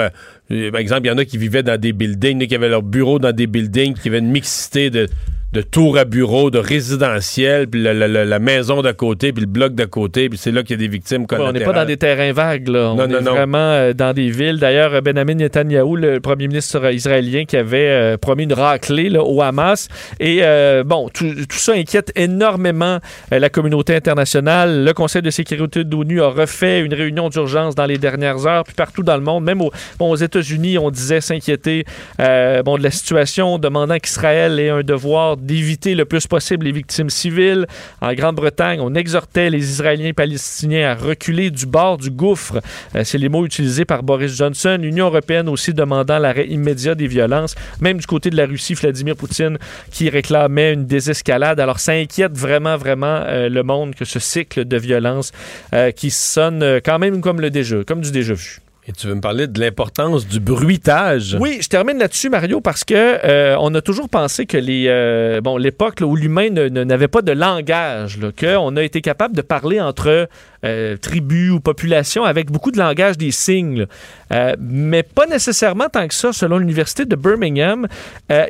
euh, 0.52 0.72
par 0.72 0.80
exemple, 0.82 1.02
il 1.06 1.08
y 1.08 1.12
en 1.12 1.18
a 1.18 1.26
qui 1.26 1.38
vivaient 1.38 1.64
dans 1.64 1.80
des 1.80 1.94
buildings, 1.94 2.46
qui 2.48 2.54
avaient 2.54 2.70
leur 2.70 2.84
bureau 2.84 3.18
dans 3.18 3.32
des 3.32 3.48
buildings, 3.48 3.96
qui 3.96 4.10
avaient 4.10 4.20
une 4.20 4.30
mixité 4.30 4.90
de, 4.90 5.08
de 5.54 5.62
tours 5.62 5.98
à 5.98 6.04
bureaux, 6.04 6.52
de 6.52 6.60
résidentiels, 6.60 7.68
puis 7.68 7.82
la, 7.82 7.94
la- 7.94 8.08
la- 8.10 8.26
la 8.26 8.40
maison 8.40 8.82
d'à 8.82 8.92
côté, 8.94 9.32
puis 9.32 9.42
le 9.42 9.48
bloc 9.50 9.74
d'à 9.74 9.86
côté, 9.86 10.28
puis 10.28 10.38
c'est 10.38 10.52
là 10.52 10.64
qu'il 10.64 10.72
y 10.72 10.74
a 10.74 10.78
des 10.86 10.88
victimes 10.92 11.22
Ouais, 11.32 11.38
on 11.40 11.52
n'est 11.54 11.64
pas 11.64 11.72
dans 11.72 11.86
des 11.86 11.96
terrains 11.98 12.34
vagues, 12.34 12.68
là. 12.68 12.92
On 12.92 12.96
Non, 12.96 13.06
est 13.08 13.22
non, 13.22 13.32
vraiment 13.32 13.58
euh, 13.58 13.94
dans 13.94 14.12
des 14.14 14.30
villes. 14.30 14.60
D'ailleurs, 14.60 15.02
Benjamin 15.02 15.36
Netanyahou, 15.36 15.96
le 15.96 16.20
premier 16.20 16.48
ministre 16.50 16.92
israélien, 16.92 17.46
qui 17.46 17.56
avait 17.56 17.88
euh, 17.88 18.18
promis 18.18 18.44
une 18.44 18.54
raclée 18.54 19.10
là, 19.10 19.24
au 19.24 19.42
Hamas. 19.42 19.88
Et 20.20 20.40
euh, 20.42 20.84
bon, 20.84 21.08
tout, 21.14 21.34
tout 21.34 21.58
ça 21.58 21.72
inquiète 21.74 22.12
énormément 22.18 23.00
euh, 23.32 23.40
la 23.40 23.50
communauté 23.50 23.96
internationale. 23.96 24.84
Le 24.84 24.94
Conseil 24.94 25.22
de 25.22 25.30
sécurité 25.30 25.84
de 25.86 25.96
l'ONU 25.96 26.22
a 26.22 26.28
refait 26.28 26.82
une 26.82 26.94
réunion 26.94 27.30
d'urgence 27.30 27.76
dans 27.76 27.86
les 27.86 27.98
dernières 27.98 28.46
heures, 28.46 28.64
puis 28.66 28.74
partout 28.76 29.04
dans 29.04 29.16
le 29.16 29.24
monde, 29.24 29.44
même 29.46 29.62
au- 29.62 29.72
bon, 30.00 30.12
aux 30.12 30.16
États-Unis, 30.18 30.78
on 30.78 30.92
disait 30.92 31.22
s'inquiéter 31.22 31.86
euh, 32.20 32.62
bon, 32.64 32.78
de 32.78 32.84
la 32.84 32.92
situation, 32.92 33.58
demandant 33.58 33.98
qu'Israël 34.00 34.60
ait 34.60 34.70
un 34.70 34.82
devoir 34.84 35.38
d'éviter 35.46 35.96
le 35.96 36.06
plus 36.06 36.28
possible 36.28 36.66
les 36.66 36.72
victimes 36.72 37.10
civiles. 37.10 37.68
En 38.02 38.14
Grande-Bretagne, 38.14 38.80
on 38.82 38.94
exhortait 38.96 39.50
les 39.50 39.70
Israéliens 39.70 40.08
et 40.08 40.14
Palestiniens 40.14 40.90
à 40.90 40.96
reculer 40.96 41.52
du 41.52 41.66
bord 41.66 41.98
du 41.98 42.10
gouffre. 42.10 42.62
Euh, 42.96 43.04
C'est 43.04 43.18
les 43.18 43.30
mots 43.30 43.46
utilisés 43.46 43.86
par 43.86 44.04
Boris 44.04 44.36
Johnson. 44.36 44.78
L'Union 44.82 45.06
européenne 45.06 45.48
aussi 45.50 45.74
demandant 45.74 46.20
l'arrêt 46.20 46.48
immédiat 46.48 46.96
des 46.96 47.08
violences. 47.08 47.56
Même 47.80 47.98
du 47.98 48.08
côté 48.08 48.30
de 48.30 48.38
la 48.38 48.46
Russie, 48.46 48.74
Vladimir 48.74 49.16
Poutine 49.16 49.58
qui 49.92 50.10
réclamait 50.10 50.74
une 50.74 50.86
désescalade. 50.86 51.60
Alors 51.60 51.80
ça 51.80 51.94
inquiète 51.94 52.34
vraiment, 52.34 52.78
vraiment 52.78 53.22
euh, 53.26 53.50
le 53.50 53.64
monde 53.64 53.96
que 53.96 54.06
ce 54.06 54.20
cycle 54.20 54.66
de 54.66 54.78
violence 54.78 55.32
euh, 55.74 55.92
qui 55.92 56.10
sonne 56.10 56.82
quand 56.84 57.00
même 57.00 57.22
comme 57.22 57.40
le 57.40 57.50
déjà, 57.50 57.84
comme 57.84 58.02
du 58.02 58.12
déjà 58.12 58.34
vu. 58.34 58.65
Et 58.88 58.92
tu 58.92 59.08
veux 59.08 59.16
me 59.16 59.22
parler 59.22 59.48
de 59.48 59.60
l'importance 59.60 60.28
du 60.28 60.40
bruitage? 60.40 61.36
Oui, 61.40 61.58
je 61.60 61.68
termine 61.70 61.98
là-dessus, 61.98 62.30
Mario, 62.30 62.62
parce 62.62 62.84
que 62.84 62.94
euh, 62.94 63.58
on 63.60 63.74
a 63.74 63.82
toujours 63.82 64.10
pensé 64.10 64.46
que 64.46 64.58
les 64.58 64.86
euh, 64.90 65.42
bon 65.42 65.58
l'époque 65.58 66.04
où 66.06 66.16
l'humain 66.16 66.52
n'avait 66.52 67.08
pas 67.08 67.24
de 67.24 67.32
langage, 67.32 68.20
qu'on 68.40 68.76
a 68.76 68.84
été 68.84 69.02
capable 69.02 69.36
de 69.36 69.42
parler 69.42 69.82
entre 69.82 70.30
euh, 70.64 70.98
tribus 70.98 71.50
ou 71.50 71.60
populations 71.60 72.26
avec 72.26 72.52
beaucoup 72.52 72.70
de 72.70 72.78
langage 72.78 73.18
des 73.18 73.32
signes, 73.32 73.88
mais 74.60 75.02
pas 75.02 75.26
nécessairement 75.26 75.90
tant 75.90 76.08
que 76.08 76.14
ça, 76.14 76.32
selon 76.32 76.60
l'université 76.60 77.06
de 77.06 77.16
Birmingham, 77.16 77.88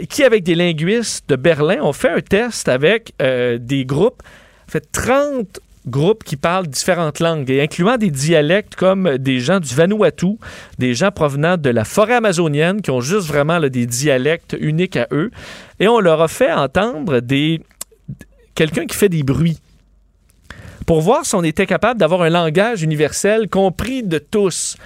qui 0.09 0.23
avec 0.23 0.43
des 0.43 0.55
linguistes 0.55 1.29
de 1.29 1.37
Berlin 1.37 1.77
ont 1.81 1.93
fait 1.93 2.09
un 2.09 2.21
test 2.21 2.67
avec 2.67 3.13
des 3.19 3.85
groupes, 3.85 4.21
fait 4.67 4.83
30 4.91 5.59
groupes 5.87 6.23
qui 6.23 6.35
parlent 6.35 6.67
différentes 6.67 7.19
langues, 7.19 7.49
et 7.49 7.61
incluant 7.61 7.97
des 7.97 8.11
dialectes 8.11 8.75
comme 8.75 9.17
des 9.17 9.39
gens 9.39 9.59
du 9.59 9.73
Vanuatu, 9.73 10.37
des 10.79 10.93
gens 10.93 11.11
provenant 11.11 11.57
de 11.57 11.69
la 11.69 11.85
forêt 11.85 12.15
amazonienne 12.15 12.81
qui 12.81 12.91
ont 12.91 13.01
juste 13.01 13.27
vraiment 13.27 13.59
des 13.59 13.85
dialectes 13.85 14.55
uniques 14.59 14.97
à 14.97 15.07
eux. 15.11 15.31
Et 15.79 15.87
on 15.87 15.99
leur 15.99 16.21
a 16.21 16.27
fait 16.27 16.51
entendre 16.51 17.19
des 17.19 17.61
quelqu'un 18.55 18.85
qui 18.85 18.95
fait 18.95 19.09
des 19.09 19.23
bruits 19.23 19.59
pour 20.85 21.01
voir 21.01 21.25
si 21.25 21.35
on 21.35 21.43
était 21.43 21.65
capable 21.65 21.99
d'avoir 21.99 22.21
un 22.21 22.29
langage 22.29 22.83
universel 22.83 23.49
compris 23.49 24.03
de 24.03 24.17
tous. 24.17 24.77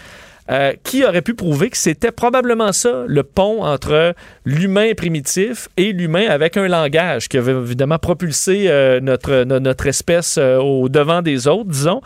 Euh, 0.52 0.74
qui 0.84 1.06
aurait 1.06 1.22
pu 1.22 1.36
prouver 1.36 1.70
que 1.70 1.78
c'était 1.78 2.12
probablement 2.12 2.72
ça, 2.72 3.04
le 3.06 3.22
pont 3.22 3.64
entre 3.64 4.16
l'humain 4.46 4.94
primitif 4.98 5.68
et 5.78 5.94
l'humain 5.94 6.28
avec 6.28 6.58
un 6.58 6.68
langage 6.68 7.30
qui 7.30 7.38
avait 7.38 7.52
évidemment 7.52 8.00
propulsé 8.00 8.64
euh, 8.68 9.00
notre, 9.00 9.44
no- 9.44 9.60
notre 9.60 9.86
espèce 9.86 10.38
euh, 10.40 10.58
au 10.58 10.90
devant 10.90 11.22
des 11.22 11.48
autres, 11.48 11.70
disons. 11.70 12.02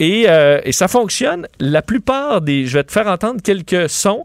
Et, 0.00 0.24
euh, 0.26 0.60
et 0.64 0.72
ça 0.72 0.88
fonctionne. 0.88 1.46
La 1.60 1.82
plupart 1.82 2.40
des... 2.40 2.66
Je 2.66 2.78
vais 2.78 2.82
te 2.82 2.90
faire 2.90 3.06
entendre 3.06 3.40
quelques 3.40 3.88
sons. 3.88 4.24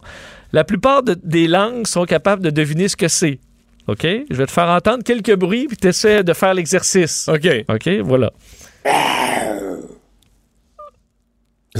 La 0.52 0.64
plupart 0.64 1.04
de- 1.04 1.16
des 1.24 1.48
langues 1.48 1.86
sont 1.86 2.06
capables 2.06 2.42
de 2.42 2.50
deviner 2.50 2.88
ce 2.88 2.96
que 2.96 3.08
c'est. 3.08 3.38
OK? 3.86 4.02
Je 4.32 4.36
vais 4.36 4.48
te 4.48 4.52
faire 4.52 4.70
entendre 4.70 5.04
quelques 5.04 5.36
bruits, 5.36 5.68
puis 5.68 5.78
tu 5.78 5.90
essaies 5.90 6.24
de 6.24 6.34
faire 6.34 6.56
l'exercice. 6.56 7.30
OK. 7.32 7.48
OK, 7.70 7.88
voilà. 8.04 8.32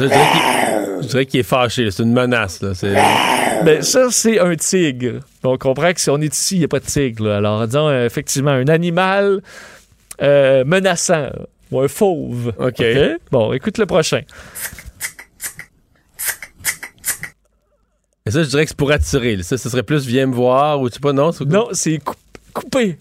Je 0.08 1.08
dirais 1.08 1.26
qu'il- 1.26 1.40
est 1.40 1.44
fâché. 1.44 1.90
C'est 1.92 2.04
une 2.04 2.14
menace. 2.14 2.62
Là. 2.62 2.72
Ben, 3.64 3.82
ça, 3.82 4.08
c'est 4.12 4.40
un 4.40 4.56
tigre. 4.56 5.20
On 5.44 5.58
comprend 5.58 5.92
que 5.94 6.00
si 6.00 6.10
on 6.10 6.20
est 6.22 6.34
ici, 6.34 6.56
il 6.56 6.60
n'y 6.60 6.66
a 6.66 6.68
pas 6.70 6.80
de 6.80 6.86
tigre. 6.86 7.26
là. 7.26 7.38
Alors, 7.38 7.66
disons, 7.68 7.88
euh, 7.90 8.06
effectivement, 8.06 8.52
un 8.52 8.68
animal 8.68 9.42
euh, 10.22 10.64
menaçant. 10.66 11.30
Ou 11.72 11.82
un 11.82 11.88
fauve. 11.88 12.52
OK. 12.58 12.84
Bon, 13.32 13.54
écoute 13.54 13.78
le 13.78 13.86
prochain. 13.86 14.22
Et 18.26 18.32
ça, 18.32 18.44
je 18.44 18.50
dirais 18.50 18.64
que 18.64 18.70
c'est 18.70 18.78
pour 18.78 18.92
attirer. 18.92 19.36
là. 19.38 19.44
Ça, 19.44 19.58
ce 19.58 19.70
serait 19.70 19.84
plus 19.84 20.06
viens 20.06 20.26
me 20.28 20.34
voir 20.36 20.82
ou 20.82 20.90
tu 20.90 20.96
sais 20.96 21.00
pas, 21.00 21.14
non? 21.14 21.32
c'est- 21.32 21.46
Non, 21.46 21.68
c'est 21.72 21.98
coup- 22.00 22.16
coupé. 22.54 22.98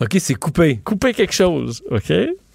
OK, 0.00 0.16
c'est 0.18 0.34
coupé. 0.34 0.80
Couper 0.84 1.14
quelque 1.14 1.32
chose. 1.32 1.82
OK? 1.90 2.12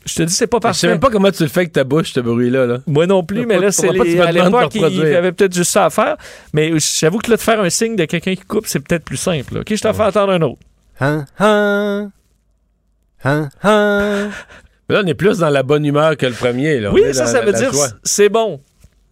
Je 0.08 0.16
te 0.16 0.24
dis, 0.24 0.34
c'est 0.34 0.48
pas 0.48 0.58
Je 0.58 0.62
sais 0.62 0.68
parfait. 0.68 0.88
même 0.88 1.00
pas 1.00 1.10
comment 1.10 1.30
tu 1.32 1.44
le 1.44 1.50
fais 1.50 1.60
avec 1.62 1.74
ta 1.74 1.84
bouche, 1.84 2.14
ce 2.14 2.20
bruit-là. 2.20 2.66
Là. 2.66 2.78
Moi 2.88 3.06
non 3.08 3.24
plus, 3.24 3.46
mais 3.46 3.56
pas- 3.56 3.62
là, 3.62 3.72
c'est 3.72 3.88
pas 3.88 3.94
que 3.94 4.04
les- 4.04 4.20
à 4.20 4.32
l'époque, 4.32 4.74
il 4.76 4.84
avait 5.16 5.32
peut-être 5.34 5.54
juste 5.54 5.72
ça 5.72 5.86
à 5.86 5.90
faire. 5.90 6.18
Mais 6.54 6.72
j'avoue 6.80 7.20
que 7.20 7.30
là, 7.30 7.38
de 7.38 7.42
faire 7.42 7.60
un 7.62 7.70
signe 7.70 7.96
de 7.96 8.06
quelqu'un 8.06 8.34
qui 8.36 8.44
coupe, 8.44 8.66
c'est 8.68 8.80
peut-être 8.80 9.04
plus 9.04 9.18
simple. 9.18 9.54
là. 9.56 9.60
OK, 9.62 9.76
je 9.76 9.82
t'en 9.82 9.94
fais 9.94 10.04
entendre 10.04 10.34
un 10.34 10.42
autre. 10.42 10.60
Hein, 11.00 11.26
hein? 11.40 12.10
Hein, 13.24 13.50
hein? 13.64 14.30
Mais 14.90 14.96
là, 14.96 15.02
on 15.04 15.08
est 15.08 15.14
plus 15.14 15.40
dans 15.40 15.50
la 15.50 15.64
bonne 15.64 15.86
humeur 15.86 16.16
que 16.16 16.26
le 16.26 16.34
premier. 16.34 16.80
Là. 16.80 16.92
Oui, 16.94 17.02
ça, 17.14 17.26
dans 17.26 17.28
ça 17.32 17.40
la- 17.40 17.46
veut 17.46 17.52
la 17.52 17.60
dire 17.60 17.72
c'est 18.04 18.30
bon. 18.30 18.62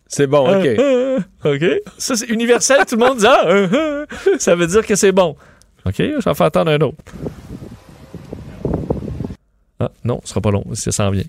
C'est 0.08 0.28
bon, 0.28 0.48
OK. 0.48 0.68
Ah, 0.80 1.50
OK. 1.50 1.64
Ça, 1.98 2.16
c'est 2.16 2.28
universel. 2.30 2.78
Tout 2.88 2.96
le 2.96 3.06
monde 3.06 3.18
dit 3.18 3.26
ah, 3.28 3.41
ah, 3.46 3.66
ah. 3.74 4.30
Ça 4.39 4.56
veut 4.56 4.68
dire 4.68 4.86
que 4.86 4.96
c'est 4.96 5.12
bon. 5.12 5.36
OK, 5.86 6.02
j'en 6.24 6.34
fais 6.34 6.43
entendre 6.43 6.72
un 6.72 6.80
autre. 6.82 6.98
Ah, 9.80 9.91
non, 10.03 10.21
ce 10.23 10.30
sera 10.30 10.41
pas 10.41 10.51
long, 10.51 10.63
si 10.73 10.82
ça 10.84 10.91
s'en 10.91 11.11
vient. 11.11 11.23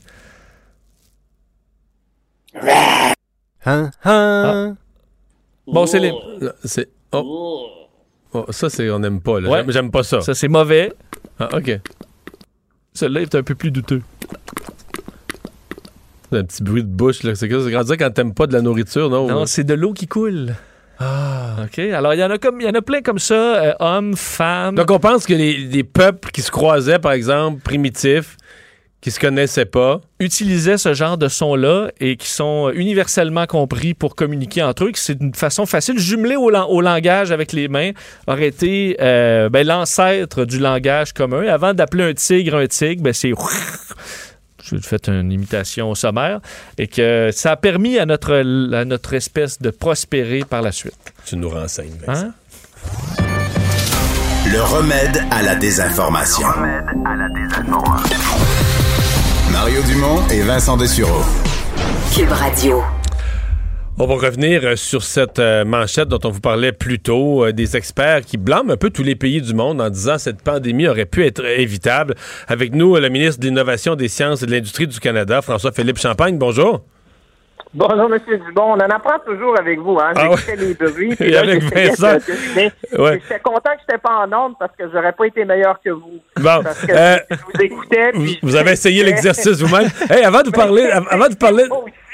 Hein, 3.65 3.91
hein? 4.05 4.77
Bon, 5.67 5.87
c'est 5.87 5.99
les... 5.99 6.13
Là, 6.41 6.53
C'est. 6.65 6.89
Oh. 7.13 7.67
Oh, 8.33 8.47
ça, 8.51 8.71
c'est. 8.71 8.89
On 8.91 8.99
n'aime 9.01 9.21
pas. 9.21 9.41
là. 9.41 9.49
Ouais. 9.51 9.59
J'aime- 9.63 9.71
J'aime 9.73 9.91
pas 9.91 10.03
ça. 10.05 10.21
Ça, 10.21 10.35
c'est 10.35 10.49
mauvais. 10.49 10.93
Ah, 11.41 11.49
OK. 11.57 11.81
Celui-là 12.95 13.23
est 13.23 13.35
un 13.35 13.43
peu 13.43 13.55
plus 13.55 13.71
douteux. 13.71 14.03
C'est 16.31 16.39
un 16.39 16.45
petit 16.45 16.63
bruit 16.63 16.83
de 16.85 16.89
bouche. 16.89 17.23
là. 17.25 17.35
C'est 17.35 17.49
c'est 17.49 17.71
grandi 17.71 17.97
quand 17.97 18.11
t'aimes 18.11 18.35
pas 18.35 18.47
de 18.47 18.53
la 18.53 18.61
nourriture, 18.63 19.11
non? 19.11 19.27
Non, 19.29 19.47
c'est 19.47 19.65
de 19.65 19.75
l'eau 19.75 19.93
qui 19.93 20.07
coule. 20.07 20.55
Ah, 20.99 21.57
OK. 21.65 21.79
Alors, 21.79 22.15
il 22.15 22.21
y 22.21 22.25
en 22.25 22.31
a 22.31 22.39
comme 22.39 22.61
il 22.61 22.67
y 22.67 22.71
en 22.71 22.75
a 22.75 22.83
plein 22.83 23.03
comme 23.03 23.19
ça, 23.19 23.35
euh, 23.35 23.73
hommes, 23.81 24.17
femmes. 24.17 24.75
Donc, 24.77 24.91
on 24.91 24.99
pense 24.99 25.27
que 25.27 25.35
les, 25.35 25.57
les 25.57 25.85
peuples 25.85 26.31
qui 26.31 26.43
se 26.43 26.51
croisaient, 26.51 26.99
par 26.99 27.13
exemple, 27.13 27.61
primitifs, 27.61 28.37
qui 29.03 29.11
se 29.11 29.21
connaissaient 29.21 29.67
pas, 29.67 30.01
utilisaient 30.19 30.79
ce 30.79 30.95
genre 30.95 31.19
de 31.19 31.29
son-là 31.29 31.91
et 32.01 32.17
qui 32.17 32.29
sont 32.29 32.73
universellement 32.75 33.47
compris 33.47 33.95
pour 33.95 34.17
communiquer 34.17 34.63
entre 34.63 34.85
eux, 34.85 34.91
que 34.91 34.99
c'est 34.99 35.21
une 35.21 35.35
façon 35.35 35.67
facile, 35.67 35.99
jumelée 35.99 36.35
au, 36.35 36.51
lan- 36.51 36.67
au 36.69 36.81
langage 36.81 37.31
avec 37.31 37.53
les 37.53 37.69
mains, 37.69 37.91
aurait 38.27 38.49
été 38.49 38.97
euh, 39.01 39.49
ben, 39.49 39.67
l'ancêtre 39.67 40.45
du 40.45 40.59
langage 40.59 41.13
commun. 41.13 41.47
Avant 41.47 41.75
d'appeler 41.75 42.05
un 42.05 42.15
tigre 42.15 42.57
un 42.57 42.67
tigre, 42.67 43.03
ben, 43.03 43.13
c'est... 43.13 43.33
Je 44.67 44.77
fait 44.79 45.09
une 45.09 45.31
imitation 45.33 45.95
sommaire 45.95 46.41
et 46.79 46.87
que 46.89 47.31
ça 47.33 47.53
a 47.53 47.57
permis 47.57 47.99
à 47.99 48.07
notre, 48.07 48.35
à 48.75 48.85
notre 48.85 49.15
espèce 49.15 49.61
de 49.61 49.71
prospérer 49.71 50.41
par 50.41 50.63
la 50.63 50.73
suite. 50.73 50.95
tu 51.25 51.37
nous 51.37 51.49
renseignes. 51.49 51.97
Vincent. 52.07 52.27
Hein? 52.27 52.35
Le 54.53 54.63
remède 54.63 55.25
à 55.31 55.43
la 55.43 55.57
désinformation. 55.57 56.47
Mario 59.51 59.83
Dumont 59.83 60.27
et 60.29 60.43
Vincent 60.43 60.77
Dessureau. 60.77 61.23
Cube 62.15 62.31
Radio. 62.31 62.83
On 63.99 64.05
va 64.05 64.15
revenir 64.17 64.61
euh, 64.63 64.77
sur 64.77 65.03
cette 65.03 65.39
euh, 65.39 65.65
manchette 65.65 66.09
dont 66.09 66.21
on 66.25 66.29
vous 66.29 66.43
parlait 66.43 66.73
plus 66.73 66.99
tôt, 66.99 67.47
euh, 67.47 67.53
des 67.55 67.79
experts 67.79 68.27
qui 68.27 68.37
blâment 68.37 68.73
un 68.73 68.77
peu 68.77 68.91
tous 68.91 69.03
les 69.03 69.17
pays 69.17 69.41
du 69.41 69.55
monde 69.55 69.81
en 69.81 69.89
disant 69.89 70.17
que 70.17 70.21
cette 70.21 70.43
pandémie 70.43 70.87
aurait 70.87 71.07
pu 71.07 71.25
être 71.25 71.43
évitable. 71.43 72.15
Avec 72.47 72.75
nous, 72.75 72.97
le 72.97 73.09
ministre 73.09 73.41
de 73.41 73.47
l'Innovation, 73.47 73.95
des 73.95 74.09
Sciences 74.09 74.43
et 74.43 74.47
de 74.47 74.51
l'Industrie 74.51 74.87
du 74.87 75.01
Canada, 75.01 75.41
François-Philippe 75.41 75.97
Champagne. 75.97 76.37
Bonjour. 76.37 76.85
Bonjour, 77.75 78.09
Monsieur 78.09 78.39
Dubon. 78.39 78.63
On 78.69 78.75
en 78.75 78.79
apprend 78.79 79.19
toujours 79.27 79.59
avec 79.59 79.79
vous. 79.81 79.99
Hein? 80.01 80.13
Ah 80.17 80.29
J'écoutais 80.47 80.57
les 80.57 80.75
bruits. 80.75 81.15
puis 81.19 81.27
Et 81.29 81.31
là, 81.33 81.41
avec 81.41 81.63
Vincent. 81.63 82.15
de. 82.15 83.03
Ouais. 83.03 83.21
J'étais 83.23 83.41
content 83.41 83.71
que 83.73 83.81
je 83.87 83.93
n'étais 83.93 83.99
pas 84.03 84.25
en 84.27 84.33
onde 84.47 84.55
parce 84.59 84.73
que 84.79 84.85
j'aurais 84.91 85.13
pas 85.13 85.27
été 85.27 85.45
meilleur 85.45 85.79
que 85.85 85.91
vous. 85.91 86.21
Bon, 86.37 86.63
Parce 86.63 86.81
que 86.87 86.93
euh, 86.93 87.17
je 87.31 87.37
vous 87.37 87.61
écoutais. 87.63 88.11
Vous, 88.15 88.23
puis 88.25 88.39
vous 88.43 88.51
je 88.51 88.57
avez 88.57 88.71
essayé 88.73 89.03
l'exercice 89.05 89.61
vous-même. 89.61 89.89
Hey, 90.11 90.23
avant 90.25 90.41
de 90.41 90.47
vous 90.47 90.53
parler, 90.53 90.85
av- 90.91 91.07
avant 91.11 91.25
de 91.27 91.31
vous 91.33 91.37
parler, 91.39 91.65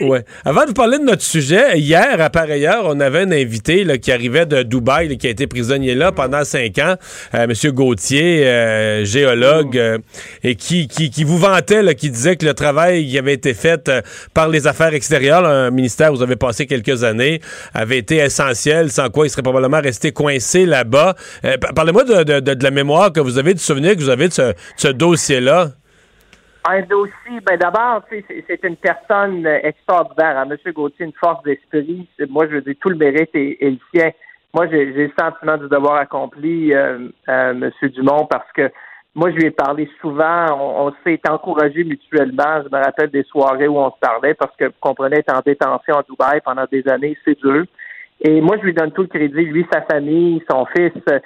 ouais, 0.00 0.24
avant 0.44 0.62
de 0.62 0.68
vous 0.68 0.72
parler 0.74 0.98
de 0.98 1.04
notre 1.04 1.22
sujet, 1.22 1.78
hier, 1.78 2.20
à 2.20 2.30
par 2.30 2.44
ailleurs, 2.44 2.84
on 2.86 2.98
avait 3.00 3.20
un 3.20 3.30
invité 3.32 3.84
là, 3.84 3.98
qui 3.98 4.10
arrivait 4.10 4.46
de 4.46 4.62
Dubaï, 4.62 5.08
là, 5.08 5.14
qui 5.16 5.26
a 5.26 5.30
été 5.30 5.46
prisonnier 5.46 5.94
là 5.94 6.10
pendant 6.10 6.42
cinq 6.44 6.78
ans, 6.78 6.94
euh, 7.34 7.46
Monsieur 7.46 7.70
Gauthier, 7.70 8.46
euh, 8.46 9.04
géologue, 9.04 10.00
et 10.42 10.54
qui, 10.56 10.88
qui, 10.88 11.10
qui 11.10 11.24
vous 11.24 11.36
vantait, 11.38 11.82
là, 11.82 11.92
qui 11.94 12.10
disait 12.10 12.36
que 12.36 12.46
le 12.46 12.54
travail 12.54 13.06
qui 13.06 13.18
avait 13.18 13.34
été 13.34 13.52
fait 13.54 13.90
par 14.32 14.48
les 14.48 14.66
affaires 14.66 14.94
extérieures, 14.94 15.41
un 15.44 15.70
ministère 15.70 16.12
où 16.12 16.16
vous 16.16 16.22
avez 16.22 16.36
passé 16.36 16.66
quelques 16.66 17.04
années, 17.04 17.40
avait 17.74 17.98
été 17.98 18.16
essentiel, 18.16 18.90
sans 18.90 19.08
quoi 19.10 19.26
il 19.26 19.30
serait 19.30 19.42
probablement 19.42 19.80
resté 19.80 20.12
coincé 20.12 20.66
là-bas. 20.66 21.14
Euh, 21.44 21.56
pa- 21.58 21.72
Parlez-moi 21.74 22.04
de, 22.04 22.62
la 22.64 22.70
mémoire 22.70 23.12
que 23.12 23.20
vous 23.20 23.38
avez, 23.38 23.54
du 23.54 23.60
souvenir 23.60 23.92
que 23.94 24.00
vous 24.00 24.08
avez 24.10 24.28
de 24.28 24.32
ce, 24.76 24.88
dossier-là. 24.88 25.68
Un 26.64 26.82
dossier, 26.82 27.40
ben 27.44 27.56
d'abord, 27.58 28.02
c'est- 28.10 28.60
une 28.64 28.76
personne 28.76 29.44
euh, 29.46 29.58
extraordinaire. 29.62 30.38
Hein? 30.38 30.46
Monsieur 30.46 30.72
Gauthier, 30.72 31.06
une 31.06 31.12
force 31.18 31.42
d'esprit. 31.42 32.06
Moi, 32.28 32.46
je 32.48 32.54
veux 32.56 32.60
dire, 32.62 32.74
tout 32.80 32.88
le 32.88 32.96
mérite 32.96 33.30
est, 33.34 33.58
le 33.60 33.78
sien. 33.92 34.10
Moi, 34.54 34.66
j'ai 34.70 34.84
le 34.84 35.10
sentiment 35.18 35.56
du 35.56 35.68
devoir 35.68 35.96
accompli, 35.96 36.72
euh, 36.74 36.98
Monsieur 37.54 37.88
Dumont, 37.88 38.26
parce 38.30 38.50
que 38.54 38.70
moi, 39.14 39.30
je 39.30 39.36
lui 39.36 39.46
ai 39.46 39.50
parlé 39.50 39.88
souvent. 40.00 40.46
On, 40.58 40.92
s'est 41.04 41.20
encouragé 41.28 41.84
mutuellement. 41.84 42.62
Je 42.62 42.74
me 42.74 42.82
rappelle 42.82 43.10
des 43.10 43.24
soirées 43.24 43.68
où 43.68 43.78
on 43.78 43.90
se 43.90 43.98
parlait 44.00 44.34
parce 44.34 44.56
que, 44.56 44.66
vous 44.66 44.72
comprenez, 44.80 45.18
être 45.18 45.34
en 45.34 45.40
détention 45.44 45.96
à 45.96 46.02
Dubaï 46.02 46.40
pendant 46.42 46.64
des 46.70 46.86
années, 46.88 47.16
c'est 47.24 47.38
dur. 47.38 47.64
Et 48.20 48.40
moi, 48.40 48.56
je 48.58 48.62
lui 48.62 48.72
donne 48.72 48.92
tout 48.92 49.02
le 49.02 49.08
crédit, 49.08 49.44
lui, 49.44 49.66
sa 49.70 49.82
famille, 49.82 50.42
son 50.50 50.64
fils. 50.66 50.92
euh, 51.10 51.18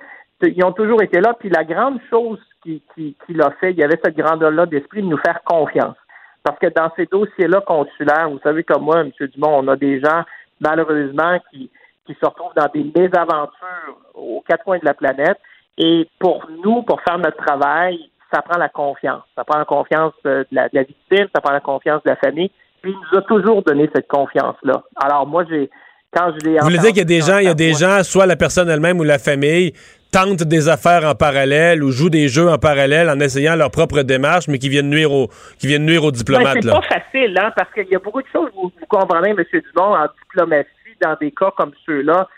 ils 0.42 0.64
ont 0.64 0.72
toujours 0.72 1.02
été 1.02 1.20
là. 1.20 1.34
Puis 1.38 1.48
la 1.48 1.64
grande 1.64 2.00
chose 2.10 2.40
qui, 2.62 2.82
qui, 2.94 3.16
qu'il 3.24 3.40
a 3.40 3.50
fait, 3.60 3.70
il 3.70 3.78
y 3.78 3.84
avait 3.84 4.00
cette 4.02 4.16
grandeur-là 4.16 4.66
d'esprit 4.66 5.02
de 5.02 5.06
nous 5.06 5.18
faire 5.18 5.40
confiance. 5.44 5.96
Parce 6.42 6.58
que 6.58 6.66
dans 6.68 6.90
ces 6.96 7.06
dossiers-là 7.06 7.60
consulaires, 7.60 8.30
vous 8.30 8.40
savez 8.40 8.64
comme 8.64 8.82
moi, 8.82 9.00
M. 9.00 9.10
Dumont, 9.34 9.60
on 9.62 9.68
a 9.68 9.76
des 9.76 10.00
gens, 10.00 10.22
malheureusement, 10.60 11.38
qui, 11.50 11.70
qui 12.06 12.14
se 12.14 12.26
retrouvent 12.26 12.54
dans 12.56 12.70
des 12.72 12.84
mésaventures 12.96 13.98
aux 14.14 14.42
quatre 14.48 14.64
coins 14.64 14.78
de 14.78 14.84
la 14.84 14.94
planète. 14.94 15.38
Et 15.78 16.08
pour 16.18 16.48
nous, 16.64 16.82
pour 16.82 17.00
faire 17.02 17.18
notre 17.18 17.36
travail, 17.36 17.98
ça 18.32 18.42
prend 18.42 18.58
la 18.58 18.68
confiance. 18.68 19.22
Ça 19.34 19.44
prend 19.44 19.58
la 19.58 19.64
confiance 19.64 20.14
euh, 20.26 20.44
de 20.50 20.56
la, 20.56 20.68
de 20.68 20.74
la 20.74 20.82
victime, 20.82 21.28
ça 21.34 21.40
prend 21.40 21.52
la 21.52 21.60
confiance 21.60 22.02
de 22.04 22.10
la 22.10 22.16
famille. 22.16 22.50
Puis 22.82 22.92
il 22.92 22.98
nous 22.98 23.18
a 23.18 23.22
toujours 23.22 23.62
donné 23.62 23.88
cette 23.94 24.08
confiance-là. 24.08 24.82
Alors 24.96 25.26
moi, 25.26 25.44
j'ai 25.48 25.70
quand 26.16 26.32
je 26.32 26.46
l'ai 26.46 26.58
Vous 26.58 26.64
voulez 26.64 26.78
dire 26.78 26.90
qu'il 26.90 26.98
y 26.98 27.00
a 27.00 27.04
des 27.04 27.20
gens, 27.20 27.38
il 27.38 27.44
y 27.44 27.48
a 27.48 27.54
des 27.54 27.74
gens, 27.74 28.02
soit 28.02 28.26
la 28.26 28.36
personne 28.36 28.68
elle-même 28.68 28.98
ou 29.00 29.04
la 29.04 29.18
famille, 29.18 29.72
tentent 30.12 30.44
des 30.44 30.68
affaires 30.68 31.04
en 31.04 31.14
parallèle 31.14 31.82
ou 31.82 31.90
jouent 31.90 32.10
des 32.10 32.28
jeux 32.28 32.48
en 32.48 32.58
parallèle 32.58 33.10
en 33.10 33.20
essayant 33.20 33.56
leur 33.56 33.70
propre 33.70 34.02
démarche, 34.02 34.48
mais 34.48 34.58
qui 34.58 34.68
viennent 34.68 34.88
nuire 34.88 35.12
aux, 35.12 35.28
qui 35.58 35.66
viennent 35.66 35.84
nuire 35.84 36.04
aux 36.04 36.12
diplomates. 36.12 36.58
c'est 36.62 36.70
pas 36.70 36.82
facile, 36.82 37.36
hein, 37.38 37.52
parce 37.56 37.72
qu'il 37.74 37.88
y 37.88 37.96
a 37.96 37.98
beaucoup 37.98 38.22
de 38.22 38.28
choses, 38.32 38.50
vous, 38.54 38.72
vous 38.78 38.86
comprenez, 38.88 39.30
M. 39.30 39.44
Dumont, 39.52 39.94
en 39.94 40.06
diplomatie, 40.22 40.70
dans 41.02 41.16
des 41.20 41.32
cas 41.32 41.50
comme 41.56 41.72
ceux-là, 41.84 42.28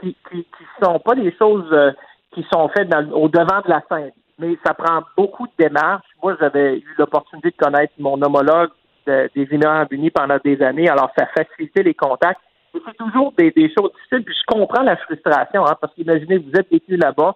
qui, 0.00 0.16
qui, 0.30 0.38
qui 0.38 0.64
sont 0.82 0.98
pas 1.00 1.14
des 1.14 1.34
choses 1.36 1.68
euh, 1.72 1.90
qui 2.34 2.46
sont 2.52 2.68
faites 2.68 2.88
dans- 2.88 3.10
au 3.12 3.28
devant 3.28 3.60
de 3.64 3.70
la 3.70 3.82
scène. 3.88 4.12
Mais 4.38 4.56
ça 4.66 4.74
prend 4.74 5.02
beaucoup 5.16 5.46
de 5.46 5.52
démarches. 5.58 6.06
Moi, 6.22 6.36
j'avais 6.40 6.78
eu 6.78 6.94
l'opportunité 6.98 7.50
de 7.50 7.56
connaître 7.56 7.92
mon 7.98 8.20
homologue 8.20 8.70
de- 9.06 9.30
des 9.34 9.46
Émirats 9.54 9.86
unis 9.90 10.10
pendant 10.10 10.38
des 10.44 10.60
années, 10.62 10.88
alors 10.88 11.10
ça 11.16 11.26
facilitait 11.26 11.82
les 11.82 11.94
contacts. 11.94 12.40
C'est 12.72 12.96
toujours 12.96 13.32
des, 13.38 13.52
des 13.52 13.72
choses 13.72 13.92
difficiles, 13.94 14.24
puis 14.24 14.34
je 14.34 14.52
comprends 14.52 14.82
la 14.82 14.96
frustration, 14.96 15.64
hein, 15.64 15.76
parce 15.80 15.94
qu'imaginez, 15.94 16.38
vous 16.38 16.50
êtes 16.58 16.68
détenu 16.72 16.96
là-bas, 16.96 17.34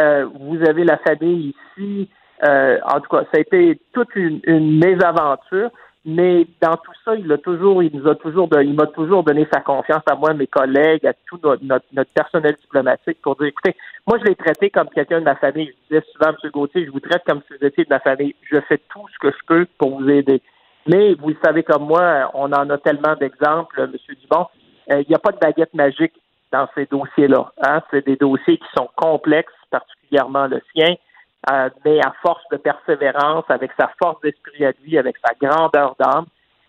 euh, 0.00 0.26
vous 0.40 0.58
avez 0.66 0.84
la 0.84 0.96
famille 0.98 1.52
ici, 1.76 2.08
euh, 2.46 2.78
en 2.84 3.00
tout 3.00 3.10
cas, 3.10 3.24
ça 3.24 3.36
a 3.36 3.40
été 3.40 3.78
toute 3.92 4.14
une, 4.16 4.40
une 4.44 4.78
mésaventure, 4.78 5.70
mais 6.10 6.46
dans 6.62 6.74
tout 6.78 6.92
ça, 7.04 7.14
il 7.16 7.30
a 7.30 7.36
toujours, 7.36 7.82
il 7.82 7.94
nous 7.94 8.08
a 8.08 8.14
toujours, 8.14 8.48
il 8.62 8.72
m'a 8.72 8.86
toujours 8.86 9.22
donné 9.22 9.46
sa 9.52 9.60
confiance 9.60 10.02
à 10.10 10.14
moi, 10.14 10.32
mes 10.32 10.46
collègues, 10.46 11.06
à 11.06 11.12
tout 11.12 11.38
notre, 11.42 11.62
notre, 11.62 11.84
notre 11.92 12.10
personnel 12.14 12.56
diplomatique 12.58 13.18
pour 13.20 13.36
dire, 13.36 13.48
écoutez, 13.48 13.76
moi, 14.06 14.16
je 14.18 14.24
l'ai 14.24 14.34
traité 14.34 14.70
comme 14.70 14.88
quelqu'un 14.88 15.20
de 15.20 15.26
ma 15.26 15.36
famille. 15.36 15.66
Je 15.66 15.96
disais 15.96 16.06
souvent, 16.10 16.30
M. 16.30 16.50
Gauthier, 16.50 16.86
je 16.86 16.90
vous 16.90 17.00
traite 17.00 17.24
comme 17.26 17.42
si 17.46 17.58
vous 17.58 17.66
étiez 17.66 17.84
de 17.84 17.90
ma 17.90 18.00
famille. 18.00 18.34
Je 18.50 18.58
fais 18.62 18.78
tout 18.88 19.06
ce 19.12 19.18
que 19.18 19.30
je 19.30 19.44
peux 19.46 19.66
pour 19.76 20.00
vous 20.00 20.08
aider. 20.08 20.40
Mais 20.86 21.12
vous 21.12 21.28
le 21.28 21.36
savez 21.44 21.62
comme 21.62 21.84
moi, 21.84 22.30
on 22.32 22.50
en 22.54 22.70
a 22.70 22.78
tellement 22.78 23.14
d'exemples, 23.14 23.78
M. 23.78 23.92
Dubon. 24.22 24.46
Euh, 24.90 25.02
Il 25.02 25.10
n'y 25.10 25.14
a 25.14 25.18
pas 25.18 25.32
de 25.32 25.38
baguette 25.38 25.74
magique 25.74 26.14
dans 26.50 26.66
ces 26.74 26.86
dossiers-là. 26.86 27.52
Hein? 27.60 27.82
C'est 27.90 28.06
des 28.06 28.16
dossiers 28.16 28.56
qui 28.56 28.68
sont 28.74 28.88
complexes, 28.96 29.52
particulièrement 29.70 30.46
le 30.46 30.62
sien, 30.74 30.94
euh, 31.50 31.70
mais 31.84 32.00
à 32.00 32.12
force 32.22 32.42
de 32.50 32.56
persévérance, 32.56 33.44
avec 33.48 33.70
sa 33.78 33.90
force 34.02 34.20
d'esprit 34.20 34.64
à 34.64 34.72
lui, 34.82 34.98
avec 34.98 35.16
sa 35.24 35.34
grandeur 35.40 35.94
d'âme, 35.98 36.26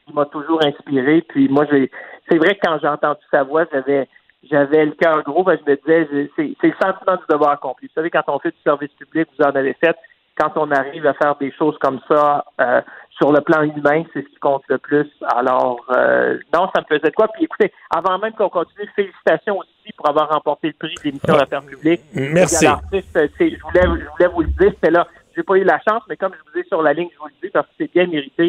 il 0.07 0.13
m'a 0.13 0.25
toujours 0.25 0.63
inspiré. 0.65 1.21
Puis 1.21 1.49
moi, 1.49 1.65
j'ai, 1.71 1.91
c'est 2.29 2.37
vrai 2.37 2.55
que 2.55 2.61
quand 2.63 2.77
j'ai 2.79 2.87
entendu 2.87 3.21
sa 3.31 3.43
voix, 3.43 3.65
j'avais, 3.71 4.07
j'avais 4.43 4.85
le 4.85 4.91
cœur 4.91 5.23
gros. 5.23 5.43
que 5.43 5.57
je 5.57 5.71
me 5.71 5.75
disais, 5.75 6.29
c'est 6.35 6.67
le 6.67 6.73
sentiment 6.81 7.17
du 7.17 7.23
devoir 7.29 7.51
accompli. 7.51 7.87
Vous 7.87 7.93
savez, 7.93 8.09
quand 8.09 8.23
on 8.27 8.39
fait 8.39 8.51
du 8.51 8.61
service 8.63 8.91
public, 8.93 9.27
vous 9.37 9.45
en 9.45 9.55
avez 9.55 9.73
fait. 9.73 9.97
Quand 10.39 10.51
on 10.55 10.71
arrive 10.71 11.05
à 11.05 11.13
faire 11.13 11.35
des 11.35 11.51
choses 11.51 11.77
comme 11.79 11.99
ça 12.07 12.45
euh, 12.61 12.81
sur 13.17 13.31
le 13.33 13.41
plan 13.41 13.61
humain, 13.63 14.03
c'est 14.13 14.21
ce 14.23 14.27
qui 14.29 14.35
compte 14.37 14.63
le 14.69 14.77
plus. 14.77 15.09
Alors, 15.35 15.81
euh, 15.95 16.37
non, 16.53 16.69
ça 16.73 16.81
me 16.81 16.85
faisait 16.87 17.09
de 17.09 17.15
quoi. 17.15 17.27
Puis 17.27 17.43
écoutez, 17.43 17.73
avant 17.93 18.17
même 18.19 18.31
qu'on 18.33 18.47
continue, 18.49 18.89
félicitations 18.95 19.57
aussi 19.57 19.91
pour 19.97 20.07
avoir 20.07 20.29
remporté 20.29 20.67
le 20.67 20.73
prix 20.73 20.95
de 20.95 21.01
l'émission 21.03 21.35
d'affaires 21.35 21.63
publiques. 21.63 22.01
Merci. 22.13 22.63
Égal 22.65 22.75
artiste, 22.83 23.17
euh, 23.17 23.27
c'est- 23.37 23.49
je 23.49 23.61
voulais, 23.61 23.81
je 23.83 24.09
voulais 24.11 24.27
vous 24.33 24.41
le 24.41 24.47
dire, 24.47 24.73
mais 24.81 24.91
là, 24.91 25.05
j'ai 25.35 25.43
pas 25.43 25.55
eu 25.55 25.63
la 25.65 25.79
chance, 25.87 26.03
mais 26.07 26.15
comme 26.15 26.31
je 26.33 26.51
vous 26.51 26.57
ai 26.59 26.63
sur 26.67 26.81
la 26.81 26.93
ligne, 26.93 27.09
je 27.13 27.19
vous 27.19 27.27
le 27.27 27.33
dis 27.43 27.49
parce 27.51 27.67
que 27.67 27.73
c'est 27.77 27.91
bien 27.91 28.07
mérité. 28.07 28.47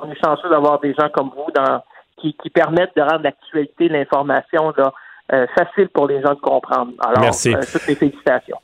On 0.00 0.10
est 0.10 0.24
chanceux 0.24 0.48
d'avoir 0.48 0.78
des 0.78 0.94
gens 0.94 1.08
comme 1.12 1.30
vous 1.36 1.50
dans, 1.54 1.82
qui, 2.18 2.34
qui 2.34 2.50
permettent 2.50 2.94
de 2.96 3.02
rendre 3.02 3.24
l'actualité, 3.24 3.88
l'information 3.88 4.72
là, 4.76 4.92
euh, 5.32 5.46
facile 5.56 5.88
pour 5.88 6.06
les 6.06 6.22
gens 6.22 6.34
de 6.34 6.40
comprendre. 6.40 6.92
Alors, 7.04 7.20
Merci. 7.20 7.52
euh, 7.54 7.60
toutes 7.72 7.88
mes 7.88 7.94
félicitations. 7.96 8.58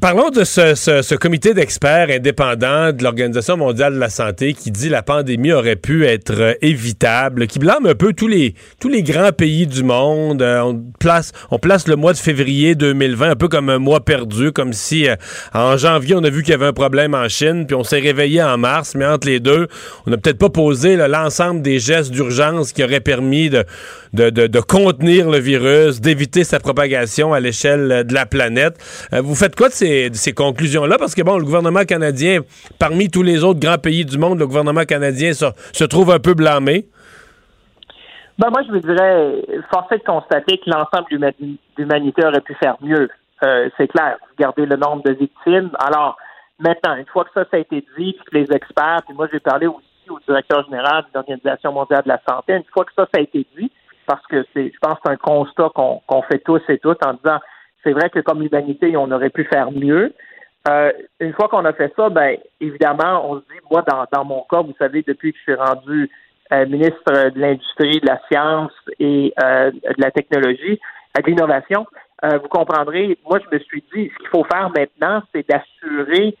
Parlons 0.00 0.30
de 0.30 0.42
ce, 0.44 1.14
comité 1.14 1.54
d'experts 1.54 2.08
indépendant 2.10 2.92
de 2.92 3.02
l'Organisation 3.02 3.56
mondiale 3.56 3.94
de 3.94 3.98
la 3.98 4.08
santé 4.08 4.54
qui 4.54 4.70
dit 4.70 4.88
la 4.88 5.02
pandémie 5.02 5.52
aurait 5.52 5.76
pu 5.76 6.06
être 6.06 6.32
euh, 6.40 6.54
évitable, 6.60 7.46
qui 7.46 7.58
blâme 7.58 7.86
un 7.86 7.94
peu 7.94 8.12
tous 8.12 8.26
les, 8.26 8.54
tous 8.80 8.88
les 8.88 9.02
grands 9.02 9.32
pays 9.32 9.66
du 9.66 9.82
monde. 9.82 10.42
Euh, 10.42 10.60
on, 10.60 10.82
place, 10.98 11.32
on 11.50 11.58
place 11.58 11.86
le 11.88 11.96
mois 11.96 12.12
de 12.12 12.18
février 12.18 12.74
2020 12.74 13.30
un 13.30 13.36
peu 13.36 13.48
comme 13.48 13.68
un 13.68 13.78
mois 13.78 14.04
perdu, 14.04 14.50
comme 14.50 14.72
si 14.72 15.08
euh, 15.08 15.16
en 15.52 15.76
janvier 15.76 16.14
on 16.16 16.24
a 16.24 16.30
vu 16.30 16.42
qu'il 16.42 16.52
y 16.52 16.54
avait 16.54 16.66
un 16.66 16.72
problème 16.72 17.14
en 17.14 17.28
Chine, 17.28 17.66
puis 17.66 17.74
on 17.76 17.84
s'est 17.84 18.00
réveillé 18.00 18.42
en 18.42 18.58
mars, 18.58 18.94
mais 18.96 19.06
entre 19.06 19.28
les 19.28 19.40
deux, 19.40 19.68
on 20.06 20.10
n'a 20.10 20.16
peut-être 20.16 20.38
pas 20.38 20.50
posé 20.50 20.96
l'ensemble 20.96 21.62
des 21.62 21.78
gestes 21.78 22.10
d'urgence 22.10 22.72
qui 22.72 22.82
auraient 22.82 23.00
permis 23.00 23.50
de, 23.50 23.64
de, 24.12 24.30
de- 24.30 24.60
contenir 24.60 25.30
le 25.30 25.38
virus, 25.38 26.00
d'éviter 26.00 26.44
sa 26.44 26.60
propagation 26.60 27.32
à 27.32 27.40
l'échelle 27.40 27.90
euh, 27.92 28.04
de 28.04 28.14
la 28.14 28.26
planète. 28.26 28.78
Euh, 29.12 29.20
vous 29.20 29.34
faites 29.34 29.56
quoi 29.56 29.68
de 29.68 29.72
ces, 29.72 30.32
conclusions-là? 30.34 30.98
Parce 30.98 31.14
que, 31.14 31.22
bon, 31.22 31.38
le 31.38 31.44
gouvernement 31.44 31.84
canadien, 31.84 32.40
parmi 32.78 33.10
tous 33.10 33.22
les 33.22 33.44
autres 33.44 33.60
grands 33.60 33.78
pays 33.78 34.04
du 34.04 34.18
monde, 34.18 34.38
le 34.38 34.46
gouvernement 34.46 34.84
canadien 34.84 35.32
se, 35.32 35.84
trouve 35.84 36.10
un 36.10 36.18
peu 36.18 36.34
blâmé. 36.34 36.86
Ben, 38.38 38.48
moi, 38.50 38.62
je 38.66 38.72
me 38.72 38.80
dirais, 38.80 39.62
force 39.70 39.92
est 39.92 39.98
de 39.98 40.04
constater 40.04 40.58
que 40.58 40.70
l'ensemble 40.70 41.06
de 41.10 41.16
l'huma- 41.16 41.56
l'humanité 41.76 42.24
aurait 42.24 42.40
pu 42.40 42.54
faire 42.54 42.76
mieux. 42.80 43.08
Euh, 43.44 43.68
c'est 43.76 43.88
clair. 43.88 44.16
Regardez 44.36 44.66
le 44.66 44.76
nombre 44.76 45.02
de 45.04 45.12
victimes. 45.12 45.70
Alors, 45.78 46.16
maintenant, 46.58 46.96
une 46.96 47.06
fois 47.06 47.24
que 47.24 47.30
ça, 47.34 47.44
a 47.52 47.58
été 47.58 47.84
dit, 47.98 48.12
puis 48.14 48.24
que 48.30 48.36
les 48.38 48.56
experts, 48.56 49.00
puis 49.06 49.16
moi, 49.16 49.28
j'ai 49.32 49.40
parlé 49.40 49.66
aussi 49.66 49.84
au 50.08 50.18
directeur 50.26 50.64
général 50.64 51.02
de 51.04 51.08
l'Organisation 51.14 51.72
mondiale 51.72 52.02
de 52.04 52.08
la 52.08 52.20
santé, 52.28 52.54
une 52.54 52.64
fois 52.72 52.84
que 52.84 52.92
ça 52.96 53.06
a 53.16 53.20
été 53.20 53.46
dit, 53.56 53.70
parce 54.12 54.26
que 54.26 54.44
c'est, 54.52 54.70
je 54.70 54.78
pense 54.78 54.98
c'est 55.02 55.10
un 55.10 55.16
constat 55.16 55.70
qu'on, 55.74 56.22
fait 56.30 56.40
tous 56.40 56.60
et 56.68 56.76
toutes 56.76 57.02
en 57.06 57.14
disant, 57.14 57.38
c'est 57.82 57.92
vrai 57.92 58.10
que 58.10 58.20
comme 58.20 58.42
humanité, 58.42 58.94
on 58.94 59.10
aurait 59.10 59.30
pu 59.30 59.44
faire 59.44 59.72
mieux. 59.72 60.12
Euh, 60.68 60.92
une 61.18 61.32
fois 61.32 61.48
qu'on 61.48 61.64
a 61.64 61.72
fait 61.72 61.90
ça, 61.96 62.10
ben 62.10 62.36
évidemment, 62.60 63.26
on 63.26 63.36
se 63.36 63.40
dit, 63.40 63.60
moi, 63.70 63.82
dans, 64.12 64.24
mon 64.26 64.44
cas, 64.50 64.60
vous 64.60 64.74
savez, 64.78 65.02
depuis 65.02 65.32
que 65.32 65.38
je 65.38 65.42
suis 65.44 65.54
rendu 65.54 66.10
euh, 66.52 66.66
ministre 66.66 67.30
de 67.30 67.40
l'Industrie, 67.40 68.00
de 68.00 68.06
la 68.06 68.20
Science 68.30 68.72
et 69.00 69.32
euh, 69.42 69.70
de 69.70 70.02
la 70.02 70.10
Technologie, 70.10 70.78
de 71.16 71.22
l'Innovation, 71.26 71.86
vous 72.22 72.48
comprendrez, 72.48 73.18
moi, 73.28 73.40
je 73.40 73.56
me 73.56 73.60
suis 73.60 73.82
dit, 73.94 74.10
ce 74.12 74.18
qu'il 74.18 74.28
faut 74.28 74.44
faire 74.44 74.70
maintenant, 74.76 75.22
c'est 75.34 75.48
d'assurer 75.48 76.36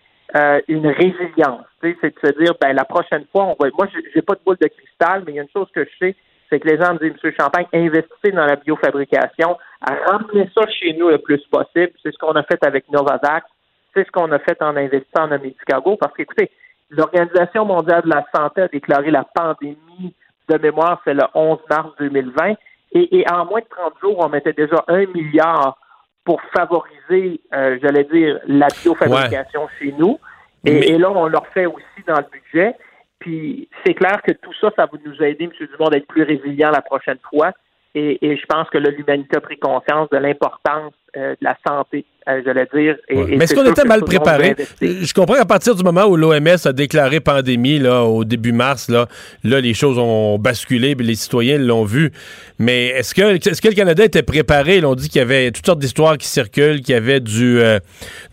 une 0.68 0.86
résilience. 0.86 1.66
C'est 1.80 2.00
de 2.02 2.20
se 2.22 2.38
dire, 2.38 2.52
ben 2.60 2.72
la 2.74 2.84
prochaine 2.84 3.24
fois, 3.32 3.46
on 3.46 3.56
va. 3.58 3.68
Moi, 3.76 3.88
j'ai 4.14 4.22
pas 4.22 4.34
de 4.34 4.40
boule 4.46 4.58
de 4.60 4.68
cristal, 4.68 5.24
mais 5.26 5.32
il 5.32 5.34
y 5.36 5.38
a 5.40 5.42
une 5.42 5.48
chose 5.48 5.68
que 5.74 5.84
je 5.84 5.90
sais, 5.98 6.16
c'est 6.52 6.60
que 6.60 6.68
les 6.68 6.76
gens 6.76 6.92
me 6.92 6.98
disent, 6.98 7.18
M. 7.24 7.32
Champagne, 7.40 7.66
investissez 7.72 8.30
dans 8.32 8.44
la 8.44 8.56
biofabrication, 8.56 9.56
à 9.80 9.94
ramener 10.10 10.50
ça 10.54 10.66
chez 10.68 10.92
nous 10.92 11.08
le 11.08 11.16
plus 11.18 11.40
possible. 11.50 11.92
C'est 12.02 12.12
ce 12.12 12.18
qu'on 12.18 12.32
a 12.32 12.42
fait 12.42 12.62
avec 12.64 12.90
Novavax, 12.90 13.46
c'est 13.94 14.06
ce 14.06 14.10
qu'on 14.10 14.30
a 14.32 14.38
fait 14.38 14.60
en 14.62 14.76
investissant 14.76 15.30
en 15.32 15.38
Chicago, 15.58 15.96
parce 15.98 16.14
qu'écoutez, 16.14 16.50
l'Organisation 16.90 17.64
mondiale 17.64 18.02
de 18.02 18.10
la 18.10 18.24
santé 18.34 18.60
a 18.62 18.68
déclaré 18.68 19.10
la 19.10 19.24
pandémie 19.34 20.14
de 20.48 20.58
mémoire, 20.58 21.00
c'est 21.04 21.14
le 21.14 21.24
11 21.34 21.58
mars 21.70 21.88
2020, 21.98 22.54
et, 22.94 23.20
et 23.20 23.30
en 23.30 23.46
moins 23.46 23.60
de 23.60 23.66
30 23.70 23.94
jours, 24.02 24.16
on 24.18 24.28
mettait 24.28 24.52
déjà 24.52 24.84
un 24.88 25.06
milliard 25.06 25.78
pour 26.24 26.40
favoriser, 26.54 27.40
euh, 27.54 27.78
j'allais 27.82 28.04
dire, 28.04 28.38
la 28.46 28.66
biofabrication 28.82 29.68
chez 29.78 29.94
nous. 29.98 30.18
Et, 30.64 30.72
Mais- 30.72 30.86
et 30.90 30.98
là, 30.98 31.10
on 31.10 31.26
leur 31.26 31.46
fait 31.48 31.66
aussi 31.66 32.02
dans 32.06 32.18
le 32.18 32.26
budget. 32.30 32.76
Puis 33.22 33.68
c'est 33.86 33.94
clair 33.94 34.20
que 34.20 34.32
tout 34.32 34.52
ça, 34.60 34.72
ça 34.74 34.86
va 34.86 34.98
nous 35.04 35.22
aider, 35.22 35.44
M. 35.44 35.50
Dumont, 35.72 35.90
d'être 35.90 36.08
plus 36.08 36.24
résilient 36.24 36.72
la 36.72 36.82
prochaine 36.82 37.18
fois. 37.30 37.52
Et, 37.94 38.18
et 38.26 38.36
je 38.36 38.44
pense 38.46 38.68
que 38.68 38.78
l'humanité 38.78 39.36
a 39.36 39.40
pris 39.40 39.58
conscience 39.58 40.10
de 40.10 40.16
l'importance 40.16 40.92
euh, 41.16 41.36
de 41.40 41.44
la 41.44 41.56
santé, 41.64 42.04
euh, 42.28 42.40
j'allais 42.44 42.66
dire. 42.74 42.96
Et, 43.08 43.18
et 43.18 43.36
Mais 43.36 43.44
est-ce 43.44 43.54
qu'on 43.54 43.70
était 43.70 43.84
mal 43.84 44.02
préparé? 44.04 44.54
Je 44.80 45.12
comprends 45.12 45.34
qu'à 45.34 45.44
partir 45.44 45.74
du 45.74 45.82
moment 45.82 46.04
où 46.06 46.16
l'OMS 46.16 46.48
a 46.64 46.72
déclaré 46.72 47.20
pandémie 47.20 47.78
là, 47.78 48.02
au 48.04 48.24
début 48.24 48.52
mars, 48.52 48.88
là, 48.88 49.08
là, 49.44 49.60
les 49.60 49.74
choses 49.74 49.98
ont 49.98 50.38
basculé, 50.38 50.94
puis 50.94 51.06
les 51.06 51.14
citoyens 51.14 51.58
l'ont 51.58 51.84
vu. 51.84 52.12
Mais 52.58 52.88
est-ce 52.88 53.14
que, 53.14 53.34
est-ce 53.36 53.60
que 53.60 53.68
le 53.68 53.74
Canada 53.74 54.04
était 54.04 54.22
préparé? 54.22 54.80
Là, 54.80 54.88
on 54.88 54.94
dit 54.94 55.08
qu'il 55.08 55.18
y 55.18 55.22
avait 55.22 55.50
toutes 55.50 55.66
sortes 55.66 55.80
d'histoires 55.80 56.16
qui 56.16 56.28
circulent, 56.28 56.80
qu'il 56.80 56.94
y 56.94 56.98
avait 56.98 57.20
du, 57.20 57.58
euh, 57.60 57.78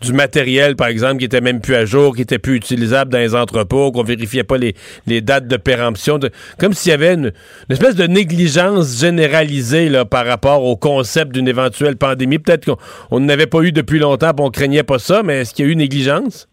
du 0.02 0.12
matériel, 0.12 0.76
par 0.76 0.86
exemple, 0.88 1.18
qui 1.18 1.24
était 1.24 1.40
même 1.40 1.60
plus 1.60 1.74
à 1.74 1.84
jour, 1.84 2.14
qui 2.14 2.22
était 2.22 2.38
plus 2.38 2.56
utilisable 2.56 3.10
dans 3.10 3.18
les 3.18 3.34
entrepôts, 3.34 3.90
qu'on 3.90 4.04
vérifiait 4.04 4.44
pas 4.44 4.56
les, 4.58 4.74
les 5.06 5.20
dates 5.20 5.48
de 5.48 5.56
péremption. 5.56 6.18
de- 6.18 6.30
comme 6.58 6.72
s'il 6.74 6.90
y 6.90 6.94
avait 6.94 7.14
une, 7.14 7.32
une 7.68 7.72
espèce 7.72 7.96
de 7.96 8.06
négligence 8.06 9.00
généralisée 9.00 9.88
là, 9.88 10.04
par 10.04 10.26
rapport 10.26 10.64
au 10.64 10.76
concept 10.76 11.32
d'une 11.32 11.48
éventuelle 11.48 11.96
pandémie. 11.96 12.38
Peut-être 12.38 12.64
qu'on 12.66 12.76
on 13.10 13.20
n'avait 13.20 13.46
pas 13.46 13.60
eu 13.62 13.72
depuis 13.82 13.98
longtemps, 13.98 14.30
on 14.38 14.50
craignait 14.50 14.82
pas 14.82 14.98
ça, 14.98 15.22
mais 15.22 15.40
est-ce 15.40 15.54
qu'il 15.54 15.66
y 15.66 15.68
a 15.68 15.72
eu 15.72 15.76
négligence? 15.76 16.48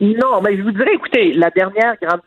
Non, 0.00 0.40
mais 0.42 0.56
je 0.56 0.62
vous 0.62 0.72
dirais, 0.72 0.94
écoutez, 0.94 1.32
la 1.32 1.50
dernière 1.50 1.96
grande. 2.00 2.20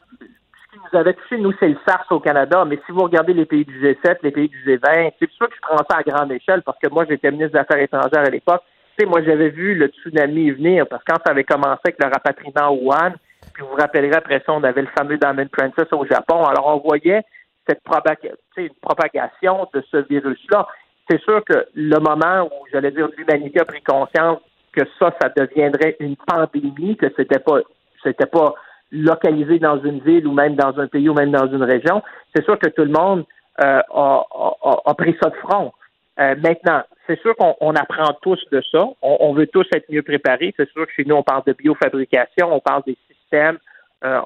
Nous 0.94 1.00
avait 1.00 1.14
touché, 1.14 1.38
nous, 1.38 1.52
c'est 1.60 1.68
le 1.68 1.78
SARS 1.86 2.06
au 2.12 2.20
Canada. 2.20 2.64
Mais 2.64 2.80
si 2.86 2.92
vous 2.92 3.02
regardez 3.02 3.34
les 3.34 3.46
pays 3.46 3.66
du 3.66 3.82
G7, 3.82 4.18
les 4.24 4.32
pays 4.32 4.48
du 4.48 4.58
G20, 4.64 5.12
c'est 5.20 5.30
sûr 5.32 5.50
que 5.50 5.56
je 5.56 5.62
prends 5.62 5.78
ça 5.90 5.98
à 5.98 6.04
grande 6.04 6.32
échelle 6.32 6.62
parce 6.62 6.78
que 6.80 6.88
moi, 6.90 7.06
j'étais 7.10 7.30
ministre 7.32 7.54
des 7.54 7.60
Affaires 7.60 7.82
étrangères 7.82 8.26
à 8.26 8.30
l'époque. 8.30 8.62
Tu 8.98 9.04
sais, 9.04 9.10
moi, 9.10 9.22
j'avais 9.24 9.50
vu 9.50 9.76
le 9.76 9.88
tsunami 9.88 10.52
venir 10.52 10.88
parce 10.88 11.04
que 11.04 11.12
quand 11.12 11.20
ça 11.26 11.32
avait 11.32 11.44
commencé 11.44 11.82
avec 11.84 11.98
le 12.02 12.10
rapatriement 12.10 12.68
à 12.68 12.72
Wuhan, 12.72 13.14
puis 13.54 13.64
vous 13.64 13.70
vous 13.70 13.76
rappellerez 13.76 14.16
après 14.16 14.42
ça, 14.46 14.54
on 14.54 14.64
avait 14.64 14.84
le 14.84 14.90
fameux 14.98 15.18
Diamond 15.18 15.48
Princess 15.52 15.92
au 15.92 16.06
Japon. 16.06 16.46
Alors, 16.46 16.68
on 16.68 16.88
voyait 16.88 17.24
cette 17.68 17.84
propagation 17.84 19.68
de 19.74 19.84
ce 19.92 19.98
virus-là. 20.08 20.68
C'est 21.10 21.22
sûr 21.22 21.44
que 21.46 21.66
le 21.74 22.00
moment 22.00 22.46
où, 22.48 22.66
j'allais 22.72 22.92
dire, 22.92 23.08
l'humanité 23.18 23.60
a 23.62 23.66
pris 23.66 23.82
conscience 23.82 24.40
que 24.74 24.82
ça, 25.00 25.14
ça 25.22 25.30
deviendrait 25.30 25.96
une 26.00 26.16
pandémie, 26.18 26.98
que 26.98 27.08
c'était 27.16 27.40
pas, 27.40 27.60
c'était 28.04 28.26
pas 28.26 28.54
localisé 28.92 29.60
dans 29.60 29.82
une 29.82 30.00
ville 30.00 30.28
ou 30.28 30.34
même 30.34 30.56
dans 30.56 30.80
un 30.80 30.88
pays 30.88 31.10
ou 31.10 31.14
même 31.14 31.32
dans 31.32 31.48
une 31.48 31.64
région, 31.64 32.02
c'est 32.36 32.44
sûr 32.46 32.58
que 32.60 32.68
tout 32.70 32.84
le 32.84 32.92
monde 32.92 33.26
euh, 33.62 33.82
a, 33.94 34.24
a- 34.64 34.82
a 34.86 34.94
pris 34.94 35.16
ça 35.22 35.30
de 35.30 35.36
front. 35.36 35.74
Euh, 36.20 36.36
maintenant, 36.36 36.84
c'est 37.06 37.20
sûr 37.22 37.36
qu'on 37.36 37.56
on 37.60 37.76
apprend 37.76 38.14
tous 38.22 38.40
de 38.52 38.62
ça. 38.72 38.84
On, 39.02 39.18
on 39.20 39.34
veut 39.34 39.48
tous 39.48 39.66
être 39.74 39.90
mieux 39.90 40.04
préparés. 40.04 40.54
C'est 40.58 40.70
sûr 40.72 40.86
que 40.86 40.94
chez 40.94 41.06
nous, 41.06 41.16
on 41.16 41.24
parle 41.24 41.44
de 41.46 41.54
biofabrication, 41.54 42.54
on 42.54 42.60
parle 42.60 42.84
des 42.86 42.98
systèmes. 43.10 43.58
Euh, 44.04 44.20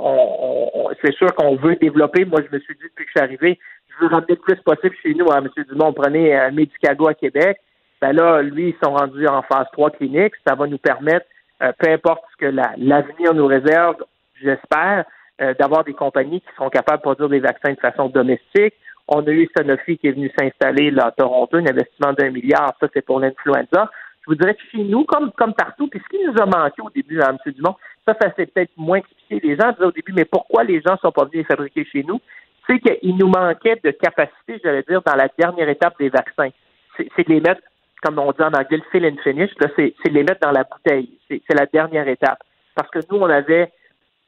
c'est 1.03 1.14
sûr 1.14 1.34
qu'on 1.35 1.56
veut 1.56 1.76
développer. 1.76 2.26
Moi, 2.26 2.39
je 2.49 2.56
me 2.56 2.61
suis 2.61 2.76
dit 2.76 2.84
depuis 2.84 3.06
que 3.06 3.11
je 3.15 3.19
suis 3.19 3.26
arrivé, 3.26 3.60
je 3.89 4.03
veux 4.06 4.11
ramener 4.11 4.26
le 4.31 4.35
plus 4.35 4.56
possible 4.57 4.95
chez 5.02 5.14
nous. 5.14 5.31
Hein, 5.31 5.43
M. 5.45 5.64
Dumont, 5.69 5.93
prenez 5.93 6.38
euh, 6.38 6.52
Medicago 6.52 7.07
à 7.07 7.14
Québec. 7.14 7.57
Ben 8.02 8.14
là, 8.14 8.41
lui, 8.41 8.69
ils 8.69 8.85
sont 8.85 8.93
rendus 8.93 9.27
en 9.27 9.41
phase 9.43 9.68
3 9.73 9.91
clinique. 9.91 10.34
Ça 10.48 10.56
va 10.56 10.68
nous 10.68 10.77
permettre, 10.77 11.26
euh, 11.64 11.72
peu 11.77 11.89
importe 11.91 12.23
ce 12.31 12.38
que 12.45 12.52
la- 12.52 12.73
l'avenir 12.77 13.34
nous 13.34 13.45
réserve, 13.45 13.98
j'espère, 14.41 15.06
euh, 15.41 15.53
d'avoir 15.60 15.84
des 15.84 15.93
compagnies 15.93 16.41
qui 16.41 16.48
seront 16.56 16.69
capables 16.69 16.98
de 16.98 17.03
produire 17.03 17.30
des 17.30 17.39
vaccins 17.39 17.73
de 17.73 17.80
façon 17.80 18.10
domestique. 18.10 18.73
On 19.07 19.26
a 19.26 19.30
eu 19.31 19.48
Sanofi 19.56 19.98
qui 19.98 20.07
est 20.07 20.11
venu 20.11 20.31
s'installer 20.38 20.93
à 20.99 21.11
Toronto, 21.11 21.57
un 21.57 21.65
investissement 21.65 22.14
d'un 22.14 22.30
milliard, 22.31 22.73
ça 22.80 22.88
c'est 22.93 23.06
pour 23.06 23.19
l'influenza. 23.19 23.89
Je 24.23 24.26
vous 24.27 24.35
dirais 24.35 24.53
que 24.53 24.61
chez 24.72 24.84
nous, 24.84 25.03
comme, 25.06 25.31
comme 25.31 25.53
partout, 25.53 25.88
puis 25.88 25.99
ce 25.99 26.18
qui 26.18 26.23
nous 26.23 26.35
a 26.41 26.45
manqué 26.45 26.81
au 26.81 26.89
début, 26.91 27.19
hein, 27.22 27.35
M. 27.45 27.53
Dumont, 27.53 27.76
ça, 28.14 28.30
ça 28.30 28.34
s'est 28.36 28.46
peut-être 28.46 28.72
moins 28.78 28.98
expliqué. 28.98 29.48
Les 29.48 29.56
gens 29.56 29.72
disaient 29.72 29.86
au 29.86 29.92
début, 29.92 30.14
mais 30.14 30.26
pourquoi 30.26 30.64
les 30.64 30.82
gens 30.82 30.98
sont 30.98 31.12
pas 31.12 31.26
venus 31.26 31.40
les 31.40 31.44
fabriquer 31.44 31.86
chez 31.86 32.04
nous? 32.04 32.20
C'est 32.68 32.80
qu'il 32.80 33.18
nous 33.18 33.28
manquait 33.28 33.80
de 33.84 33.92
capacité, 33.92 34.60
j'allais 34.64 34.84
dire, 34.84 35.02
dans 35.02 35.16
la 35.16 35.28
dernière 35.38 35.70
étape 35.70 35.96
des 36.00 36.10
vaccins. 36.10 36.50
C'est 36.98 37.28
de 37.28 37.34
les 37.34 37.42
mettre, 37.42 37.62
comme 38.04 38.20
on 38.20 38.32
dit 38.32 38.42
en 38.42 38.54
anglais, 38.54 38.82
fill 38.92 39.06
and 39.06 39.22
finish, 39.24 39.52
c'est 39.76 39.94
de 40.06 40.14
les 40.14 40.24
mettre 40.24 40.42
dans 40.42 40.52
la 40.52 40.64
bouteille. 40.64 41.10
C'est 41.28 41.58
la 41.58 41.66
dernière 41.66 42.08
étape. 42.08 42.40
Parce 42.76 42.90
que 42.90 43.00
nous, 43.10 43.18
on 43.18 43.30
avait 43.30 43.72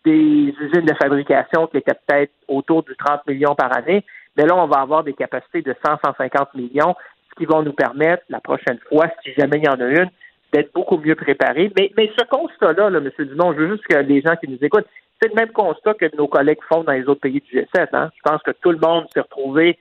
des 0.05 0.53
usines 0.59 0.85
de 0.85 0.93
fabrication 0.95 1.67
qui 1.67 1.77
étaient 1.77 1.97
peut-être 2.07 2.33
autour 2.47 2.83
du 2.83 2.95
30 2.95 3.25
millions 3.27 3.55
par 3.55 3.75
année, 3.75 4.03
mais 4.35 4.45
là, 4.45 4.55
on 4.55 4.67
va 4.67 4.81
avoir 4.81 5.03
des 5.03 5.13
capacités 5.13 5.61
de 5.61 5.75
100, 5.85 5.99
150 6.03 6.55
millions, 6.55 6.95
ce 7.29 7.35
qui 7.35 7.45
va 7.45 7.61
nous 7.61 7.73
permettre, 7.73 8.23
la 8.29 8.39
prochaine 8.39 8.79
fois, 8.89 9.07
si 9.23 9.33
jamais 9.33 9.57
il 9.57 9.65
y 9.65 9.69
en 9.69 9.79
a 9.79 9.85
une, 9.85 10.09
d'être 10.53 10.71
beaucoup 10.73 10.97
mieux 10.97 11.15
préparés. 11.15 11.71
Mais, 11.77 11.91
mais 11.97 12.11
ce 12.17 12.23
constat-là, 12.25 12.89
là, 12.89 12.99
M. 12.99 13.25
Dumont, 13.25 13.53
je 13.53 13.59
veux 13.59 13.71
juste 13.71 13.85
que 13.87 13.97
les 13.97 14.21
gens 14.21 14.35
qui 14.35 14.49
nous 14.49 14.59
écoutent, 14.61 14.87
c'est 15.21 15.29
le 15.29 15.35
même 15.35 15.51
constat 15.51 15.95
que 15.95 16.15
nos 16.15 16.27
collègues 16.27 16.61
font 16.69 16.83
dans 16.83 16.91
les 16.91 17.05
autres 17.07 17.21
pays 17.21 17.41
du 17.41 17.59
G7. 17.59 17.87
Hein. 17.93 18.11
Je 18.15 18.21
pense 18.23 18.41
que 18.43 18.51
tout 18.51 18.71
le 18.71 18.77
monde 18.77 19.05
s'est 19.13 19.21
retrouvé 19.21 19.77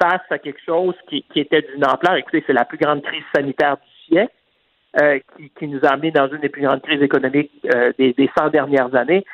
face 0.00 0.22
à 0.30 0.38
quelque 0.38 0.60
chose 0.64 0.94
qui, 1.08 1.24
qui 1.32 1.40
était 1.40 1.62
d'une 1.62 1.84
ampleur. 1.84 2.16
Écoutez, 2.16 2.44
c'est 2.46 2.52
la 2.52 2.64
plus 2.64 2.78
grande 2.78 3.02
crise 3.02 3.22
sanitaire 3.34 3.76
du 3.76 4.04
siècle 4.06 4.32
euh, 5.00 5.18
qui, 5.36 5.50
qui 5.50 5.68
nous 5.68 5.80
a 5.84 5.90
amené 5.90 6.10
dans 6.10 6.28
une 6.28 6.40
des 6.40 6.48
plus 6.48 6.62
grandes 6.62 6.82
crises 6.82 7.02
économiques 7.02 7.52
euh, 7.74 7.92
des, 7.98 8.12
des 8.12 8.30
100 8.36 8.48
dernières 8.48 8.94
années. 8.94 9.24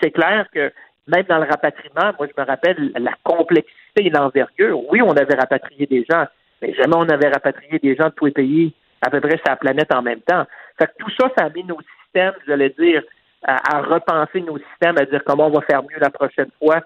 C'est 0.00 0.10
clair 0.10 0.46
que 0.52 0.72
même 1.06 1.24
dans 1.28 1.38
le 1.38 1.44
rapatriement, 1.48 2.12
moi 2.18 2.26
je 2.26 2.40
me 2.40 2.46
rappelle 2.46 2.92
la 2.96 3.12
complexité 3.22 4.06
et 4.06 4.10
l'envergure. 4.10 4.80
Oui, 4.90 5.00
on 5.02 5.16
avait 5.16 5.34
rapatrié 5.34 5.86
des 5.86 6.04
gens, 6.10 6.24
mais 6.60 6.74
jamais 6.74 6.96
on 6.96 7.08
avait 7.08 7.28
rapatrié 7.28 7.78
des 7.78 7.94
gens 7.94 8.06
de 8.06 8.14
tous 8.14 8.26
les 8.26 8.32
pays 8.32 8.74
à 9.02 9.10
peu 9.10 9.20
près 9.20 9.38
la 9.46 9.56
planète 9.56 9.92
en 9.94 10.02
même 10.02 10.20
temps. 10.20 10.44
Fait 10.78 10.86
que 10.86 10.92
tout 10.98 11.10
ça, 11.20 11.28
ça 11.36 11.44
a 11.46 11.50
mis 11.50 11.64
nos 11.64 11.78
systèmes, 12.04 12.34
j'allais 12.46 12.74
dire, 12.78 13.02
à, 13.44 13.76
à 13.76 13.82
repenser 13.82 14.40
nos 14.40 14.58
systèmes, 14.58 14.96
à 14.98 15.04
dire 15.04 15.22
comment 15.26 15.48
on 15.48 15.50
va 15.52 15.60
faire 15.62 15.82
mieux 15.82 15.98
la 16.00 16.10
prochaine 16.10 16.50
fois, 16.58 16.80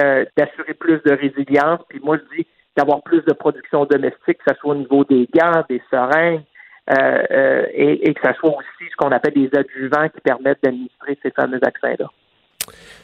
euh, 0.00 0.24
d'assurer 0.36 0.74
plus 0.74 1.00
de 1.04 1.12
résilience. 1.14 1.80
Puis 1.88 2.00
moi, 2.02 2.18
je 2.18 2.36
dis 2.36 2.46
d'avoir 2.76 3.02
plus 3.02 3.22
de 3.24 3.32
production 3.32 3.84
domestique, 3.84 4.38
que 4.38 4.52
ce 4.52 4.54
soit 4.58 4.72
au 4.72 4.76
niveau 4.76 5.04
des 5.04 5.28
gants, 5.34 5.64
des 5.68 5.82
seringues, 5.90 6.42
euh, 6.90 7.22
euh, 7.30 7.66
et, 7.72 8.08
et 8.08 8.14
que 8.14 8.20
ce 8.26 8.32
soit 8.34 8.50
aussi 8.50 8.90
ce 8.90 8.96
qu'on 8.96 9.12
appelle 9.12 9.34
des 9.34 9.50
adjuvants 9.56 10.08
qui 10.08 10.20
permettent 10.22 10.62
d'administrer 10.62 11.18
ces 11.22 11.30
fameux 11.30 11.58
vaccins-là. 11.62 12.06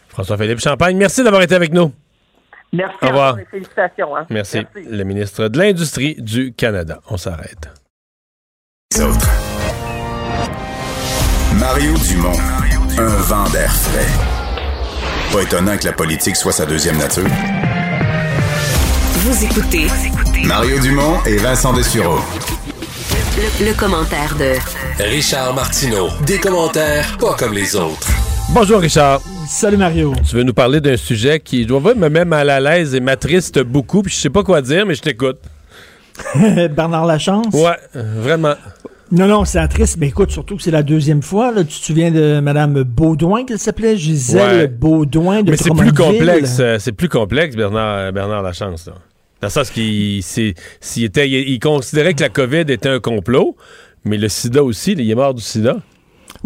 François-Philippe 0.09 0.61
Champagne, 0.61 0.97
merci 0.97 1.23
d'avoir 1.23 1.43
été 1.43 1.55
avec 1.55 1.73
nous. 1.73 1.93
Merci 2.73 2.97
Au 3.03 3.09
revoir. 3.09 3.37
félicitations. 3.51 4.17
Hein. 4.17 4.27
Merci. 4.31 4.67
Le 4.75 5.05
ministre 5.05 5.49
de 5.49 5.59
l'Industrie 5.59 6.17
du 6.19 6.53
Canada. 6.53 6.99
On 7.11 7.17
s'arrête. 7.17 7.86
Mario 11.61 11.93
Dumont, 12.09 12.33
un 12.99 13.09
vent 13.23 13.49
d'air 13.51 13.71
frais. 13.75 14.07
Pas 15.33 15.43
étonnant 15.43 15.77
que 15.77 15.85
la 15.85 15.93
politique 15.93 16.35
soit 16.37 16.53
sa 16.53 16.65
deuxième 16.65 16.97
nature. 16.97 17.27
Vous 19.17 19.45
écoutez 19.45 19.89
Mario 20.45 20.79
Dumont 20.79 21.19
et 21.27 21.37
Vincent 21.37 21.75
Dessureau. 21.75 22.21
le, 23.61 23.67
le 23.67 23.75
commentaire 23.75 24.35
de 24.39 24.55
Richard 25.03 25.53
Martineau. 25.55 26.09
Des 26.27 26.39
commentaires 26.39 27.19
pas 27.19 27.35
comme 27.35 27.53
les 27.53 27.77
autres. 27.77 28.09
Bonjour 28.51 28.81
Richard. 28.81 29.21
Salut 29.47 29.77
Mario. 29.77 30.15
Tu 30.27 30.37
veux 30.37 30.43
nous 30.43 30.55
parler 30.55 30.81
d'un 30.81 30.97
sujet 30.97 31.41
qui 31.41 31.67
doit 31.67 31.95
me 31.95 32.09
mettre 32.09 32.27
mal 32.27 32.49
à 32.49 32.61
l'aise 32.61 32.95
et 32.95 33.01
m'attriste 33.01 33.59
beaucoup, 33.63 34.03
puis 34.03 34.15
je 34.15 34.21
sais 34.21 34.31
pas 34.31 34.43
quoi 34.43 34.63
dire, 34.63 34.87
mais 34.87 34.95
je 34.95 35.03
t'écoute. 35.03 35.39
Bernard 36.75 37.07
Lachance? 37.07 37.55
Ouais, 37.55 37.77
euh, 37.97 38.21
vraiment. 38.21 38.55
Non, 39.13 39.29
non, 39.29 39.45
c'est 39.45 39.67
triste, 39.69 39.99
mais 40.01 40.09
écoute, 40.09 40.33
surtout 40.33 40.57
que 40.57 40.63
c'est 40.63 40.73
la 40.73 40.83
deuxième 40.83 41.23
fois. 41.23 41.53
Là, 41.53 41.63
tu 41.63 41.79
te 41.79 41.85
souviens 41.85 42.11
de 42.11 42.41
Mme 42.41 42.83
Baudouin, 42.83 43.45
qu'elle 43.45 43.59
s'appelait? 43.59 43.97
Gisèle 43.97 44.61
Ouais. 44.61 44.67
Baudouin 44.67 45.43
de 45.43 45.53
Mais 45.53 45.57
c'est 45.57 45.71
plus 45.71 45.93
complexe, 45.93 46.57
euh, 46.59 46.79
c'est 46.81 46.93
plus 46.93 47.09
complexe, 47.09 47.55
Bernard, 47.55 48.13
Bernard 48.13 48.43
Lachance. 48.43 48.87
Là. 48.87 48.95
Dans 49.41 49.47
le 49.47 49.53
sens 49.53 49.71
qu'il 49.71 50.19
il, 50.19 51.13
il 51.25 51.59
considérait 51.61 52.15
que 52.15 52.23
la 52.23 52.31
COVID 52.31 52.65
était 52.69 52.89
un 52.89 52.99
complot, 52.99 53.57
mais 54.05 54.17
le 54.17 54.29
sida 54.29 54.65
aussi, 54.65 54.93
il 54.93 55.09
est 55.09 55.15
mort 55.15 55.35
du 55.35 55.43
sida. 55.43 55.77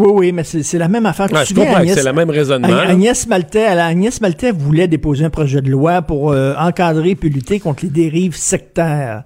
Oui, 0.01 0.13
oui, 0.15 0.33
mais 0.33 0.45
c'est 0.45 0.79
la 0.79 0.89
même 0.89 1.05
affaire. 1.05 1.31
Ouais, 1.31 1.41
je 1.43 1.49
souviens, 1.49 1.67
comprends 1.67 1.83
que 1.83 1.93
c'est 1.93 2.03
le 2.03 2.13
même 2.15 2.31
raisonnement. 2.31 2.69
Agnès 2.69 3.27
Maltais, 3.27 3.67
Agnès 3.67 4.19
Maltais 4.23 4.51
voulait 4.51 4.89
déposer 4.89 5.27
un 5.27 5.31
projet 5.31 5.61
de 5.61 5.71
loi 5.71 6.01
pour 6.01 6.33
euh, 6.33 6.55
encadrer 6.59 7.15
puis 7.15 7.29
lutter 7.29 7.61
contre 7.61 7.85
les 7.85 7.91
dérives 7.91 8.35
sectaires. 8.35 9.25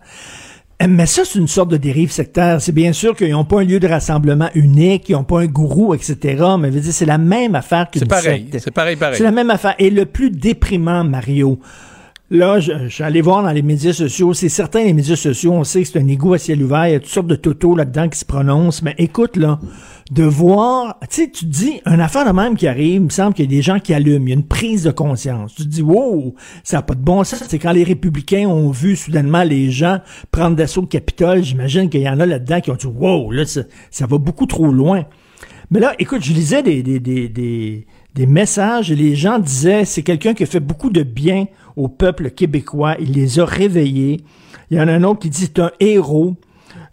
Mais 0.87 1.07
ça, 1.07 1.23
c'est 1.25 1.39
une 1.39 1.47
sorte 1.47 1.71
de 1.71 1.77
dérive 1.77 2.11
sectaire. 2.11 2.61
C'est 2.61 2.73
bien 2.73 2.93
sûr 2.93 3.15
qu'ils 3.15 3.31
n'ont 3.31 3.45
pas 3.45 3.61
un 3.61 3.65
lieu 3.65 3.79
de 3.79 3.87
rassemblement 3.87 4.51
unique, 4.55 5.09
ils 5.09 5.13
n'ont 5.13 5.23
pas 5.23 5.41
un 5.41 5.47
gourou, 5.47 5.95
etc. 5.95 6.45
Mais 6.59 6.71
c'est 6.83 7.07
la 7.07 7.19
même 7.19 7.55
affaire 7.55 7.89
qu'une 7.89 8.01
C'est 8.01 8.09
pareil, 8.09 8.49
c'est 8.59 8.73
pareil, 8.73 8.97
pareil. 8.97 9.17
C'est 9.17 9.23
la 9.23 9.31
même 9.31 9.51
affaire. 9.51 9.77
Et 9.79 9.91
le 9.91 10.07
plus 10.07 10.31
déprimant, 10.31 11.05
Mario, 11.05 11.61
là, 12.35 12.61
je, 12.61 12.73
je 12.85 12.89
suis 12.89 13.05
allé 13.05 13.21
voir 13.21 13.43
dans 13.43 13.53
les 13.53 13.63
médias 13.63 13.93
sociaux, 13.93 14.35
c'est 14.35 14.49
certain, 14.49 14.83
les 14.85 14.93
médias 14.93 15.17
sociaux, 15.17 15.53
on 15.53 15.65
sait 15.65 15.83
que 15.83 15.89
c'est 15.89 15.99
un 15.99 16.09
égout 16.09 16.35
à 16.35 16.39
ciel 16.39 16.63
ouvert, 16.63 16.89
il 16.89 16.93
y 16.93 16.95
a 16.97 17.01
toutes 17.01 17.09
sortes 17.09 17.29
de 17.29 17.37
totos 17.37 17.77
là-dedans 17.77 18.09
qui 18.09 18.19
se 18.19 18.25
prononcent, 18.25 18.83
mais 18.83 18.95
écoute, 18.99 19.37
là, 19.37 19.61
de 20.11 20.25
voir, 20.25 20.99
tu 21.03 21.23
sais, 21.23 21.31
tu 21.31 21.47
dis, 21.47 21.81
une 21.87 22.01
affaire 22.01 22.27
de 22.27 22.33
même 22.33 22.57
qui 22.57 22.67
arrive, 22.67 22.95
il 22.95 23.01
me 23.03 23.09
semble 23.09 23.35
qu'il 23.35 23.47
y 23.47 23.49
a 23.49 23.51
des 23.57 23.63
gens 23.63 23.79
qui 23.79 23.95
allument, 23.95 24.27
il 24.27 24.31
y 24.31 24.33
a 24.33 24.35
une 24.35 24.47
prise 24.47 24.83
de 24.83 24.91
conscience. 24.91 25.55
Tu 25.55 25.63
te 25.63 25.69
dis, 25.69 25.83
wow, 25.83 26.35
ça 26.63 26.79
n'a 26.79 26.83
pas 26.83 26.95
de 26.95 27.01
bon 27.01 27.25
sens. 27.25 27.43
C'est 27.49 27.59
quand 27.59 27.73
les 27.73 27.85
républicains 27.85 28.47
ont 28.47 28.71
vu 28.71 28.97
soudainement 28.97 29.45
les 29.45 29.71
gens 29.71 30.01
prendre 30.31 30.57
d'assaut 30.57 30.83
le 30.83 30.89
Capitole, 30.89 31.43
j'imagine 31.43 31.89
qu'il 31.89 32.03
y 32.03 32.09
en 32.09 32.21
a 32.21 32.27
là-dedans 32.27 32.61
qui 32.61 32.71
ont 32.71 32.77
dit, 32.77 32.87
wow, 32.87 33.31
là, 33.31 33.47
ça, 33.47 33.63
ça 33.91 34.07
va 34.07 34.19
beaucoup 34.19 34.47
trop 34.47 34.67
loin. 34.67 35.07
Mais 35.71 35.81
là, 35.81 35.95
écoute, 35.99 36.23
je 36.23 36.33
lisais 36.33 36.63
des, 36.63 36.83
des, 36.83 37.01
des, 37.01 37.29
des, 37.29 37.87
des 38.15 38.27
messages 38.27 38.93
les 38.93 39.17
gens 39.17 39.39
disaient 39.39 39.85
c'est 39.85 40.03
quelqu'un 40.03 40.35
qui 40.35 40.45
a 40.45 40.47
fait 40.47 40.61
beaucoup 40.61 40.91
de 40.91 41.03
bien 41.03 41.47
au 41.77 41.89
peuple 41.89 42.31
québécois. 42.31 42.97
Il 43.01 43.13
les 43.13 43.41
a 43.41 43.45
réveillés. 43.45 44.21
Il 44.71 44.79
y 44.79 44.81
en 44.81 44.89
a 44.89 44.93
un 44.93 45.03
autre 45.03 45.21
qui 45.21 45.31
dit 45.31 45.43
c'est 45.43 45.59
un 45.59 45.73
héros. 45.81 46.37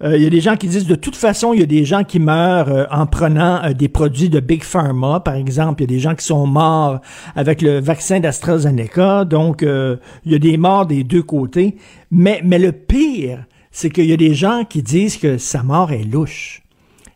Euh, 0.04 0.18
il 0.18 0.24
y 0.24 0.26
a 0.26 0.30
des 0.32 0.42
gens 0.42 0.56
qui 0.56 0.68
disent 0.68 0.88
de 0.88 0.96
toute 0.96 1.16
façon, 1.16 1.54
il 1.54 1.60
y 1.60 1.64
a 1.64 1.68
des 1.68 1.86
gens 1.86 2.04
qui 2.04 2.20
meurent 2.20 2.70
euh, 2.70 2.86
en 2.92 3.06
prenant 3.06 3.64
euh, 3.64 3.74
des 3.74 3.88
produits 3.88 4.30
de 4.30 4.40
Big 4.40 4.64
Pharma, 4.64 5.20
par 5.20 5.36
exemple. 5.36 5.82
Il 5.82 5.92
y 5.92 5.94
a 5.94 5.96
des 5.96 6.00
gens 6.00 6.16
qui 6.16 6.26
sont 6.26 6.48
morts 6.48 7.02
avec 7.36 7.62
le 7.62 7.80
vaccin 7.80 8.20
d'AstraZeneca. 8.20 9.26
Donc, 9.26 9.62
il 9.62 10.32
y 10.32 10.36
a 10.36 10.40
des 10.40 10.58
morts 10.58 10.88
des 10.88 11.04
deux 11.04 11.24
côtés. 11.24 11.78
Mais 12.10 12.42
le 12.44 12.72
pire, 12.72 13.46
c'est 13.72 13.90
qu'il 13.90 14.06
y 14.06 14.14
a 14.14 14.18
des 14.18 14.34
gens 14.34 14.64
qui 14.68 14.82
disent 14.82 15.18
que 15.18 15.38
sa 15.38 15.62
mort 15.62 15.92
est 15.92 16.04
louche. 16.04 16.61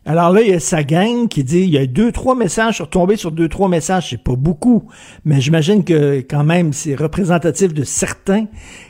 Alors 0.08 0.30
là, 0.30 0.40
il 0.40 0.50
y 0.50 0.52
a 0.52 0.60
sa 0.60 0.84
gang 0.84 1.26
qui 1.26 1.42
dit, 1.42 1.62
il 1.62 1.70
y 1.70 1.78
a 1.78 1.84
deux, 1.84 2.12
trois 2.12 2.36
messages, 2.36 2.76
je 2.78 3.16
sur 3.16 3.32
deux, 3.32 3.48
trois 3.48 3.68
messages, 3.68 4.10
c'est 4.10 4.22
pas 4.22 4.36
beaucoup, 4.36 4.84
mais 5.24 5.40
j'imagine 5.40 5.82
que 5.82 6.20
quand 6.20 6.44
même, 6.44 6.72
c'est 6.72 6.94
représentatif 6.94 7.74
de 7.74 7.82
certains 7.82 8.46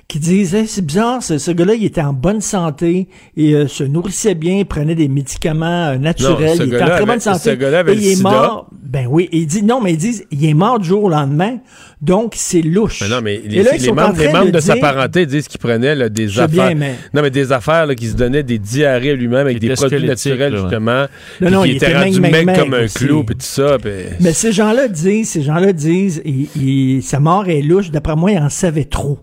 qui 0.09 0.21
disent, 0.21 0.55
Hey, 0.55 0.69
c'est 0.69 0.85
bizarre, 0.87 1.21
ce, 1.23 1.37
ce 1.39 1.51
gars-là, 1.51 1.75
il 1.75 1.85
était 1.85 2.01
en 2.01 2.13
bonne 2.13 2.41
santé, 2.41 3.09
et 3.37 3.55
euh, 3.55 3.67
se 3.67 3.83
nourrissait 3.83 4.37
bien, 4.37 4.59
il 4.59 4.65
prenait 4.67 4.95
des 4.95 5.09
médicaments 5.09 5.89
euh, 5.89 5.99
naturels, 5.99 6.57
il 6.61 6.73
était 6.75 6.83
en 6.83 6.87
très 6.87 7.01
bonne 7.01 7.11
avait- 7.11 7.21
santé, 7.21 7.51
ce 7.51 7.55
gars-là 7.57 7.81
avait 7.81 7.93
et 7.93 7.97
le 7.97 8.01
il 8.03 8.07
est 8.13 8.15
sida. 8.17 8.31
mort. 8.31 8.71
Ben 8.73 9.09
oui, 9.11 9.29
et 9.33 9.39
il 9.39 9.47
dit, 9.49 9.65
non, 9.65 9.81
mais 9.83 9.95
ils 9.95 9.99
disent, 9.99 10.25
il 10.31 10.45
est 10.45 10.55
mort 10.55 10.79
du 10.79 10.87
jour 10.89 11.03
au 11.05 11.09
lendemain, 11.11 11.59
donc 12.01 12.35
c'est 12.37 12.63
louche. 12.63 13.01
Mais 13.03 13.09
non, 13.09 13.21
mais 13.21 13.35
Et 13.35 13.49
les, 13.49 13.63
là, 13.65 13.73
les 13.77 13.91
membres, 13.93 14.15
les 14.17 14.29
membres 14.33 14.53
de, 14.53 14.61
sa 14.61 14.75
dire- 14.75 14.81
parenté 14.81 15.27
disent 15.27 15.49
qu'il 15.49 15.59
prenait 15.59 15.97
là, 15.97 16.09
des 16.09 16.39
affaires. 16.39 16.49
bien, 16.49 16.75
mais- 16.77 16.95
Non, 17.13 17.21
mais 17.23 17.31
des 17.31 17.51
affaires 17.51 17.87
là, 17.87 17.95
qui 17.97 18.07
se 18.07 18.15
donnaient 18.15 18.45
des 18.45 18.59
diarrhées 18.61 19.17
lui-même 19.17 19.41
avec 19.49 19.59
des, 19.59 19.71
produits 19.75 20.07
naturels, 20.07 20.53
là, 20.53 20.59
ouais. 20.61 20.69
justement. 20.69 21.07
Non, 21.41 21.51
non, 21.51 21.65
il 21.65 21.77
était 21.77 21.87
était 21.87 21.99
rendu 21.99 22.21
meg 22.21 22.57
comme 22.57 22.75
un 22.75 22.85
aussi. 22.85 22.95
clou, 22.99 23.25
puis 23.25 23.35
tout 23.35 23.43
ça. 23.45 23.77
puis- 23.83 23.91
Mais 24.21 24.33
ces 24.33 24.53
gens-là 24.53 24.87
disent, 24.87 25.31
ces 25.31 25.43
gens-là 25.43 25.73
disent, 25.73 26.23
il- 26.25 26.49
il- 26.57 27.03
sa 27.03 27.19
mort 27.19 27.49
est 27.49 27.61
louche. 27.63 27.91
D'après 27.91 28.15
moi, 28.15 28.31
il 28.31 28.39
en 28.39 28.49
savait 28.51 28.85
trop. 28.85 29.19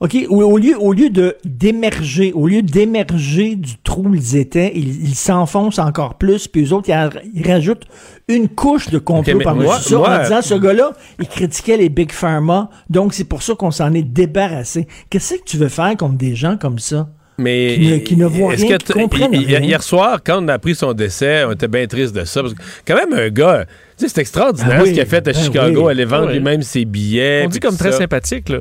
OK? 0.00 0.16
Au, 0.30 0.56
lieu, 0.56 0.76
au 0.80 0.94
lieu 0.94 1.10
de 1.10 1.36
d'émerger, 1.44 2.32
au 2.32 2.48
lieu 2.48 2.62
d'émerger 2.62 3.54
du 3.54 3.72
trou 3.84 4.04
où 4.08 4.14
ils 4.14 4.36
étaient, 4.36 4.72
ils 4.74 5.08
ils 5.10 5.14
s'enfoncent 5.14 5.78
encore 5.78 6.14
plus, 6.16 6.48
puis 6.48 6.64
eux 6.64 6.72
autres, 6.72 6.88
ils, 6.88 6.94
en- 6.94 7.10
ils 7.34 7.46
rajoutent 7.46 7.84
une 8.26 8.48
couche 8.48 8.88
de 8.88 8.98
complot 8.98 9.40
par-dessus 9.40 9.64
moi- 9.66 9.78
ça, 9.78 9.96
moi- 9.98 10.18
en 10.18 10.22
disant, 10.22 10.42
ce 10.42 10.54
gars-là, 10.54 10.92
il 11.20 11.28
critiquait 11.28 11.76
les 11.76 11.90
Big 11.90 12.12
Pharma, 12.12 12.70
donc 12.88 13.12
c'est 13.12 13.24
pour 13.24 13.42
ça 13.42 13.54
qu'on 13.54 13.70
s'en 13.70 13.92
est 13.92 14.02
débarrassé. 14.02 14.86
Qu'est-ce 15.10 15.34
que 15.34 15.44
tu 15.44 15.58
veux 15.58 15.68
faire 15.68 15.94
contre 15.98 16.16
des 16.16 16.34
gens 16.34 16.56
comme 16.56 16.78
ça? 16.78 17.08
Mais 17.36 17.74
Qui 17.74 17.86
ne- 17.90 17.96
qui 17.98 18.16
ne 18.16 18.26
voient 18.26 18.52
est-ce 18.54 18.66
rien, 18.66 18.76
que 18.78 18.84
qui 18.84 18.92
comprennent 18.92 19.34
rien. 19.36 19.60
Hier 19.60 19.82
soir, 19.82 20.20
quand 20.24 20.42
on 20.44 20.48
a 20.48 20.54
appris 20.54 20.74
son 20.74 20.92
décès, 20.92 21.44
on 21.44 21.52
était 21.52 21.68
bien 21.68 21.86
triste 21.86 22.14
de 22.14 22.24
ça. 22.24 22.42
Parce 22.42 22.52
que 22.54 22.60
quand 22.86 22.96
même, 22.96 23.12
un 23.18 23.28
gars, 23.30 23.64
tu 23.98 24.04
sais, 24.06 24.12
c'est 24.14 24.20
extraordinaire 24.20 24.76
Ah 24.78 24.82
oui, 24.82 24.88
ce 24.88 24.92
qu'il 24.92 25.00
a 25.02 25.06
fait 25.06 25.26
à 25.28 25.32
ben 25.32 25.34
Chicago, 25.34 25.86
oui. 25.86 25.90
aller 25.90 26.04
vendre 26.04 26.24
Ah 26.24 26.28
oui. 26.28 26.34
lui-même 26.34 26.60
ses 26.62 26.84
billets. 26.84 27.44
On 27.46 27.48
dit 27.48 27.58
comme 27.60 27.76
très 27.78 27.92
ça. 27.92 27.98
sympathique, 27.98 28.50
là. 28.50 28.58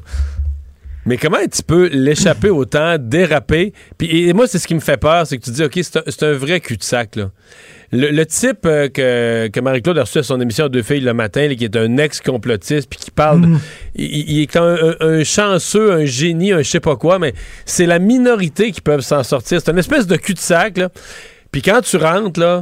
Mais 1.10 1.18
comment 1.18 1.38
tu 1.52 1.64
peux 1.64 1.88
l'échapper 1.88 2.50
autant, 2.52 2.98
déraper? 3.00 3.74
Puis, 3.98 4.28
et 4.30 4.34
moi, 4.34 4.48
c'est 4.48 4.60
ce 4.60 4.68
qui 4.68 4.76
me 4.76 4.80
fait 4.80 4.96
peur, 4.98 5.26
c'est 5.26 5.38
que 5.40 5.44
tu 5.44 5.50
dis, 5.50 5.64
OK, 5.64 5.80
c'est 5.82 6.24
un, 6.24 6.34
vrai 6.34 6.60
cul-de-sac, 6.60 7.16
là. 7.16 7.32
Le, 7.92 8.12
le 8.12 8.26
type 8.28 8.68
euh, 8.68 8.88
que, 8.90 9.48
que 9.48 9.60
Marie-Claude 9.60 9.98
a 9.98 10.02
reçu 10.04 10.20
à 10.20 10.24
son 10.24 10.40
émission 10.40 10.68
Deux 10.68 10.84
filles 10.84 11.00
le 11.00 11.16
matin, 11.16 11.48
là, 11.48 11.56
qui 11.56 11.64
est 11.66 11.76
un 11.76 11.98
ex-complotiste, 11.98 12.88
puis 12.88 13.00
qui 13.00 13.10
parle, 13.10 13.42
de- 13.42 13.48
Mm. 13.48 13.60
il, 13.96 14.32
il 14.32 14.42
est 14.44 14.56
un, 14.56 14.76
un- 14.76 14.96
un 15.00 15.24
chanceux, 15.24 15.92
un 15.92 16.06
génie, 16.06 16.52
un 16.52 16.62
je 16.62 16.70
sais 16.70 16.80
pas 16.80 16.96
quoi, 16.96 17.18
mais 17.18 17.34
c'est 17.66 17.88
la 17.88 17.98
minorité 17.98 18.72
qui 18.72 18.82
peuvent 18.82 19.02
s'en 19.02 19.24
sortir. 19.24 19.60
C'est 19.66 19.72
une 19.72 19.80
espèce 19.80 20.06
de 20.06 20.16
cul-de-sac, 20.16 20.78
là. 20.78 20.90
Puis 21.52 21.64
quand 21.64 21.82
tu 21.82 21.98
rentres, 21.98 22.40
là, 22.40 22.62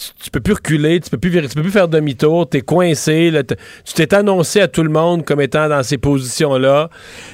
tu, 0.00 0.24
tu 0.24 0.30
peux 0.30 0.40
plus 0.40 0.54
reculer, 0.54 0.98
tu 1.00 1.10
peux 1.10 1.18
plus, 1.18 1.30
tu 1.30 1.54
peux 1.54 1.62
plus 1.62 1.70
faire 1.70 1.88
demi-tour, 1.88 2.48
t'es 2.48 2.62
coincé, 2.62 3.30
là, 3.30 3.42
tu 3.42 3.54
t'es 3.94 4.14
annoncé 4.14 4.60
à 4.60 4.68
tout 4.68 4.82
le 4.82 4.88
monde 4.88 5.24
comme 5.24 5.40
étant 5.42 5.68
dans 5.68 5.82
ces 5.82 5.98
positions-là. 5.98 6.88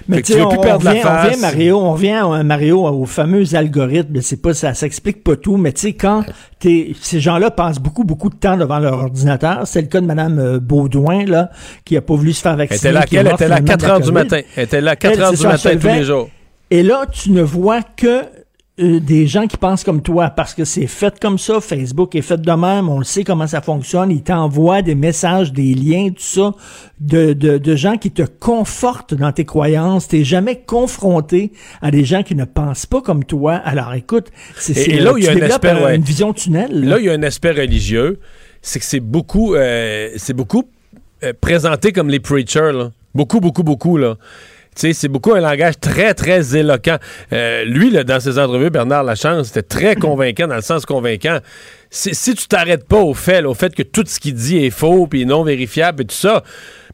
Mais 0.09 0.23
tu 0.23 0.33
veux 0.33 0.43
on, 0.45 0.49
plus 0.49 0.59
on 0.59 0.63
perdre 0.63 0.85
la 0.85 0.95
on 0.95 1.01
face. 1.01 1.27
revient, 1.27 1.41
Mario, 1.41 1.79
on 1.79 1.93
revient 1.93 2.23
euh, 2.25 2.43
Mario 2.43 2.85
au 2.85 3.05
fameux 3.07 3.55
algorithme. 3.55 4.21
C'est 4.21 4.43
pas 4.43 4.53
ça, 4.53 4.75
ça 4.75 4.87
explique 4.87 5.23
pas 5.23 5.37
tout, 5.37 5.57
mais 5.57 5.73
tu 5.73 5.83
sais 5.83 5.93
quand 5.93 6.25
t'es, 6.59 6.93
ces 7.01 7.21
gens-là 7.21 7.51
passent 7.51 7.79
beaucoup 7.79 8.05
beaucoup 8.05 8.31
de 8.31 8.37
temps 8.37 8.57
devant 8.57 8.79
leur 8.81 8.95
ordinateur. 8.95 9.63
C'est 9.67 9.83
le 9.83 9.89
cas 9.89 10.01
de 10.01 10.07
Madame 10.07 10.39
euh, 10.39 10.59
Baudouin 10.59 11.25
là, 11.25 11.51
qui 11.85 11.97
a 11.97 12.03
pas 12.03 12.15
voulu 12.15 12.33
se 12.33 12.41
faire 12.41 12.53
Elle 12.53 12.59
vacciner. 12.59 12.79
était 12.79 12.93
là, 12.93 13.05
elle 13.11 13.27
était 13.33 13.49
là 13.49 13.55
à 13.55 13.59
finalement 13.59 13.67
4 13.69 13.79
de 13.81 13.87
la 13.87 13.93
heures 13.95 14.01
du 14.01 14.13
matin. 14.13 14.41
Elle 14.57 14.65
était 14.65 14.81
là 14.81 14.91
à 14.93 14.97
4 14.97 15.13
Elle, 15.13 15.23
heures 15.23 15.33
du 15.33 15.43
matin 15.45 15.71
elle 15.73 15.79
tous 15.79 15.87
les 15.87 16.05
jours. 16.05 16.31
Et 16.71 16.83
là, 16.83 17.07
tu 17.11 17.31
ne 17.31 17.43
vois 17.43 17.83
que 17.83 18.23
euh, 18.78 19.01
des 19.01 19.27
gens 19.27 19.47
qui 19.47 19.57
pensent 19.57 19.85
comme 19.85 20.03
toi 20.03 20.28
parce 20.28 20.53
que 20.53 20.65
c'est 20.65 20.86
fait 20.86 21.19
comme 21.19 21.39
ça, 21.39 21.61
Facebook 21.61 22.15
est 22.15 22.23
fait 22.23 22.40
de 22.40 22.53
même, 22.53 22.89
on 22.89 22.98
le 22.98 23.05
sait 23.05 23.24
comment 23.24 23.47
ça 23.47 23.62
fonctionne, 23.62 24.11
il 24.11 24.23
t'envoie 24.23 24.82
des 24.82 24.94
messages, 24.94 25.53
des 25.53 25.74
liens, 25.74 26.09
tout 26.11 26.16
ça, 26.19 26.55
de, 27.01 27.32
de, 27.32 27.57
de 27.57 27.77
gens 27.77 27.97
qui 27.97 28.11
te 28.11 28.23
confortent 28.23 29.15
dans 29.15 29.32
tes 29.32 29.44
croyances. 29.44 30.09
T'es 30.09 30.24
jamais 30.24 30.61
confronté 30.61 31.53
à 31.81 31.90
des 31.90 32.05
gens 32.05 32.23
qui 32.23 32.35
ne 32.35 32.44
pensent 32.44 32.86
pas 32.86 33.01
comme 33.01 33.24
toi. 33.24 33.55
Alors 33.55 33.94
écoute, 33.94 34.28
c'est 34.59 34.98
là 34.98 35.15
où 35.15 35.19
il 35.19 35.24
y 35.24 35.28
a 35.28 35.32
un 35.32 35.40
aspect, 35.40 35.70
euh, 35.70 35.85
ouais. 35.86 35.97
une 35.97 36.03
vision 36.03 36.32
tunnel. 36.32 36.85
Là, 36.85 36.98
il 36.98 37.07
y 37.07 37.09
a 37.09 37.12
un 37.12 37.23
aspect 37.23 37.53
religieux, 37.53 38.20
c'est 38.61 38.78
que 38.78 38.85
c'est 38.85 39.01
beaucoup, 39.01 39.55
euh, 39.55 40.11
c'est 40.16 40.35
beaucoup 40.35 40.65
euh, 41.24 41.32
présenté 41.40 41.93
comme 41.93 42.11
les 42.11 42.20
preachers, 42.20 42.73
là. 42.73 42.90
Beaucoup, 43.15 43.40
beaucoup, 43.40 43.62
beaucoup, 43.62 43.97
là. 43.97 44.16
Sais, 44.77 44.93
c'est 44.93 45.09
beaucoup 45.09 45.32
un 45.32 45.40
langage 45.40 45.81
très, 45.81 46.12
très 46.12 46.55
éloquent. 46.57 46.98
Euh, 47.32 47.65
lui, 47.65 47.90
là, 47.90 48.05
dans 48.05 48.20
ses 48.20 48.39
entrevues, 48.39 48.69
Bernard 48.70 49.05
Lachance, 49.05 49.47
c'était 49.48 49.62
très 49.62 49.97
convaincant, 49.97 50.47
dans 50.47 50.55
le 50.57 50.61
sens 50.61 50.85
convaincant. 50.85 51.39
Si, 51.90 52.15
si 52.15 52.35
tu 52.35 52.47
t'arrêtes 52.47 52.86
pas 52.86 52.98
au 52.98 53.15
fait, 53.15 53.40
là, 53.40 53.48
au 53.48 53.55
fait 53.55 53.74
que 53.74 53.82
tout 53.82 54.05
ce 54.07 54.20
qu'il 54.20 54.35
dit 54.35 54.59
est 54.65 54.70
faux, 54.70 55.07
puis 55.07 55.24
non 55.24 55.44
vérifiable, 55.44 56.03
et 56.03 56.07
tout 56.07 56.15
ça, 56.15 56.43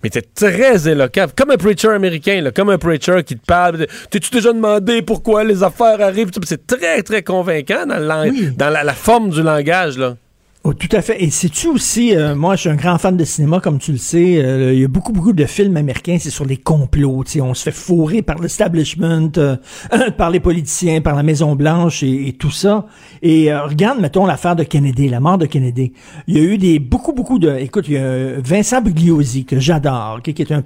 mais 0.03 0.11
t'es 0.11 0.23
très 0.23 0.89
éloquent. 0.89 1.27
Comme 1.37 1.51
un 1.51 1.57
preacher 1.57 1.89
américain, 1.89 2.41
là, 2.41 2.53
comme 2.53 2.71
un 2.71 2.79
preacher 2.79 3.25
qui 3.25 3.37
te 3.37 3.45
parle. 3.45 3.87
T'es-tu 4.11 4.31
déjà 4.31 4.53
demandé 4.53 5.03
pourquoi 5.03 5.43
les 5.43 5.63
affaires 5.65 6.01
arrivent? 6.01 6.31
C'est 6.45 6.67
très, 6.67 7.03
très 7.03 7.23
convaincant 7.23 7.87
dans, 7.87 7.99
le 7.99 8.07
lang- 8.07 8.55
dans 8.57 8.71
la, 8.71 8.85
la 8.85 8.95
forme 8.95 9.31
du 9.31 9.43
langage, 9.43 9.99
là. 9.99 10.17
Oh, 10.65 10.73
tout 10.75 10.89
à 10.93 11.03
fait. 11.03 11.21
Et 11.21 11.31
sais-tu 11.31 11.67
aussi, 11.67 12.15
euh, 12.15 12.37
moi, 12.37 12.55
je 12.55 12.61
suis 12.61 12.71
un 12.71 12.77
grand 12.77 12.97
fan 12.97 13.17
de 13.17 13.25
cinéma, 13.25 13.59
comme 13.59 13.81
tu 13.81 13.91
le 13.91 13.99
sais. 13.99 14.37
euh, 14.37 14.73
Il 14.73 14.79
y 14.81 14.85
a 14.85 14.89
beaucoup, 14.89 15.11
beaucoup 15.13 15.33
de 15.33 15.45
films 15.45 15.77
américains, 15.77 16.19
c'est 16.21 16.31
sur 16.31 16.45
les 16.45 16.57
complots. 16.57 17.25
On 17.41 17.53
se 17.55 17.65
fait 17.65 17.73
fourrer 17.73 18.23
par 18.23 18.39
l'establishment, 18.39 19.31
euh, 19.39 19.57
par 20.17 20.31
les 20.31 20.39
politiciens, 20.39 21.01
par 21.01 21.17
la 21.17 21.25
Maison-Blanche 21.25 22.05
et, 22.05 22.29
et 22.29 22.33
tout 22.35 22.53
ça. 22.53 22.87
Et 23.23 23.53
regarde, 23.53 23.99
mettons, 23.99 24.25
l'affaire 24.25 24.55
de 24.55 24.63
Kennedy, 24.63 25.09
la 25.09 25.19
mort 25.19 25.37
de 25.37 25.47
Kennedy. 25.47 25.95
Il 26.29 26.37
y 26.37 26.41
a 26.41 26.45
eu 26.45 26.59
des 26.59 26.79
beaucoup, 26.79 27.13
beaucoup 27.13 27.41
de... 27.41 27.51
Écoute, 27.57 27.87
il 27.89 27.95
y 27.95 27.99
a 27.99 28.39
Vincent 28.41 28.81
Bugliosi, 28.83 29.45
que 29.45 29.59
j'adore, 29.59 30.21
qui 30.23 30.31
est 30.31 30.53
un 30.53 30.63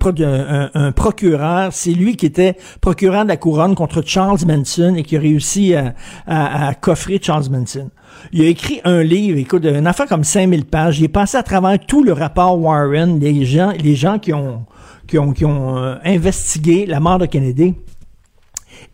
procureur. 0.93 1.73
C'est 1.73 1.93
lui 1.93 2.16
qui 2.16 2.27
était 2.27 2.59
procureur 2.82 3.23
de 3.24 3.28
la 3.28 3.39
couronne 3.39 3.74
contre 3.74 4.02
Charles 4.05 4.40
Manson 4.47 4.94
et 4.94 5.05
qui 5.05 5.16
a 5.16 5.20
réussi 5.20 5.74
à, 5.74 5.94
à- 6.27 6.68
à 6.68 6.74
coffrer 6.74 7.18
Charles 7.23 7.48
Manson. 7.51 7.89
Il 8.32 8.43
a 8.43 8.47
écrit 8.48 8.80
un 8.84 9.02
livre, 9.02 9.38
écoute, 9.38 9.64
une 9.64 9.86
affaire 9.86 10.06
comme 10.06 10.24
5000 10.24 10.64
pages. 10.64 10.98
Il 10.98 11.05
est 11.05 11.09
passé 11.09 11.36
à 11.36 11.43
travers 11.43 11.78
tout 11.78 12.02
le 12.02 12.12
rapport 12.12 12.59
Warren, 12.59 13.18
les 13.20 13.44
gens, 13.44 13.72
les 13.78 13.94
gens 13.94 14.18
qui 14.18 14.32
ont, 14.32 14.64
qui 15.06 15.18
ont, 15.18 15.32
qui 15.32 15.44
ont 15.44 15.76
euh, 15.78 15.97
investigué 16.05 16.86
la 16.86 17.01
mort 17.01 17.18
de 17.18 17.26
Kennedy. 17.26 17.74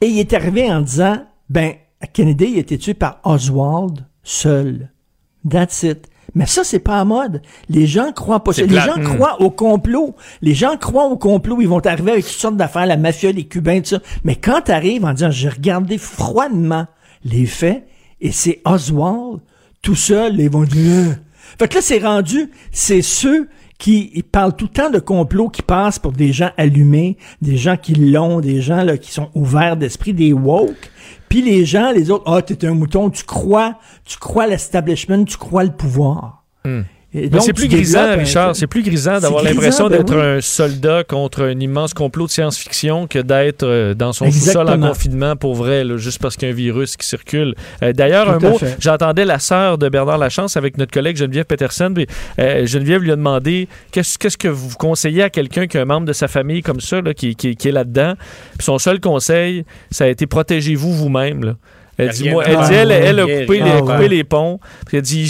Et 0.00 0.06
il 0.06 0.18
est 0.18 0.32
arrivé 0.32 0.70
en 0.70 0.80
disant, 0.80 1.24
ben, 1.48 1.74
Kennedy 2.12 2.56
a 2.56 2.58
été 2.60 2.78
tué 2.78 2.94
par 2.94 3.20
Oswald 3.24 4.06
seul. 4.22 4.90
That's 5.48 5.82
it. 5.82 6.08
Mais 6.34 6.46
ça, 6.46 6.64
c'est 6.64 6.78
pas 6.78 6.98
à 7.00 7.04
mode. 7.04 7.42
Les 7.68 7.86
gens 7.86 8.12
croient 8.12 8.42
pas 8.42 8.52
ça. 8.52 8.62
Les 8.62 8.68
plate. 8.68 8.86
gens 8.86 9.00
Mm. 9.00 9.04
croient 9.04 9.42
au 9.42 9.50
complot. 9.50 10.14
Les 10.40 10.54
gens 10.54 10.76
croient 10.76 11.06
au 11.06 11.16
complot. 11.16 11.60
Ils 11.60 11.68
vont 11.68 11.84
arriver 11.84 12.12
avec 12.12 12.24
toutes 12.24 12.34
sortes 12.34 12.56
d'affaires, 12.56 12.86
la 12.86 12.96
mafia, 12.96 13.32
les 13.32 13.44
Cubains, 13.44 13.80
tout 13.80 13.90
ça. 13.90 13.98
Mais 14.24 14.36
quand 14.36 14.62
tu 14.62 14.72
arrives 14.72 15.04
en 15.04 15.12
disant, 15.12 15.30
j'ai 15.30 15.48
regardé 15.48 15.98
froidement 15.98 16.86
les 17.24 17.46
faits, 17.46 17.86
et 18.22 18.30
c'est 18.30 18.60
Oswald, 18.64 19.40
tout 19.82 19.96
seul, 19.96 20.40
ils 20.40 20.48
vont 20.48 20.62
dire... 20.62 21.10
Euh. 21.10 21.14
Fait 21.58 21.68
que 21.68 21.74
là, 21.74 21.82
c'est 21.82 21.98
rendu, 21.98 22.50
c'est 22.70 23.02
ceux 23.02 23.48
qui 23.76 24.24
parlent 24.30 24.54
tout 24.54 24.66
le 24.66 24.70
temps 24.70 24.90
de 24.90 25.00
complot, 25.00 25.48
qui 25.48 25.60
passent 25.60 25.98
pour 25.98 26.12
des 26.12 26.32
gens 26.32 26.50
allumés, 26.56 27.18
des 27.42 27.56
gens 27.56 27.76
qui 27.76 27.94
l'ont, 27.94 28.40
des 28.40 28.62
gens 28.62 28.84
là, 28.84 28.96
qui 28.96 29.10
sont 29.10 29.28
ouverts 29.34 29.76
d'esprit, 29.76 30.14
des 30.14 30.32
woke. 30.32 30.90
Puis 31.28 31.42
les 31.42 31.66
gens, 31.66 31.90
les 31.90 32.10
autres, 32.10 32.24
ah, 32.26 32.40
t'es 32.42 32.64
un 32.64 32.74
mouton, 32.74 33.10
tu 33.10 33.24
crois, 33.24 33.78
tu 34.04 34.18
crois 34.18 34.46
l'establishment, 34.46 35.24
tu 35.24 35.36
crois 35.36 35.64
le 35.64 35.72
pouvoir. 35.72 36.44
Et 37.14 37.28
Mais 37.30 37.40
c'est 37.40 37.52
plus 37.52 37.68
grisant, 37.68 38.16
Richard. 38.16 38.56
C'est 38.56 38.66
plus 38.66 38.82
grisant 38.82 39.20
d'avoir 39.20 39.42
l'impression 39.42 39.88
ben 39.88 39.98
d'être 39.98 40.14
oui. 40.14 40.22
un 40.38 40.40
soldat 40.40 41.04
contre 41.04 41.42
un 41.42 41.60
immense 41.60 41.92
complot 41.92 42.24
de 42.26 42.30
science-fiction 42.30 43.06
que 43.06 43.18
d'être 43.18 43.64
euh, 43.64 43.92
dans 43.92 44.14
son 44.14 44.30
sous-sol 44.30 44.68
en 44.70 44.80
confinement 44.80 45.36
pour 45.36 45.54
vrai, 45.54 45.84
là, 45.84 45.98
juste 45.98 46.20
parce 46.22 46.36
qu'il 46.36 46.48
y 46.48 46.50
a 46.50 46.54
un 46.54 46.56
virus 46.56 46.96
qui 46.96 47.06
circule. 47.06 47.54
Euh, 47.82 47.92
D'ailleurs, 47.92 48.30
un 48.30 48.38
mot, 48.38 48.58
j'entendais 48.80 49.26
la 49.26 49.38
sœur 49.38 49.76
de 49.76 49.90
Bernard 49.90 50.16
Lachance 50.16 50.56
avec 50.56 50.78
notre 50.78 50.90
collègue 50.92 51.16
Geneviève 51.16 51.44
Peterson. 51.44 51.92
puis, 51.94 52.06
euh, 52.38 52.64
Geneviève 52.66 53.02
lui 53.02 53.12
a 53.12 53.16
demandé 53.16 53.68
qu'est-ce 53.90 54.38
que 54.38 54.48
vous 54.48 54.74
conseillez 54.78 55.22
à 55.24 55.28
quelqu'un 55.30 55.66
qui 55.66 55.76
est 55.76 55.80
un 55.80 55.84
membre 55.84 56.06
de 56.06 56.14
sa 56.14 56.28
famille 56.28 56.62
comme 56.62 56.80
ça, 56.80 57.02
là, 57.02 57.12
qui, 57.12 57.36
qui- 57.36 57.56
qui 57.56 57.68
est 57.68 57.72
là-dedans? 57.72 58.14
Son 58.58 58.78
seul 58.78 59.00
conseil, 59.00 59.64
ça 59.90 60.04
a 60.04 60.08
été 60.08 60.26
protégez-vous 60.26 60.94
vous-même. 60.94 61.56
Elle 61.98 62.08
dit, 62.08 62.22
Rien 62.22 62.32
moi, 62.32 62.44
à 62.44 62.48
elle, 62.48 62.56
faire. 62.56 62.68
dit, 62.68 62.74
elle, 62.74 62.90
elle 62.90 63.20
a 63.20 63.22
coupé, 63.24 63.60
les, 63.60 63.80
coupé 63.82 64.08
les 64.08 64.24
ponts. 64.24 64.58
Elle 64.94 65.02
dit, 65.02 65.26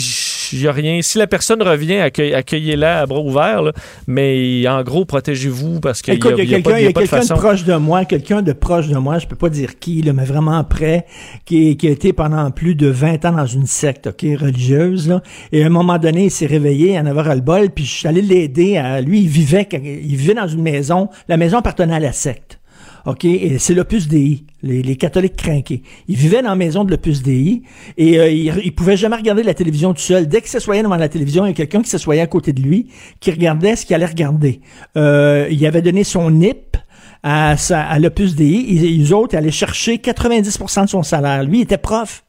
n'y 0.53 0.67
a 0.67 0.71
rien. 0.71 1.01
Si 1.01 1.17
la 1.17 1.27
personne 1.27 1.61
revient, 1.61 1.97
accueille- 1.97 2.33
accueillez-la 2.33 3.01
à 3.01 3.05
bras 3.05 3.19
ouverts. 3.21 3.61
là. 3.61 3.71
Mais 4.07 4.67
en 4.67 4.81
gros, 4.83 5.05
protégez-vous 5.05 5.79
parce 5.79 6.01
qu'il 6.01 6.13
Écoute, 6.15 6.33
a, 6.37 6.43
il 6.43 6.49
y 6.49 6.55
a 6.55 6.61
quelqu'un 6.61 6.77
il 6.79 6.83
y 6.83 6.87
a 6.87 6.91
pas 6.91 7.01
de 7.01 7.07
quelqu'un 7.07 7.19
de 7.23 7.27
façon. 7.27 7.35
proche 7.35 7.63
de 7.63 7.75
moi, 7.75 8.05
quelqu'un 8.05 8.41
de 8.41 8.53
proche 8.53 8.87
de 8.87 8.97
moi, 8.97 9.19
je 9.19 9.27
peux 9.27 9.35
pas 9.35 9.49
dire 9.49 9.79
qui, 9.79 10.01
là, 10.01 10.13
mais 10.13 10.25
vraiment 10.25 10.63
près, 10.63 11.05
qui, 11.45 11.77
qui 11.77 11.87
a 11.87 11.91
été 11.91 12.13
pendant 12.13 12.49
plus 12.51 12.75
de 12.75 12.87
20 12.87 13.25
ans 13.25 13.31
dans 13.33 13.45
une 13.45 13.65
secte, 13.65 14.07
ok, 14.07 14.25
religieuse, 14.39 15.07
là. 15.07 15.21
Et 15.51 15.63
à 15.63 15.67
un 15.67 15.69
moment 15.69 15.97
donné, 15.97 16.25
il 16.25 16.31
s'est 16.31 16.45
réveillé, 16.45 16.93
il 16.93 16.99
en 16.99 17.05
avait 17.05 17.21
ras 17.21 17.35
le 17.35 17.41
bol, 17.41 17.69
puis 17.69 17.85
je 17.85 17.91
suis 17.91 18.07
allé 18.07 18.21
l'aider 18.21 18.77
à, 18.77 19.01
lui, 19.01 19.21
il 19.21 19.27
vivait, 19.29 19.67
il 19.73 20.15
vivait 20.15 20.33
dans 20.33 20.47
une 20.47 20.61
maison, 20.61 21.09
la 21.27 21.37
maison 21.37 21.57
appartenait 21.59 21.95
à 21.95 21.99
la 21.99 22.11
secte. 22.11 22.59
OK, 23.05 23.25
et 23.25 23.57
c'est 23.59 23.73
l'Opus 23.73 24.07
Dei, 24.07 24.45
les, 24.61 24.81
les 24.81 24.95
catholiques 24.95 25.35
craqués. 25.35 25.83
Il 26.07 26.15
vivait 26.15 26.41
dans 26.41 26.49
la 26.49 26.55
maison 26.55 26.85
de 26.85 26.91
l'Opus 26.91 27.21
Dei 27.21 27.63
et 27.97 28.17
euh, 28.17 28.29
il, 28.29 28.53
il 28.63 28.73
pouvait 28.73 28.95
jamais 28.95 29.17
regarder 29.17 29.43
la 29.43 29.53
télévision 29.53 29.93
tout 29.93 29.99
seul. 30.01 30.27
Dès 30.27 30.39
qu'il 30.39 30.49
s'assoyait 30.49 30.83
devant 30.83 30.95
la 30.95 31.09
télévision, 31.09 31.45
il 31.45 31.49
y 31.49 31.51
a 31.51 31.53
quelqu'un 31.53 31.81
qui 31.81 31.89
s'assoyait 31.89 32.21
à 32.21 32.27
côté 32.27 32.53
de 32.53 32.61
lui, 32.61 32.87
qui 33.19 33.31
regardait 33.31 33.75
ce 33.75 33.85
qu'il 33.85 33.93
allait 33.95 34.05
regarder. 34.05 34.61
Euh, 34.95 35.47
il 35.51 35.65
avait 35.65 35.81
donné 35.81 36.05
son 36.05 36.31
NIP 36.31 36.77
à, 37.23 37.55
à 37.71 37.99
l'Opus 37.99 38.35
Dei. 38.35 38.65
Ils, 38.69 38.85
ils 38.85 39.13
autres 39.13 39.35
allaient 39.35 39.51
chercher 39.51 39.97
90% 39.97 40.83
de 40.85 40.89
son 40.89 41.03
salaire. 41.03 41.43
Lui, 41.43 41.59
il 41.59 41.63
était 41.63 41.77
prof. 41.77 42.23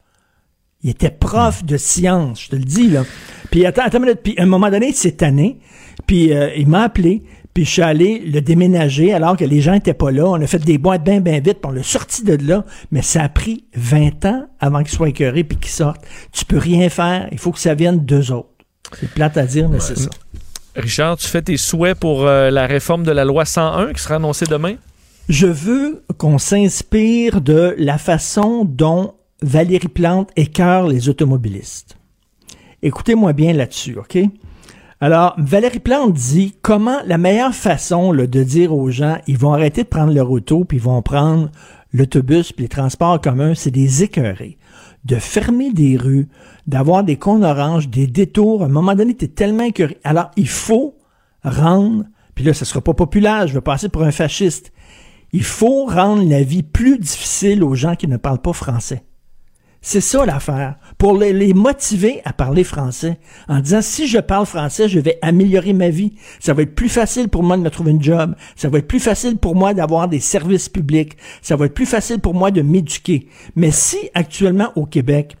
Il 0.83 0.89
était 0.89 1.09
prof 1.09 1.63
de 1.63 1.77
science, 1.77 2.43
je 2.43 2.49
te 2.49 2.55
le 2.55 2.63
dis, 2.63 2.89
là. 2.89 3.05
Puis, 3.49 3.65
attends, 3.65 3.83
attends 3.83 3.97
une 3.99 4.05
minute. 4.05 4.19
Puis, 4.21 4.35
à 4.37 4.43
un 4.43 4.45
moment 4.45 4.69
donné, 4.69 4.91
cette 4.91 5.23
année, 5.23 5.57
puis 6.05 6.33
euh, 6.33 6.53
il 6.55 6.67
m'a 6.67 6.83
appelé, 6.83 7.23
puis 7.55 7.63
je 7.63 7.69
suis 7.71 7.81
allé 7.81 8.19
le 8.19 8.41
déménager 8.41 9.13
alors 9.13 9.37
que 9.37 9.45
les 9.45 9.61
gens 9.61 9.73
étaient 9.73 9.93
pas 9.93 10.11
là. 10.11 10.25
On 10.25 10.41
a 10.41 10.45
fait 10.45 10.59
des 10.59 10.77
boîtes 10.77 11.05
bien, 11.05 11.21
bien 11.21 11.39
vite, 11.39 11.61
puis 11.61 11.69
on 11.69 11.71
l'a 11.71 11.83
sorti 11.83 12.25
de 12.25 12.35
là. 12.45 12.65
Mais 12.91 13.01
ça 13.01 13.23
a 13.23 13.29
pris 13.29 13.63
20 13.75 14.25
ans 14.25 14.45
avant 14.59 14.83
qu'il 14.83 14.89
soit 14.91 15.07
écœuré 15.07 15.45
puis 15.45 15.57
qu'il 15.57 15.71
sorte. 15.71 16.05
Tu 16.33 16.43
peux 16.43 16.57
rien 16.57 16.89
faire. 16.89 17.29
Il 17.31 17.39
faut 17.39 17.53
que 17.53 17.59
ça 17.59 17.73
vienne 17.73 18.05
d'eux 18.05 18.33
autres. 18.33 18.49
C'est 18.99 19.09
plate 19.09 19.37
à 19.37 19.45
dire, 19.45 19.69
mais 19.69 19.79
c'est 19.79 19.97
ça. 19.97 20.09
Richard, 20.75 21.15
tu 21.15 21.27
fais 21.29 21.41
tes 21.41 21.55
souhaits 21.55 21.97
pour 21.97 22.27
euh, 22.27 22.51
la 22.51 22.67
réforme 22.67 23.05
de 23.05 23.11
la 23.11 23.23
loi 23.23 23.45
101 23.45 23.93
qui 23.93 24.03
sera 24.03 24.15
annoncée 24.15 24.45
demain? 24.45 24.75
Je 25.29 25.47
veux 25.47 26.03
qu'on 26.17 26.37
s'inspire 26.37 27.39
de 27.39 27.73
la 27.77 27.97
façon 27.97 28.65
dont 28.65 29.13
Valérie 29.41 29.87
Plante 29.87 30.29
écœure 30.35 30.87
les 30.87 31.07
automobilistes. 31.07 31.95
Écoutez-moi 32.83 33.31
bien 33.31 33.53
là-dessus, 33.53 33.97
OK? 33.97 34.17
Alors, 35.05 35.35
Valérie 35.37 35.77
Plante 35.77 36.13
dit 36.13 36.55
comment 36.63 36.97
la 37.05 37.19
meilleure 37.19 37.53
façon 37.53 38.11
là, 38.11 38.25
de 38.25 38.41
dire 38.41 38.73
aux 38.73 38.89
gens, 38.89 39.19
ils 39.27 39.37
vont 39.37 39.53
arrêter 39.53 39.83
de 39.83 39.87
prendre 39.87 40.11
leur 40.11 40.31
auto, 40.31 40.65
puis 40.65 40.77
ils 40.77 40.83
vont 40.83 40.99
prendre 41.03 41.51
l'autobus, 41.93 42.51
puis 42.51 42.63
les 42.63 42.69
transports 42.69 43.21
communs, 43.21 43.53
c'est 43.53 43.69
des 43.69 44.01
écœurés. 44.01 44.57
De 45.03 45.17
fermer 45.17 45.71
des 45.71 45.95
rues, 45.95 46.27
d'avoir 46.65 47.03
des 47.03 47.17
cônes 47.17 47.43
oranges, 47.43 47.87
des 47.87 48.07
détours. 48.07 48.63
À 48.63 48.65
un 48.65 48.69
moment 48.69 48.95
donné, 48.95 49.15
tu 49.15 49.25
es 49.25 49.27
tellement 49.27 49.65
écœuré. 49.65 49.99
Alors, 50.03 50.31
il 50.37 50.49
faut 50.49 50.97
rendre, 51.43 52.05
puis 52.33 52.43
là, 52.43 52.55
ce 52.55 52.65
sera 52.65 52.81
pas 52.81 52.95
populaire, 52.95 53.45
je 53.45 53.53
vais 53.53 53.61
passer 53.61 53.89
pour 53.89 54.01
un 54.01 54.11
fasciste. 54.11 54.73
Il 55.33 55.43
faut 55.43 55.85
rendre 55.85 56.27
la 56.27 56.41
vie 56.41 56.63
plus 56.63 56.97
difficile 56.97 57.63
aux 57.63 57.75
gens 57.75 57.95
qui 57.95 58.07
ne 58.07 58.17
parlent 58.17 58.41
pas 58.41 58.53
français. 58.53 59.03
C'est 59.87 60.01
ça 60.01 60.25
l'affaire. 60.25 60.77
Pour 60.97 61.15
les, 61.15 61.31
les 61.31 61.53
motiver 61.53 62.19
à 62.25 62.33
parler 62.33 62.63
français. 62.63 63.19
En 63.47 63.59
disant, 63.59 63.83
si 63.83 64.07
je 64.07 64.17
parle 64.17 64.47
français, 64.47 64.89
je 64.89 64.99
vais 64.99 65.19
améliorer 65.21 65.73
ma 65.73 65.89
vie. 65.89 66.15
Ça 66.39 66.55
va 66.55 66.63
être 66.63 66.73
plus 66.73 66.89
facile 66.89 67.29
pour 67.29 67.43
moi 67.43 67.55
de 67.55 67.61
me 67.61 67.69
trouver 67.69 67.91
une 67.91 68.01
job. 68.01 68.33
Ça 68.55 68.67
va 68.67 68.79
être 68.79 68.87
plus 68.87 68.99
facile 68.99 69.37
pour 69.37 69.53
moi 69.53 69.75
d'avoir 69.75 70.07
des 70.07 70.19
services 70.19 70.69
publics. 70.69 71.15
Ça 71.43 71.55
va 71.55 71.67
être 71.67 71.75
plus 71.75 71.85
facile 71.85 72.19
pour 72.19 72.33
moi 72.33 72.49
de 72.49 72.63
m'éduquer. 72.63 73.27
Mais 73.55 73.69
si 73.69 74.09
actuellement 74.15 74.71
au 74.75 74.87
Québec, 74.87 75.37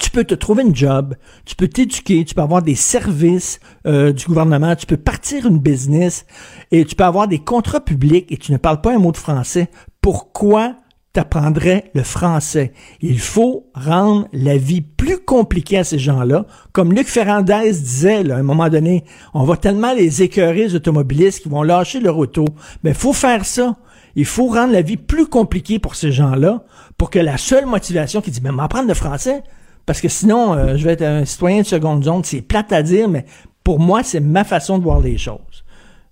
tu 0.00 0.10
peux 0.10 0.24
te 0.24 0.34
trouver 0.34 0.64
une 0.64 0.74
job, 0.74 1.14
tu 1.44 1.54
peux 1.54 1.68
t'éduquer, 1.68 2.24
tu 2.24 2.34
peux 2.34 2.42
avoir 2.42 2.62
des 2.62 2.74
services 2.74 3.60
euh, 3.86 4.12
du 4.12 4.24
gouvernement, 4.24 4.74
tu 4.74 4.86
peux 4.86 4.96
partir 4.96 5.46
une 5.46 5.60
business 5.60 6.26
et 6.72 6.84
tu 6.84 6.96
peux 6.96 7.04
avoir 7.04 7.28
des 7.28 7.38
contrats 7.38 7.84
publics 7.84 8.26
et 8.32 8.38
tu 8.38 8.50
ne 8.50 8.56
parles 8.56 8.80
pas 8.80 8.92
un 8.92 8.98
mot 8.98 9.12
de 9.12 9.16
français. 9.16 9.70
Pourquoi 10.00 10.74
t'apprendrais 11.12 11.90
le 11.94 12.02
français? 12.02 12.72
Il 13.00 13.18
faut 13.20 13.66
rendre 13.74 14.28
la 14.32 14.56
vie 14.56 14.80
plus 14.80 15.18
compliquée 15.18 15.78
à 15.78 15.84
ces 15.84 15.98
gens-là. 15.98 16.46
Comme 16.72 16.92
Luc 16.92 17.06
Ferrandez 17.08 17.70
disait 17.70 18.22
là, 18.22 18.36
à 18.36 18.38
un 18.38 18.42
moment 18.42 18.68
donné, 18.68 19.04
on 19.34 19.44
va 19.44 19.56
tellement 19.56 19.92
les 19.94 20.22
écœurer, 20.22 20.64
les 20.64 20.74
automobilistes, 20.74 21.42
qui 21.42 21.48
vont 21.48 21.62
lâcher 21.62 22.00
leur 22.00 22.16
auto. 22.18 22.44
Mais 22.82 22.94
faut 22.94 23.12
faire 23.12 23.44
ça. 23.44 23.76
Il 24.14 24.24
faut 24.26 24.46
rendre 24.48 24.72
la 24.72 24.82
vie 24.82 24.96
plus 24.98 25.26
compliquée 25.26 25.78
pour 25.78 25.94
ces 25.94 26.12
gens-là 26.12 26.64
pour 26.98 27.08
que 27.10 27.18
la 27.18 27.38
seule 27.38 27.66
motivation 27.66 28.20
qui 28.20 28.30
dit, 28.30 28.40
mais 28.42 28.52
m'apprendre 28.52 28.88
le 28.88 28.94
français, 28.94 29.42
parce 29.86 30.00
que 30.00 30.08
sinon, 30.08 30.52
euh, 30.54 30.76
je 30.76 30.84
vais 30.84 30.92
être 30.92 31.02
un 31.02 31.24
citoyen 31.24 31.62
de 31.62 31.66
seconde 31.66 32.04
zone. 32.04 32.22
C'est 32.22 32.42
plate 32.42 32.72
à 32.72 32.82
dire, 32.82 33.08
mais 33.08 33.24
pour 33.64 33.80
moi, 33.80 34.02
c'est 34.02 34.20
ma 34.20 34.44
façon 34.44 34.78
de 34.78 34.82
voir 34.84 35.00
les 35.00 35.16
choses. 35.18 35.64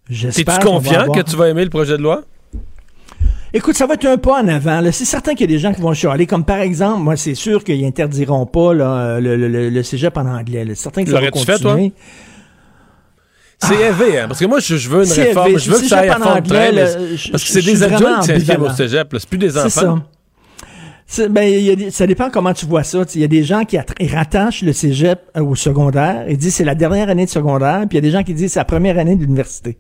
J'espère 0.09 0.57
Es-tu 0.57 0.67
confiant 0.67 1.01
avoir- 1.03 1.17
que 1.17 1.23
tu 1.31 1.37
vas 1.37 1.49
aimer 1.49 1.63
le 1.65 1.71
projet 1.71 1.97
de 1.97 2.03
loi? 2.03 2.23
Écoute, 3.53 3.75
ça 3.77 3.87
va 3.87 3.95
être 3.95 4.07
un 4.07 4.17
pas 4.17 4.43
en 4.43 4.49
avant. 4.49 4.81
là. 4.81 4.93
C'est 4.93 5.05
certain 5.05 5.33
qu'il 5.33 5.41
y 5.43 5.45
a 5.53 5.57
des 5.57 5.59
gens 5.59 5.73
qui 5.73 5.81
vont 5.81 5.93
chialer, 5.93 6.27
comme 6.27 6.45
par 6.45 6.59
exemple, 6.61 7.01
moi, 7.03 7.17
c'est 7.17 7.35
sûr 7.35 7.65
qu'ils 7.65 7.85
interdiront 7.85 8.47
pas 8.47 8.73
là, 8.75 9.19
le, 9.21 9.37
le, 9.37 9.49
le, 9.49 9.71
le 9.71 9.83
cégep 9.83 10.17
en 10.17 10.27
anglais. 10.27 10.65
C'est 10.69 10.75
certain 10.77 11.03
que 11.05 11.11
ça 11.11 11.21
va 11.21 11.27
fait, 11.45 11.59
toi? 11.59 11.77
C'est 13.63 13.75
élevé, 13.75 14.19
hein? 14.21 14.27
Parce 14.29 14.41
que 14.41 14.47
moi, 14.47 14.59
je, 14.61 14.77
je 14.77 14.89
veux 14.89 15.05
une 15.05 15.13
réforme. 15.13 15.49
élevé. 15.49 15.61
Je 15.63 15.71
veux 15.71 15.79
que 15.81 15.87
ça 15.87 15.99
aille 15.99 16.09
à 16.09 16.15
fond 16.15 16.21
de 16.25 16.29
anglais, 16.39 16.41
train. 16.69 16.71
là, 16.73 16.85
mais- 16.99 17.17
je- 17.17 17.31
Parce 17.31 17.45
que 17.45 17.51
c'est 17.51 17.63
des 17.63 17.83
adultes 17.83 18.21
qui 18.21 18.27
s'inscrivent 18.27 18.63
au 18.63 18.71
cégep. 18.71 19.09
C'est 19.19 19.29
plus 19.29 19.39
des 19.39 19.51
C'est 19.51 19.59
enfants. 19.59 19.99
ça. 21.07 21.29
Ben, 21.29 21.43
il 21.43 21.61
y 21.63 21.71
a 21.71 21.77
des- 21.77 21.91
ça 21.91 22.07
dépend 22.07 22.31
comment 22.31 22.55
tu 22.55 22.65
vois 22.67 22.85
ça. 22.85 23.03
Il 23.17 23.21
y 23.21 23.25
a 23.25 23.29
des 23.29 23.43
gens 23.43 23.65
qui 23.65 23.77
rattachent 24.07 24.63
le 24.63 24.73
cégep 24.73 25.19
euh, 25.37 25.43
au 25.43 25.57
secondaire 25.57 26.25
et 26.29 26.37
disent 26.37 26.55
c'est 26.55 26.65
la 26.65 26.77
dernière 26.77 27.09
année 27.11 27.25
de 27.27 27.31
secondaire, 27.31 27.81
puis 27.89 27.89
il 27.91 27.95
y 27.97 27.99
a 27.99 28.01
des 28.03 28.13
gens 28.13 28.23
qui 28.23 28.33
disent 28.33 28.53
c'est 28.53 28.61
la 28.61 28.65
première 28.65 28.97
année 28.97 29.17
d'université. 29.17 29.77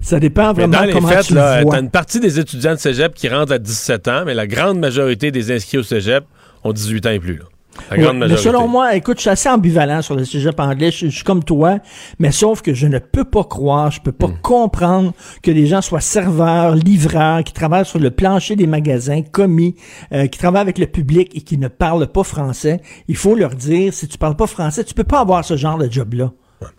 Ça 0.00 0.20
dépend 0.20 0.48
Mais 0.48 0.64
vraiment 0.64 0.78
dans 0.78 0.84
les 0.84 0.92
comment 0.92 1.08
faits, 1.08 1.26
tu 1.26 1.34
là, 1.34 1.62
vois. 1.62 1.78
une 1.78 1.90
partie 1.90 2.20
des 2.20 2.38
étudiants 2.38 2.72
de 2.74 2.78
cégep 2.78 3.14
qui 3.14 3.28
rentrent 3.28 3.52
à 3.52 3.58
17 3.58 4.08
ans, 4.08 4.22
mais 4.26 4.34
la 4.34 4.46
grande 4.46 4.78
majorité 4.78 5.30
des 5.30 5.50
inscrits 5.50 5.78
au 5.78 5.82
cégep 5.82 6.24
ont 6.64 6.72
18 6.72 7.06
ans 7.06 7.10
et 7.10 7.18
plus. 7.18 7.36
Là. 7.38 7.44
Grande 7.92 8.16
mais 8.16 8.38
selon 8.38 8.68
moi, 8.68 8.94
écoute, 8.96 9.18
je 9.18 9.22
suis 9.22 9.30
assez 9.30 9.50
ambivalent 9.50 10.00
sur 10.00 10.14
le 10.14 10.24
cégep 10.24 10.58
anglais. 10.60 10.90
Je, 10.90 11.08
je 11.08 11.14
suis 11.14 11.24
comme 11.24 11.44
toi, 11.44 11.78
mais 12.18 12.32
sauf 12.32 12.62
que 12.62 12.72
je 12.72 12.86
ne 12.86 12.98
peux 12.98 13.24
pas 13.24 13.44
croire, 13.44 13.90
je 13.90 14.00
peux 14.00 14.12
pas 14.12 14.28
Hmm. 14.28 14.38
comprendre 14.42 15.12
que 15.42 15.50
les 15.50 15.66
gens 15.66 15.82
soient 15.82 16.00
serveurs, 16.00 16.74
livreurs, 16.74 17.44
qui 17.44 17.52
travaillent 17.52 17.84
sur 17.84 17.98
le 17.98 18.10
plancher 18.10 18.56
des 18.56 18.66
magasins, 18.66 19.20
commis, 19.20 19.74
euh, 20.12 20.26
qui 20.26 20.38
travaillent 20.38 20.62
avec 20.62 20.78
le 20.78 20.86
public 20.86 21.30
et 21.34 21.42
qui 21.42 21.58
ne 21.58 21.68
parlent 21.68 22.06
pas 22.06 22.24
français. 22.24 22.80
Il 23.08 23.16
faut 23.16 23.34
leur 23.34 23.54
dire, 23.54 23.92
si 23.92 24.08
tu 24.08 24.16
parles 24.16 24.36
pas 24.36 24.46
français, 24.46 24.82
tu 24.82 24.94
peux 24.94 25.04
pas 25.04 25.20
avoir 25.20 25.44
ce 25.44 25.58
genre 25.58 25.76
de 25.76 25.90
job-là. 25.92 26.32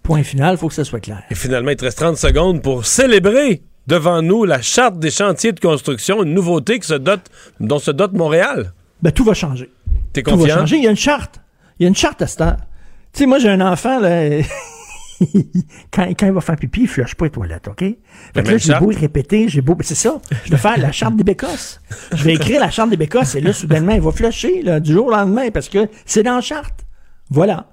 Point 0.03 0.23
final, 0.23 0.55
il 0.55 0.57
faut 0.57 0.67
que 0.67 0.73
ça 0.73 0.83
soit 0.83 0.99
clair. 0.99 1.21
Et 1.29 1.35
finalement, 1.35 1.71
il 1.71 1.77
te 1.77 1.85
reste 1.85 1.99
30 1.99 2.17
secondes 2.17 2.61
pour 2.61 2.85
célébrer 2.85 3.63
devant 3.87 4.21
nous 4.21 4.43
la 4.45 4.61
charte 4.61 4.99
des 4.99 5.11
chantiers 5.11 5.53
de 5.53 5.59
construction, 5.59 6.23
une 6.23 6.33
nouveauté 6.33 6.79
qui 6.79 6.87
se 6.87 6.93
dote, 6.95 7.29
dont 7.59 7.79
se 7.79 7.91
dote 7.91 8.13
Montréal. 8.13 8.73
Ben, 9.01 9.11
tout 9.11 9.23
va 9.23 9.33
changer. 9.33 9.69
T'es 10.13 10.23
Tout 10.23 10.37
va 10.37 10.47
changer. 10.47 10.77
Il 10.77 10.83
y 10.83 10.87
a 10.87 10.91
une 10.91 10.97
charte. 10.97 11.39
Il 11.79 11.83
y 11.83 11.85
a 11.85 11.89
une 11.89 11.95
charte 11.95 12.21
à 12.21 12.27
cette 12.27 12.41
heure. 12.41 12.57
Tu 13.13 13.19
sais, 13.19 13.25
moi, 13.25 13.39
j'ai 13.39 13.49
un 13.49 13.61
enfant, 13.61 13.99
là. 13.99 14.29
quand, 15.91 16.07
quand 16.17 16.25
il 16.27 16.31
va 16.31 16.41
faire 16.41 16.55
pipi, 16.55 16.81
il 16.81 16.87
flush 16.87 17.15
pas 17.15 17.25
les 17.25 17.31
toilettes, 17.31 17.67
OK? 17.67 17.79
Fait 17.79 18.43
que 18.43 18.51
là, 18.51 18.57
j'ai 18.57 18.73
beau 18.75 18.91
le 18.91 18.97
répéter, 18.97 19.47
j'ai 19.47 19.61
beau. 19.61 19.75
ben, 19.75 19.83
c'est 19.83 19.95
ça. 19.95 20.19
Je 20.45 20.51
vais 20.51 20.57
faire 20.57 20.77
la 20.77 20.91
charte 20.91 21.15
des 21.15 21.23
bécosses. 21.23 21.79
Je 22.13 22.23
vais 22.23 22.33
écrire 22.33 22.59
la 22.59 22.69
charte 22.71 22.89
des 22.89 22.97
bécosses 22.97 23.35
et 23.35 23.41
là, 23.41 23.53
soudainement, 23.53 23.93
il 23.93 24.01
va 24.01 24.11
flusher, 24.11 24.61
là, 24.63 24.79
du 24.79 24.91
jour 24.93 25.07
au 25.07 25.11
lendemain 25.11 25.49
parce 25.51 25.69
que 25.69 25.87
c'est 26.05 26.23
dans 26.23 26.35
la 26.35 26.41
charte. 26.41 26.85
Voilà. 27.29 27.67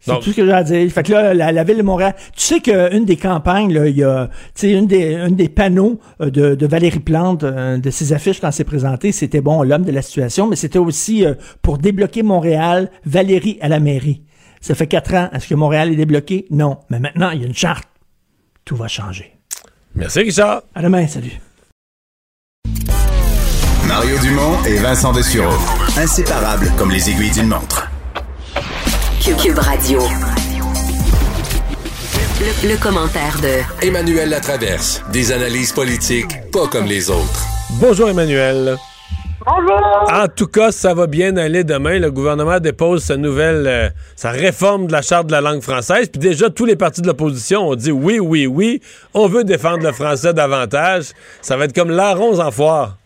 C'est 0.00 0.18
tout 0.20 0.30
ce 0.30 0.36
que 0.36 0.46
j'ai 0.46 0.52
à 0.52 0.62
dire. 0.62 0.90
Fait 0.90 1.02
que 1.02 1.12
là, 1.12 1.34
la, 1.34 1.52
la 1.52 1.62
ville 1.62 1.76
de 1.76 1.82
Montréal, 1.82 2.14
tu 2.34 2.40
sais 2.42 2.60
qu'une 2.60 3.04
des 3.04 3.16
campagnes, 3.16 3.72
là, 3.72 3.86
il 3.86 3.96
y 3.96 4.02
a, 4.02 4.28
tu 4.54 4.60
sais, 4.62 4.72
une 4.72 4.86
des, 4.86 5.14
une 5.14 5.36
des 5.36 5.50
panneaux 5.50 6.00
euh, 6.22 6.30
de, 6.30 6.54
de 6.54 6.66
Valérie 6.66 7.00
Plante, 7.00 7.44
euh, 7.44 7.76
de 7.76 7.90
ses 7.90 8.14
affiches 8.14 8.40
quand 8.40 8.50
c'est 8.50 8.64
présenté, 8.64 9.12
c'était 9.12 9.42
bon, 9.42 9.62
l'homme 9.62 9.84
de 9.84 9.92
la 9.92 10.00
situation, 10.00 10.46
mais 10.46 10.56
c'était 10.56 10.78
aussi 10.78 11.26
euh, 11.26 11.34
pour 11.60 11.76
débloquer 11.76 12.22
Montréal, 12.22 12.90
Valérie 13.04 13.58
à 13.60 13.68
la 13.68 13.78
mairie. 13.78 14.22
Ça 14.62 14.74
fait 14.74 14.86
quatre 14.86 15.14
ans. 15.14 15.28
Est-ce 15.32 15.48
que 15.48 15.54
Montréal 15.54 15.92
est 15.92 15.96
débloqué? 15.96 16.46
Non. 16.50 16.78
Mais 16.88 16.98
maintenant, 16.98 17.30
il 17.30 17.40
y 17.40 17.44
a 17.44 17.46
une 17.46 17.54
charte. 17.54 17.84
Tout 18.64 18.76
va 18.76 18.88
changer. 18.88 19.32
Merci, 19.94 20.20
Richard. 20.20 20.62
À 20.74 20.82
demain, 20.82 21.06
salut. 21.06 21.40
Mario 23.88 24.18
Dumont 24.22 24.62
et 24.66 24.76
Vincent 24.76 25.12
Dessureau. 25.12 25.58
Inséparables 25.98 26.70
comme 26.78 26.90
les 26.90 27.10
aiguilles 27.10 27.32
d'une 27.32 27.48
montre. 27.48 27.89
Cube, 29.22 29.36
Cube 29.36 29.58
Radio. 29.58 30.00
Le, 32.40 32.68
le 32.70 32.76
commentaire 32.82 33.36
de 33.42 33.86
Emmanuel 33.86 34.30
Latraverse. 34.30 35.02
Des 35.12 35.32
analyses 35.32 35.72
politiques 35.72 36.50
pas 36.50 36.66
comme 36.68 36.86
les 36.86 37.10
autres. 37.10 37.44
Bonjour, 37.80 38.08
Emmanuel. 38.08 38.76
Bonjour. 39.46 40.12
En 40.12 40.26
tout 40.28 40.46
cas, 40.46 40.72
ça 40.72 40.94
va 40.94 41.06
bien 41.06 41.36
aller 41.36 41.64
demain. 41.64 41.98
Le 41.98 42.10
gouvernement 42.10 42.60
dépose 42.60 43.04
sa 43.04 43.16
nouvelle, 43.16 43.66
euh, 43.66 43.88
sa 44.16 44.30
réforme 44.30 44.86
de 44.86 44.92
la 44.92 45.02
charte 45.02 45.26
de 45.26 45.32
la 45.32 45.40
langue 45.40 45.62
française. 45.62 46.08
Puis 46.10 46.20
déjà, 46.20 46.48
tous 46.50 46.64
les 46.64 46.76
partis 46.76 47.02
de 47.02 47.06
l'opposition 47.06 47.68
ont 47.68 47.74
dit 47.74 47.92
oui, 47.92 48.18
oui, 48.20 48.46
oui, 48.46 48.80
on 49.14 49.28
veut 49.28 49.44
défendre 49.44 49.82
le 49.84 49.92
français 49.92 50.32
davantage. 50.32 51.06
Ça 51.42 51.56
va 51.56 51.66
être 51.66 51.74
comme 51.74 51.90
larrons 51.90 52.38
en 52.40 52.50
foire. 52.50 52.96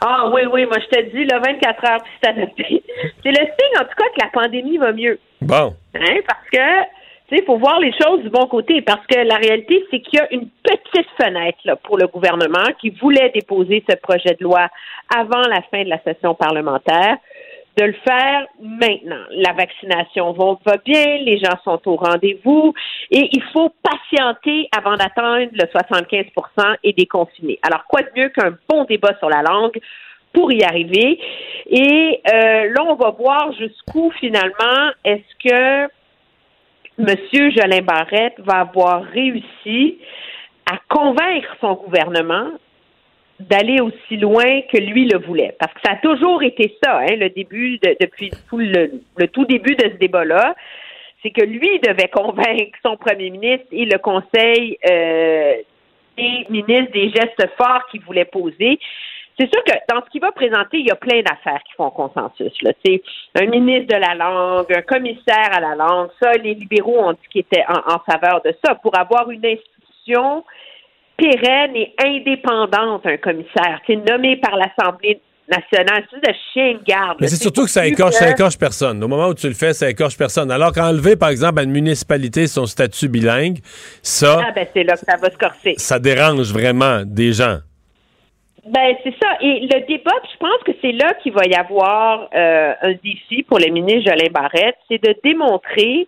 Ah 0.00 0.30
oui, 0.32 0.42
oui, 0.50 0.64
moi 0.64 0.78
je 0.80 0.86
te 0.86 1.02
dis, 1.10 1.24
le 1.24 1.38
24 1.38 1.90
heures, 1.90 2.02
puis 2.02 2.12
c'est 2.22 2.30
adapté. 2.30 2.82
C'est 3.22 3.30
le 3.30 3.44
signe, 3.44 3.78
en 3.78 3.84
tout 3.84 3.96
cas, 3.96 4.08
que 4.14 4.20
la 4.22 4.30
pandémie 4.32 4.78
va 4.78 4.92
mieux. 4.92 5.18
Bon. 5.42 5.74
Hein, 5.94 6.20
parce 6.26 6.48
que, 6.50 6.82
tu 7.28 7.36
sais, 7.36 7.42
il 7.42 7.44
faut 7.44 7.58
voir 7.58 7.78
les 7.80 7.92
choses 7.92 8.22
du 8.22 8.30
bon 8.30 8.46
côté. 8.46 8.80
Parce 8.80 9.06
que 9.06 9.18
la 9.18 9.36
réalité, 9.36 9.84
c'est 9.90 10.00
qu'il 10.00 10.18
y 10.18 10.22
a 10.22 10.32
une 10.32 10.48
petite 10.62 11.08
fenêtre 11.20 11.58
là, 11.64 11.76
pour 11.76 11.98
le 11.98 12.06
gouvernement 12.06 12.64
qui 12.80 12.90
voulait 12.90 13.30
déposer 13.34 13.84
ce 13.88 13.96
projet 13.96 14.36
de 14.38 14.44
loi 14.44 14.68
avant 15.14 15.42
la 15.48 15.60
fin 15.70 15.84
de 15.84 15.90
la 15.90 16.02
session 16.02 16.34
parlementaire 16.34 17.18
de 17.76 17.84
le 17.84 17.92
faire 18.04 18.46
maintenant. 18.60 19.24
La 19.30 19.52
vaccination 19.52 20.32
va, 20.32 20.76
bien, 20.84 21.18
les 21.18 21.38
gens 21.38 21.56
sont 21.64 21.80
au 21.86 21.96
rendez-vous 21.96 22.74
et 23.10 23.28
il 23.32 23.42
faut 23.52 23.72
patienter 23.82 24.68
avant 24.76 24.96
d'atteindre 24.96 25.50
le 25.52 25.64
75% 25.64 26.76
et 26.82 26.92
déconfiner. 26.92 27.58
Alors, 27.62 27.84
quoi 27.86 28.02
de 28.02 28.10
mieux 28.16 28.28
qu'un 28.30 28.56
bon 28.68 28.84
débat 28.84 29.16
sur 29.18 29.28
la 29.28 29.42
langue 29.42 29.78
pour 30.32 30.52
y 30.52 30.62
arriver? 30.62 31.18
Et 31.66 32.20
euh, 32.32 32.72
là, 32.72 32.84
on 32.86 32.94
va 32.94 33.10
voir 33.10 33.52
jusqu'où 33.52 34.10
finalement 34.18 34.90
est-ce 35.04 35.48
que 35.48 35.90
M. 36.98 37.16
Jolin 37.32 37.82
Barrette 37.82 38.38
va 38.40 38.60
avoir 38.60 39.04
réussi 39.04 39.98
à 40.70 40.76
convaincre 40.88 41.56
son 41.60 41.74
gouvernement 41.74 42.50
d'aller 43.40 43.80
aussi 43.80 44.16
loin 44.16 44.60
que 44.72 44.78
lui 44.78 45.06
le 45.06 45.18
voulait. 45.18 45.54
Parce 45.58 45.72
que 45.72 45.80
ça 45.84 45.92
a 45.92 45.96
toujours 45.96 46.42
été 46.42 46.76
ça, 46.82 46.98
hein, 46.98 47.16
le 47.16 47.30
début, 47.30 47.78
de, 47.78 47.96
depuis 48.00 48.30
tout 48.48 48.58
le, 48.58 49.00
le 49.16 49.28
tout 49.28 49.44
début 49.44 49.74
de 49.76 49.84
ce 49.84 49.96
débat-là, 49.96 50.54
c'est 51.22 51.30
que 51.30 51.44
lui 51.44 51.78
devait 51.80 52.08
convaincre 52.08 52.78
son 52.84 52.96
premier 52.96 53.30
ministre 53.30 53.66
et 53.72 53.84
le 53.84 53.98
conseil 53.98 54.78
euh, 54.90 55.54
des 56.16 56.46
ministres 56.48 56.92
des 56.92 57.10
gestes 57.10 57.48
forts 57.56 57.86
qu'il 57.90 58.00
voulait 58.02 58.24
poser. 58.24 58.78
C'est 59.38 59.50
sûr 59.50 59.64
que 59.64 59.72
dans 59.88 60.04
ce 60.04 60.10
qu'il 60.10 60.20
va 60.20 60.32
présenter, 60.32 60.78
il 60.78 60.86
y 60.86 60.90
a 60.90 60.96
plein 60.96 61.22
d'affaires 61.22 61.62
qui 61.64 61.72
font 61.74 61.90
consensus. 61.90 62.52
Là. 62.62 62.72
Un 63.36 63.46
ministre 63.46 63.94
de 63.94 64.00
la 64.00 64.14
langue, 64.14 64.70
un 64.70 64.82
commissaire 64.82 65.50
à 65.52 65.60
la 65.60 65.74
langue. 65.74 66.10
Ça, 66.20 66.32
les 66.32 66.54
libéraux 66.54 66.98
ont 66.98 67.12
dit 67.12 67.28
qu'ils 67.30 67.40
étaient 67.40 67.64
en, 67.66 67.94
en 67.94 67.98
faveur 68.00 68.42
de 68.44 68.54
ça 68.62 68.74
pour 68.74 68.98
avoir 68.98 69.30
une 69.30 69.44
institution 69.46 70.44
pérenne 71.20 71.76
et 71.76 71.92
indépendante, 72.02 73.04
un 73.06 73.16
commissaire, 73.18 73.80
c'est 73.86 73.96
nommé 73.96 74.36
par 74.36 74.56
l'Assemblée 74.56 75.20
nationale, 75.50 76.04
c'est 76.10 76.20
de 76.20 76.34
chien 76.52 76.74
de 76.74 76.84
garde. 76.84 77.18
Mais 77.20 77.26
c'est 77.26 77.42
surtout 77.42 77.64
que 77.64 77.70
ça 77.70 77.84
écorche, 77.86 78.14
ça 78.14 78.30
écorche 78.30 78.56
personne. 78.56 79.02
Au 79.02 79.08
moment 79.08 79.28
où 79.28 79.34
tu 79.34 79.48
le 79.48 79.54
fais, 79.54 79.72
ça 79.72 79.90
écorche 79.90 80.16
personne. 80.16 80.50
Alors 80.50 80.72
qu'enlever, 80.72 81.16
par 81.16 81.28
exemple, 81.30 81.58
à 81.58 81.64
une 81.64 81.72
municipalité 81.72 82.46
son 82.46 82.66
statut 82.66 83.08
bilingue, 83.08 83.58
ça, 84.02 84.40
Ah 84.46 84.52
ben 84.54 84.66
c'est 84.72 84.84
là 84.84 84.94
que 84.94 85.00
ça 85.00 85.16
va 85.20 85.28
se 85.30 85.36
corser. 85.36 85.74
ça 85.76 85.98
dérange 85.98 86.52
vraiment 86.52 87.02
des 87.04 87.32
gens. 87.32 87.58
Ben 88.66 88.94
c'est 89.02 89.14
ça. 89.20 89.28
Et 89.40 89.60
le 89.62 89.86
débat, 89.88 90.12
puis 90.22 90.30
je 90.34 90.38
pense 90.38 90.62
que 90.64 90.72
c'est 90.80 90.92
là 90.92 91.14
qu'il 91.22 91.32
va 91.32 91.44
y 91.46 91.54
avoir 91.54 92.28
euh, 92.34 92.72
un 92.82 92.92
défi 93.02 93.42
pour 93.42 93.58
le 93.58 93.72
ministre 93.72 94.10
Jolin 94.10 94.30
Barrette, 94.32 94.76
c'est 94.88 95.02
de 95.02 95.16
démontrer 95.24 96.06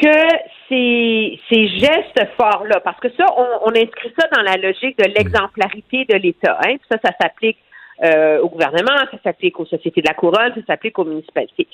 que 0.00 0.28
ces, 0.68 1.40
ces 1.50 1.68
gestes 1.68 2.22
forts-là, 2.40 2.80
parce 2.80 3.00
que 3.00 3.08
ça, 3.10 3.26
on, 3.36 3.68
on 3.68 3.70
inscrit 3.70 4.12
ça 4.18 4.28
dans 4.34 4.42
la 4.42 4.56
logique 4.56 4.96
de 4.98 5.04
l'exemplarité 5.16 6.04
de 6.04 6.16
l'État. 6.16 6.58
Hein? 6.64 6.76
Ça, 6.90 6.98
ça 7.04 7.10
s'applique 7.20 7.58
euh, 8.04 8.40
au 8.40 8.48
gouvernement, 8.48 8.96
ça 9.10 9.18
s'applique 9.24 9.58
aux 9.58 9.66
sociétés 9.66 10.00
de 10.00 10.06
la 10.06 10.14
couronne, 10.14 10.52
ça 10.54 10.60
s'applique 10.68 10.98
aux 10.98 11.04
municipalités. 11.04 11.66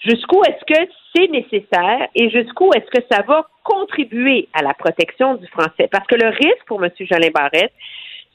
Jusqu'où 0.00 0.42
est-ce 0.42 0.64
que 0.64 0.90
c'est 1.14 1.28
nécessaire 1.28 2.08
et 2.16 2.30
jusqu'où 2.30 2.70
est-ce 2.74 2.90
que 2.90 3.04
ça 3.10 3.22
va 3.22 3.46
contribuer 3.62 4.48
à 4.54 4.62
la 4.62 4.74
protection 4.74 5.36
du 5.36 5.46
français? 5.46 5.88
Parce 5.90 6.06
que 6.08 6.16
le 6.16 6.30
risque 6.30 6.64
pour 6.66 6.82
M. 6.84 6.90
Jolin 6.98 7.30
Barrette, 7.32 7.72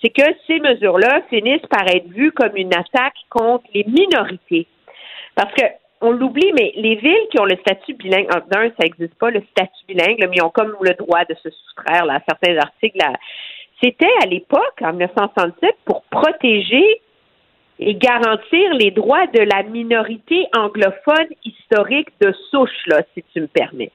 c'est 0.02 0.10
que 0.10 0.24
ces 0.48 0.60
mesures-là 0.60 1.22
finissent 1.30 1.68
par 1.70 1.86
être 1.88 2.08
vues 2.08 2.32
comme 2.32 2.56
une 2.56 2.74
attaque 2.74 3.16
contre 3.30 3.66
les 3.74 3.84
minorités. 3.84 4.68
Parce 5.36 5.54
que 5.54 5.64
on 6.04 6.12
l'oublie, 6.12 6.52
mais 6.54 6.74
les 6.76 6.96
villes 6.96 7.28
qui 7.32 7.40
ont 7.40 7.46
le 7.46 7.56
statut 7.58 7.94
bilingue, 7.94 8.28
d'un, 8.52 8.70
ça 8.70 8.84
n'existe 8.84 9.16
pas 9.16 9.32
le 9.32 9.42
statut 9.52 9.86
bilingue, 9.88 10.20
mais 10.20 10.36
ils 10.36 10.44
ont 10.44 10.50
comme 10.50 10.76
le 10.82 10.94
droit 10.96 11.24
de 11.26 11.34
se 11.36 11.50
soustraire 11.50 12.06
à 12.10 12.20
certains 12.28 12.58
articles. 12.58 13.00
C'était 13.82 14.12
à 14.22 14.26
l'époque, 14.26 14.82
en 14.82 14.92
1967, 14.92 15.76
pour 15.86 16.04
protéger 16.12 17.02
et 17.80 17.96
garantir 17.96 18.74
les 18.74 18.92
droits 18.92 19.28
de 19.28 19.40
la 19.40 19.64
minorité 19.64 20.46
anglophone 20.56 21.28
historique 21.44 22.10
de 22.22 22.34
souche, 22.52 22.70
si 23.14 23.24
tu 23.34 23.42
me 23.42 23.48
permets. 23.48 23.92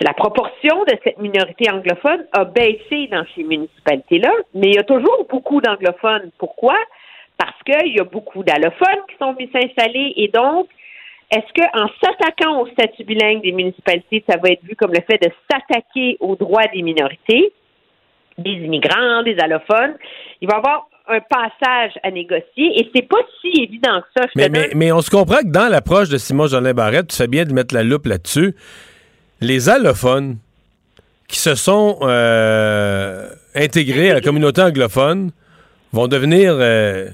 la 0.00 0.14
proportion 0.14 0.82
de 0.84 0.94
cette 1.04 1.18
minorité 1.18 1.70
anglophone 1.70 2.24
a 2.32 2.44
baissé 2.44 3.06
dans 3.08 3.24
ces 3.34 3.44
municipalités-là, 3.44 4.32
mais 4.54 4.68
il 4.68 4.74
y 4.76 4.78
a 4.78 4.82
toujours 4.82 5.26
beaucoup 5.28 5.60
d'anglophones. 5.60 6.30
Pourquoi? 6.38 6.76
Parce 7.40 7.56
qu'il 7.64 7.94
y 7.94 8.00
a 8.00 8.04
beaucoup 8.04 8.44
d'allophones 8.44 9.02
qui 9.08 9.16
sont 9.18 9.32
venus 9.32 9.48
s'installer 9.50 10.12
et 10.16 10.28
donc, 10.28 10.68
est-ce 11.30 11.46
qu'en 11.54 11.88
s'attaquant 12.02 12.60
au 12.60 12.66
statut 12.66 13.02
bilingue 13.04 13.40
des 13.40 13.52
municipalités, 13.52 14.22
ça 14.28 14.36
va 14.36 14.50
être 14.50 14.62
vu 14.62 14.76
comme 14.76 14.92
le 14.92 15.00
fait 15.10 15.16
de 15.22 15.30
s'attaquer 15.50 16.18
aux 16.20 16.36
droits 16.36 16.66
des 16.74 16.82
minorités, 16.82 17.54
des 18.36 18.50
immigrants, 18.50 19.22
des 19.22 19.38
allophones? 19.38 19.94
Il 20.42 20.48
va 20.48 20.56
y 20.56 20.58
avoir 20.58 20.86
un 21.08 21.20
passage 21.20 21.92
à 22.02 22.10
négocier 22.10 22.78
et 22.78 22.90
c'est 22.94 23.08
pas 23.08 23.22
si 23.40 23.62
évident 23.62 24.02
que 24.02 24.20
ça. 24.20 24.26
Je 24.34 24.48
Mais, 24.50 24.68
mais 24.74 24.92
on 24.92 25.00
se 25.00 25.08
comprend 25.08 25.38
que 25.38 25.50
dans 25.50 25.68
l'approche 25.70 26.10
de 26.10 26.18
Simon 26.18 26.46
Jolin 26.46 26.74
Barrette, 26.74 27.08
tu 27.08 27.16
fais 27.16 27.26
bien 27.26 27.46
de 27.46 27.54
mettre 27.54 27.74
la 27.74 27.84
loupe 27.84 28.04
là-dessus. 28.04 28.54
Les 29.40 29.70
allophones 29.70 30.36
qui 31.26 31.38
se 31.38 31.54
sont 31.54 32.00
euh, 32.02 33.30
intégrés 33.54 34.10
à 34.10 34.14
la 34.14 34.20
communauté 34.20 34.60
anglophone 34.60 35.30
vont 35.92 36.06
devenir, 36.06 36.54
euh, 36.58 37.08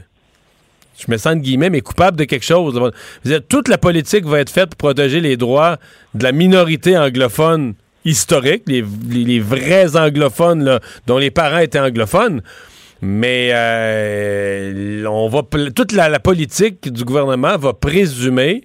je 0.99 1.11
me 1.11 1.17
sens 1.17 1.35
de 1.37 1.41
guillemets, 1.41 1.71
mais 1.71 1.81
coupables 1.81 2.17
de 2.17 2.25
quelque 2.25 2.45
chose. 2.45 2.81
Dire, 3.25 3.41
toute 3.49 3.69
la 3.69 3.79
politique 3.79 4.25
va 4.25 4.41
être 4.41 4.51
faite 4.51 4.71
pour 4.71 4.79
protéger 4.79 5.21
les 5.21 5.37
droits 5.37 5.77
de 6.15 6.23
la 6.25 6.33
minorité 6.33 6.97
anglophone 6.97 7.75
historique, 8.05 8.63
les, 8.67 8.85
les- 9.11 9.25
les 9.25 9.41
vrais 9.41 9.97
anglophones 9.97 10.65
là, 10.65 10.81
dont 11.07 11.19
les 11.19 11.31
parents 11.31 11.59
étaient 11.59 11.81
anglophones. 11.81 12.41
Mais 13.03 13.51
euh, 13.53 15.05
on 15.07 15.29
va 15.29 15.43
toute 15.75 15.93
la, 15.93 16.09
la 16.09 16.19
politique 16.21 16.91
du 16.93 17.05
gouvernement 17.05 17.57
va 17.59 17.73
présumer 17.73 18.65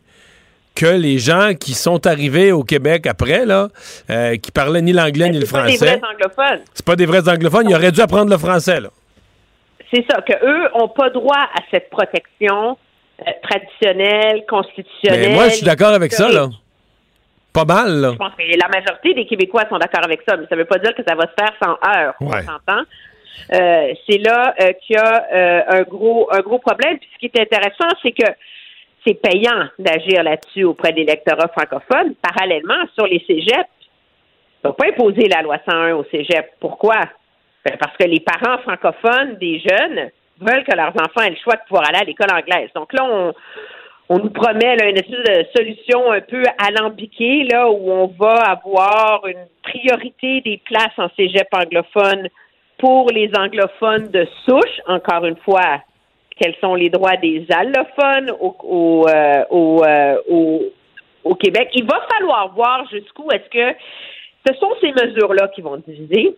que 0.74 0.86
les 0.86 1.18
gens 1.20 1.52
qui 1.60 1.74
sont 1.74 2.08
arrivés 2.08 2.54
au 2.54 2.64
Québec 2.64 3.06
après, 3.08 3.46
là, 3.46 3.68
euh, 4.10 4.38
qui 4.38 4.52
parlaient 4.52 4.82
ni 4.82 4.94
l'anglais 4.94 5.30
ni 5.30 5.40
le 5.40 5.46
c'est 5.46 5.52
pas 5.52 5.66
des 5.68 5.76
français, 5.78 5.98
vrais 5.98 6.10
anglophones. 6.14 6.60
c'est 6.74 6.86
pas 6.86 6.96
des 6.96 7.06
vrais 7.06 7.28
anglophones, 7.28 7.70
ils 7.70 7.76
auraient 7.76 7.92
dû 7.92 8.00
apprendre 8.00 8.30
le 8.32 8.38
français. 8.38 8.80
Là. 8.80 8.90
C'est 9.94 10.06
ça, 10.10 10.22
qu'eux 10.22 10.70
n'ont 10.78 10.88
pas 10.90 11.10
droit 11.10 11.38
à 11.38 11.60
cette 11.72 11.90
protection 11.90 12.78
euh, 13.28 13.32
traditionnelle, 13.44 14.46
constitutionnelle. 14.48 15.30
Mais 15.30 15.36
moi, 15.36 15.46
je 15.50 15.56
suis 15.56 15.66
d'accord 15.66 15.94
avec 15.94 16.12
ça. 16.14 16.30
Là. 16.32 16.48
Pas 17.54 17.66
mal. 17.66 18.00
Là. 18.00 18.12
Je 18.14 18.18
pense 18.18 18.34
que 18.36 18.44
la 18.44 18.68
majorité 18.70 19.14
des 19.14 19.26
Québécois 19.26 19.64
sont 19.70 19.78
d'accord 19.78 20.04
avec 20.06 20.22
ça, 20.28 20.38
mais 20.38 20.46
ça 20.48 20.56
ne 20.56 20.62
veut 20.62 20.66
pas 20.68 20.80
dire 20.80 20.96
que 20.96 21.04
ça 21.06 21.16
va 21.16 21.24
se 21.28 21.34
faire 21.38 21.54
sans 21.62 21.72
heurts. 21.86 22.16
On 22.22 22.28
Ouais. 22.28 22.42
s'entend. 22.44 22.82
Euh, 23.54 23.94
c'est 24.10 24.20
là 24.20 24.54
euh, 24.62 24.72
qu'il 24.86 24.96
y 24.96 25.00
a 25.00 25.66
un 25.70 25.82
gros 25.84 26.30
un 26.32 26.40
gros 26.40 26.60
problème. 26.60 26.98
Puis 26.98 27.10
ce 27.14 27.20
qui 27.20 27.26
est 27.26 27.42
intéressant, 27.42 27.88
c'est 28.02 28.12
que 28.12 28.28
c'est 29.06 29.16
payant 29.16 29.68
d'agir 29.80 30.24
là-dessus 30.24 30.64
auprès 30.64 30.94
des 30.94 31.04
lecteurs 31.04 31.38
francophones. 31.58 32.14
Parallèlement, 32.22 32.86
sur 32.94 33.08
les 33.08 33.24
cégeps, 33.28 33.68
on 34.64 34.70
ne 34.70 34.72
va 34.72 34.74
pas 34.74 34.88
imposer 34.90 35.28
la 35.28 35.42
loi 35.42 35.58
101 35.68 35.94
au 35.96 36.06
cégep. 36.12 36.52
Pourquoi? 36.60 37.00
Ben, 37.66 37.78
parce 37.80 37.96
que 37.98 38.06
les 38.06 38.20
parents 38.20 38.58
francophones 38.60 39.36
des 39.40 39.60
jeunes 39.60 40.10
veulent 40.40 40.64
que 40.64 40.76
leurs 40.76 40.96
enfants 40.96 41.22
aient 41.22 41.30
le 41.30 41.36
choix 41.44 41.56
de 41.56 41.62
pouvoir 41.68 41.88
aller 41.88 42.00
à 42.00 42.04
l'école 42.04 42.34
anglaise. 42.34 42.70
Donc 42.74 42.92
là, 42.94 43.04
on, 43.04 43.34
on 44.10 44.18
nous 44.18 44.32
promet 44.32 44.76
là, 44.76 44.90
une 44.90 44.98
espèce 44.98 45.24
de 45.24 45.46
solution 45.56 46.12
un 46.12 46.22
peu 46.22 46.44
alambiquée, 46.58 47.44
là, 47.44 47.70
où 47.70 47.92
on 47.92 48.08
va 48.08 48.34
avoir 48.34 49.26
une 49.28 49.46
priorité 49.62 50.42
des 50.42 50.60
places 50.66 50.98
en 50.98 51.08
cégep 51.16 51.48
anglophone 51.54 52.28
pour 52.80 53.12
les 53.12 53.30
anglophones 53.38 54.08
de 54.10 54.28
souche, 54.44 54.82
encore 54.88 55.26
une 55.26 55.38
fois, 55.38 55.82
quels 56.36 56.56
sont 56.60 56.74
les 56.74 56.90
droits 56.90 57.18
des 57.18 57.46
allophones 57.52 58.32
au, 58.40 58.56
au, 58.64 59.08
euh, 59.08 59.46
au, 59.52 59.84
euh, 59.86 60.60
au 61.24 61.36
Québec? 61.36 61.70
Il 61.76 61.86
va 61.86 62.02
falloir 62.12 62.52
voir 62.56 62.90
jusqu'où 62.90 63.30
est-ce 63.32 63.50
que 63.50 63.78
ce 64.48 64.54
sont 64.56 64.72
ces 64.82 64.92
mesures-là 64.92 65.50
qui 65.50 65.62
vont 65.62 65.78
diviser. 65.78 66.36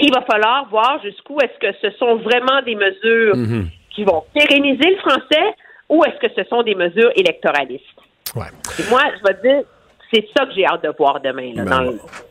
Il 0.00 0.12
va 0.12 0.22
falloir 0.22 0.68
voir 0.70 1.00
jusqu'où 1.02 1.38
est-ce 1.40 1.58
que 1.60 1.76
ce 1.80 1.96
sont 1.98 2.16
vraiment 2.16 2.62
des 2.64 2.74
mesures 2.74 3.34
qui 3.94 4.04
vont 4.04 4.24
pérenniser 4.34 4.90
le 4.90 4.96
français 4.98 5.54
ou 5.88 6.02
est-ce 6.04 6.26
que 6.26 6.32
ce 6.34 6.48
sont 6.48 6.62
des 6.62 6.74
mesures 6.74 7.10
électoralistes. 7.14 7.82
Et 8.36 8.90
moi, 8.90 9.02
je 9.16 9.22
vais 9.28 9.34
te 9.38 9.42
dire, 9.46 9.62
c'est 10.12 10.26
ça 10.36 10.44
que 10.46 10.52
j'ai 10.54 10.64
hâte 10.66 10.82
de 10.82 10.92
voir 10.98 11.20
demain. 11.20 11.52
Là, 11.54 11.64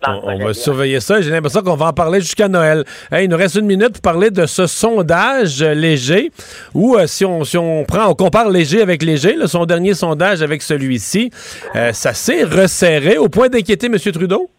dans 0.01 0.21
On, 0.23 0.33
on 0.33 0.45
va 0.45 0.53
surveiller 0.53 0.99
ça. 0.99 1.21
J'ai 1.21 1.31
l'impression 1.31 1.61
qu'on 1.61 1.75
va 1.75 1.87
en 1.87 1.93
parler 1.93 2.19
jusqu'à 2.19 2.47
Noël. 2.47 2.83
Hey, 3.11 3.25
il 3.25 3.29
nous 3.29 3.37
reste 3.37 3.55
une 3.55 3.65
minute 3.65 3.93
pour 3.93 4.01
parler 4.01 4.31
de 4.31 4.45
ce 4.45 4.67
sondage 4.67 5.61
euh, 5.61 5.73
léger 5.73 6.31
où, 6.73 6.95
euh, 6.95 7.07
si, 7.07 7.25
on, 7.25 7.43
si 7.43 7.57
on 7.57 7.83
prend, 7.83 8.07
on 8.07 8.15
compare 8.15 8.49
léger 8.49 8.81
avec 8.81 9.01
léger, 9.01 9.35
là, 9.35 9.47
son 9.47 9.65
dernier 9.65 9.93
sondage 9.93 10.41
avec 10.41 10.61
celui-ci, 10.61 11.29
euh, 11.75 11.93
ça 11.93 12.13
s'est 12.13 12.43
resserré 12.43 13.17
au 13.17 13.29
point 13.29 13.49
d'inquiéter 13.49 13.87
M. 13.87 13.97
Trudeau? 13.97 14.49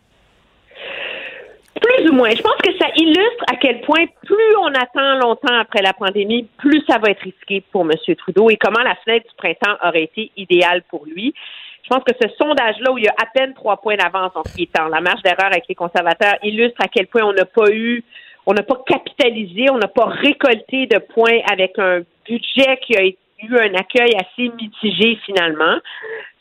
Plus 1.85 2.09
ou 2.09 2.15
moins. 2.15 2.31
Je 2.31 2.41
pense 2.41 2.57
que 2.63 2.73
ça 2.79 2.87
illustre 2.97 3.45
à 3.53 3.57
quel 3.57 3.83
point 3.83 4.07
plus 4.25 4.57
on 4.59 4.69
attend 4.69 5.19
longtemps 5.19 5.59
après 5.59 5.83
la 5.83 5.93
pandémie, 5.93 6.49
plus 6.57 6.83
ça 6.89 6.99
va 6.99 7.11
être 7.11 7.21
risqué 7.21 7.63
pour 7.73 7.83
M. 7.83 7.91
Trudeau 8.17 8.49
et 8.49 8.57
comment 8.57 8.83
la 8.83 8.95
fenêtre 9.05 9.27
du 9.29 9.35
printemps 9.37 9.77
aurait 9.87 10.05
été 10.05 10.31
idéale 10.37 10.83
pour 10.89 11.05
lui. 11.05 11.35
Je 11.83 11.89
pense 11.91 12.03
que 12.05 12.15
ce 12.19 12.29
sondage-là, 12.41 12.91
où 12.91 12.97
il 12.97 13.05
y 13.05 13.09
a 13.09 13.15
à 13.21 13.27
peine 13.27 13.53
trois 13.53 13.77
points 13.77 13.97
d'avance 13.97 14.33
en 14.35 14.43
ce 14.45 14.55
qui 14.55 14.63
est 14.63 14.73
temps, 14.73 14.89
la 14.89 15.03
marge 15.03 15.21
d'erreur 15.23 15.47
avec 15.47 15.65
les 15.69 15.75
conservateurs, 15.75 16.37
illustre 16.43 16.81
à 16.83 16.89
quel 16.89 17.07
point 17.07 17.23
on 17.23 17.35
n'a 17.35 17.45
pas 17.45 17.71
eu, 17.71 18.03
on 18.47 18.55
n'a 18.55 18.63
pas 18.63 18.83
capitalisé, 18.87 19.67
on 19.71 19.77
n'a 19.77 19.89
pas 19.89 20.07
récolté 20.07 20.87
de 20.87 20.99
points 20.99 21.41
avec 21.53 21.79
un 21.79 22.01
budget 22.27 22.79
qui 22.87 22.97
a 22.97 23.03
eu 23.45 23.57
un 23.59 23.75
accueil 23.75 24.15
assez 24.15 24.49
mitigé 24.49 25.19
finalement. 25.25 25.79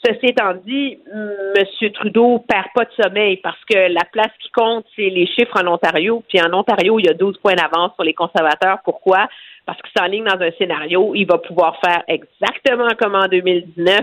Ceci 0.06 0.28
étant 0.28 0.54
dit, 0.66 1.00
M. 1.14 1.92
Trudeau 1.94 2.40
perd 2.40 2.68
pas 2.76 2.84
de 2.84 2.92
sommeil 3.02 3.38
parce 3.38 3.64
que 3.70 3.78
la 3.78 4.04
place 4.12 4.32
qui 4.40 4.50
compte, 4.52 4.86
c'est 4.96 5.10
les 5.10 5.26
chiffres 5.28 5.62
en 5.64 5.68
Ontario. 5.68 6.24
Puis 6.28 6.42
en 6.42 6.52
Ontario, 6.54 7.00
il 7.00 7.06
y 7.06 7.10
a 7.10 7.14
12 7.14 7.38
points 7.38 7.56
d'avance 7.56 7.94
sur 7.96 8.04
les 8.04 8.14
conservateurs. 8.14 8.80
Pourquoi? 8.84 9.30
Parce 9.66 9.82
qu'il 9.82 9.92
s'enligne 9.98 10.26
dans 10.26 10.42
un 10.42 10.52
scénario 10.58 11.14
il 11.16 11.26
va 11.26 11.38
pouvoir 11.38 11.80
faire 11.84 12.04
exactement 12.08 12.90
comme 13.00 13.16
en 13.16 13.28
2019, 13.28 14.02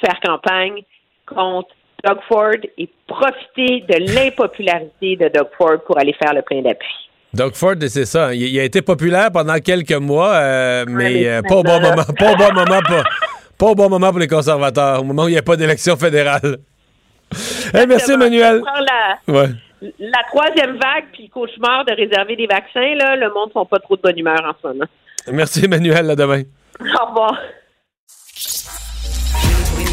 faire 0.00 0.20
campagne 0.20 0.84
contre 1.26 1.74
Doug 2.04 2.18
Ford 2.28 2.60
et 2.78 2.88
profiter 3.06 3.80
de 3.80 4.14
l'impopularité 4.14 5.16
de 5.16 5.28
Doug 5.28 5.48
Ford 5.56 5.82
pour 5.84 5.98
aller 5.98 6.12
faire 6.12 6.34
le 6.34 6.42
plein 6.42 6.62
d'appui. 6.62 7.10
Doug 7.34 7.54
Ford, 7.54 7.74
c'est 7.88 8.04
ça. 8.04 8.34
Il, 8.34 8.42
il 8.42 8.58
a 8.60 8.64
été 8.64 8.82
populaire 8.82 9.30
pendant 9.32 9.58
quelques 9.58 9.92
mois, 9.92 10.34
euh, 10.34 10.84
mais 10.88 11.26
euh, 11.26 11.42
pas 11.42 11.56
au 11.56 11.62
bon 11.62 11.80
moment. 11.80 12.04
Pas 12.18 12.32
au 12.32 12.36
bon 12.36 12.52
moment 12.52 12.80
pas 13.58 13.66
au 13.68 13.74
bon 13.76 13.88
moment 13.88 14.10
pour 14.10 14.18
les 14.18 14.26
conservateurs, 14.26 15.00
au 15.00 15.04
moment 15.04 15.24
où 15.24 15.28
il 15.28 15.32
n'y 15.32 15.38
a 15.38 15.42
pas 15.42 15.56
d'élection 15.56 15.96
fédérale. 15.96 16.58
Hey, 17.72 17.86
merci. 17.86 18.12
Emmanuel. 18.12 18.60
La, 18.62 19.32
Ouais. 19.32 19.48
la 20.00 20.18
troisième 20.28 20.72
vague 20.72 21.04
puis 21.12 21.24
le 21.24 21.28
cauchemar 21.32 21.84
de 21.84 21.92
réserver 21.94 22.34
des 22.36 22.46
vaccins, 22.46 22.94
là, 22.96 23.14
le 23.16 23.32
monde 23.32 23.48
ne 23.48 23.52
sont 23.52 23.66
pas 23.66 23.78
trop 23.78 23.96
de 23.96 24.02
bonne 24.02 24.18
humeur 24.18 24.40
en 24.44 24.52
ce 24.60 24.66
moment. 24.68 24.84
Merci, 25.32 25.64
Emmanuel. 25.64 26.10
À 26.10 26.16
demain. 26.16 26.42
Au 26.80 27.06
revoir. 27.06 27.38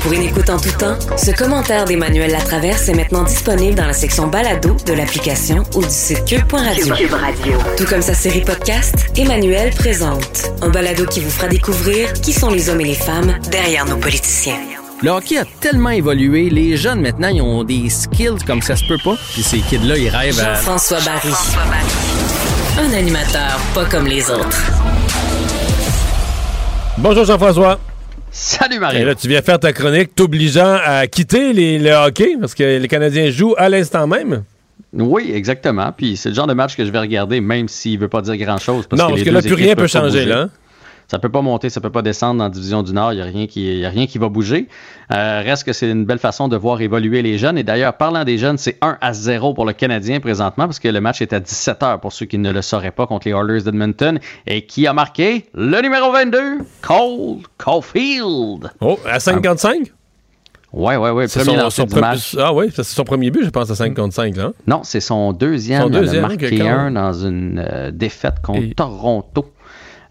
Pour 0.10 0.18
une 0.18 0.24
écoute 0.24 0.50
en 0.50 0.58
tout 0.58 0.72
temps, 0.72 0.98
ce 1.20 1.30
commentaire 1.30 1.86
d'Emmanuel 1.86 2.32
Latraverse 2.32 2.90
est 2.90 2.96
maintenant 2.96 3.22
disponible 3.22 3.76
dans 3.76 3.86
la 3.86 3.94
section 3.94 4.26
balado 4.26 4.76
de 4.84 4.94
l'application 4.94 5.62
ou 5.76 5.84
du 5.84 5.92
site 5.92 6.26
cube.radio. 6.26 6.96
Cube 6.96 7.14
Radio. 7.14 7.60
Tout 7.78 7.86
comme 7.86 8.02
sa 8.02 8.16
série 8.16 8.42
podcast, 8.42 9.12
Emmanuel 9.16 9.72
présente 9.76 10.50
un 10.64 10.70
balado 10.70 11.06
qui 11.06 11.20
vous 11.20 11.30
fera 11.30 11.48
découvrir 11.48 12.12
qui 12.14 12.34
sont 12.34 12.50
les 12.50 12.72
hommes 12.72 12.82
et 12.82 12.86
les 12.86 12.96
femmes 12.96 13.38
derrière 13.52 13.86
nos 13.86 13.98
politiciens. 13.98 14.58
Le 15.04 15.12
hockey 15.12 15.38
a 15.38 15.46
tellement 15.60 15.92
évolué, 15.92 16.50
les 16.50 16.76
jeunes 16.76 17.02
maintenant, 17.02 17.28
ils 17.28 17.44
ont 17.44 17.64
des 17.64 17.88
skills 17.92 18.44
comme 18.48 18.64
ça 18.64 18.76
se 18.76 18.86
peut 18.86 18.98
pas. 19.04 19.16
Puis 19.34 19.44
ces 19.44 19.60
kids-là, 19.60 19.96
ils 19.96 20.10
rêvent 20.10 20.40
à... 20.40 20.56
Jean-François 20.56 21.02
Barry. 21.02 21.34
Un 22.80 22.94
animateur 22.98 23.60
pas 23.76 23.86
comme 23.86 24.08
les 24.08 24.28
autres. 24.32 24.60
Bonjour, 26.98 27.26
Jean-François. 27.26 27.80
Salut, 28.32 28.76
Et 28.76 28.80
Marie. 28.80 29.04
là, 29.06 29.16
tu 29.16 29.28
viens 29.28 29.42
faire 29.42 29.60
ta 29.60 29.74
chronique 29.74 30.14
t'obligeant 30.16 30.78
à 30.86 31.08
quitter 31.08 31.52
les- 31.54 31.80
le 31.80 31.92
hockey 31.92 32.38
parce 32.40 32.54
que 32.54 32.78
les 32.80 32.88
Canadiens 32.88 33.30
jouent 33.32 33.56
à 33.58 33.70
l'instant 33.70 34.06
même? 34.08 34.44
Oui, 34.94 35.32
exactement. 35.34 35.92
Puis 35.96 36.16
c'est 36.18 36.30
le 36.30 36.36
genre 36.36 36.48
de 36.48 36.54
match 36.54 36.76
que 36.76 36.86
je 36.86 36.92
vais 36.92 37.00
regarder, 37.00 37.42
même 37.42 37.68
s'il 37.68 38.00
veut 38.00 38.08
pas 38.08 38.22
dire 38.22 38.38
grand-chose. 38.38 38.88
Non, 38.92 39.08
parce 39.10 39.20
les 39.20 39.26
que 39.26 39.30
là, 39.32 39.42
deux 39.42 39.48
plus 39.50 39.56
rien 39.64 39.76
peut 39.76 39.88
changer, 39.88 40.20
bouger. 40.20 40.26
là, 40.26 40.42
hein? 40.42 40.50
Ça 41.12 41.18
peut 41.18 41.30
pas 41.30 41.42
monter, 41.42 41.72
ça 41.72 41.82
peut 41.82 41.90
pas 41.90 42.04
descendre 42.04 42.38
dans 42.38 42.44
la 42.44 42.50
division 42.52 42.84
du 42.84 42.94
Nord. 42.94 43.14
Il 43.14 43.18
y 43.18 43.22
a 43.22 43.26
rien 43.26 43.48
qui, 43.48 43.80
y 43.80 43.86
a 43.86 43.90
rien 43.90 44.06
qui 44.06 44.20
va 44.20 44.30
bouger. 44.30 44.68
Euh, 45.12 45.42
reste 45.44 45.64
que 45.64 45.74
c'est 45.74 45.90
une 45.90 46.06
belle 46.06 46.20
façon 46.20 46.48
de 46.48 46.56
voir 46.56 46.80
évoluer 46.82 47.24
les 47.24 47.40
jeunes. 47.40 47.58
Et 47.58 47.64
d'ailleurs, 47.64 47.94
parlant 47.98 48.24
des 48.24 48.38
jeunes, 48.38 48.60
c'est 48.60 48.78
1 48.82 49.00
à 49.02 49.12
0 49.12 49.56
pour 49.56 49.66
le 49.66 49.74
Canadien 49.74 50.20
présentement, 50.20 50.66
parce 50.66 50.78
que 50.78 50.88
le 50.88 51.02
match 51.02 51.24
est 51.24 51.34
à 51.34 51.40
17 51.40 51.82
heures 51.82 52.00
pour 52.00 52.14
ceux 52.14 52.28
qui 52.28 52.38
ne 52.38 52.52
le 52.52 52.62
sauraient 52.62 52.92
pas 52.92 53.08
contre 53.08 53.28
les 53.28 53.34
Oilers 53.34 53.64
d'Edmonton. 53.64 54.20
Et 54.46 54.68
qui 54.68 54.86
a 54.86 54.94
marqué? 54.94 55.46
Le 55.56 55.82
numéro 55.82 56.12
22, 56.12 56.60
Cole 56.84 57.40
Caulfield. 57.58 58.70
Oh, 58.80 59.00
à 59.10 59.20
55? 59.20 59.92
Ouais, 60.72 60.96
ouais, 60.96 61.10
ouais. 61.10 61.28
C'est 61.28 61.40
Premier 61.40 61.58
son, 61.58 61.64
lancé 61.64 61.82
son 61.82 61.88
du 61.88 61.96
pre- 61.96 62.02
match. 62.02 62.36
Ah 62.38 62.54
oui, 62.54 62.68
c'est 62.72 62.84
son 62.84 63.04
premier 63.04 63.32
but, 63.32 63.44
je 63.44 63.50
pense, 63.50 63.72
à 63.72 63.76
5 63.76 63.96
contre 63.96 64.14
5. 64.14 64.36
Là. 64.36 64.52
Non, 64.68 64.82
c'est 64.84 65.00
son 65.00 65.34
deuxième. 65.34 65.82
Son 65.82 65.90
deuxième, 65.90 66.22
Il 66.22 66.26
en 66.26 66.26
a 66.26 66.30
marqué 66.30 66.62
un 66.68 66.92
dans 66.92 67.14
une 67.14 67.66
euh, 67.68 67.90
défaite 67.90 68.36
contre 68.44 68.76
Toronto. 68.76 69.52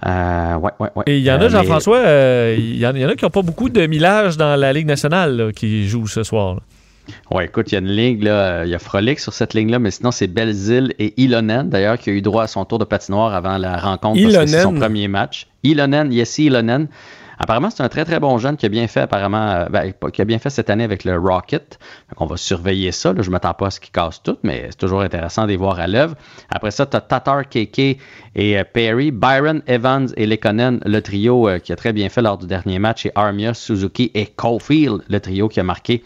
Euh, 0.06 0.54
ouais, 0.56 0.70
ouais, 0.78 0.88
ouais. 0.94 1.02
Et 1.06 1.18
il 1.18 1.24
y 1.24 1.30
en 1.30 1.40
a, 1.40 1.44
Euh, 1.44 1.48
Jean-François, 1.48 1.98
euh, 1.98 2.54
il 2.56 2.76
y, 2.78 2.86
en- 2.86 2.94
il 2.94 3.00
y 3.00 3.04
en 3.04 3.08
a 3.08 3.16
qui 3.16 3.24
n'ont 3.24 3.30
pas 3.30 3.42
beaucoup 3.42 3.68
de 3.68 3.84
millage 3.86 4.36
dans 4.36 4.54
la 4.54 4.72
Ligue 4.72 4.86
nationale 4.86 5.36
là, 5.36 5.52
qui 5.52 5.88
jouent 5.88 6.06
ce 6.06 6.22
soir. 6.22 6.54
là. 6.56 6.60
Ouais, 7.30 7.46
écoute, 7.46 7.72
il 7.72 7.74
y 7.74 7.76
a 7.76 7.80
une 7.80 7.88
ligne, 7.88 8.22
là, 8.22 8.64
il 8.64 8.70
y 8.70 8.74
a 8.74 8.78
Frolic 8.78 9.18
sur 9.18 9.32
cette 9.32 9.54
ligne-là, 9.54 9.78
mais 9.78 9.90
sinon, 9.90 10.10
c'est 10.10 10.26
Belzile 10.26 10.92
et 10.98 11.14
Ilonen, 11.16 11.68
d'ailleurs, 11.68 11.98
qui 11.98 12.10
a 12.10 12.12
eu 12.12 12.20
droit 12.20 12.42
à 12.44 12.46
son 12.46 12.64
tour 12.66 12.78
de 12.78 12.84
patinoire 12.84 13.34
avant 13.34 13.56
la 13.56 13.78
rencontre 13.78 14.20
parce 14.22 14.36
que 14.36 14.46
c'est 14.46 14.60
son 14.62 14.68
Ilonen. 14.70 14.80
premier 14.80 15.08
match. 15.08 15.46
Ilonen, 15.64 16.12
Yessi 16.12 16.44
Ilonen. 16.46 16.86
Apparemment, 17.38 17.70
c'est 17.70 17.82
un 17.82 17.88
très, 17.88 18.04
très 18.04 18.18
bon 18.18 18.38
jeune 18.38 18.56
qui 18.56 18.66
a 18.66 18.68
bien 18.68 18.86
fait, 18.88 19.00
apparemment, 19.00 19.50
euh, 19.50 19.66
ben, 19.66 19.92
qui 20.12 20.20
a 20.20 20.24
bien 20.24 20.38
fait 20.38 20.50
cette 20.50 20.70
année 20.70 20.84
avec 20.84 21.04
le 21.04 21.16
Rocket. 21.16 21.78
Donc, 22.10 22.20
on 22.20 22.26
va 22.26 22.36
surveiller 22.36 22.92
ça. 22.92 23.14
Je 23.16 23.26
ne 23.26 23.30
m'attends 23.30 23.54
pas 23.54 23.68
à 23.68 23.70
ce 23.70 23.80
qu'il 23.80 23.92
casse 23.92 24.22
tout, 24.22 24.36
mais 24.42 24.66
c'est 24.70 24.78
toujours 24.78 25.02
intéressant 25.02 25.46
de 25.46 25.54
voir 25.54 25.78
à 25.78 25.86
l'œuvre. 25.86 26.16
Après 26.50 26.70
ça, 26.70 26.86
tu 26.86 26.96
as 26.96 27.00
Tatar 27.00 27.48
KK 27.48 27.78
et 27.78 28.58
euh, 28.58 28.64
Perry, 28.72 29.10
Byron 29.10 29.62
Evans 29.66 30.08
et 30.16 30.26
Lekonen, 30.26 30.80
le 30.84 31.00
trio 31.00 31.48
euh, 31.48 31.58
qui 31.58 31.72
a 31.72 31.76
très 31.76 31.92
bien 31.92 32.08
fait 32.08 32.22
lors 32.22 32.38
du 32.38 32.46
dernier 32.46 32.78
match, 32.78 33.06
et 33.06 33.12
Armia, 33.14 33.54
Suzuki 33.54 34.10
et 34.14 34.26
Caulfield, 34.26 35.02
le 35.08 35.20
trio 35.20 35.48
qui 35.48 35.60
a 35.60 35.64
marqué 35.64 36.02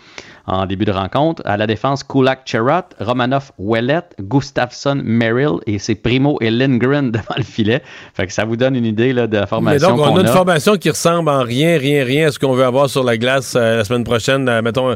en 0.47 0.67
début 0.67 0.85
de 0.85 0.93
rencontre. 0.93 1.43
À 1.45 1.57
la 1.57 1.67
défense, 1.67 2.03
Kulak 2.05 2.41
Cherot, 2.45 2.83
Romanov 3.01 3.53
Ouellet, 3.59 4.03
Gustafsson 4.21 5.01
Merrill 5.03 5.59
et 5.67 5.79
c'est 5.79 5.95
Primo 5.95 6.39
et 6.41 6.51
Lindgren 6.51 7.11
devant 7.13 7.35
le 7.37 7.43
filet. 7.43 7.83
Fait 8.15 8.27
que 8.27 8.33
ça 8.33 8.45
vous 8.45 8.57
donne 8.57 8.77
une 8.77 8.87
idée 8.87 9.13
là, 9.13 9.27
de 9.27 9.35
la 9.35 9.43
Mais 9.43 9.47
formation 9.47 9.97
donc, 9.97 10.07
on 10.07 10.17
a 10.17 10.21
une 10.21 10.27
a. 10.27 10.33
formation 10.33 10.77
qui 10.77 10.91
ressemble 10.91 11.29
en 11.29 11.43
rien, 11.43 11.79
rien, 11.79 12.05
rien 12.05 12.29
à 12.29 12.31
ce 12.31 12.39
qu'on 12.39 12.55
veut 12.55 12.65
avoir 12.65 12.89
sur 12.89 13.05
la 13.05 13.17
glace 13.17 13.55
euh, 13.57 13.79
la 13.79 13.85
semaine 13.85 14.05
prochaine, 14.05 14.49
euh, 14.49 14.63
mettons, 14.63 14.95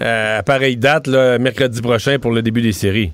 euh, 0.00 0.38
à 0.38 0.42
pareille 0.42 0.76
date, 0.76 1.06
là, 1.06 1.38
mercredi 1.38 1.80
prochain 1.80 2.18
pour 2.18 2.32
le 2.32 2.42
début 2.42 2.62
des 2.62 2.72
séries. 2.72 3.12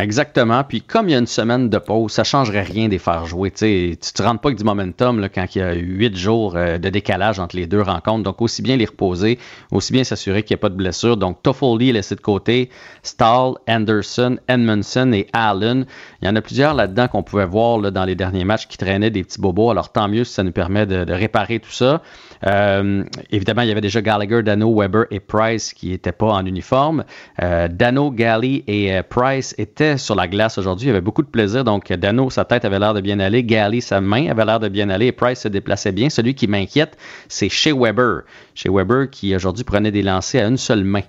Exactement. 0.00 0.64
Puis 0.64 0.80
comme 0.80 1.08
il 1.08 1.12
y 1.12 1.14
a 1.14 1.18
une 1.18 1.26
semaine 1.26 1.68
de 1.68 1.76
pause, 1.76 2.12
ça 2.12 2.24
changerait 2.24 2.62
rien 2.62 2.86
de 2.86 2.92
les 2.92 2.98
faire 2.98 3.26
jouer. 3.26 3.50
Tu 3.50 3.58
sais, 3.58 3.98
tu 4.00 4.12
te 4.14 4.22
rends 4.22 4.36
pas 4.36 4.48
avec 4.48 4.58
du 4.58 4.64
momentum 4.64 5.20
là, 5.20 5.28
quand 5.28 5.44
il 5.54 5.58
y 5.58 5.62
a 5.62 5.74
huit 5.74 6.16
jours 6.16 6.56
euh, 6.56 6.78
de 6.78 6.88
décalage 6.88 7.38
entre 7.38 7.56
les 7.56 7.66
deux 7.66 7.82
rencontres. 7.82 8.22
Donc 8.22 8.40
aussi 8.40 8.62
bien 8.62 8.76
les 8.76 8.86
reposer, 8.86 9.38
aussi 9.70 9.92
bien 9.92 10.02
s'assurer 10.02 10.42
qu'il 10.42 10.54
n'y 10.54 10.60
a 10.60 10.62
pas 10.62 10.70
de 10.70 10.74
blessure. 10.74 11.18
Donc 11.18 11.42
Toffoli 11.42 11.92
laissé 11.92 12.14
de 12.14 12.20
côté, 12.20 12.70
Stahl, 13.02 13.54
Anderson, 13.68 14.38
Edmondson 14.48 15.12
et 15.12 15.26
Allen. 15.34 15.84
Il 16.22 16.26
y 16.26 16.30
en 16.30 16.36
a 16.36 16.40
plusieurs 16.40 16.72
là-dedans 16.72 17.08
qu'on 17.08 17.22
pouvait 17.22 17.46
voir 17.46 17.78
là, 17.78 17.90
dans 17.90 18.06
les 18.06 18.14
derniers 18.14 18.44
matchs 18.44 18.68
qui 18.68 18.78
traînaient 18.78 19.10
des 19.10 19.22
petits 19.22 19.40
bobos. 19.40 19.70
Alors 19.70 19.92
tant 19.92 20.08
mieux 20.08 20.24
si 20.24 20.32
ça 20.32 20.42
nous 20.42 20.52
permet 20.52 20.86
de 20.86 21.12
réparer 21.12 21.60
tout 21.60 21.72
ça. 21.72 22.00
Euh, 22.46 23.04
évidemment, 23.30 23.62
il 23.62 23.68
y 23.68 23.72
avait 23.72 23.80
déjà 23.80 24.00
Gallagher, 24.02 24.42
Dano, 24.42 24.74
Weber 24.74 25.06
et 25.10 25.20
Price 25.20 25.72
qui 25.74 25.90
n'étaient 25.90 26.12
pas 26.12 26.32
en 26.32 26.44
uniforme. 26.46 27.04
Euh, 27.42 27.68
Dano, 27.68 28.10
Galley 28.10 28.64
et 28.66 28.94
euh, 28.94 29.02
Price 29.02 29.54
étaient 29.58 29.98
sur 29.98 30.14
la 30.14 30.28
glace 30.28 30.58
aujourd'hui. 30.58 30.86
Il 30.86 30.88
y 30.88 30.92
avait 30.92 31.00
beaucoup 31.00 31.22
de 31.22 31.28
plaisir. 31.28 31.64
Donc, 31.64 31.92
Dano, 31.92 32.30
sa 32.30 32.44
tête 32.44 32.64
avait 32.64 32.78
l'air 32.78 32.94
de 32.94 33.00
bien 33.00 33.20
aller. 33.20 33.44
Galley, 33.44 33.80
sa 33.80 34.00
main 34.00 34.30
avait 34.30 34.44
l'air 34.44 34.60
de 34.60 34.68
bien 34.68 34.90
aller. 34.90 35.06
Et 35.06 35.12
Price 35.12 35.40
se 35.40 35.48
déplaçait 35.48 35.92
bien. 35.92 36.10
Celui 36.10 36.34
qui 36.34 36.46
m'inquiète, 36.46 36.96
c'est 37.28 37.48
chez 37.48 37.72
Weber. 37.72 38.22
Chez 38.54 38.68
Weber 38.68 39.10
qui 39.10 39.34
aujourd'hui 39.34 39.64
prenait 39.64 39.90
des 39.90 40.02
lancers 40.02 40.44
à 40.44 40.48
une 40.48 40.56
seule 40.56 40.84
main. 40.84 41.02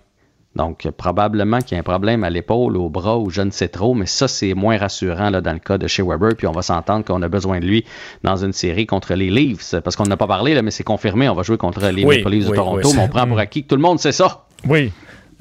Donc, 0.56 0.90
probablement 0.98 1.60
qu'il 1.60 1.73
y 1.73 1.76
a 1.78 1.80
un 1.80 1.84
problème 1.84 2.26
à 2.26 2.30
l'épaule, 2.30 2.76
au 2.76 2.90
bras 2.90 3.18
ou 3.18 3.30
je 3.30 3.41
ne 3.41 3.52
sais 3.52 3.69
trop, 3.69 3.94
mais 3.94 4.06
ça, 4.06 4.28
c'est 4.28 4.53
moins 4.53 4.78
rassurant 4.78 5.30
là, 5.30 5.40
dans 5.40 5.53
le 5.53 5.60
cas 5.60 5.78
de 5.78 5.88
chez 5.88 6.03
Weber. 6.03 6.36
Puis 6.38 6.45
on 6.45 6.52
va 6.52 6.61
s'entendre 6.61 7.06
qu'on 7.06 7.22
a 7.22 7.30
besoin 7.30 7.60
de 7.61 7.65
lui 7.65 7.86
dans 8.23 8.36
une 8.36 8.52
série 8.52 8.86
contre 8.86 9.14
les 9.14 9.30
Leafs. 9.30 9.76
Parce 9.82 9.95
qu'on 9.95 10.03
n'a 10.03 10.18
pas 10.18 10.28
parlé, 10.28 10.53
là, 10.53 10.61
mais 10.61 10.72
c'est 10.72 10.84
confirmé. 10.84 11.30
On 11.30 11.36
va 11.36 11.44
jouer 11.44 11.57
contre 11.57 11.88
les 11.88 12.03
Oui, 12.03 12.18
Maple 12.18 12.32
Leafs 12.32 12.49
de 12.49 12.56
Toronto, 12.56 12.90
oui. 12.90 12.94
mais 12.98 13.03
on 13.03 13.07
prend 13.07 13.28
pour 13.28 13.40
acquis 13.40 13.64
que 13.64 13.69
tout 13.69 13.78
le 13.78 13.82
monde 13.82 13.99
sait 13.99 14.11
ça. 14.11 14.45
Oui. 14.68 14.91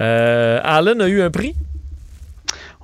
Euh, 0.01 0.59
Allen 0.63 1.01
a 1.01 1.07
eu 1.07 1.21
un 1.21 1.29
prix? 1.29 1.55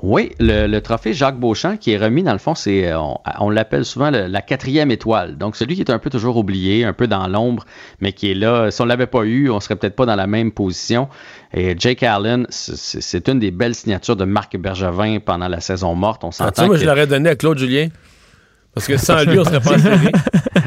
Oui, 0.03 0.31
le, 0.39 0.67
le 0.67 0.81
trophée 0.81 1.11
Jacques 1.13 1.39
Beauchamp 1.39 1.77
qui 1.77 1.91
est 1.91 1.97
remis, 1.97 2.21
dans 2.21 2.31
le 2.33 2.37
fond, 2.37 2.53
c'est 2.53 2.87
euh, 2.87 2.99
on, 2.99 3.17
on 3.39 3.49
l'appelle 3.49 3.83
souvent 3.83 4.11
le- 4.11 4.27
la 4.27 4.41
quatrième 4.43 4.91
étoile. 4.91 5.37
Donc, 5.37 5.55
celui 5.55 5.73
qui 5.75 5.81
est 5.81 5.89
un 5.89 5.97
peu 5.97 6.11
toujours 6.11 6.37
oublié, 6.37 6.85
un 6.85 6.93
peu 6.93 7.07
dans 7.07 7.27
l'ombre, 7.27 7.65
mais 7.99 8.13
qui 8.13 8.29
est 8.29 8.35
là. 8.35 8.69
Si 8.69 8.79
on 8.81 8.85
l'avait 8.85 9.07
pas 9.07 9.23
eu, 9.23 9.49
on 9.49 9.59
serait 9.59 9.75
peut-être 9.75 9.95
pas 9.95 10.05
dans 10.05 10.15
la 10.15 10.27
même 10.27 10.51
position. 10.51 11.07
Et 11.53 11.73
Jake 11.79 12.03
Allen, 12.03 12.45
c'est- 12.49 13.27
une 13.27 13.39
des 13.39 13.49
belles 13.51 13.73
signatures 13.73 14.15
de 14.15 14.25
Marc 14.25 14.55
Bergevin 14.57 15.17
pendant 15.19 15.47
la 15.47 15.61
saison 15.61 15.95
morte. 15.95 16.23
On 16.23 16.29
Ah, 16.29 16.31
s'entend 16.31 16.61
sais, 16.61 16.67
moi, 16.67 16.75
que- 16.75 16.81
je 16.81 16.85
l'aurais 16.87 17.07
donné 17.07 17.29
à 17.29 17.35
Claude 17.35 17.57
Julien. 17.57 17.87
Parce 18.77 18.87
que 18.87 18.97
sans 18.97 19.23
lui, 19.23 19.39
on 19.39 19.43
serait 19.43 19.59
pas 19.59 19.73
en 19.75 19.79
série. 19.79 20.11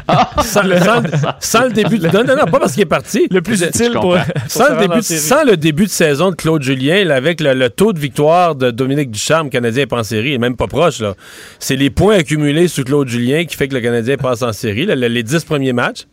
Ah, 0.07 0.29
sans, 0.43 0.61
sans- 0.63 1.03
sans 1.39 1.63
le 1.65 1.71
début 1.71 1.97
de... 1.97 2.07
Non, 2.07 2.23
non, 2.25 2.35
non, 2.35 2.45
pas 2.45 2.59
parce 2.59 2.73
qu'il 2.73 2.81
est 2.83 2.85
parti. 2.85 3.27
Le 3.31 3.41
plus 3.41 3.61
utile 3.63 3.93
pour- 3.93 4.17
sans, 4.47 4.73
le 4.73 4.79
début, 4.79 4.97
de- 4.97 5.01
série. 5.01 5.19
sans 5.21 5.43
le 5.45 5.57
début 5.57 5.85
de 5.85 5.89
saison 5.89 6.31
de 6.31 6.35
Claude 6.35 6.61
Julien, 6.61 7.03
là, 7.05 7.15
avec 7.15 7.39
le, 7.39 7.53
le 7.53 7.69
taux 7.69 7.93
de 7.93 7.99
victoire 7.99 8.55
de 8.55 8.71
Dominique 8.71 9.11
Ducharme, 9.11 9.45
le 9.47 9.51
Canadien 9.51 9.83
n'est 9.83 9.87
pas 9.87 9.99
en 9.99 10.03
série, 10.03 10.29
il 10.29 10.33
est 10.33 10.37
même 10.39 10.55
pas 10.57 10.67
proche. 10.67 10.99
là. 10.99 11.13
C'est 11.59 11.75
les 11.77 11.89
points 11.89 12.17
accumulés 12.17 12.67
sous 12.67 12.83
Claude 12.83 13.07
Julien 13.07 13.45
qui 13.45 13.55
fait 13.55 13.67
que 13.67 13.73
le 13.75 13.81
Canadien 13.81 14.17
passe 14.17 14.41
en 14.41 14.51
série. 14.53 14.85
là, 14.85 14.95
les 14.95 15.23
dix 15.23 15.43
premiers 15.45 15.73
matchs. 15.73 16.05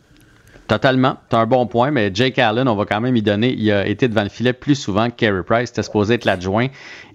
Totalement. 0.67 1.17
Tu 1.31 1.35
un 1.35 1.47
bon 1.47 1.65
point, 1.65 1.89
mais 1.89 2.11
Jake 2.13 2.37
Allen, 2.37 2.67
on 2.67 2.75
va 2.75 2.85
quand 2.85 3.01
même 3.01 3.15
y 3.15 3.23
donner. 3.23 3.55
Il 3.57 3.71
a 3.71 3.87
été 3.87 4.07
devant 4.07 4.21
le 4.21 4.29
filet 4.29 4.53
plus 4.53 4.75
souvent 4.75 5.09
que 5.09 5.15
Carey 5.15 5.41
Price. 5.43 5.69
C'était 5.69 5.81
supposé 5.81 6.13
être 6.13 6.25
l'adjoint. 6.25 6.67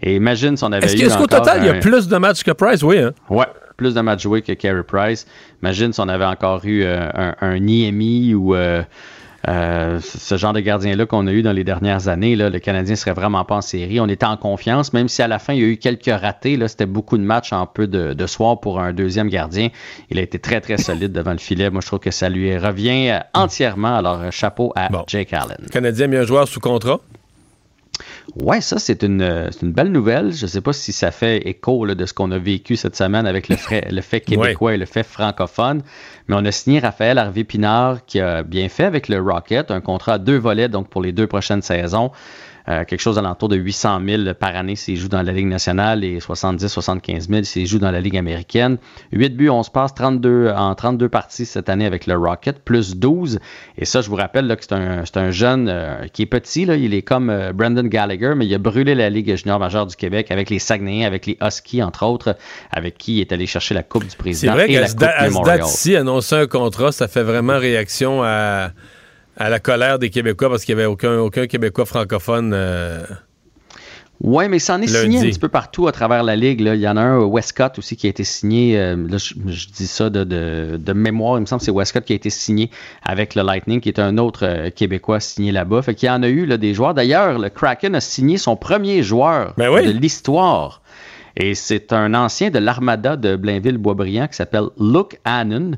Et 0.02 0.16
imagine 0.16 0.56
si 0.56 0.64
on 0.64 0.72
avait 0.72 0.84
Est-ce 0.86 0.96
eu. 0.96 1.06
est-ce 1.06 1.16
qu'au 1.16 1.28
total, 1.28 1.58
il 1.62 1.66
y 1.66 1.68
a 1.68 1.74
plus 1.74 2.08
de 2.08 2.16
matchs 2.16 2.42
que 2.42 2.50
Price? 2.50 2.82
Oui, 2.82 2.98
hein? 2.98 3.12
Ouais, 3.30 3.46
plus 3.76 3.94
de 3.94 4.00
matchs 4.00 4.22
joués 4.22 4.42
que 4.42 4.52
Carey 4.52 4.82
Price. 4.82 5.26
Imagine 5.62 5.92
si 5.92 6.00
on 6.00 6.08
avait 6.08 6.24
encore 6.24 6.64
eu 6.64 6.82
euh, 6.82 7.08
un, 7.14 7.34
un 7.40 7.58
Niemi 7.58 8.34
ou 8.34 8.54
euh, 8.54 8.82
euh, 9.48 10.00
ce 10.00 10.36
genre 10.36 10.52
de 10.52 10.60
gardien-là 10.60 11.04
qu'on 11.06 11.26
a 11.26 11.32
eu 11.32 11.42
dans 11.42 11.52
les 11.52 11.64
dernières 11.64 12.08
années. 12.08 12.34
Là, 12.34 12.48
le 12.50 12.58
Canadien 12.58 12.96
serait 12.96 13.12
vraiment 13.12 13.44
pas 13.44 13.56
en 13.56 13.60
série. 13.60 14.00
On 14.00 14.08
était 14.08 14.26
en 14.26 14.36
confiance, 14.36 14.92
même 14.92 15.08
si 15.08 15.22
à 15.22 15.28
la 15.28 15.38
fin, 15.38 15.52
il 15.52 15.60
y 15.60 15.64
a 15.64 15.68
eu 15.68 15.76
quelques 15.76 16.06
ratés. 16.06 16.58
C'était 16.68 16.86
beaucoup 16.86 17.18
de 17.18 17.22
matchs 17.22 17.52
en 17.52 17.66
peu 17.66 17.86
de, 17.86 18.14
de 18.14 18.26
soir 18.26 18.60
pour 18.60 18.80
un 18.80 18.92
deuxième 18.92 19.28
gardien. 19.28 19.68
Il 20.10 20.18
a 20.18 20.22
été 20.22 20.38
très, 20.38 20.60
très 20.60 20.78
solide 20.78 21.12
devant 21.12 21.32
le 21.32 21.38
filet. 21.38 21.68
Moi, 21.68 21.80
je 21.82 21.86
trouve 21.86 21.98
que 21.98 22.10
ça 22.10 22.28
lui 22.28 22.56
revient 22.56 23.20
entièrement. 23.34 23.96
Alors, 23.96 24.30
chapeau 24.30 24.72
à 24.76 24.88
Jake 25.06 25.32
Allen. 25.32 25.58
Le 25.60 25.68
Canadien 25.68 26.10
un 26.12 26.24
joueur 26.24 26.48
sous 26.48 26.60
contrat. 26.60 27.00
Ouais, 28.40 28.60
ça, 28.60 28.78
c'est 28.78 29.02
une, 29.02 29.20
euh, 29.22 29.48
c'est 29.50 29.62
une 29.62 29.72
belle 29.72 29.92
nouvelle. 29.92 30.32
Je 30.32 30.44
ne 30.46 30.48
sais 30.50 30.60
pas 30.60 30.72
si 30.72 30.92
ça 30.92 31.10
fait 31.10 31.46
écho 31.48 31.84
là, 31.84 31.94
de 31.94 32.06
ce 32.06 32.14
qu'on 32.14 32.30
a 32.30 32.38
vécu 32.38 32.74
cette 32.76 32.96
semaine 32.96 33.26
avec 33.26 33.48
le, 33.48 33.56
frais- 33.56 33.86
le 33.90 34.00
fait 34.00 34.20
québécois 34.20 34.74
et 34.74 34.76
le 34.78 34.86
fait 34.86 35.02
francophone. 35.02 35.82
Mais 36.28 36.34
on 36.38 36.44
a 36.44 36.50
signé 36.50 36.78
Raphaël 36.80 37.18
Harvey-Pinard 37.18 38.04
qui 38.06 38.20
a 38.20 38.42
bien 38.42 38.68
fait 38.68 38.84
avec 38.84 39.08
le 39.08 39.20
Rocket, 39.20 39.70
un 39.70 39.80
contrat 39.82 40.14
à 40.14 40.18
deux 40.18 40.38
volets 40.38 40.68
donc 40.68 40.88
pour 40.88 41.02
les 41.02 41.12
deux 41.12 41.26
prochaines 41.26 41.62
saisons. 41.62 42.10
Euh, 42.66 42.84
quelque 42.84 43.00
chose 43.00 43.18
alentour 43.18 43.50
de 43.50 43.56
800 43.56 44.00
000 44.06 44.22
par 44.34 44.56
année 44.56 44.74
s'il 44.74 44.96
joue 44.96 45.08
dans 45.08 45.20
la 45.20 45.32
Ligue 45.32 45.48
nationale 45.48 46.02
et 46.02 46.18
70-75 46.18 47.28
000 47.28 47.42
s'il 47.42 47.66
joue 47.66 47.78
dans 47.78 47.90
la 47.90 48.00
Ligue 48.00 48.16
américaine. 48.16 48.78
8 49.12 49.36
buts, 49.36 49.50
11 49.50 49.68
passes, 49.68 49.94
32, 49.94 50.50
en 50.56 50.74
32 50.74 51.10
parties 51.10 51.44
cette 51.44 51.68
année 51.68 51.84
avec 51.84 52.06
le 52.06 52.16
Rocket, 52.16 52.60
plus 52.60 52.96
12. 52.96 53.38
Et 53.76 53.84
ça, 53.84 54.00
je 54.00 54.08
vous 54.08 54.16
rappelle 54.16 54.46
là, 54.46 54.56
que 54.56 54.64
c'est 54.64 54.72
un, 54.72 55.04
c'est 55.04 55.18
un 55.18 55.30
jeune 55.30 55.68
euh, 55.68 56.06
qui 56.10 56.22
est 56.22 56.26
petit. 56.26 56.64
Là, 56.64 56.76
il 56.76 56.94
est 56.94 57.02
comme 57.02 57.28
euh, 57.28 57.52
Brendan 57.52 57.86
Gallagher, 57.86 58.32
mais 58.34 58.46
il 58.46 58.54
a 58.54 58.58
brûlé 58.58 58.94
la 58.94 59.10
Ligue 59.10 59.36
junior 59.36 59.58
majeure 59.58 59.86
du 59.86 59.96
Québec 59.96 60.30
avec 60.30 60.48
les 60.48 60.58
Saguenayens, 60.58 61.06
avec 61.06 61.26
les 61.26 61.36
Huskies, 61.42 61.82
entre 61.82 62.06
autres, 62.06 62.34
avec 62.70 62.96
qui 62.96 63.16
il 63.16 63.20
est 63.20 63.32
allé 63.32 63.46
chercher 63.46 63.74
la 63.74 63.82
Coupe 63.82 64.04
du 64.04 64.10
C'est 64.10 64.16
Président 64.16 64.52
vrai 64.54 64.70
et 64.70 64.72
qu'à 64.72 64.80
la 64.80 64.88
ce 64.88 65.44
date-ci, 65.44 65.96
annoncer 65.96 66.36
un 66.36 66.46
contrat, 66.46 66.92
ça 66.92 67.08
fait 67.08 67.22
vraiment 67.22 67.58
réaction 67.58 68.22
à, 68.22 68.70
à 69.36 69.48
la 69.48 69.58
colère 69.60 69.98
des 69.98 70.10
Québécois 70.10 70.48
parce 70.50 70.64
qu'il 70.64 70.74
n'y 70.76 70.80
avait 70.82 70.90
aucun, 70.90 71.18
aucun 71.18 71.46
Québécois 71.46 71.84
francophone. 71.86 72.52
euh, 72.54 73.04
Oui, 74.20 74.48
mais 74.48 74.60
ça 74.60 74.76
en 74.76 74.80
est 74.82 74.86
signé 74.86 75.18
un 75.18 75.22
petit 75.22 75.38
peu 75.40 75.48
partout 75.48 75.88
à 75.88 75.92
travers 75.92 76.22
la 76.22 76.36
Ligue. 76.36 76.60
là. 76.60 76.74
Il 76.76 76.80
y 76.80 76.88
en 76.88 76.96
a 76.96 77.02
un, 77.02 77.18
Westcott 77.24 77.78
aussi, 77.78 77.96
qui 77.96 78.06
a 78.06 78.10
été 78.10 78.22
signé. 78.24 78.78
euh, 78.78 78.94
là, 79.08 79.18
je, 79.18 79.34
je 79.46 79.66
dis 79.68 79.86
ça 79.88 80.08
de, 80.08 80.22
de- 80.24 80.76
de 80.78 80.92
mémoire. 80.92 81.36
Il 81.38 81.40
me 81.42 81.46
semble 81.46 81.58
que 81.60 81.64
c'est 81.66 81.72
Westcott 81.72 82.04
qui 82.04 82.12
a 82.12 82.16
été 82.16 82.30
signé 82.30 82.70
avec 83.02 83.34
le 83.34 83.42
Lightning, 83.42 83.80
qui 83.80 83.88
est 83.88 83.98
un 83.98 84.16
autre 84.18 84.46
euh, 84.46 84.70
Québécois 84.70 85.18
signé 85.20 85.50
là-bas. 85.50 85.82
Fait 85.82 85.94
qu'il 85.96 86.06
y 86.06 86.10
en 86.10 86.22
a 86.22 86.28
eu 86.28 86.46
là, 86.46 86.56
des 86.56 86.72
joueurs. 86.74 86.94
D'ailleurs, 86.94 87.38
le 87.38 87.48
Kraken 87.50 87.94
a 87.96 88.00
signé 88.00 88.38
son 88.38 88.54
premier 88.56 89.02
joueur 89.02 89.52
Ben 89.56 89.68
de 89.70 89.90
l'histoire. 89.90 90.80
Et 91.36 91.56
c'est 91.56 91.92
un 91.92 92.14
ancien 92.14 92.50
de 92.50 92.60
l'Armada 92.60 93.16
de 93.16 93.34
Blainville-Boisbriand 93.34 94.28
qui 94.28 94.36
s'appelle 94.36 94.66
Luke 94.78 95.18
Hannon. 95.24 95.72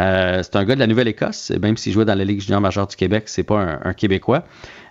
Euh, 0.00 0.40
c'est 0.42 0.56
un 0.56 0.64
gars 0.64 0.74
de 0.74 0.80
la 0.80 0.86
Nouvelle-Écosse, 0.86 1.52
même 1.62 1.76
s'il 1.76 1.92
jouait 1.92 2.04
dans 2.04 2.16
la 2.18 2.24
Ligue 2.24 2.40
junior 2.40 2.60
majeure 2.60 2.86
du 2.86 2.96
Québec, 2.96 3.24
c'est 3.26 3.44
pas 3.44 3.78
un, 3.84 3.92
Québécois. 3.92 4.42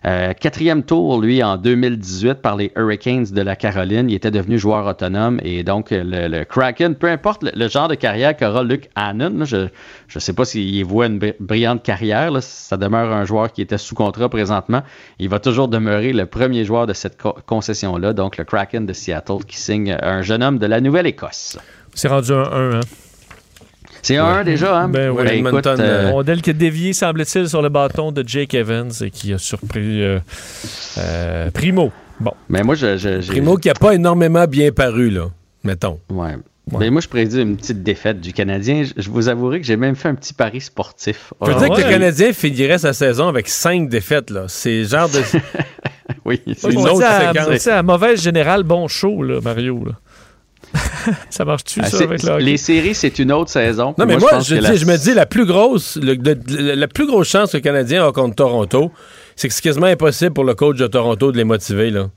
Euh, 0.06 0.34
quatrième 0.34 0.84
tour, 0.84 1.22
lui, 1.22 1.42
en 1.44 1.56
2018 1.58 2.36
par 2.36 2.56
les 2.58 2.72
Hurricanes 2.76 3.26
de 3.32 3.42
la 3.42 3.56
Caroline. 3.56 4.10
Il 4.10 4.16
était 4.16 4.32
devenu 4.32 4.58
joueur 4.58 4.86
autonome 4.86 5.40
et 5.44 5.64
donc 5.64 5.92
euh, 5.92 6.28
le, 6.30 6.44
Kraken, 6.44 6.96
peu 6.96 7.08
importe 7.08 7.44
le, 7.44 7.68
genre 7.70 7.88
de 7.88 7.96
carrière 7.96 8.36
qu'aura 8.36 8.64
Luke 8.64 8.90
Hannon, 8.96 9.46
je 9.46 9.58
ne 9.58 10.20
sais 10.20 10.34
pas 10.34 10.44
s'il 10.46 10.84
voit 10.86 11.06
une 11.08 11.20
bri- 11.20 11.36
brillante 11.40 11.84
carrière, 11.84 12.32
ça 12.42 12.76
demeure 12.78 13.14
un 13.14 13.24
joueur 13.26 13.52
qui 13.52 13.62
était 13.62 13.78
sous 13.78 13.96
contrat 13.96 14.28
présentement. 14.30 14.84
Il 15.20 15.30
va 15.30 15.40
toujours 15.40 15.68
demeurer 15.70 16.12
le 16.14 16.26
premier 16.26 16.66
joueur 16.66 16.86
de 16.86 16.94
cette 16.94 17.22
co- 17.22 17.36
concession-là, 17.46 18.12
donc 18.14 18.38
le 18.38 18.44
Kraken 18.44 18.86
de 18.86 18.94
Seattle 18.94 19.46
qui 19.48 19.58
signe 19.58 19.98
un 20.02 20.22
jeune 20.22 20.44
homme 20.44 20.60
de 20.60 20.66
la 20.66 20.82
Nouvelle-Écosse. 20.82 21.58
C'est 21.94 22.08
rendu 22.10 22.32
un 22.34 22.44
1, 22.44 22.74
hein? 22.76 22.80
C'est 24.04 24.18
un 24.18 24.26
1 24.26 24.44
déjà, 24.44 24.82
hein? 24.82 24.90
Ben 24.90 25.10
oui. 25.12 25.24
Ben, 25.24 25.48
écoute, 25.48 25.66
euh, 25.66 26.12
Rondelle 26.12 26.42
qui 26.42 26.50
a 26.50 26.54
dévié, 26.54 26.92
semble-t-il, 26.92 27.48
sur 27.48 27.62
le 27.62 27.70
bâton 27.70 28.12
de 28.12 28.22
Jake 28.28 28.54
Evans 28.54 28.92
et 29.02 29.10
qui 29.10 29.34
a 29.34 29.38
surpris 29.38 30.04
euh, 30.04 30.20
euh, 30.98 31.50
Primo. 31.52 31.92
Bon. 32.20 32.34
Mais 32.50 32.64
moi, 32.64 32.76
je, 32.76 33.26
Primo 33.26 33.56
qui 33.56 33.70
n'a 33.70 33.76
pas 33.76 33.96
énormément 33.96 34.46
bien 34.46 34.74
paru, 34.74 35.10
là, 35.10 35.30
mettons. 35.64 36.00
Ouais. 36.10 36.36
Ben, 36.68 36.92
moi, 36.92 37.02
je 37.02 37.08
prédis 37.08 37.42
une 37.42 37.56
petite 37.56 37.82
défaite 37.82 38.20
du 38.20 38.34
Canadien. 38.34 38.84
Je, 38.84 39.02
je 39.02 39.10
vous 39.10 39.30
avouerai 39.30 39.62
que 39.62 39.66
j'ai 39.66 39.78
même 39.78 39.96
fait 39.96 40.10
un 40.10 40.16
petit 40.16 40.34
pari 40.34 40.60
sportif. 40.60 41.34
Je 41.42 41.52
veux 41.52 41.60
dire 41.60 41.70
que 41.76 41.82
le 41.82 41.90
Canadien 41.90 42.34
finirait 42.34 42.80
sa 42.80 42.92
saison 42.92 43.30
avec 43.30 43.48
cinq 43.48 43.88
défaites. 43.88 44.30
là. 44.30 44.46
C'est 44.50 44.80
le 44.80 44.88
genre 44.88 45.08
de. 45.08 45.22
oui. 46.26 46.42
Je 46.46 46.72
une 46.72 46.88
autre 46.88 47.04
séquence. 47.06 47.68
à 47.68 47.84
mauvaise 47.84 48.22
générale, 48.22 48.64
bon 48.64 48.90
show, 48.90 49.24
là, 49.24 49.40
Mario. 49.42 49.84
Là. 49.86 49.94
ça 51.30 51.46
marche-tu, 51.46 51.80
Ah, 51.84 51.88
ça, 51.90 51.98
avec 52.04 52.24
le 52.24 52.30
hockey? 52.32 52.44
les 52.44 52.58
séries, 52.58 52.96
c'est 52.96 53.20
une 53.20 53.32
autre 53.32 53.50
saison. 53.52 53.94
Non, 53.98 54.06
mais 54.06 54.18
moi, 54.18 54.40
je, 54.40 54.56
que 54.56 54.60
dis- 54.60 54.62
la- 54.62 54.76
je 54.76 54.86
me 54.86 54.98
dis, 54.98 55.14
la 55.14 55.26
plus 55.26 55.46
grosse, 55.46 55.98
le- 56.02 56.14
le- 56.16 56.40
le- 56.48 56.74
la 56.76 56.88
plus 56.88 57.06
grosse 57.06 57.28
chance 57.30 57.52
que 57.52 57.58
le 57.58 57.62
Canadien 57.62 58.08
a 58.08 58.12
contre 58.12 58.36
Toronto, 58.36 58.92
c'est 59.36 59.48
que 59.48 59.54
c'est 59.54 59.62
quasiment 59.62 59.88
impossible 59.88 60.34
pour 60.34 60.44
le 60.46 60.54
coach 60.56 60.78
de 60.78 60.88
Toronto 60.88 61.32
de 61.32 61.38
les 61.38 61.44
motiver, 61.44 61.90
là. 61.90 62.10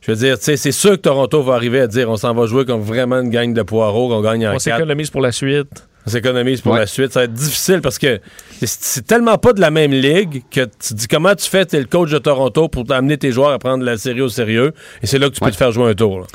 Je 0.00 0.10
veux 0.12 0.16
dire, 0.16 0.38
tu 0.38 0.44
sais, 0.46 0.56
c'est 0.56 0.72
sûr 0.72 0.92
que 0.92 0.96
Toronto 0.96 1.42
va 1.42 1.54
arriver 1.54 1.80
à 1.80 1.86
dire 1.86 2.08
on 2.08 2.16
s'en 2.16 2.32
va 2.32 2.46
jouer 2.46 2.64
comme 2.64 2.80
vraiment 2.80 3.20
une 3.20 3.28
gang 3.28 3.52
de 3.52 3.62
poireaux, 3.62 4.08
qu'on 4.08 4.22
gagne 4.22 4.46
en 4.48 4.54
On 4.54 4.58
s'économise 4.58 5.10
pour 5.10 5.20
la 5.20 5.30
suite. 5.30 5.86
On 6.06 6.10
s'économise 6.10 6.62
pour 6.62 6.72
Ouais. 6.72 6.78
la 6.78 6.86
suite. 6.86 7.12
Ça 7.12 7.20
va 7.20 7.24
être 7.24 7.34
difficile 7.34 7.82
parce 7.82 7.98
que 7.98 8.18
c'est- 8.64 9.06
tellement 9.06 9.36
pas 9.36 9.52
de 9.52 9.60
la 9.60 9.70
même 9.70 9.92
ligue 9.92 10.42
que 10.50 10.62
tu 10.62 10.94
dis 10.94 11.06
comment 11.06 11.34
tu 11.34 11.46
fais, 11.50 11.66
t'es 11.66 11.78
le 11.78 11.84
coach 11.84 12.10
de 12.10 12.16
Toronto 12.16 12.68
pour 12.68 12.90
amener 12.90 13.18
tes 13.18 13.30
joueurs 13.30 13.50
à 13.50 13.58
prendre 13.58 13.84
la 13.84 13.98
série 13.98 14.22
au 14.22 14.30
sérieux? 14.30 14.72
Et 15.02 15.06
c'est 15.06 15.18
là 15.18 15.28
que 15.28 15.34
tu 15.34 15.40
peux 15.40 15.50
te 15.50 15.56
faire 15.56 15.70
jouer 15.72 15.90
un 15.90 15.94
tour. 15.94 16.20
là. 16.20 16.26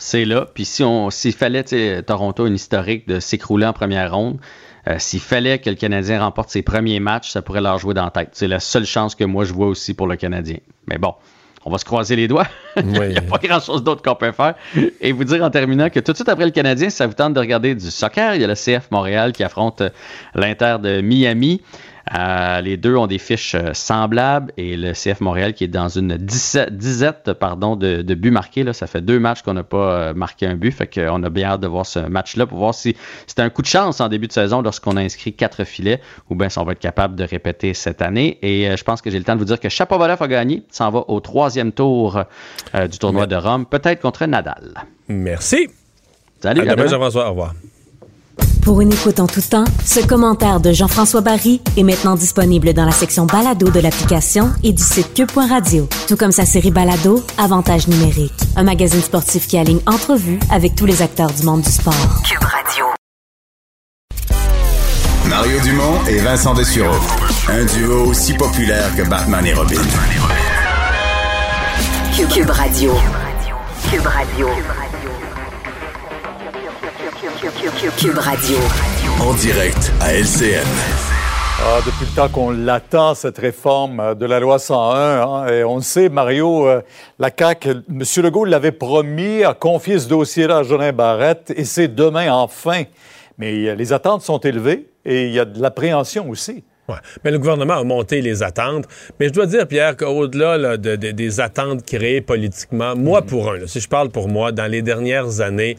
C'est 0.00 0.24
là. 0.24 0.46
Puis 0.52 0.64
si 0.64 0.82
on, 0.82 1.10
s'il 1.10 1.34
fallait, 1.34 1.62
Toronto, 2.02 2.46
une 2.46 2.54
historique 2.54 3.06
de 3.06 3.20
s'écrouler 3.20 3.66
en 3.66 3.74
première 3.74 4.12
ronde, 4.14 4.38
euh, 4.88 4.94
s'il 4.98 5.20
fallait 5.20 5.58
que 5.58 5.68
le 5.68 5.76
Canadien 5.76 6.20
remporte 6.24 6.48
ses 6.48 6.62
premiers 6.62 7.00
matchs, 7.00 7.30
ça 7.30 7.42
pourrait 7.42 7.60
leur 7.60 7.78
jouer 7.78 7.92
dans 7.92 8.04
la 8.04 8.10
tête. 8.10 8.30
C'est 8.32 8.48
la 8.48 8.60
seule 8.60 8.86
chance 8.86 9.14
que 9.14 9.24
moi 9.24 9.44
je 9.44 9.52
vois 9.52 9.66
aussi 9.66 9.92
pour 9.92 10.06
le 10.06 10.16
Canadien. 10.16 10.56
Mais 10.88 10.96
bon, 10.96 11.14
on 11.66 11.70
va 11.70 11.76
se 11.76 11.84
croiser 11.84 12.16
les 12.16 12.28
doigts. 12.28 12.46
Il 12.76 12.86
n'y 12.86 13.18
a 13.18 13.20
pas 13.20 13.36
grand-chose 13.36 13.84
d'autre 13.84 14.00
qu'on 14.00 14.14
peut 14.14 14.32
faire. 14.32 14.54
Et 15.02 15.12
vous 15.12 15.24
dire 15.24 15.44
en 15.44 15.50
terminant 15.50 15.90
que 15.90 16.00
tout 16.00 16.12
de 16.12 16.16
suite 16.16 16.30
après 16.30 16.46
le 16.46 16.50
Canadien, 16.50 16.88
si 16.88 16.96
ça 16.96 17.06
vous 17.06 17.12
tente 17.12 17.34
de 17.34 17.40
regarder 17.40 17.74
du 17.74 17.90
soccer, 17.90 18.36
il 18.36 18.40
y 18.40 18.44
a 18.44 18.46
le 18.46 18.54
CF 18.54 18.90
Montréal 18.90 19.32
qui 19.32 19.44
affronte 19.44 19.82
euh, 19.82 19.90
l'Inter 20.34 20.76
de 20.82 21.02
Miami. 21.02 21.60
Euh, 22.16 22.60
les 22.60 22.76
deux 22.76 22.96
ont 22.96 23.06
des 23.06 23.18
fiches 23.18 23.54
euh, 23.54 23.72
semblables 23.72 24.52
et 24.56 24.76
le 24.76 24.92
CF 24.92 25.20
Montréal 25.20 25.54
qui 25.54 25.64
est 25.64 25.68
dans 25.68 25.88
une 25.88 26.16
disette 26.16 27.32
pardon, 27.34 27.76
de, 27.76 28.02
de 28.02 28.14
buts 28.14 28.30
marqués. 28.30 28.64
Là. 28.64 28.72
Ça 28.72 28.86
fait 28.86 29.00
deux 29.00 29.20
matchs 29.20 29.42
qu'on 29.42 29.54
n'a 29.54 29.62
pas 29.62 29.92
euh, 29.92 30.14
marqué 30.14 30.46
un 30.46 30.56
but. 30.56 30.72
Fait 30.72 30.88
qu'on 30.92 31.22
a 31.22 31.30
bien 31.30 31.50
hâte 31.50 31.60
de 31.60 31.68
voir 31.68 31.86
ce 31.86 32.00
match-là 32.00 32.46
pour 32.46 32.58
voir 32.58 32.74
si 32.74 32.96
c'était 33.26 33.42
un 33.42 33.50
coup 33.50 33.62
de 33.62 33.66
chance 33.66 34.00
en 34.00 34.08
début 34.08 34.26
de 34.26 34.32
saison 34.32 34.62
lorsqu'on 34.62 34.96
a 34.96 35.00
inscrit 35.00 35.32
quatre 35.32 35.64
filets 35.64 36.00
ou 36.28 36.34
bien 36.34 36.48
si 36.48 36.58
on 36.58 36.64
va 36.64 36.72
être 36.72 36.80
capable 36.80 37.14
de 37.16 37.24
répéter 37.24 37.74
cette 37.74 38.02
année. 38.02 38.38
Et 38.42 38.76
je 38.76 38.84
pense 38.84 39.02
que 39.02 39.10
j'ai 39.10 39.18
le 39.18 39.24
temps 39.24 39.34
de 39.34 39.38
vous 39.38 39.44
dire 39.44 39.60
que 39.60 39.68
Chapovalov 39.68 40.22
a 40.22 40.28
gagné. 40.28 40.64
S'en 40.70 40.90
va 40.90 41.04
au 41.08 41.20
troisième 41.20 41.72
tour 41.72 42.22
euh, 42.74 42.88
du 42.88 42.98
tournoi 42.98 43.26
de 43.26 43.36
Rome, 43.36 43.66
peut-être 43.66 44.00
contre 44.00 44.26
Nadal. 44.26 44.74
Merci. 45.08 45.68
Salut, 46.42 46.60
À 46.60 46.62
à 46.62 46.66
demain, 46.66 46.76
demain. 46.76 46.90
Jean-François. 46.90 47.26
Au 47.26 47.30
revoir. 47.30 47.54
Pour 48.62 48.80
une 48.80 48.92
écoute 48.92 49.20
en 49.20 49.26
tout 49.26 49.40
temps, 49.40 49.64
ce 49.84 50.00
commentaire 50.00 50.60
de 50.60 50.72
Jean-François 50.72 51.22
Barry 51.22 51.60
est 51.76 51.82
maintenant 51.82 52.14
disponible 52.14 52.72
dans 52.72 52.84
la 52.84 52.92
section 52.92 53.24
balado 53.24 53.70
de 53.70 53.80
l'application 53.80 54.50
et 54.62 54.72
du 54.72 54.82
site 54.82 55.14
cube.radio. 55.14 55.88
Tout 56.08 56.16
comme 56.16 56.32
sa 56.32 56.44
série 56.44 56.70
balado, 56.70 57.22
Avantage 57.38 57.88
numérique. 57.88 58.32
Un 58.56 58.64
magazine 58.64 59.00
sportif 59.00 59.46
qui 59.46 59.56
aligne 59.56 59.80
entrevues 59.86 60.38
avec 60.50 60.74
tous 60.74 60.86
les 60.86 61.02
acteurs 61.02 61.30
du 61.32 61.42
monde 61.42 61.62
du 61.62 61.70
sport. 61.70 61.94
Cube 62.28 62.42
Radio. 62.42 62.84
Mario 65.28 65.60
Dumont 65.60 66.04
et 66.08 66.18
Vincent 66.18 66.54
Dessureau. 66.54 66.96
Un 67.48 67.64
duo 67.64 68.06
aussi 68.06 68.34
populaire 68.34 68.94
que 68.96 69.08
Batman 69.08 69.46
et 69.46 69.54
Robin. 69.54 69.80
Cube, 72.14 72.28
Cube 72.28 72.50
Radio. 72.50 72.92
Cube 73.90 74.06
Radio. 74.06 74.48
Cube 77.54 78.16
Radio. 78.18 78.56
En 79.20 79.34
direct 79.34 79.92
à 80.00 80.14
LCN. 80.14 80.64
Ah, 81.60 81.80
depuis 81.84 82.06
le 82.08 82.14
temps 82.14 82.28
qu'on 82.28 82.50
l'attend, 82.50 83.14
cette 83.16 83.38
réforme 83.38 83.98
euh, 83.98 84.14
de 84.14 84.24
la 84.24 84.38
loi 84.38 84.60
101, 84.60 85.20
hein, 85.20 85.46
et 85.48 85.64
on 85.64 85.76
le 85.76 85.82
sait, 85.82 86.08
Mario, 86.08 86.68
euh, 86.68 86.80
la 87.18 87.30
CAQ, 87.36 87.70
M. 87.90 88.02
Legault 88.22 88.44
l'avait 88.44 88.70
promis, 88.70 89.42
a 89.42 89.52
confié 89.54 89.98
ce 89.98 90.06
dossier-là 90.08 90.58
à 90.58 90.62
Jolin 90.62 90.92
Barrette, 90.92 91.52
et 91.56 91.64
c'est 91.64 91.88
demain 91.88 92.32
enfin. 92.32 92.84
Mais 93.36 93.68
euh, 93.68 93.74
les 93.74 93.92
attentes 93.92 94.22
sont 94.22 94.38
élevées 94.38 94.86
et 95.04 95.26
il 95.26 95.32
y 95.32 95.40
a 95.40 95.44
de 95.44 95.60
l'appréhension 95.60 96.30
aussi. 96.30 96.62
Ouais. 96.88 96.96
Mais 97.24 97.32
le 97.32 97.38
gouvernement 97.40 97.74
a 97.78 97.84
monté 97.84 98.20
les 98.20 98.42
attentes. 98.44 98.84
Mais 99.18 99.26
je 99.26 99.32
dois 99.32 99.46
dire, 99.46 99.66
Pierre, 99.66 99.96
qu'au-delà 99.96 100.56
là, 100.56 100.76
de- 100.76 100.94
de- 100.96 101.10
des 101.10 101.40
attentes 101.40 101.84
créées 101.84 102.20
politiquement, 102.20 102.94
moi 102.94 103.22
pour 103.22 103.50
un, 103.50 103.56
là, 103.58 103.66
si 103.66 103.80
je 103.80 103.88
parle 103.88 104.10
pour 104.10 104.28
moi, 104.28 104.52
dans 104.52 104.66
les 104.70 104.82
dernières 104.82 105.40
années, 105.40 105.76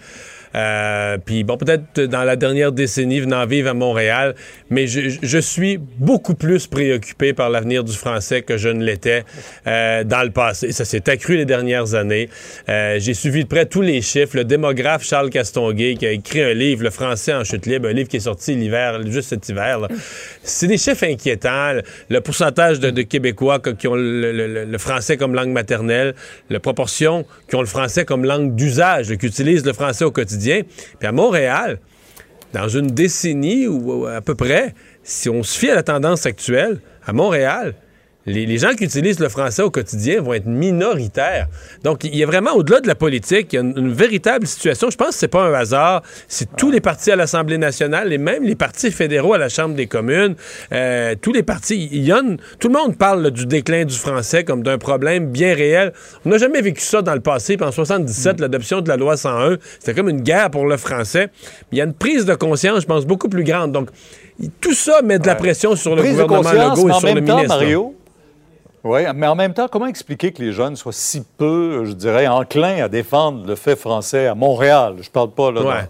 euh, 0.55 1.17
puis 1.23 1.43
bon, 1.43 1.57
peut-être 1.57 2.01
dans 2.01 2.23
la 2.23 2.35
dernière 2.35 2.71
décennie, 2.71 3.19
venant 3.19 3.45
vivre 3.45 3.69
à 3.69 3.73
Montréal, 3.73 4.35
mais 4.69 4.87
je, 4.87 5.17
je 5.21 5.37
suis 5.37 5.77
beaucoup 5.77 6.35
plus 6.35 6.67
préoccupé 6.67 7.33
par 7.33 7.49
l'avenir 7.49 7.83
du 7.83 7.93
français 7.93 8.41
que 8.41 8.57
je 8.57 8.69
ne 8.69 8.83
l'étais 8.83 9.23
euh, 9.67 10.03
dans 10.03 10.23
le 10.23 10.31
passé. 10.31 10.71
Ça 10.71 10.85
s'est 10.85 11.09
accru 11.09 11.37
les 11.37 11.45
dernières 11.45 11.95
années. 11.95 12.29
Euh, 12.69 12.97
J'ai 12.99 13.13
suivi 13.13 13.43
de 13.43 13.47
près 13.49 13.65
tous 13.65 13.81
les 13.81 14.01
chiffres. 14.01 14.35
Le 14.35 14.43
démographe 14.43 15.03
Charles 15.03 15.29
Castonguay, 15.29 15.95
qui 15.95 16.05
a 16.05 16.11
écrit 16.11 16.41
un 16.41 16.53
livre, 16.53 16.83
Le 16.83 16.89
français 16.89 17.33
en 17.33 17.43
chute 17.43 17.65
libre, 17.65 17.87
un 17.87 17.93
livre 17.93 18.09
qui 18.09 18.17
est 18.17 18.21
sorti 18.21 18.55
l'hiver, 18.55 18.99
juste 19.05 19.29
cet 19.29 19.47
hiver. 19.49 19.87
C'est 20.43 20.67
des 20.67 20.77
chiffres 20.77 21.05
inquiétants. 21.05 21.73
Le- 22.09 22.21
pourcentage 22.21 22.79
de, 22.79 23.01
Québécois 23.01 23.59
qui 23.59 23.87
ont 23.87 23.95
le, 23.95 24.77
français 24.77 25.17
comme 25.17 25.33
langue 25.33 25.49
maternelle, 25.49 26.13
la 26.49 26.59
proportion 26.59 27.25
qui 27.49 27.55
ont 27.55 27.61
le 27.61 27.67
français 27.67 28.05
comme 28.05 28.25
langue 28.25 28.55
d'usage, 28.55 29.15
qui 29.17 29.25
utilisent 29.25 29.65
le 29.65 29.73
français 29.73 30.05
au 30.05 30.11
quotidien. 30.11 30.40
Puis 30.41 31.07
à 31.07 31.11
Montréal, 31.11 31.79
dans 32.53 32.67
une 32.67 32.87
décennie 32.87 33.67
ou 33.67 34.05
à 34.05 34.21
peu 34.21 34.35
près, 34.35 34.73
si 35.03 35.29
on 35.29 35.43
se 35.43 35.57
fie 35.57 35.69
à 35.69 35.75
la 35.75 35.83
tendance 35.83 36.25
actuelle, 36.25 36.81
à 37.05 37.13
Montréal, 37.13 37.75
les, 38.25 38.45
les 38.45 38.57
gens 38.57 38.73
qui 38.75 38.83
utilisent 38.83 39.19
le 39.19 39.29
français 39.29 39.61
au 39.63 39.71
quotidien 39.71 40.21
vont 40.21 40.33
être 40.33 40.45
minoritaires. 40.45 41.47
Donc, 41.83 42.03
il 42.03 42.15
y 42.15 42.23
a 42.23 42.25
vraiment, 42.25 42.51
au-delà 42.53 42.79
de 42.81 42.87
la 42.87 42.95
politique, 42.95 43.53
il 43.53 43.55
y 43.55 43.59
a 43.59 43.61
une, 43.61 43.73
une 43.77 43.91
véritable 43.93 44.45
situation. 44.47 44.89
Je 44.91 44.97
pense 44.97 45.09
que 45.09 45.13
c'est 45.15 45.27
pas 45.27 45.43
un 45.43 45.53
hasard. 45.53 46.01
C'est 46.27 46.55
tous 46.55 46.69
les 46.71 46.81
partis 46.81 47.11
à 47.11 47.15
l'Assemblée 47.15 47.57
nationale 47.57 48.11
et 48.13 48.17
même 48.17 48.43
les 48.43 48.55
partis 48.55 48.91
fédéraux 48.91 49.33
à 49.33 49.37
la 49.37 49.49
Chambre 49.49 49.75
des 49.75 49.87
communes, 49.87 50.35
euh, 50.71 51.15
tous 51.21 51.33
les 51.33 51.43
partis, 51.43 51.89
il 51.91 52.03
y 52.03 52.11
a 52.11 52.19
une- 52.19 52.37
tout 52.59 52.67
le 52.67 52.73
monde 52.77 52.97
parle 52.97 53.23
là, 53.23 53.29
du 53.29 53.45
déclin 53.45 53.85
du 53.85 53.95
français 53.95 54.43
comme 54.43 54.63
d'un 54.63 54.77
problème 54.77 55.27
bien 55.31 55.53
réel. 55.55 55.93
On 56.25 56.29
n'a 56.29 56.37
jamais 56.37 56.61
vécu 56.61 56.81
ça 56.81 57.01
dans 57.01 57.13
le 57.15 57.21
passé. 57.21 57.57
Puis 57.57 57.65
en 57.65 57.71
77, 57.71 58.39
l'adoption 58.39 58.81
de 58.81 58.87
la 58.89 58.97
loi 58.97 59.17
101, 59.17 59.57
c'était 59.79 59.93
comme 59.95 60.09
une 60.09 60.21
guerre 60.21 60.49
pour 60.51 60.65
le 60.65 60.77
français. 60.77 61.29
Il 61.71 61.77
y 61.77 61.81
a 61.81 61.85
une 61.85 61.93
prise 61.93 62.25
de 62.25 62.35
conscience, 62.35 62.81
je 62.81 62.85
pense, 62.87 63.05
beaucoup 63.05 63.29
plus 63.29 63.43
grande. 63.43 63.71
Donc, 63.71 63.89
tout 64.59 64.73
ça 64.73 65.01
met 65.03 65.19
de 65.19 65.27
la 65.27 65.35
pression 65.35 65.75
sur 65.75 65.95
le 65.95 66.01
Prise 66.01 66.17
gouvernement 66.17 66.51
Legault 66.75 66.89
et 66.89 66.91
en 66.91 66.99
sur 66.99 67.07
le 67.09 67.15
même 67.15 67.25
temps, 67.25 67.35
ministre. 67.37 67.55
Mario, 67.57 67.95
oui, 68.83 69.01
mais 69.15 69.27
en 69.27 69.35
même 69.35 69.53
temps, 69.53 69.67
comment 69.67 69.87
expliquer 69.87 70.31
que 70.31 70.41
les 70.41 70.51
jeunes 70.51 70.75
soient 70.75 70.91
si 70.91 71.23
peu, 71.37 71.85
je 71.85 71.93
dirais, 71.93 72.27
enclins 72.27 72.83
à 72.83 72.89
défendre 72.89 73.45
le 73.45 73.55
fait 73.55 73.75
français 73.75 74.27
à 74.27 74.35
Montréal? 74.35 74.95
Je 75.01 75.09
parle 75.09 75.31
pas 75.31 75.51
là. 75.51 75.61
Ouais. 75.61 75.87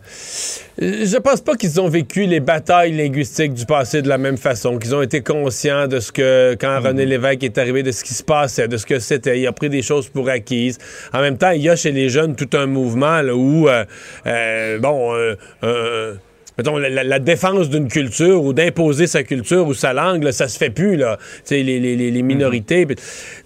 Je 0.78 1.18
pense 1.18 1.42
pas 1.42 1.56
qu'ils 1.56 1.80
ont 1.80 1.88
vécu 1.88 2.26
les 2.26 2.40
batailles 2.40 2.92
linguistiques 2.92 3.54
du 3.54 3.66
passé 3.66 4.02
de 4.02 4.10
la 4.10 4.18
même 4.18 4.38
façon, 4.38 4.78
qu'ils 4.78 4.96
ont 4.96 5.02
été 5.02 5.22
conscients 5.22 5.88
de 5.88 6.00
ce 6.00 6.12
que, 6.12 6.58
quand 6.60 6.82
René 6.82 7.06
Lévesque 7.06 7.44
est 7.44 7.58
arrivé, 7.58 7.84
de 7.84 7.92
ce 7.92 8.04
qui 8.04 8.14
se 8.14 8.24
passait, 8.24 8.68
de 8.68 8.78
ce 8.78 8.86
que 8.86 9.00
c'était. 9.00 9.40
Il 9.40 9.48
a 9.48 9.52
pris 9.52 9.70
des 9.70 9.82
choses 9.84 10.10
pour 10.10 10.28
acquises. 10.30 10.78
En 11.14 11.22
même 11.22 11.38
temps, 11.38 11.52
il 11.52 11.62
y 11.62 11.70
a 11.70 11.76
chez 11.76 11.92
les 11.92 12.10
jeunes 12.10 12.36
tout 12.36 12.50
un 12.58 12.66
mouvement 12.66 13.22
là, 13.22 13.36
où, 13.36 13.70
euh, 13.70 13.86
euh, 14.26 14.80
bon, 14.80 15.14
euh, 15.14 15.36
euh, 15.64 16.16
mettons, 16.58 16.78
la, 16.78 16.90
la- 16.90 17.04
la 17.04 17.20
défense 17.20 17.70
d'une 17.70 17.88
culture 17.88 18.44
ou 18.44 18.54
d'imposer 18.54 19.08
sa 19.08 19.24
culture 19.24 19.68
ou 19.68 19.74
sa 19.74 19.94
langue, 19.94 20.24
là, 20.24 20.32
ça 20.32 20.48
se 20.48 20.58
fait 20.58 20.70
plus, 20.70 20.96
là. 20.96 21.18
Tu 21.20 21.26
sais, 21.46 21.64
les, 21.64 21.80
les- 21.80 21.96
les- 21.96 22.12
les 22.12 22.22
minorités. 22.22 22.86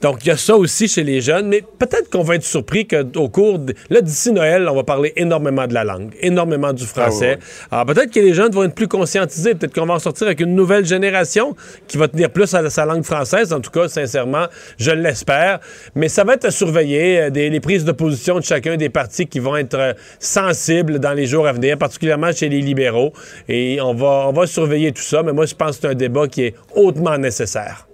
Donc, 0.01 0.19
il 0.23 0.27
y 0.27 0.31
a 0.31 0.37
ça 0.37 0.55
aussi 0.55 0.87
chez 0.87 1.03
les 1.03 1.21
jeunes, 1.21 1.47
mais 1.47 1.63
peut-être 1.79 2.09
qu'on 2.09 2.23
va 2.23 2.35
être 2.35 2.43
surpris 2.43 2.87
qu'au 2.87 3.29
cours, 3.29 3.59
de, 3.59 3.73
là, 3.89 4.01
d'ici 4.01 4.31
Noël, 4.31 4.67
on 4.69 4.75
va 4.75 4.83
parler 4.83 5.13
énormément 5.15 5.67
de 5.67 5.73
la 5.73 5.83
langue, 5.83 6.11
énormément 6.21 6.73
du 6.73 6.85
français. 6.85 7.37
Alors, 7.71 7.85
peut-être 7.85 8.11
que 8.11 8.19
les 8.19 8.33
jeunes 8.33 8.51
vont 8.51 8.63
être 8.63 8.75
plus 8.75 8.87
conscientisés, 8.87 9.55
peut-être 9.55 9.73
qu'on 9.73 9.85
va 9.85 9.95
en 9.95 9.99
sortir 9.99 10.27
avec 10.27 10.39
une 10.39 10.55
nouvelle 10.55 10.85
génération 10.85 11.55
qui 11.87 11.97
va 11.97 12.07
tenir 12.07 12.29
plus 12.29 12.53
à 12.53 12.69
sa 12.69 12.85
langue 12.85 13.03
française, 13.03 13.53
en 13.53 13.59
tout 13.59 13.71
cas, 13.71 13.87
sincèrement, 13.87 14.45
je 14.77 14.91
l'espère. 14.91 15.59
Mais 15.95 16.09
ça 16.09 16.23
va 16.23 16.33
être 16.33 16.45
à 16.45 16.51
surveiller, 16.51 17.19
euh, 17.21 17.29
des, 17.29 17.49
les 17.49 17.59
prises 17.59 17.85
de 17.85 17.91
position 17.91 18.39
de 18.39 18.43
chacun 18.43 18.77
des 18.77 18.89
partis 18.89 19.27
qui 19.27 19.39
vont 19.39 19.55
être 19.55 19.75
euh, 19.77 19.93
sensibles 20.19 20.99
dans 20.99 21.13
les 21.13 21.25
jours 21.27 21.47
à 21.47 21.51
venir, 21.53 21.77
particulièrement 21.77 22.31
chez 22.31 22.49
les 22.49 22.61
libéraux. 22.61 22.94
Et 23.47 23.79
on 23.81 23.93
va, 23.93 24.27
on 24.29 24.33
va 24.33 24.47
surveiller 24.47 24.91
tout 24.91 25.01
ça, 25.01 25.23
mais 25.23 25.33
moi, 25.33 25.45
je 25.45 25.55
pense 25.55 25.75
que 25.77 25.81
c'est 25.83 25.87
un 25.87 25.95
débat 25.95 26.27
qui 26.27 26.43
est 26.43 26.55
hautement 26.75 27.17
nécessaire. 27.17 27.87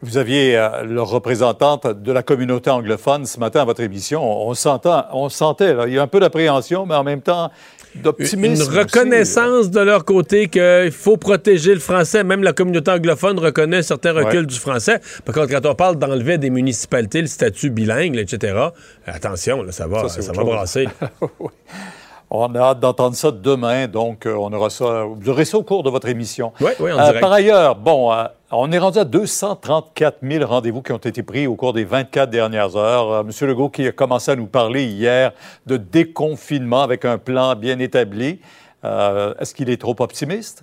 Vous 0.00 0.16
aviez 0.16 0.56
euh, 0.56 0.84
le 0.84 1.02
représentante 1.02 1.86
de 1.88 2.12
la 2.12 2.22
communauté 2.22 2.70
anglophone 2.70 3.26
ce 3.26 3.40
matin 3.40 3.62
à 3.62 3.64
votre 3.64 3.80
émission. 3.80 4.22
On, 4.22 4.54
s'entend, 4.54 5.04
on 5.12 5.28
sentait, 5.28 5.74
là, 5.74 5.88
il 5.88 5.94
y 5.94 5.98
a 5.98 6.02
un 6.02 6.06
peu 6.06 6.20
d'appréhension, 6.20 6.86
mais 6.86 6.94
en 6.94 7.02
même 7.02 7.20
temps 7.20 7.50
d'optimisme. 7.96 8.62
Une 8.62 8.68
aussi. 8.68 8.78
reconnaissance 8.78 9.70
de 9.70 9.80
leur 9.80 10.04
côté 10.04 10.46
qu'il 10.46 10.92
faut 10.92 11.16
protéger 11.16 11.74
le 11.74 11.80
français. 11.80 12.22
Même 12.22 12.44
la 12.44 12.52
communauté 12.52 12.92
anglophone 12.92 13.40
reconnaît 13.40 13.82
certains 13.82 14.12
reculs 14.12 14.40
Ouais. 14.40 14.46
du 14.46 14.54
français. 14.60 15.00
Par 15.24 15.34
contre, 15.34 15.48
quand 15.50 15.66
on 15.66 15.74
parle 15.74 15.96
d'enlever 15.96 16.38
des 16.38 16.50
municipalités 16.50 17.20
le 17.20 17.26
statut 17.26 17.70
bilingue, 17.70 18.16
etc., 18.18 18.56
attention, 19.04 19.64
là, 19.64 19.72
ça 19.72 19.88
va, 19.88 20.08
Ça, 20.08 20.22
ça, 20.22 20.30
va 20.32 20.42
chose. 20.42 20.44
brasser. 20.44 20.88
On 22.30 22.54
a 22.54 22.58
hâte 22.60 22.80
d'entendre 22.80 23.16
ça 23.16 23.30
demain, 23.30 23.86
donc 23.88 24.26
euh, 24.26 24.34
on 24.34 24.52
aura 24.52 24.68
ça. 24.68 25.04
Vous 25.04 25.28
aurez 25.30 25.44
ça 25.46 25.56
au 25.56 25.62
cours 25.62 25.82
de 25.82 25.88
votre 25.90 26.08
émission. 26.08 26.52
Oui, 26.60 26.72
oui, 26.78 26.92
en 26.92 26.98
Euh, 26.98 27.04
direct. 27.04 27.20
par 27.20 27.32
ailleurs, 27.32 27.74
bon, 27.76 28.12
euh, 28.12 28.24
On 28.50 28.70
est 28.72 28.78
rendu 28.78 28.98
à 28.98 29.04
234 29.04 30.18
000 30.22 30.46
rendez-vous 30.46 30.80
qui 30.82 30.92
ont 30.92 30.96
été 30.98 31.22
pris 31.22 31.46
au 31.46 31.54
cours 31.54 31.72
des 31.74 31.84
24 31.84 32.30
dernières 32.30 32.76
heures. 32.76 33.22
Monsieur 33.24 33.46
Legault 33.46 33.68
qui 33.68 33.86
a 33.86 33.92
commencé 33.92 34.30
à 34.30 34.36
nous 34.36 34.46
parler 34.46 34.84
hier 34.86 35.32
de 35.66 35.76
déconfinement 35.76 36.82
avec 36.82 37.04
un 37.04 37.18
plan 37.18 37.54
bien 37.56 37.78
établi. 37.78 38.40
Euh, 38.84 39.34
Est-ce 39.38 39.54
qu'il 39.54 39.68
est 39.70 39.78
trop 39.80 39.94
optimiste? 39.98 40.62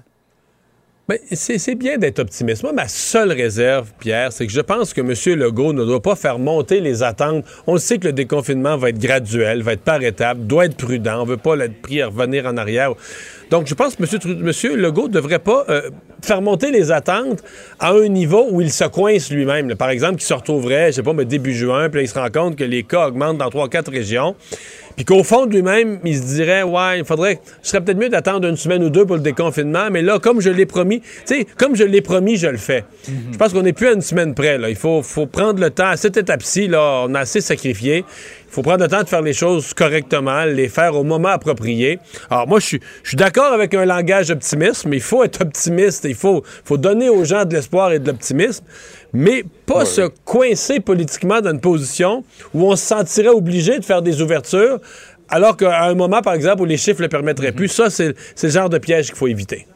Ben, 1.08 1.20
c'est 1.32 1.76
bien 1.76 2.00
d'être 2.00 2.18
optimiste. 2.18 2.64
Moi, 2.64 2.74
ma 2.74 2.88
seule 2.88 3.32
réserve, 3.32 3.92
Pierre, 4.00 4.34
c'est 4.34 4.48
que 4.48 4.52
je 4.52 4.62
pense 4.62 4.92
que 4.92 5.02
M. 5.02 5.40
Legault 5.40 5.72
ne 5.72 5.86
doit 5.86 6.02
pas 6.02 6.16
faire 6.16 6.40
monter 6.40 6.80
les 6.80 7.04
attentes. 7.04 7.46
On 7.68 7.78
sait 7.78 8.00
que 8.00 8.08
le 8.08 8.14
déconfinement 8.14 8.76
va 8.76 8.90
être 8.90 8.98
graduel, 8.98 9.62
va 9.62 9.74
être 9.74 9.84
par 9.84 10.02
étapes, 10.02 10.40
doit 10.40 10.66
être 10.66 10.78
prudent. 10.78 11.22
On 11.22 11.26
veut 11.26 11.38
pas 11.38 11.56
l'être 11.56 11.80
pris 11.80 12.02
à 12.02 12.08
revenir 12.08 12.48
en 12.48 12.58
arrière. 12.58 12.94
Donc, 13.52 13.68
je 13.68 13.76
pense 13.76 13.96
que 13.96 14.02
M. 14.02 14.38
Monsieur 14.40 14.76
Legault 14.76 15.08
ne 15.08 15.14
devrait 15.14 15.38
pas 15.38 15.66
euh, 15.70 15.92
faire 16.24 16.42
monter 16.42 16.72
les 16.72 16.92
attentes 16.92 17.44
à 17.80 17.92
un 17.92 18.08
niveau 18.08 18.48
où 18.50 18.62
il 18.62 18.72
se 18.72 18.86
coince 18.86 19.30
lui-même. 19.30 19.76
Par 19.76 19.92
exemple, 19.92 20.16
qu'il 20.16 20.26
se 20.26 20.34
retrouverait, 20.34 20.88
je 20.88 20.96
sais 20.96 21.04
pas, 21.04 21.14
mais 21.14 21.26
début 21.26 21.54
juin, 21.54 21.88
puis 21.90 22.00
là, 22.00 22.02
il 22.02 22.08
se 22.08 22.18
rend 22.18 22.30
compte 22.32 22.56
que 22.56 22.64
les 22.64 22.82
cas 22.82 23.08
augmentent 23.10 23.38
dans 23.38 23.52
trois, 23.52 23.70
quatre 23.70 23.92
régions. 23.92 24.36
Puis 24.96 25.06
qu'au 25.06 25.24
fond 25.24 25.46
de 25.46 25.54
lui-même, 25.54 26.00
il 26.04 26.18
se 26.18 26.36
dirait, 26.36 26.64
ouais, 26.64 27.00
il 27.00 27.06
faudrait, 27.06 27.42
ce 27.62 27.72
serait 27.72 27.82
peut-être 27.82 27.98
mieux 27.98 28.10
d'attendre 28.10 28.48
une 28.48 28.56
semaine 28.56 28.84
ou 28.84 28.90
deux 28.90 29.06
pour 29.06 29.16
le 29.16 29.22
déconfinement, 29.22 29.90
mais 29.92 30.02
là, 30.02 30.20
comme 30.20 30.42
je 30.42 30.50
l'ai 30.50 30.66
promis, 30.66 31.02
tu 31.02 31.08
sais, 31.26 31.48
comme 31.58 31.76
je 31.76 31.84
l'ai 31.84 32.02
promis, 32.02 32.38
je 32.38 32.48
le 32.48 32.58
fais. 32.58 32.86
Je 33.32 33.38
pense 33.38 33.54
qu'on 33.54 33.64
n'est 33.64 33.74
plus 33.74 33.88
à 33.88 33.94
une 33.94 34.02
semaine 34.02 34.34
près, 34.34 34.58
là. 34.58 34.70
Il 34.70 34.76
faut, 34.76 35.02
faut 35.02 35.26
prendre 35.26 35.60
le 35.60 35.70
temps. 35.70 35.88
À 35.88 35.98
cette 35.98 36.18
étape-ci, 36.18 36.68
là, 36.68 37.04
on 37.08 37.14
a 37.14 37.20
assez 37.20 37.42
sacrifié. 37.42 38.06
Il 38.48 38.54
faut 38.56 38.62
prendre 38.62 38.84
le 38.84 38.90
temps 38.90 39.04
de 39.04 39.10
faire 39.10 39.22
les 39.22 39.34
choses 39.34 39.74
correctement, 39.74 40.46
les 40.46 40.70
faire 40.70 40.96
au 40.96 41.04
moment 41.04 41.28
approprié. 41.28 42.00
Alors, 42.30 42.48
moi, 42.48 42.60
je 42.62 42.66
suis, 42.66 42.80
je 43.04 43.10
suis 43.10 43.18
d'accord 43.18 43.52
avec 43.52 43.74
un 43.74 43.84
langage 43.84 44.30
optimiste, 44.32 44.86
mais 44.86 44.98
il 44.98 45.02
faut 45.02 45.26
être 45.26 45.42
optimiste. 45.42 46.06
Il 46.06 46.16
faut, 46.16 46.42
faut 46.64 46.78
donner 46.78 47.10
aux 47.10 47.26
gens 47.26 47.44
de 47.44 47.54
l'espoir 47.54 47.92
et 47.92 48.00
de 48.00 48.08
l'optimisme, 48.08 48.64
mais 49.16 49.46
pas 49.66 49.86
se 49.86 50.10
coincer 50.26 50.82
politiquement 50.82 51.40
dans 51.40 51.52
une 51.52 51.62
position 51.62 52.24
où 52.54 52.70
on 52.70 52.76
se 52.76 52.86
sentirait 52.86 53.30
obligé 53.30 53.80
de 53.80 53.86
faire 53.86 54.02
des 54.02 54.22
ouvertures, 54.22 54.80
alors 55.30 55.56
qu'à 55.56 55.86
un 55.86 55.96
moment, 55.96 56.22
par 56.22 56.34
exemple, 56.34 56.62
où 56.62 56.66
les 56.66 56.78
chiffres 56.78 57.00
ne 57.00 57.06
le 57.06 57.10
permettraient 57.10 57.54
plus. 57.54 57.70
Ça, 57.70 57.90
c'est 57.90 58.14
le 58.44 58.50
genre 58.50 58.70
de 58.70 58.78
piège 58.78 59.08
qu'il 59.08 59.16
faut 59.16 59.28
éviter. 59.28 59.68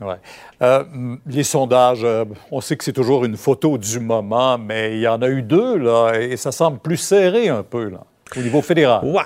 Ouais. 0.00 0.16
Euh, 0.62 0.84
les 1.26 1.42
sondages, 1.42 2.04
euh, 2.04 2.26
on 2.50 2.60
sait 2.60 2.76
que 2.76 2.84
c'est 2.84 2.92
toujours 2.92 3.24
une 3.24 3.38
photo 3.38 3.78
du 3.78 3.98
moment, 3.98 4.58
mais 4.58 4.96
il 4.96 5.00
y 5.00 5.08
en 5.08 5.22
a 5.22 5.28
eu 5.28 5.40
deux, 5.40 5.78
là, 5.78 6.12
et 6.20 6.36
ça 6.36 6.52
semble 6.52 6.78
plus 6.78 6.98
serré 6.98 7.48
un 7.48 7.62
peu, 7.62 7.88
là, 7.88 8.04
au 8.36 8.40
niveau 8.40 8.60
fédéral. 8.60 9.00
Ouais. 9.04 9.22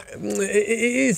Et, 0.53 1.09
et- 1.09 1.13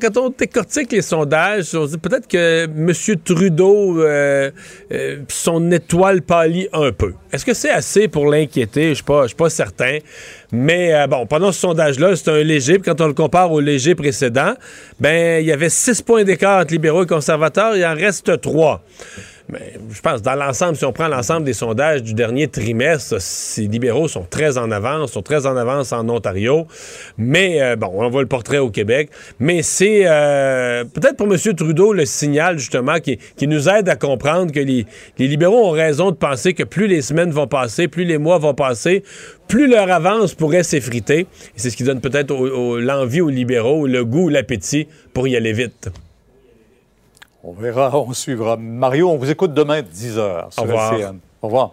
quand 0.00 0.16
on 0.16 0.30
décortique 0.30 0.92
les 0.92 1.02
sondages, 1.02 1.74
on 1.74 1.86
se 1.86 1.92
dit 1.92 1.98
peut-être 1.98 2.28
que 2.28 2.64
M. 2.64 2.92
Trudeau, 3.24 4.00
euh, 4.00 4.50
euh, 4.92 5.16
son 5.28 5.70
étoile 5.72 6.22
pâlit 6.22 6.68
un 6.72 6.92
peu. 6.92 7.14
Est-ce 7.32 7.44
que 7.44 7.54
c'est 7.54 7.70
assez 7.70 8.08
pour 8.08 8.26
l'inquiéter? 8.26 8.94
Je 8.94 9.02
ne 9.06 9.26
suis 9.26 9.34
pas, 9.36 9.50
certain. 9.50 9.98
Mais 10.52 10.94
euh, 10.94 11.06
bon, 11.06 11.26
pendant 11.26 11.52
ce 11.52 11.60
sondage-là, 11.60 12.14
c'est 12.16 12.30
un 12.30 12.42
léger. 12.42 12.78
Quand 12.78 13.00
on 13.00 13.08
le 13.08 13.14
compare 13.14 13.50
au 13.52 13.60
léger 13.60 13.94
précédent, 13.94 14.54
ben 15.00 15.40
il 15.42 15.46
y 15.46 15.52
avait 15.52 15.70
six 15.70 16.00
points 16.02 16.24
d'écart 16.24 16.60
entre 16.62 16.72
libéraux 16.72 17.04
et 17.04 17.06
conservateurs. 17.06 17.76
Il 17.76 17.84
en 17.84 17.94
reste 17.94 18.40
trois. 18.40 18.82
Je 19.50 20.00
pense, 20.02 20.20
dans 20.20 20.34
l'ensemble, 20.34 20.76
si 20.76 20.84
on 20.84 20.92
prend 20.92 21.08
l'ensemble 21.08 21.44
des 21.44 21.54
sondages 21.54 22.02
du 22.02 22.12
dernier 22.12 22.48
trimestre, 22.48 23.18
ces 23.18 23.62
libéraux 23.62 24.06
sont 24.06 24.26
très 24.28 24.58
en 24.58 24.70
avance, 24.70 25.12
sont 25.12 25.22
très 25.22 25.46
en 25.46 25.56
avance 25.56 25.92
en 25.92 26.06
Ontario. 26.10 26.66
Mais, 27.16 27.62
euh, 27.62 27.76
bon, 27.76 27.90
on 27.94 28.10
voit 28.10 28.20
le 28.20 28.28
portrait 28.28 28.58
au 28.58 28.70
Québec. 28.70 29.08
Mais 29.40 29.62
c'est 29.62 30.02
euh, 30.04 30.84
peut-être 30.84 31.16
pour 31.16 31.32
M. 31.32 31.38
Trudeau 31.54 31.94
le 31.94 32.04
signal, 32.04 32.58
justement, 32.58 32.98
qui, 33.00 33.18
qui 33.36 33.46
nous 33.46 33.70
aide 33.70 33.88
à 33.88 33.96
comprendre 33.96 34.52
que 34.52 34.60
les, 34.60 34.86
libéraux 35.18 35.68
ont 35.68 35.72
raison 35.72 36.10
de 36.10 36.16
penser 36.16 36.52
que 36.52 36.64
plus 36.64 36.86
les 36.86 37.00
semaines 37.00 37.30
vont 37.30 37.46
passer, 37.46 37.88
plus 37.88 38.04
les 38.04 38.18
mois 38.18 38.36
vont 38.36 38.54
passer, 38.54 39.02
plus 39.48 39.66
leur 39.66 39.90
avance 39.90 40.34
pourrait 40.34 40.62
s'effriter. 40.62 41.26
C'est 41.56 41.70
ce 41.70 41.76
qui 41.76 41.84
donne 41.84 42.02
peut-être 42.02 42.34
l'envie 42.34 43.22
aux 43.22 43.30
libéraux, 43.30 43.86
le 43.86 44.04
goût, 44.04 44.28
l'appétit 44.28 44.88
pour 45.14 45.26
y 45.26 45.36
aller 45.36 45.54
vite. 45.54 45.88
On 47.44 47.52
verra, 47.52 47.90
on 47.96 48.12
suivra. 48.12 48.56
Mario, 48.56 49.10
on 49.10 49.16
vous 49.16 49.30
écoute 49.30 49.54
demain 49.54 49.80
10h 49.80 50.52
sur 50.52 50.62
Au 50.62 50.62
revoir. 50.66 50.92
LCN. 50.94 51.18
Au 51.42 51.46
revoir. 51.46 51.70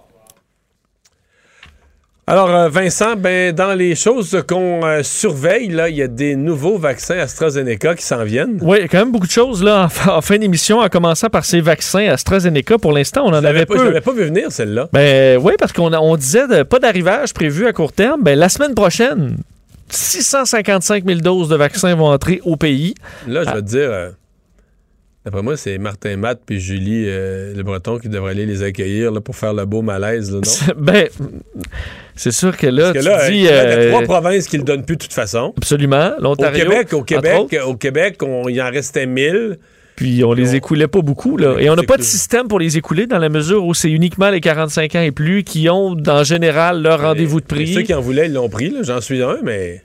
Alors, 2.27 2.49
euh, 2.49 2.69
Vincent, 2.69 3.15
ben, 3.15 3.53
dans 3.53 3.75
les 3.75 3.93
choses 3.93 4.43
qu'on 4.49 4.83
euh, 4.83 5.03
surveille, 5.03 5.67
là, 5.67 5.89
il 5.89 5.95
y 5.95 6.01
a 6.01 6.07
des 6.07 6.35
nouveaux 6.35 6.79
vaccins 6.79 7.19
AstraZeneca 7.19 7.93
qui 7.93 8.03
s'en 8.03 8.23
viennent. 8.23 8.57
Oui, 8.63 8.77
il 8.79 8.81
y 8.81 8.85
a 8.85 8.87
quand 8.87 8.97
même 8.97 9.11
beaucoup 9.11 9.27
de 9.27 9.31
choses 9.31 9.63
là, 9.63 9.87
en, 10.09 10.21
fin- 10.21 10.39
d'émission, 10.39 10.79
en 10.79 10.89
commençant 10.89 11.29
par 11.29 11.45
ces 11.45 11.61
vaccins 11.61 12.07
AstraZeneca. 12.09 12.79
Pour 12.79 12.93
l'instant, 12.93 13.25
on 13.25 13.29
en 13.33 13.41
Je 13.41 13.45
avait 13.45 13.67
pas, 13.67 13.75
je 13.75 13.79
peu. 13.79 13.85
l'avais 13.85 14.01
pas 14.01 14.11
vu 14.13 14.23
venir, 14.23 14.51
celle-là. 14.51 14.89
Ben 14.91 15.37
oui, 15.39 15.53
parce 15.59 15.71
qu'on 15.71 15.93
a- 15.93 15.99
on 15.99 16.15
disait 16.15 16.47
de- 16.47 16.63
pas 16.63 16.79
d'arrivage 16.79 17.31
prévu 17.31 17.67
à 17.67 17.73
court 17.73 17.93
terme. 17.93 18.23
Ben, 18.23 18.39
la 18.39 18.49
semaine 18.49 18.73
prochaine, 18.73 19.37
655 19.89 21.05
000 21.05 21.19
doses 21.19 21.49
de 21.49 21.55
vaccins 21.55 21.93
vont 21.93 22.07
entrer 22.11 22.41
au 22.43 22.55
pays. 22.55 22.95
Là, 23.27 23.43
je 23.43 23.49
vais 23.51 23.61
te 23.61 23.67
dire, 23.67 23.89
euh, 23.91 24.09
d'après 25.25 25.41
moi, 25.41 25.57
c'est 25.57 25.77
Martin 25.77 26.15
Matt 26.17 26.39
puis 26.45 26.59
Julie 26.59 27.05
euh, 27.07 27.53
Le 27.55 27.63
Breton 27.63 27.97
qui 27.97 28.07
devraient 28.09 28.31
aller 28.31 28.45
les 28.45 28.63
accueillir 28.63 29.11
là, 29.11 29.21
pour 29.21 29.35
faire 29.35 29.53
le 29.53 29.65
beau 29.65 29.81
malaise, 29.81 30.31
là, 30.31 30.39
non? 30.43 30.73
ben, 30.77 31.07
c'est 32.15 32.31
sûr 32.31 32.55
que 32.55 32.67
là, 32.67 32.93
Parce 32.93 32.93
que 32.93 32.99
tu 32.99 33.05
là, 33.09 33.29
dis... 33.29 33.35
il 33.37 33.43
y 33.43 33.49
a 33.49 33.51
euh, 33.51 33.89
trois 33.89 34.03
provinces 34.03 34.47
qui 34.47 34.57
le 34.57 34.63
donnent 34.63 34.85
plus 34.85 34.95
de 34.95 35.01
toute 35.01 35.13
façon. 35.13 35.53
Absolument. 35.57 36.11
Au 36.17 36.21
L'Ontario. 36.21 36.63
Québec, 36.63 36.93
au 36.93 37.03
Québec, 37.03 37.39
autres. 37.39 37.67
au 37.67 37.75
Québec, 37.75 38.21
on- 38.23 38.47
il 38.47 38.61
en 38.61 38.69
restait 38.69 39.05
1000. 39.05 39.57
Puis 39.95 40.23
on 40.25 40.33
les 40.33 40.55
écoulait 40.55 40.87
pas 40.89 41.01
beaucoup. 41.01 41.37
Là. 41.37 41.55
Et 41.57 41.69
on 41.69 41.75
n'a 41.75 41.83
pas 41.83 41.95
de 41.95 42.01
système 42.01 42.49
pour 42.49 42.59
les 42.59 42.77
écouler 42.77 43.07
dans 43.07 43.17
la 43.17 43.29
mesure 43.29 43.65
où 43.65 43.73
c'est 43.73 43.89
uniquement 43.89 44.29
les 44.29 44.41
45 44.41 44.93
ans 44.95 45.01
et 45.01 45.11
plus 45.11 45.43
qui 45.45 45.69
ont, 45.69 45.95
en 46.07 46.23
général, 46.25 46.81
leur 46.81 46.99
rendez-vous 47.01 47.39
de 47.39 47.45
Et 47.45 47.55
prix. 47.55 47.73
Ceux 47.73 47.81
qui 47.83 47.93
en 47.93 48.01
voulaient, 48.01 48.25
ils 48.25 48.33
l'ont 48.33 48.49
pris. 48.49 48.73
J'en 48.83 48.99
suis 48.99 49.23
un, 49.23 49.37
mais... 49.41 49.81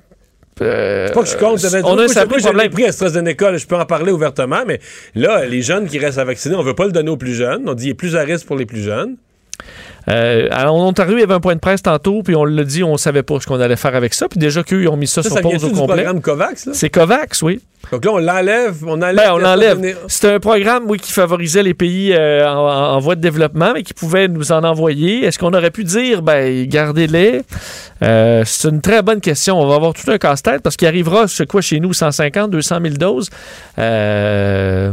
Euh, 0.63 1.07
C'est 1.07 1.15
pas 1.15 1.23
que 1.23 1.29
je 1.29 1.37
compte. 1.37 1.65
euh, 1.65 1.81
on 1.85 1.99
a 1.99 2.03
un 2.05 2.07
J'ai 2.09 2.27
problème. 2.27 2.71
pris 2.71 2.85
AstraZeneca, 2.85 3.51
là, 3.51 3.57
je 3.57 3.67
peux 3.67 3.77
en 3.77 3.87
parler 3.87 4.13
ouvertement, 4.13 4.63
mais 4.67 4.79
là, 5.15 5.47
les 5.47 5.63
jeunes 5.63 5.87
qui 5.87 5.99
restent 5.99 6.19
à 6.19 6.25
vacciner, 6.25 6.55
on 6.57 6.63
veut 6.63 6.75
pas 6.75 6.87
le 6.87 6.93
donner 6.93 7.11
aux 7.11 7.17
plus 7.17 7.35
jeunes. 7.35 7.63
On 7.67 7.75
dit 7.75 7.85
qu'il 7.85 7.91
est 7.93 7.95
plus 7.95 8.17
à 8.17 8.21
risque 8.21 8.47
pour 8.47 8.57
les 8.57 8.67
plus 8.67 8.83
jeunes. 8.83 9.17
Euh, 10.09 10.49
alors, 10.51 10.77
en 10.77 10.89
Ontario, 10.89 11.17
il 11.17 11.21
y 11.21 11.23
avait 11.23 11.35
un 11.35 11.41
point 11.41 11.55
de 11.55 11.61
presse 11.61 11.83
tantôt, 11.83 12.23
puis 12.23 12.35
on 12.35 12.45
l'a 12.45 12.65
dit, 12.65 12.83
on 12.83 12.97
savait 12.97 13.23
pas 13.23 13.39
ce 13.41 13.47
qu'on 13.47 13.61
allait 13.61 13.77
faire 13.77 13.95
avec 13.95 14.15
ça. 14.15 14.29
Puis 14.29 14.39
déjà 14.39 14.63
qu'eux, 14.63 14.83
ils 14.83 14.89
ont 14.89 14.97
mis 14.97 15.07
ça, 15.07 15.23
Ça, 15.23 15.29
sur 15.29 15.37
ça 15.37 15.43
pause 15.43 15.65
au 15.65 15.69
complet. 15.71 15.97
programme 15.97 16.21
COVAX, 16.21 16.67
là? 16.67 16.73
C'est 16.75 16.91
COVAX, 16.91 17.43
oui. 17.43 17.61
Donc 17.93 18.05
là, 18.05 18.13
on 18.13 18.19
l'enlève, 18.19 18.77
on 18.87 18.93
enlève. 19.01 19.17
Ben, 19.17 19.33
on 19.33 19.39
l'enlève. 19.39 19.77
l'enlève. 19.77 19.99
C'était 20.09 20.33
un 20.35 20.41
programme, 20.41 20.85
oui, 20.87 20.99
qui 20.99 21.13
favorisait 21.13 21.63
les 21.63 21.75
pays 21.75 22.13
euh, 22.13 22.47
en, 22.49 22.95
en 22.97 22.99
voie 22.99 23.15
de 23.15 23.21
développement, 23.21 23.73
mais 23.75 23.83
qui 23.83 23.95
pouvait 23.95 24.29
nous 24.29 24.53
en 24.53 24.63
envoyer. 24.65 25.25
Est-ce 25.25 25.39
qu'on 25.39 25.53
aurait 25.55 25.71
pu 25.71 25.85
dire, 25.85 26.23
ben, 26.23 26.67
gardez-les? 26.67 27.43
Euh, 28.03 28.43
c'est 28.47 28.69
une 28.69 28.81
très 28.81 29.03
bonne 29.03 29.21
question. 29.21 29.59
On 29.61 29.67
va 29.67 29.77
avoir 29.77 29.95
tout 29.95 30.11
un 30.11 30.19
casse-tête 30.19 30.63
parce 30.63 30.77
qu'il 30.77 30.89
arrivera, 30.89 31.27
je 31.27 31.35
sais 31.35 31.47
quoi, 31.47 31.61
chez 31.63 31.81
nous, 31.81 31.93
150, 31.93 32.51
200 32.51 32.79
000 32.83 32.95
doses? 32.97 33.31
Euh, 33.79 34.93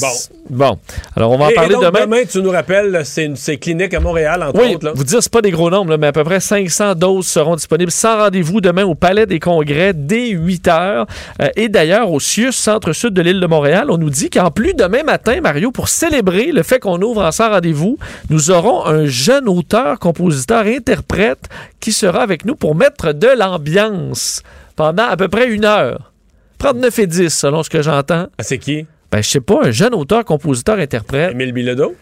Bon. 0.00 0.08
Bon. 0.50 0.78
Alors, 1.16 1.30
on 1.30 1.38
va 1.38 1.46
en 1.46 1.48
Et- 1.48 1.52
et 1.52 1.54
parler 1.54 1.74
donc, 1.74 1.84
demain. 1.84 2.22
tu 2.30 2.42
nous 2.42 2.50
rappelles, 2.50 3.00
c'est 3.04 3.24
une 3.24 3.36
c'est 3.36 3.56
clinique 3.56 3.94
à 3.94 4.00
Montréal, 4.00 4.42
entre 4.42 4.60
Oui, 4.60 4.74
autres. 4.74 4.84
Là. 4.86 4.92
vous 4.94 5.04
dire, 5.04 5.22
c'est 5.22 5.32
pas 5.32 5.40
des 5.42 5.50
gros 5.50 5.70
nombres, 5.70 5.90
là, 5.90 5.96
mais 5.96 6.08
à 6.08 6.12
peu 6.12 6.22
près 6.24 6.40
500 6.40 6.94
doses 6.94 7.26
seront 7.26 7.56
disponibles 7.56 7.90
sans 7.90 8.18
rendez-vous 8.18 8.60
demain 8.60 8.84
au 8.84 8.94
Palais 8.94 9.26
des 9.26 9.38
Congrès 9.40 9.92
dès 9.94 10.28
8 10.30 10.68
heures. 10.68 11.06
Euh, 11.40 11.48
et 11.56 11.68
d'ailleurs, 11.68 12.10
au 12.10 12.20
CIUS, 12.20 12.52
centre-sud 12.52 13.14
de 13.14 13.22
l'île 13.22 13.40
de 13.40 13.46
Montréal, 13.46 13.86
on 13.90 13.98
nous 13.98 14.10
dit 14.10 14.28
qu'en 14.30 14.50
plus, 14.50 14.74
demain 14.74 15.02
matin, 15.02 15.40
Mario, 15.40 15.70
pour 15.70 15.88
célébrer 15.88 16.52
le 16.52 16.62
fait 16.62 16.78
qu'on 16.80 17.00
ouvre 17.00 17.22
en 17.24 17.32
sans 17.32 17.48
rendez-vous, 17.50 17.96
nous 18.28 18.50
aurons 18.50 18.84
un 18.86 19.06
jeune 19.06 19.48
auteur, 19.48 19.98
compositeur, 19.98 20.66
interprète 20.66 21.48
qui 21.80 21.92
sera 21.92 22.22
avec 22.22 22.44
nous 22.44 22.54
pour 22.56 22.74
mettre 22.74 23.12
de 23.12 23.28
l'ambiance 23.38 24.42
pendant 24.76 25.04
à 25.08 25.16
peu 25.16 25.28
près 25.28 25.48
une 25.48 25.64
heure. 25.64 26.12
Prendre 26.58 26.80
9 26.80 26.98
et 26.98 27.06
10, 27.06 27.30
selon 27.32 27.62
ce 27.62 27.70
que 27.70 27.80
j'entends. 27.80 28.26
Ah, 28.38 28.42
c'est 28.42 28.58
qui? 28.58 28.86
Ben, 29.12 29.22
je 29.22 29.28
sais 29.28 29.40
pas, 29.40 29.60
un 29.64 29.70
jeune 29.70 29.94
auteur, 29.94 30.24
compositeur, 30.24 30.78
interprète. 30.78 31.32
Émile 31.32 31.52
Bilodeau? 31.52 31.94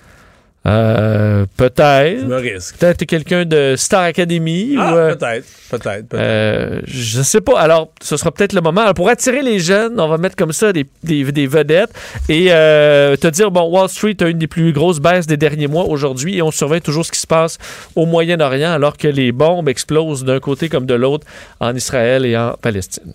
Euh, 0.67 1.47
peut-être. 1.57 2.21
Je 2.21 2.27
me 2.27 2.37
risque. 2.37 2.77
Peut-être 2.77 3.05
quelqu'un 3.07 3.45
de 3.47 3.75
Star 3.79 4.03
Academy. 4.03 4.75
Ah, 4.79 4.93
ou, 4.93 4.97
euh, 4.97 5.15
peut-être, 5.15 5.47
peut-être, 5.71 6.09
peut-être. 6.09 6.15
euh, 6.21 6.81
je 6.85 7.23
sais 7.23 7.41
pas. 7.41 7.59
Alors, 7.59 7.91
ce 8.03 8.17
sera 8.19 8.31
peut-être 8.33 8.53
le 8.53 8.61
moment. 8.61 8.83
Alors, 8.83 8.93
pour 8.93 9.09
attirer 9.09 9.41
les 9.41 9.61
jeunes, 9.61 9.99
on 9.99 10.09
va 10.09 10.19
mettre 10.19 10.37
comme 10.37 10.53
ça 10.53 10.73
des, 10.75 10.85
des- 11.05 11.31
des 11.33 11.47
vedettes 11.47 11.93
et 12.29 12.49
euh, 12.51 13.17
te 13.17 13.29
dire, 13.29 13.51
bon, 13.51 13.63
Wall 13.71 13.89
Street 13.89 14.17
a 14.21 14.27
une 14.27 14.39
des 14.39 14.49
plus 14.49 14.73
grosses 14.75 15.01
baisses 15.01 15.27
des 15.27 15.39
derniers 15.39 15.69
mois 15.69 15.85
aujourd'hui 15.85 16.37
et 16.37 16.43
on 16.43 16.51
surveille 16.51 16.83
toujours 16.83 17.07
ce 17.07 17.13
qui 17.13 17.21
se 17.21 17.27
passe 17.27 17.57
au 17.95 18.05
Moyen-Orient 18.05 18.73
alors 18.73 18.97
que 18.99 19.09
les 19.09 19.33
bombes 19.33 19.69
explosent 19.71 20.25
d'un 20.25 20.41
côté 20.41 20.69
comme 20.69 20.85
de 20.85 20.95
l'autre 20.95 21.27
en 21.61 21.75
Israël 21.75 22.27
et 22.27 22.37
en 22.37 22.55
Palestine. 22.61 23.13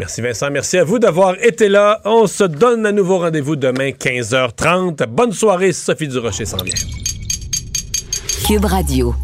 Merci 0.00 0.22
Vincent, 0.22 0.50
merci 0.50 0.78
à 0.78 0.84
vous 0.84 0.98
d'avoir 0.98 1.34
été 1.44 1.68
là. 1.68 2.00
On 2.06 2.26
se 2.26 2.44
donne 2.44 2.86
à 2.86 2.90
nouveau 2.90 3.18
rendez-vous 3.18 3.54
demain 3.54 3.90
15h30. 3.90 5.06
Bonne 5.06 5.32
soirée, 5.32 5.72
Sophie 5.74 6.08
Durocher 6.08 6.46
s'en 6.46 6.56
vient. 6.56 6.72
Cube 8.46 8.64
Radio. 8.64 9.14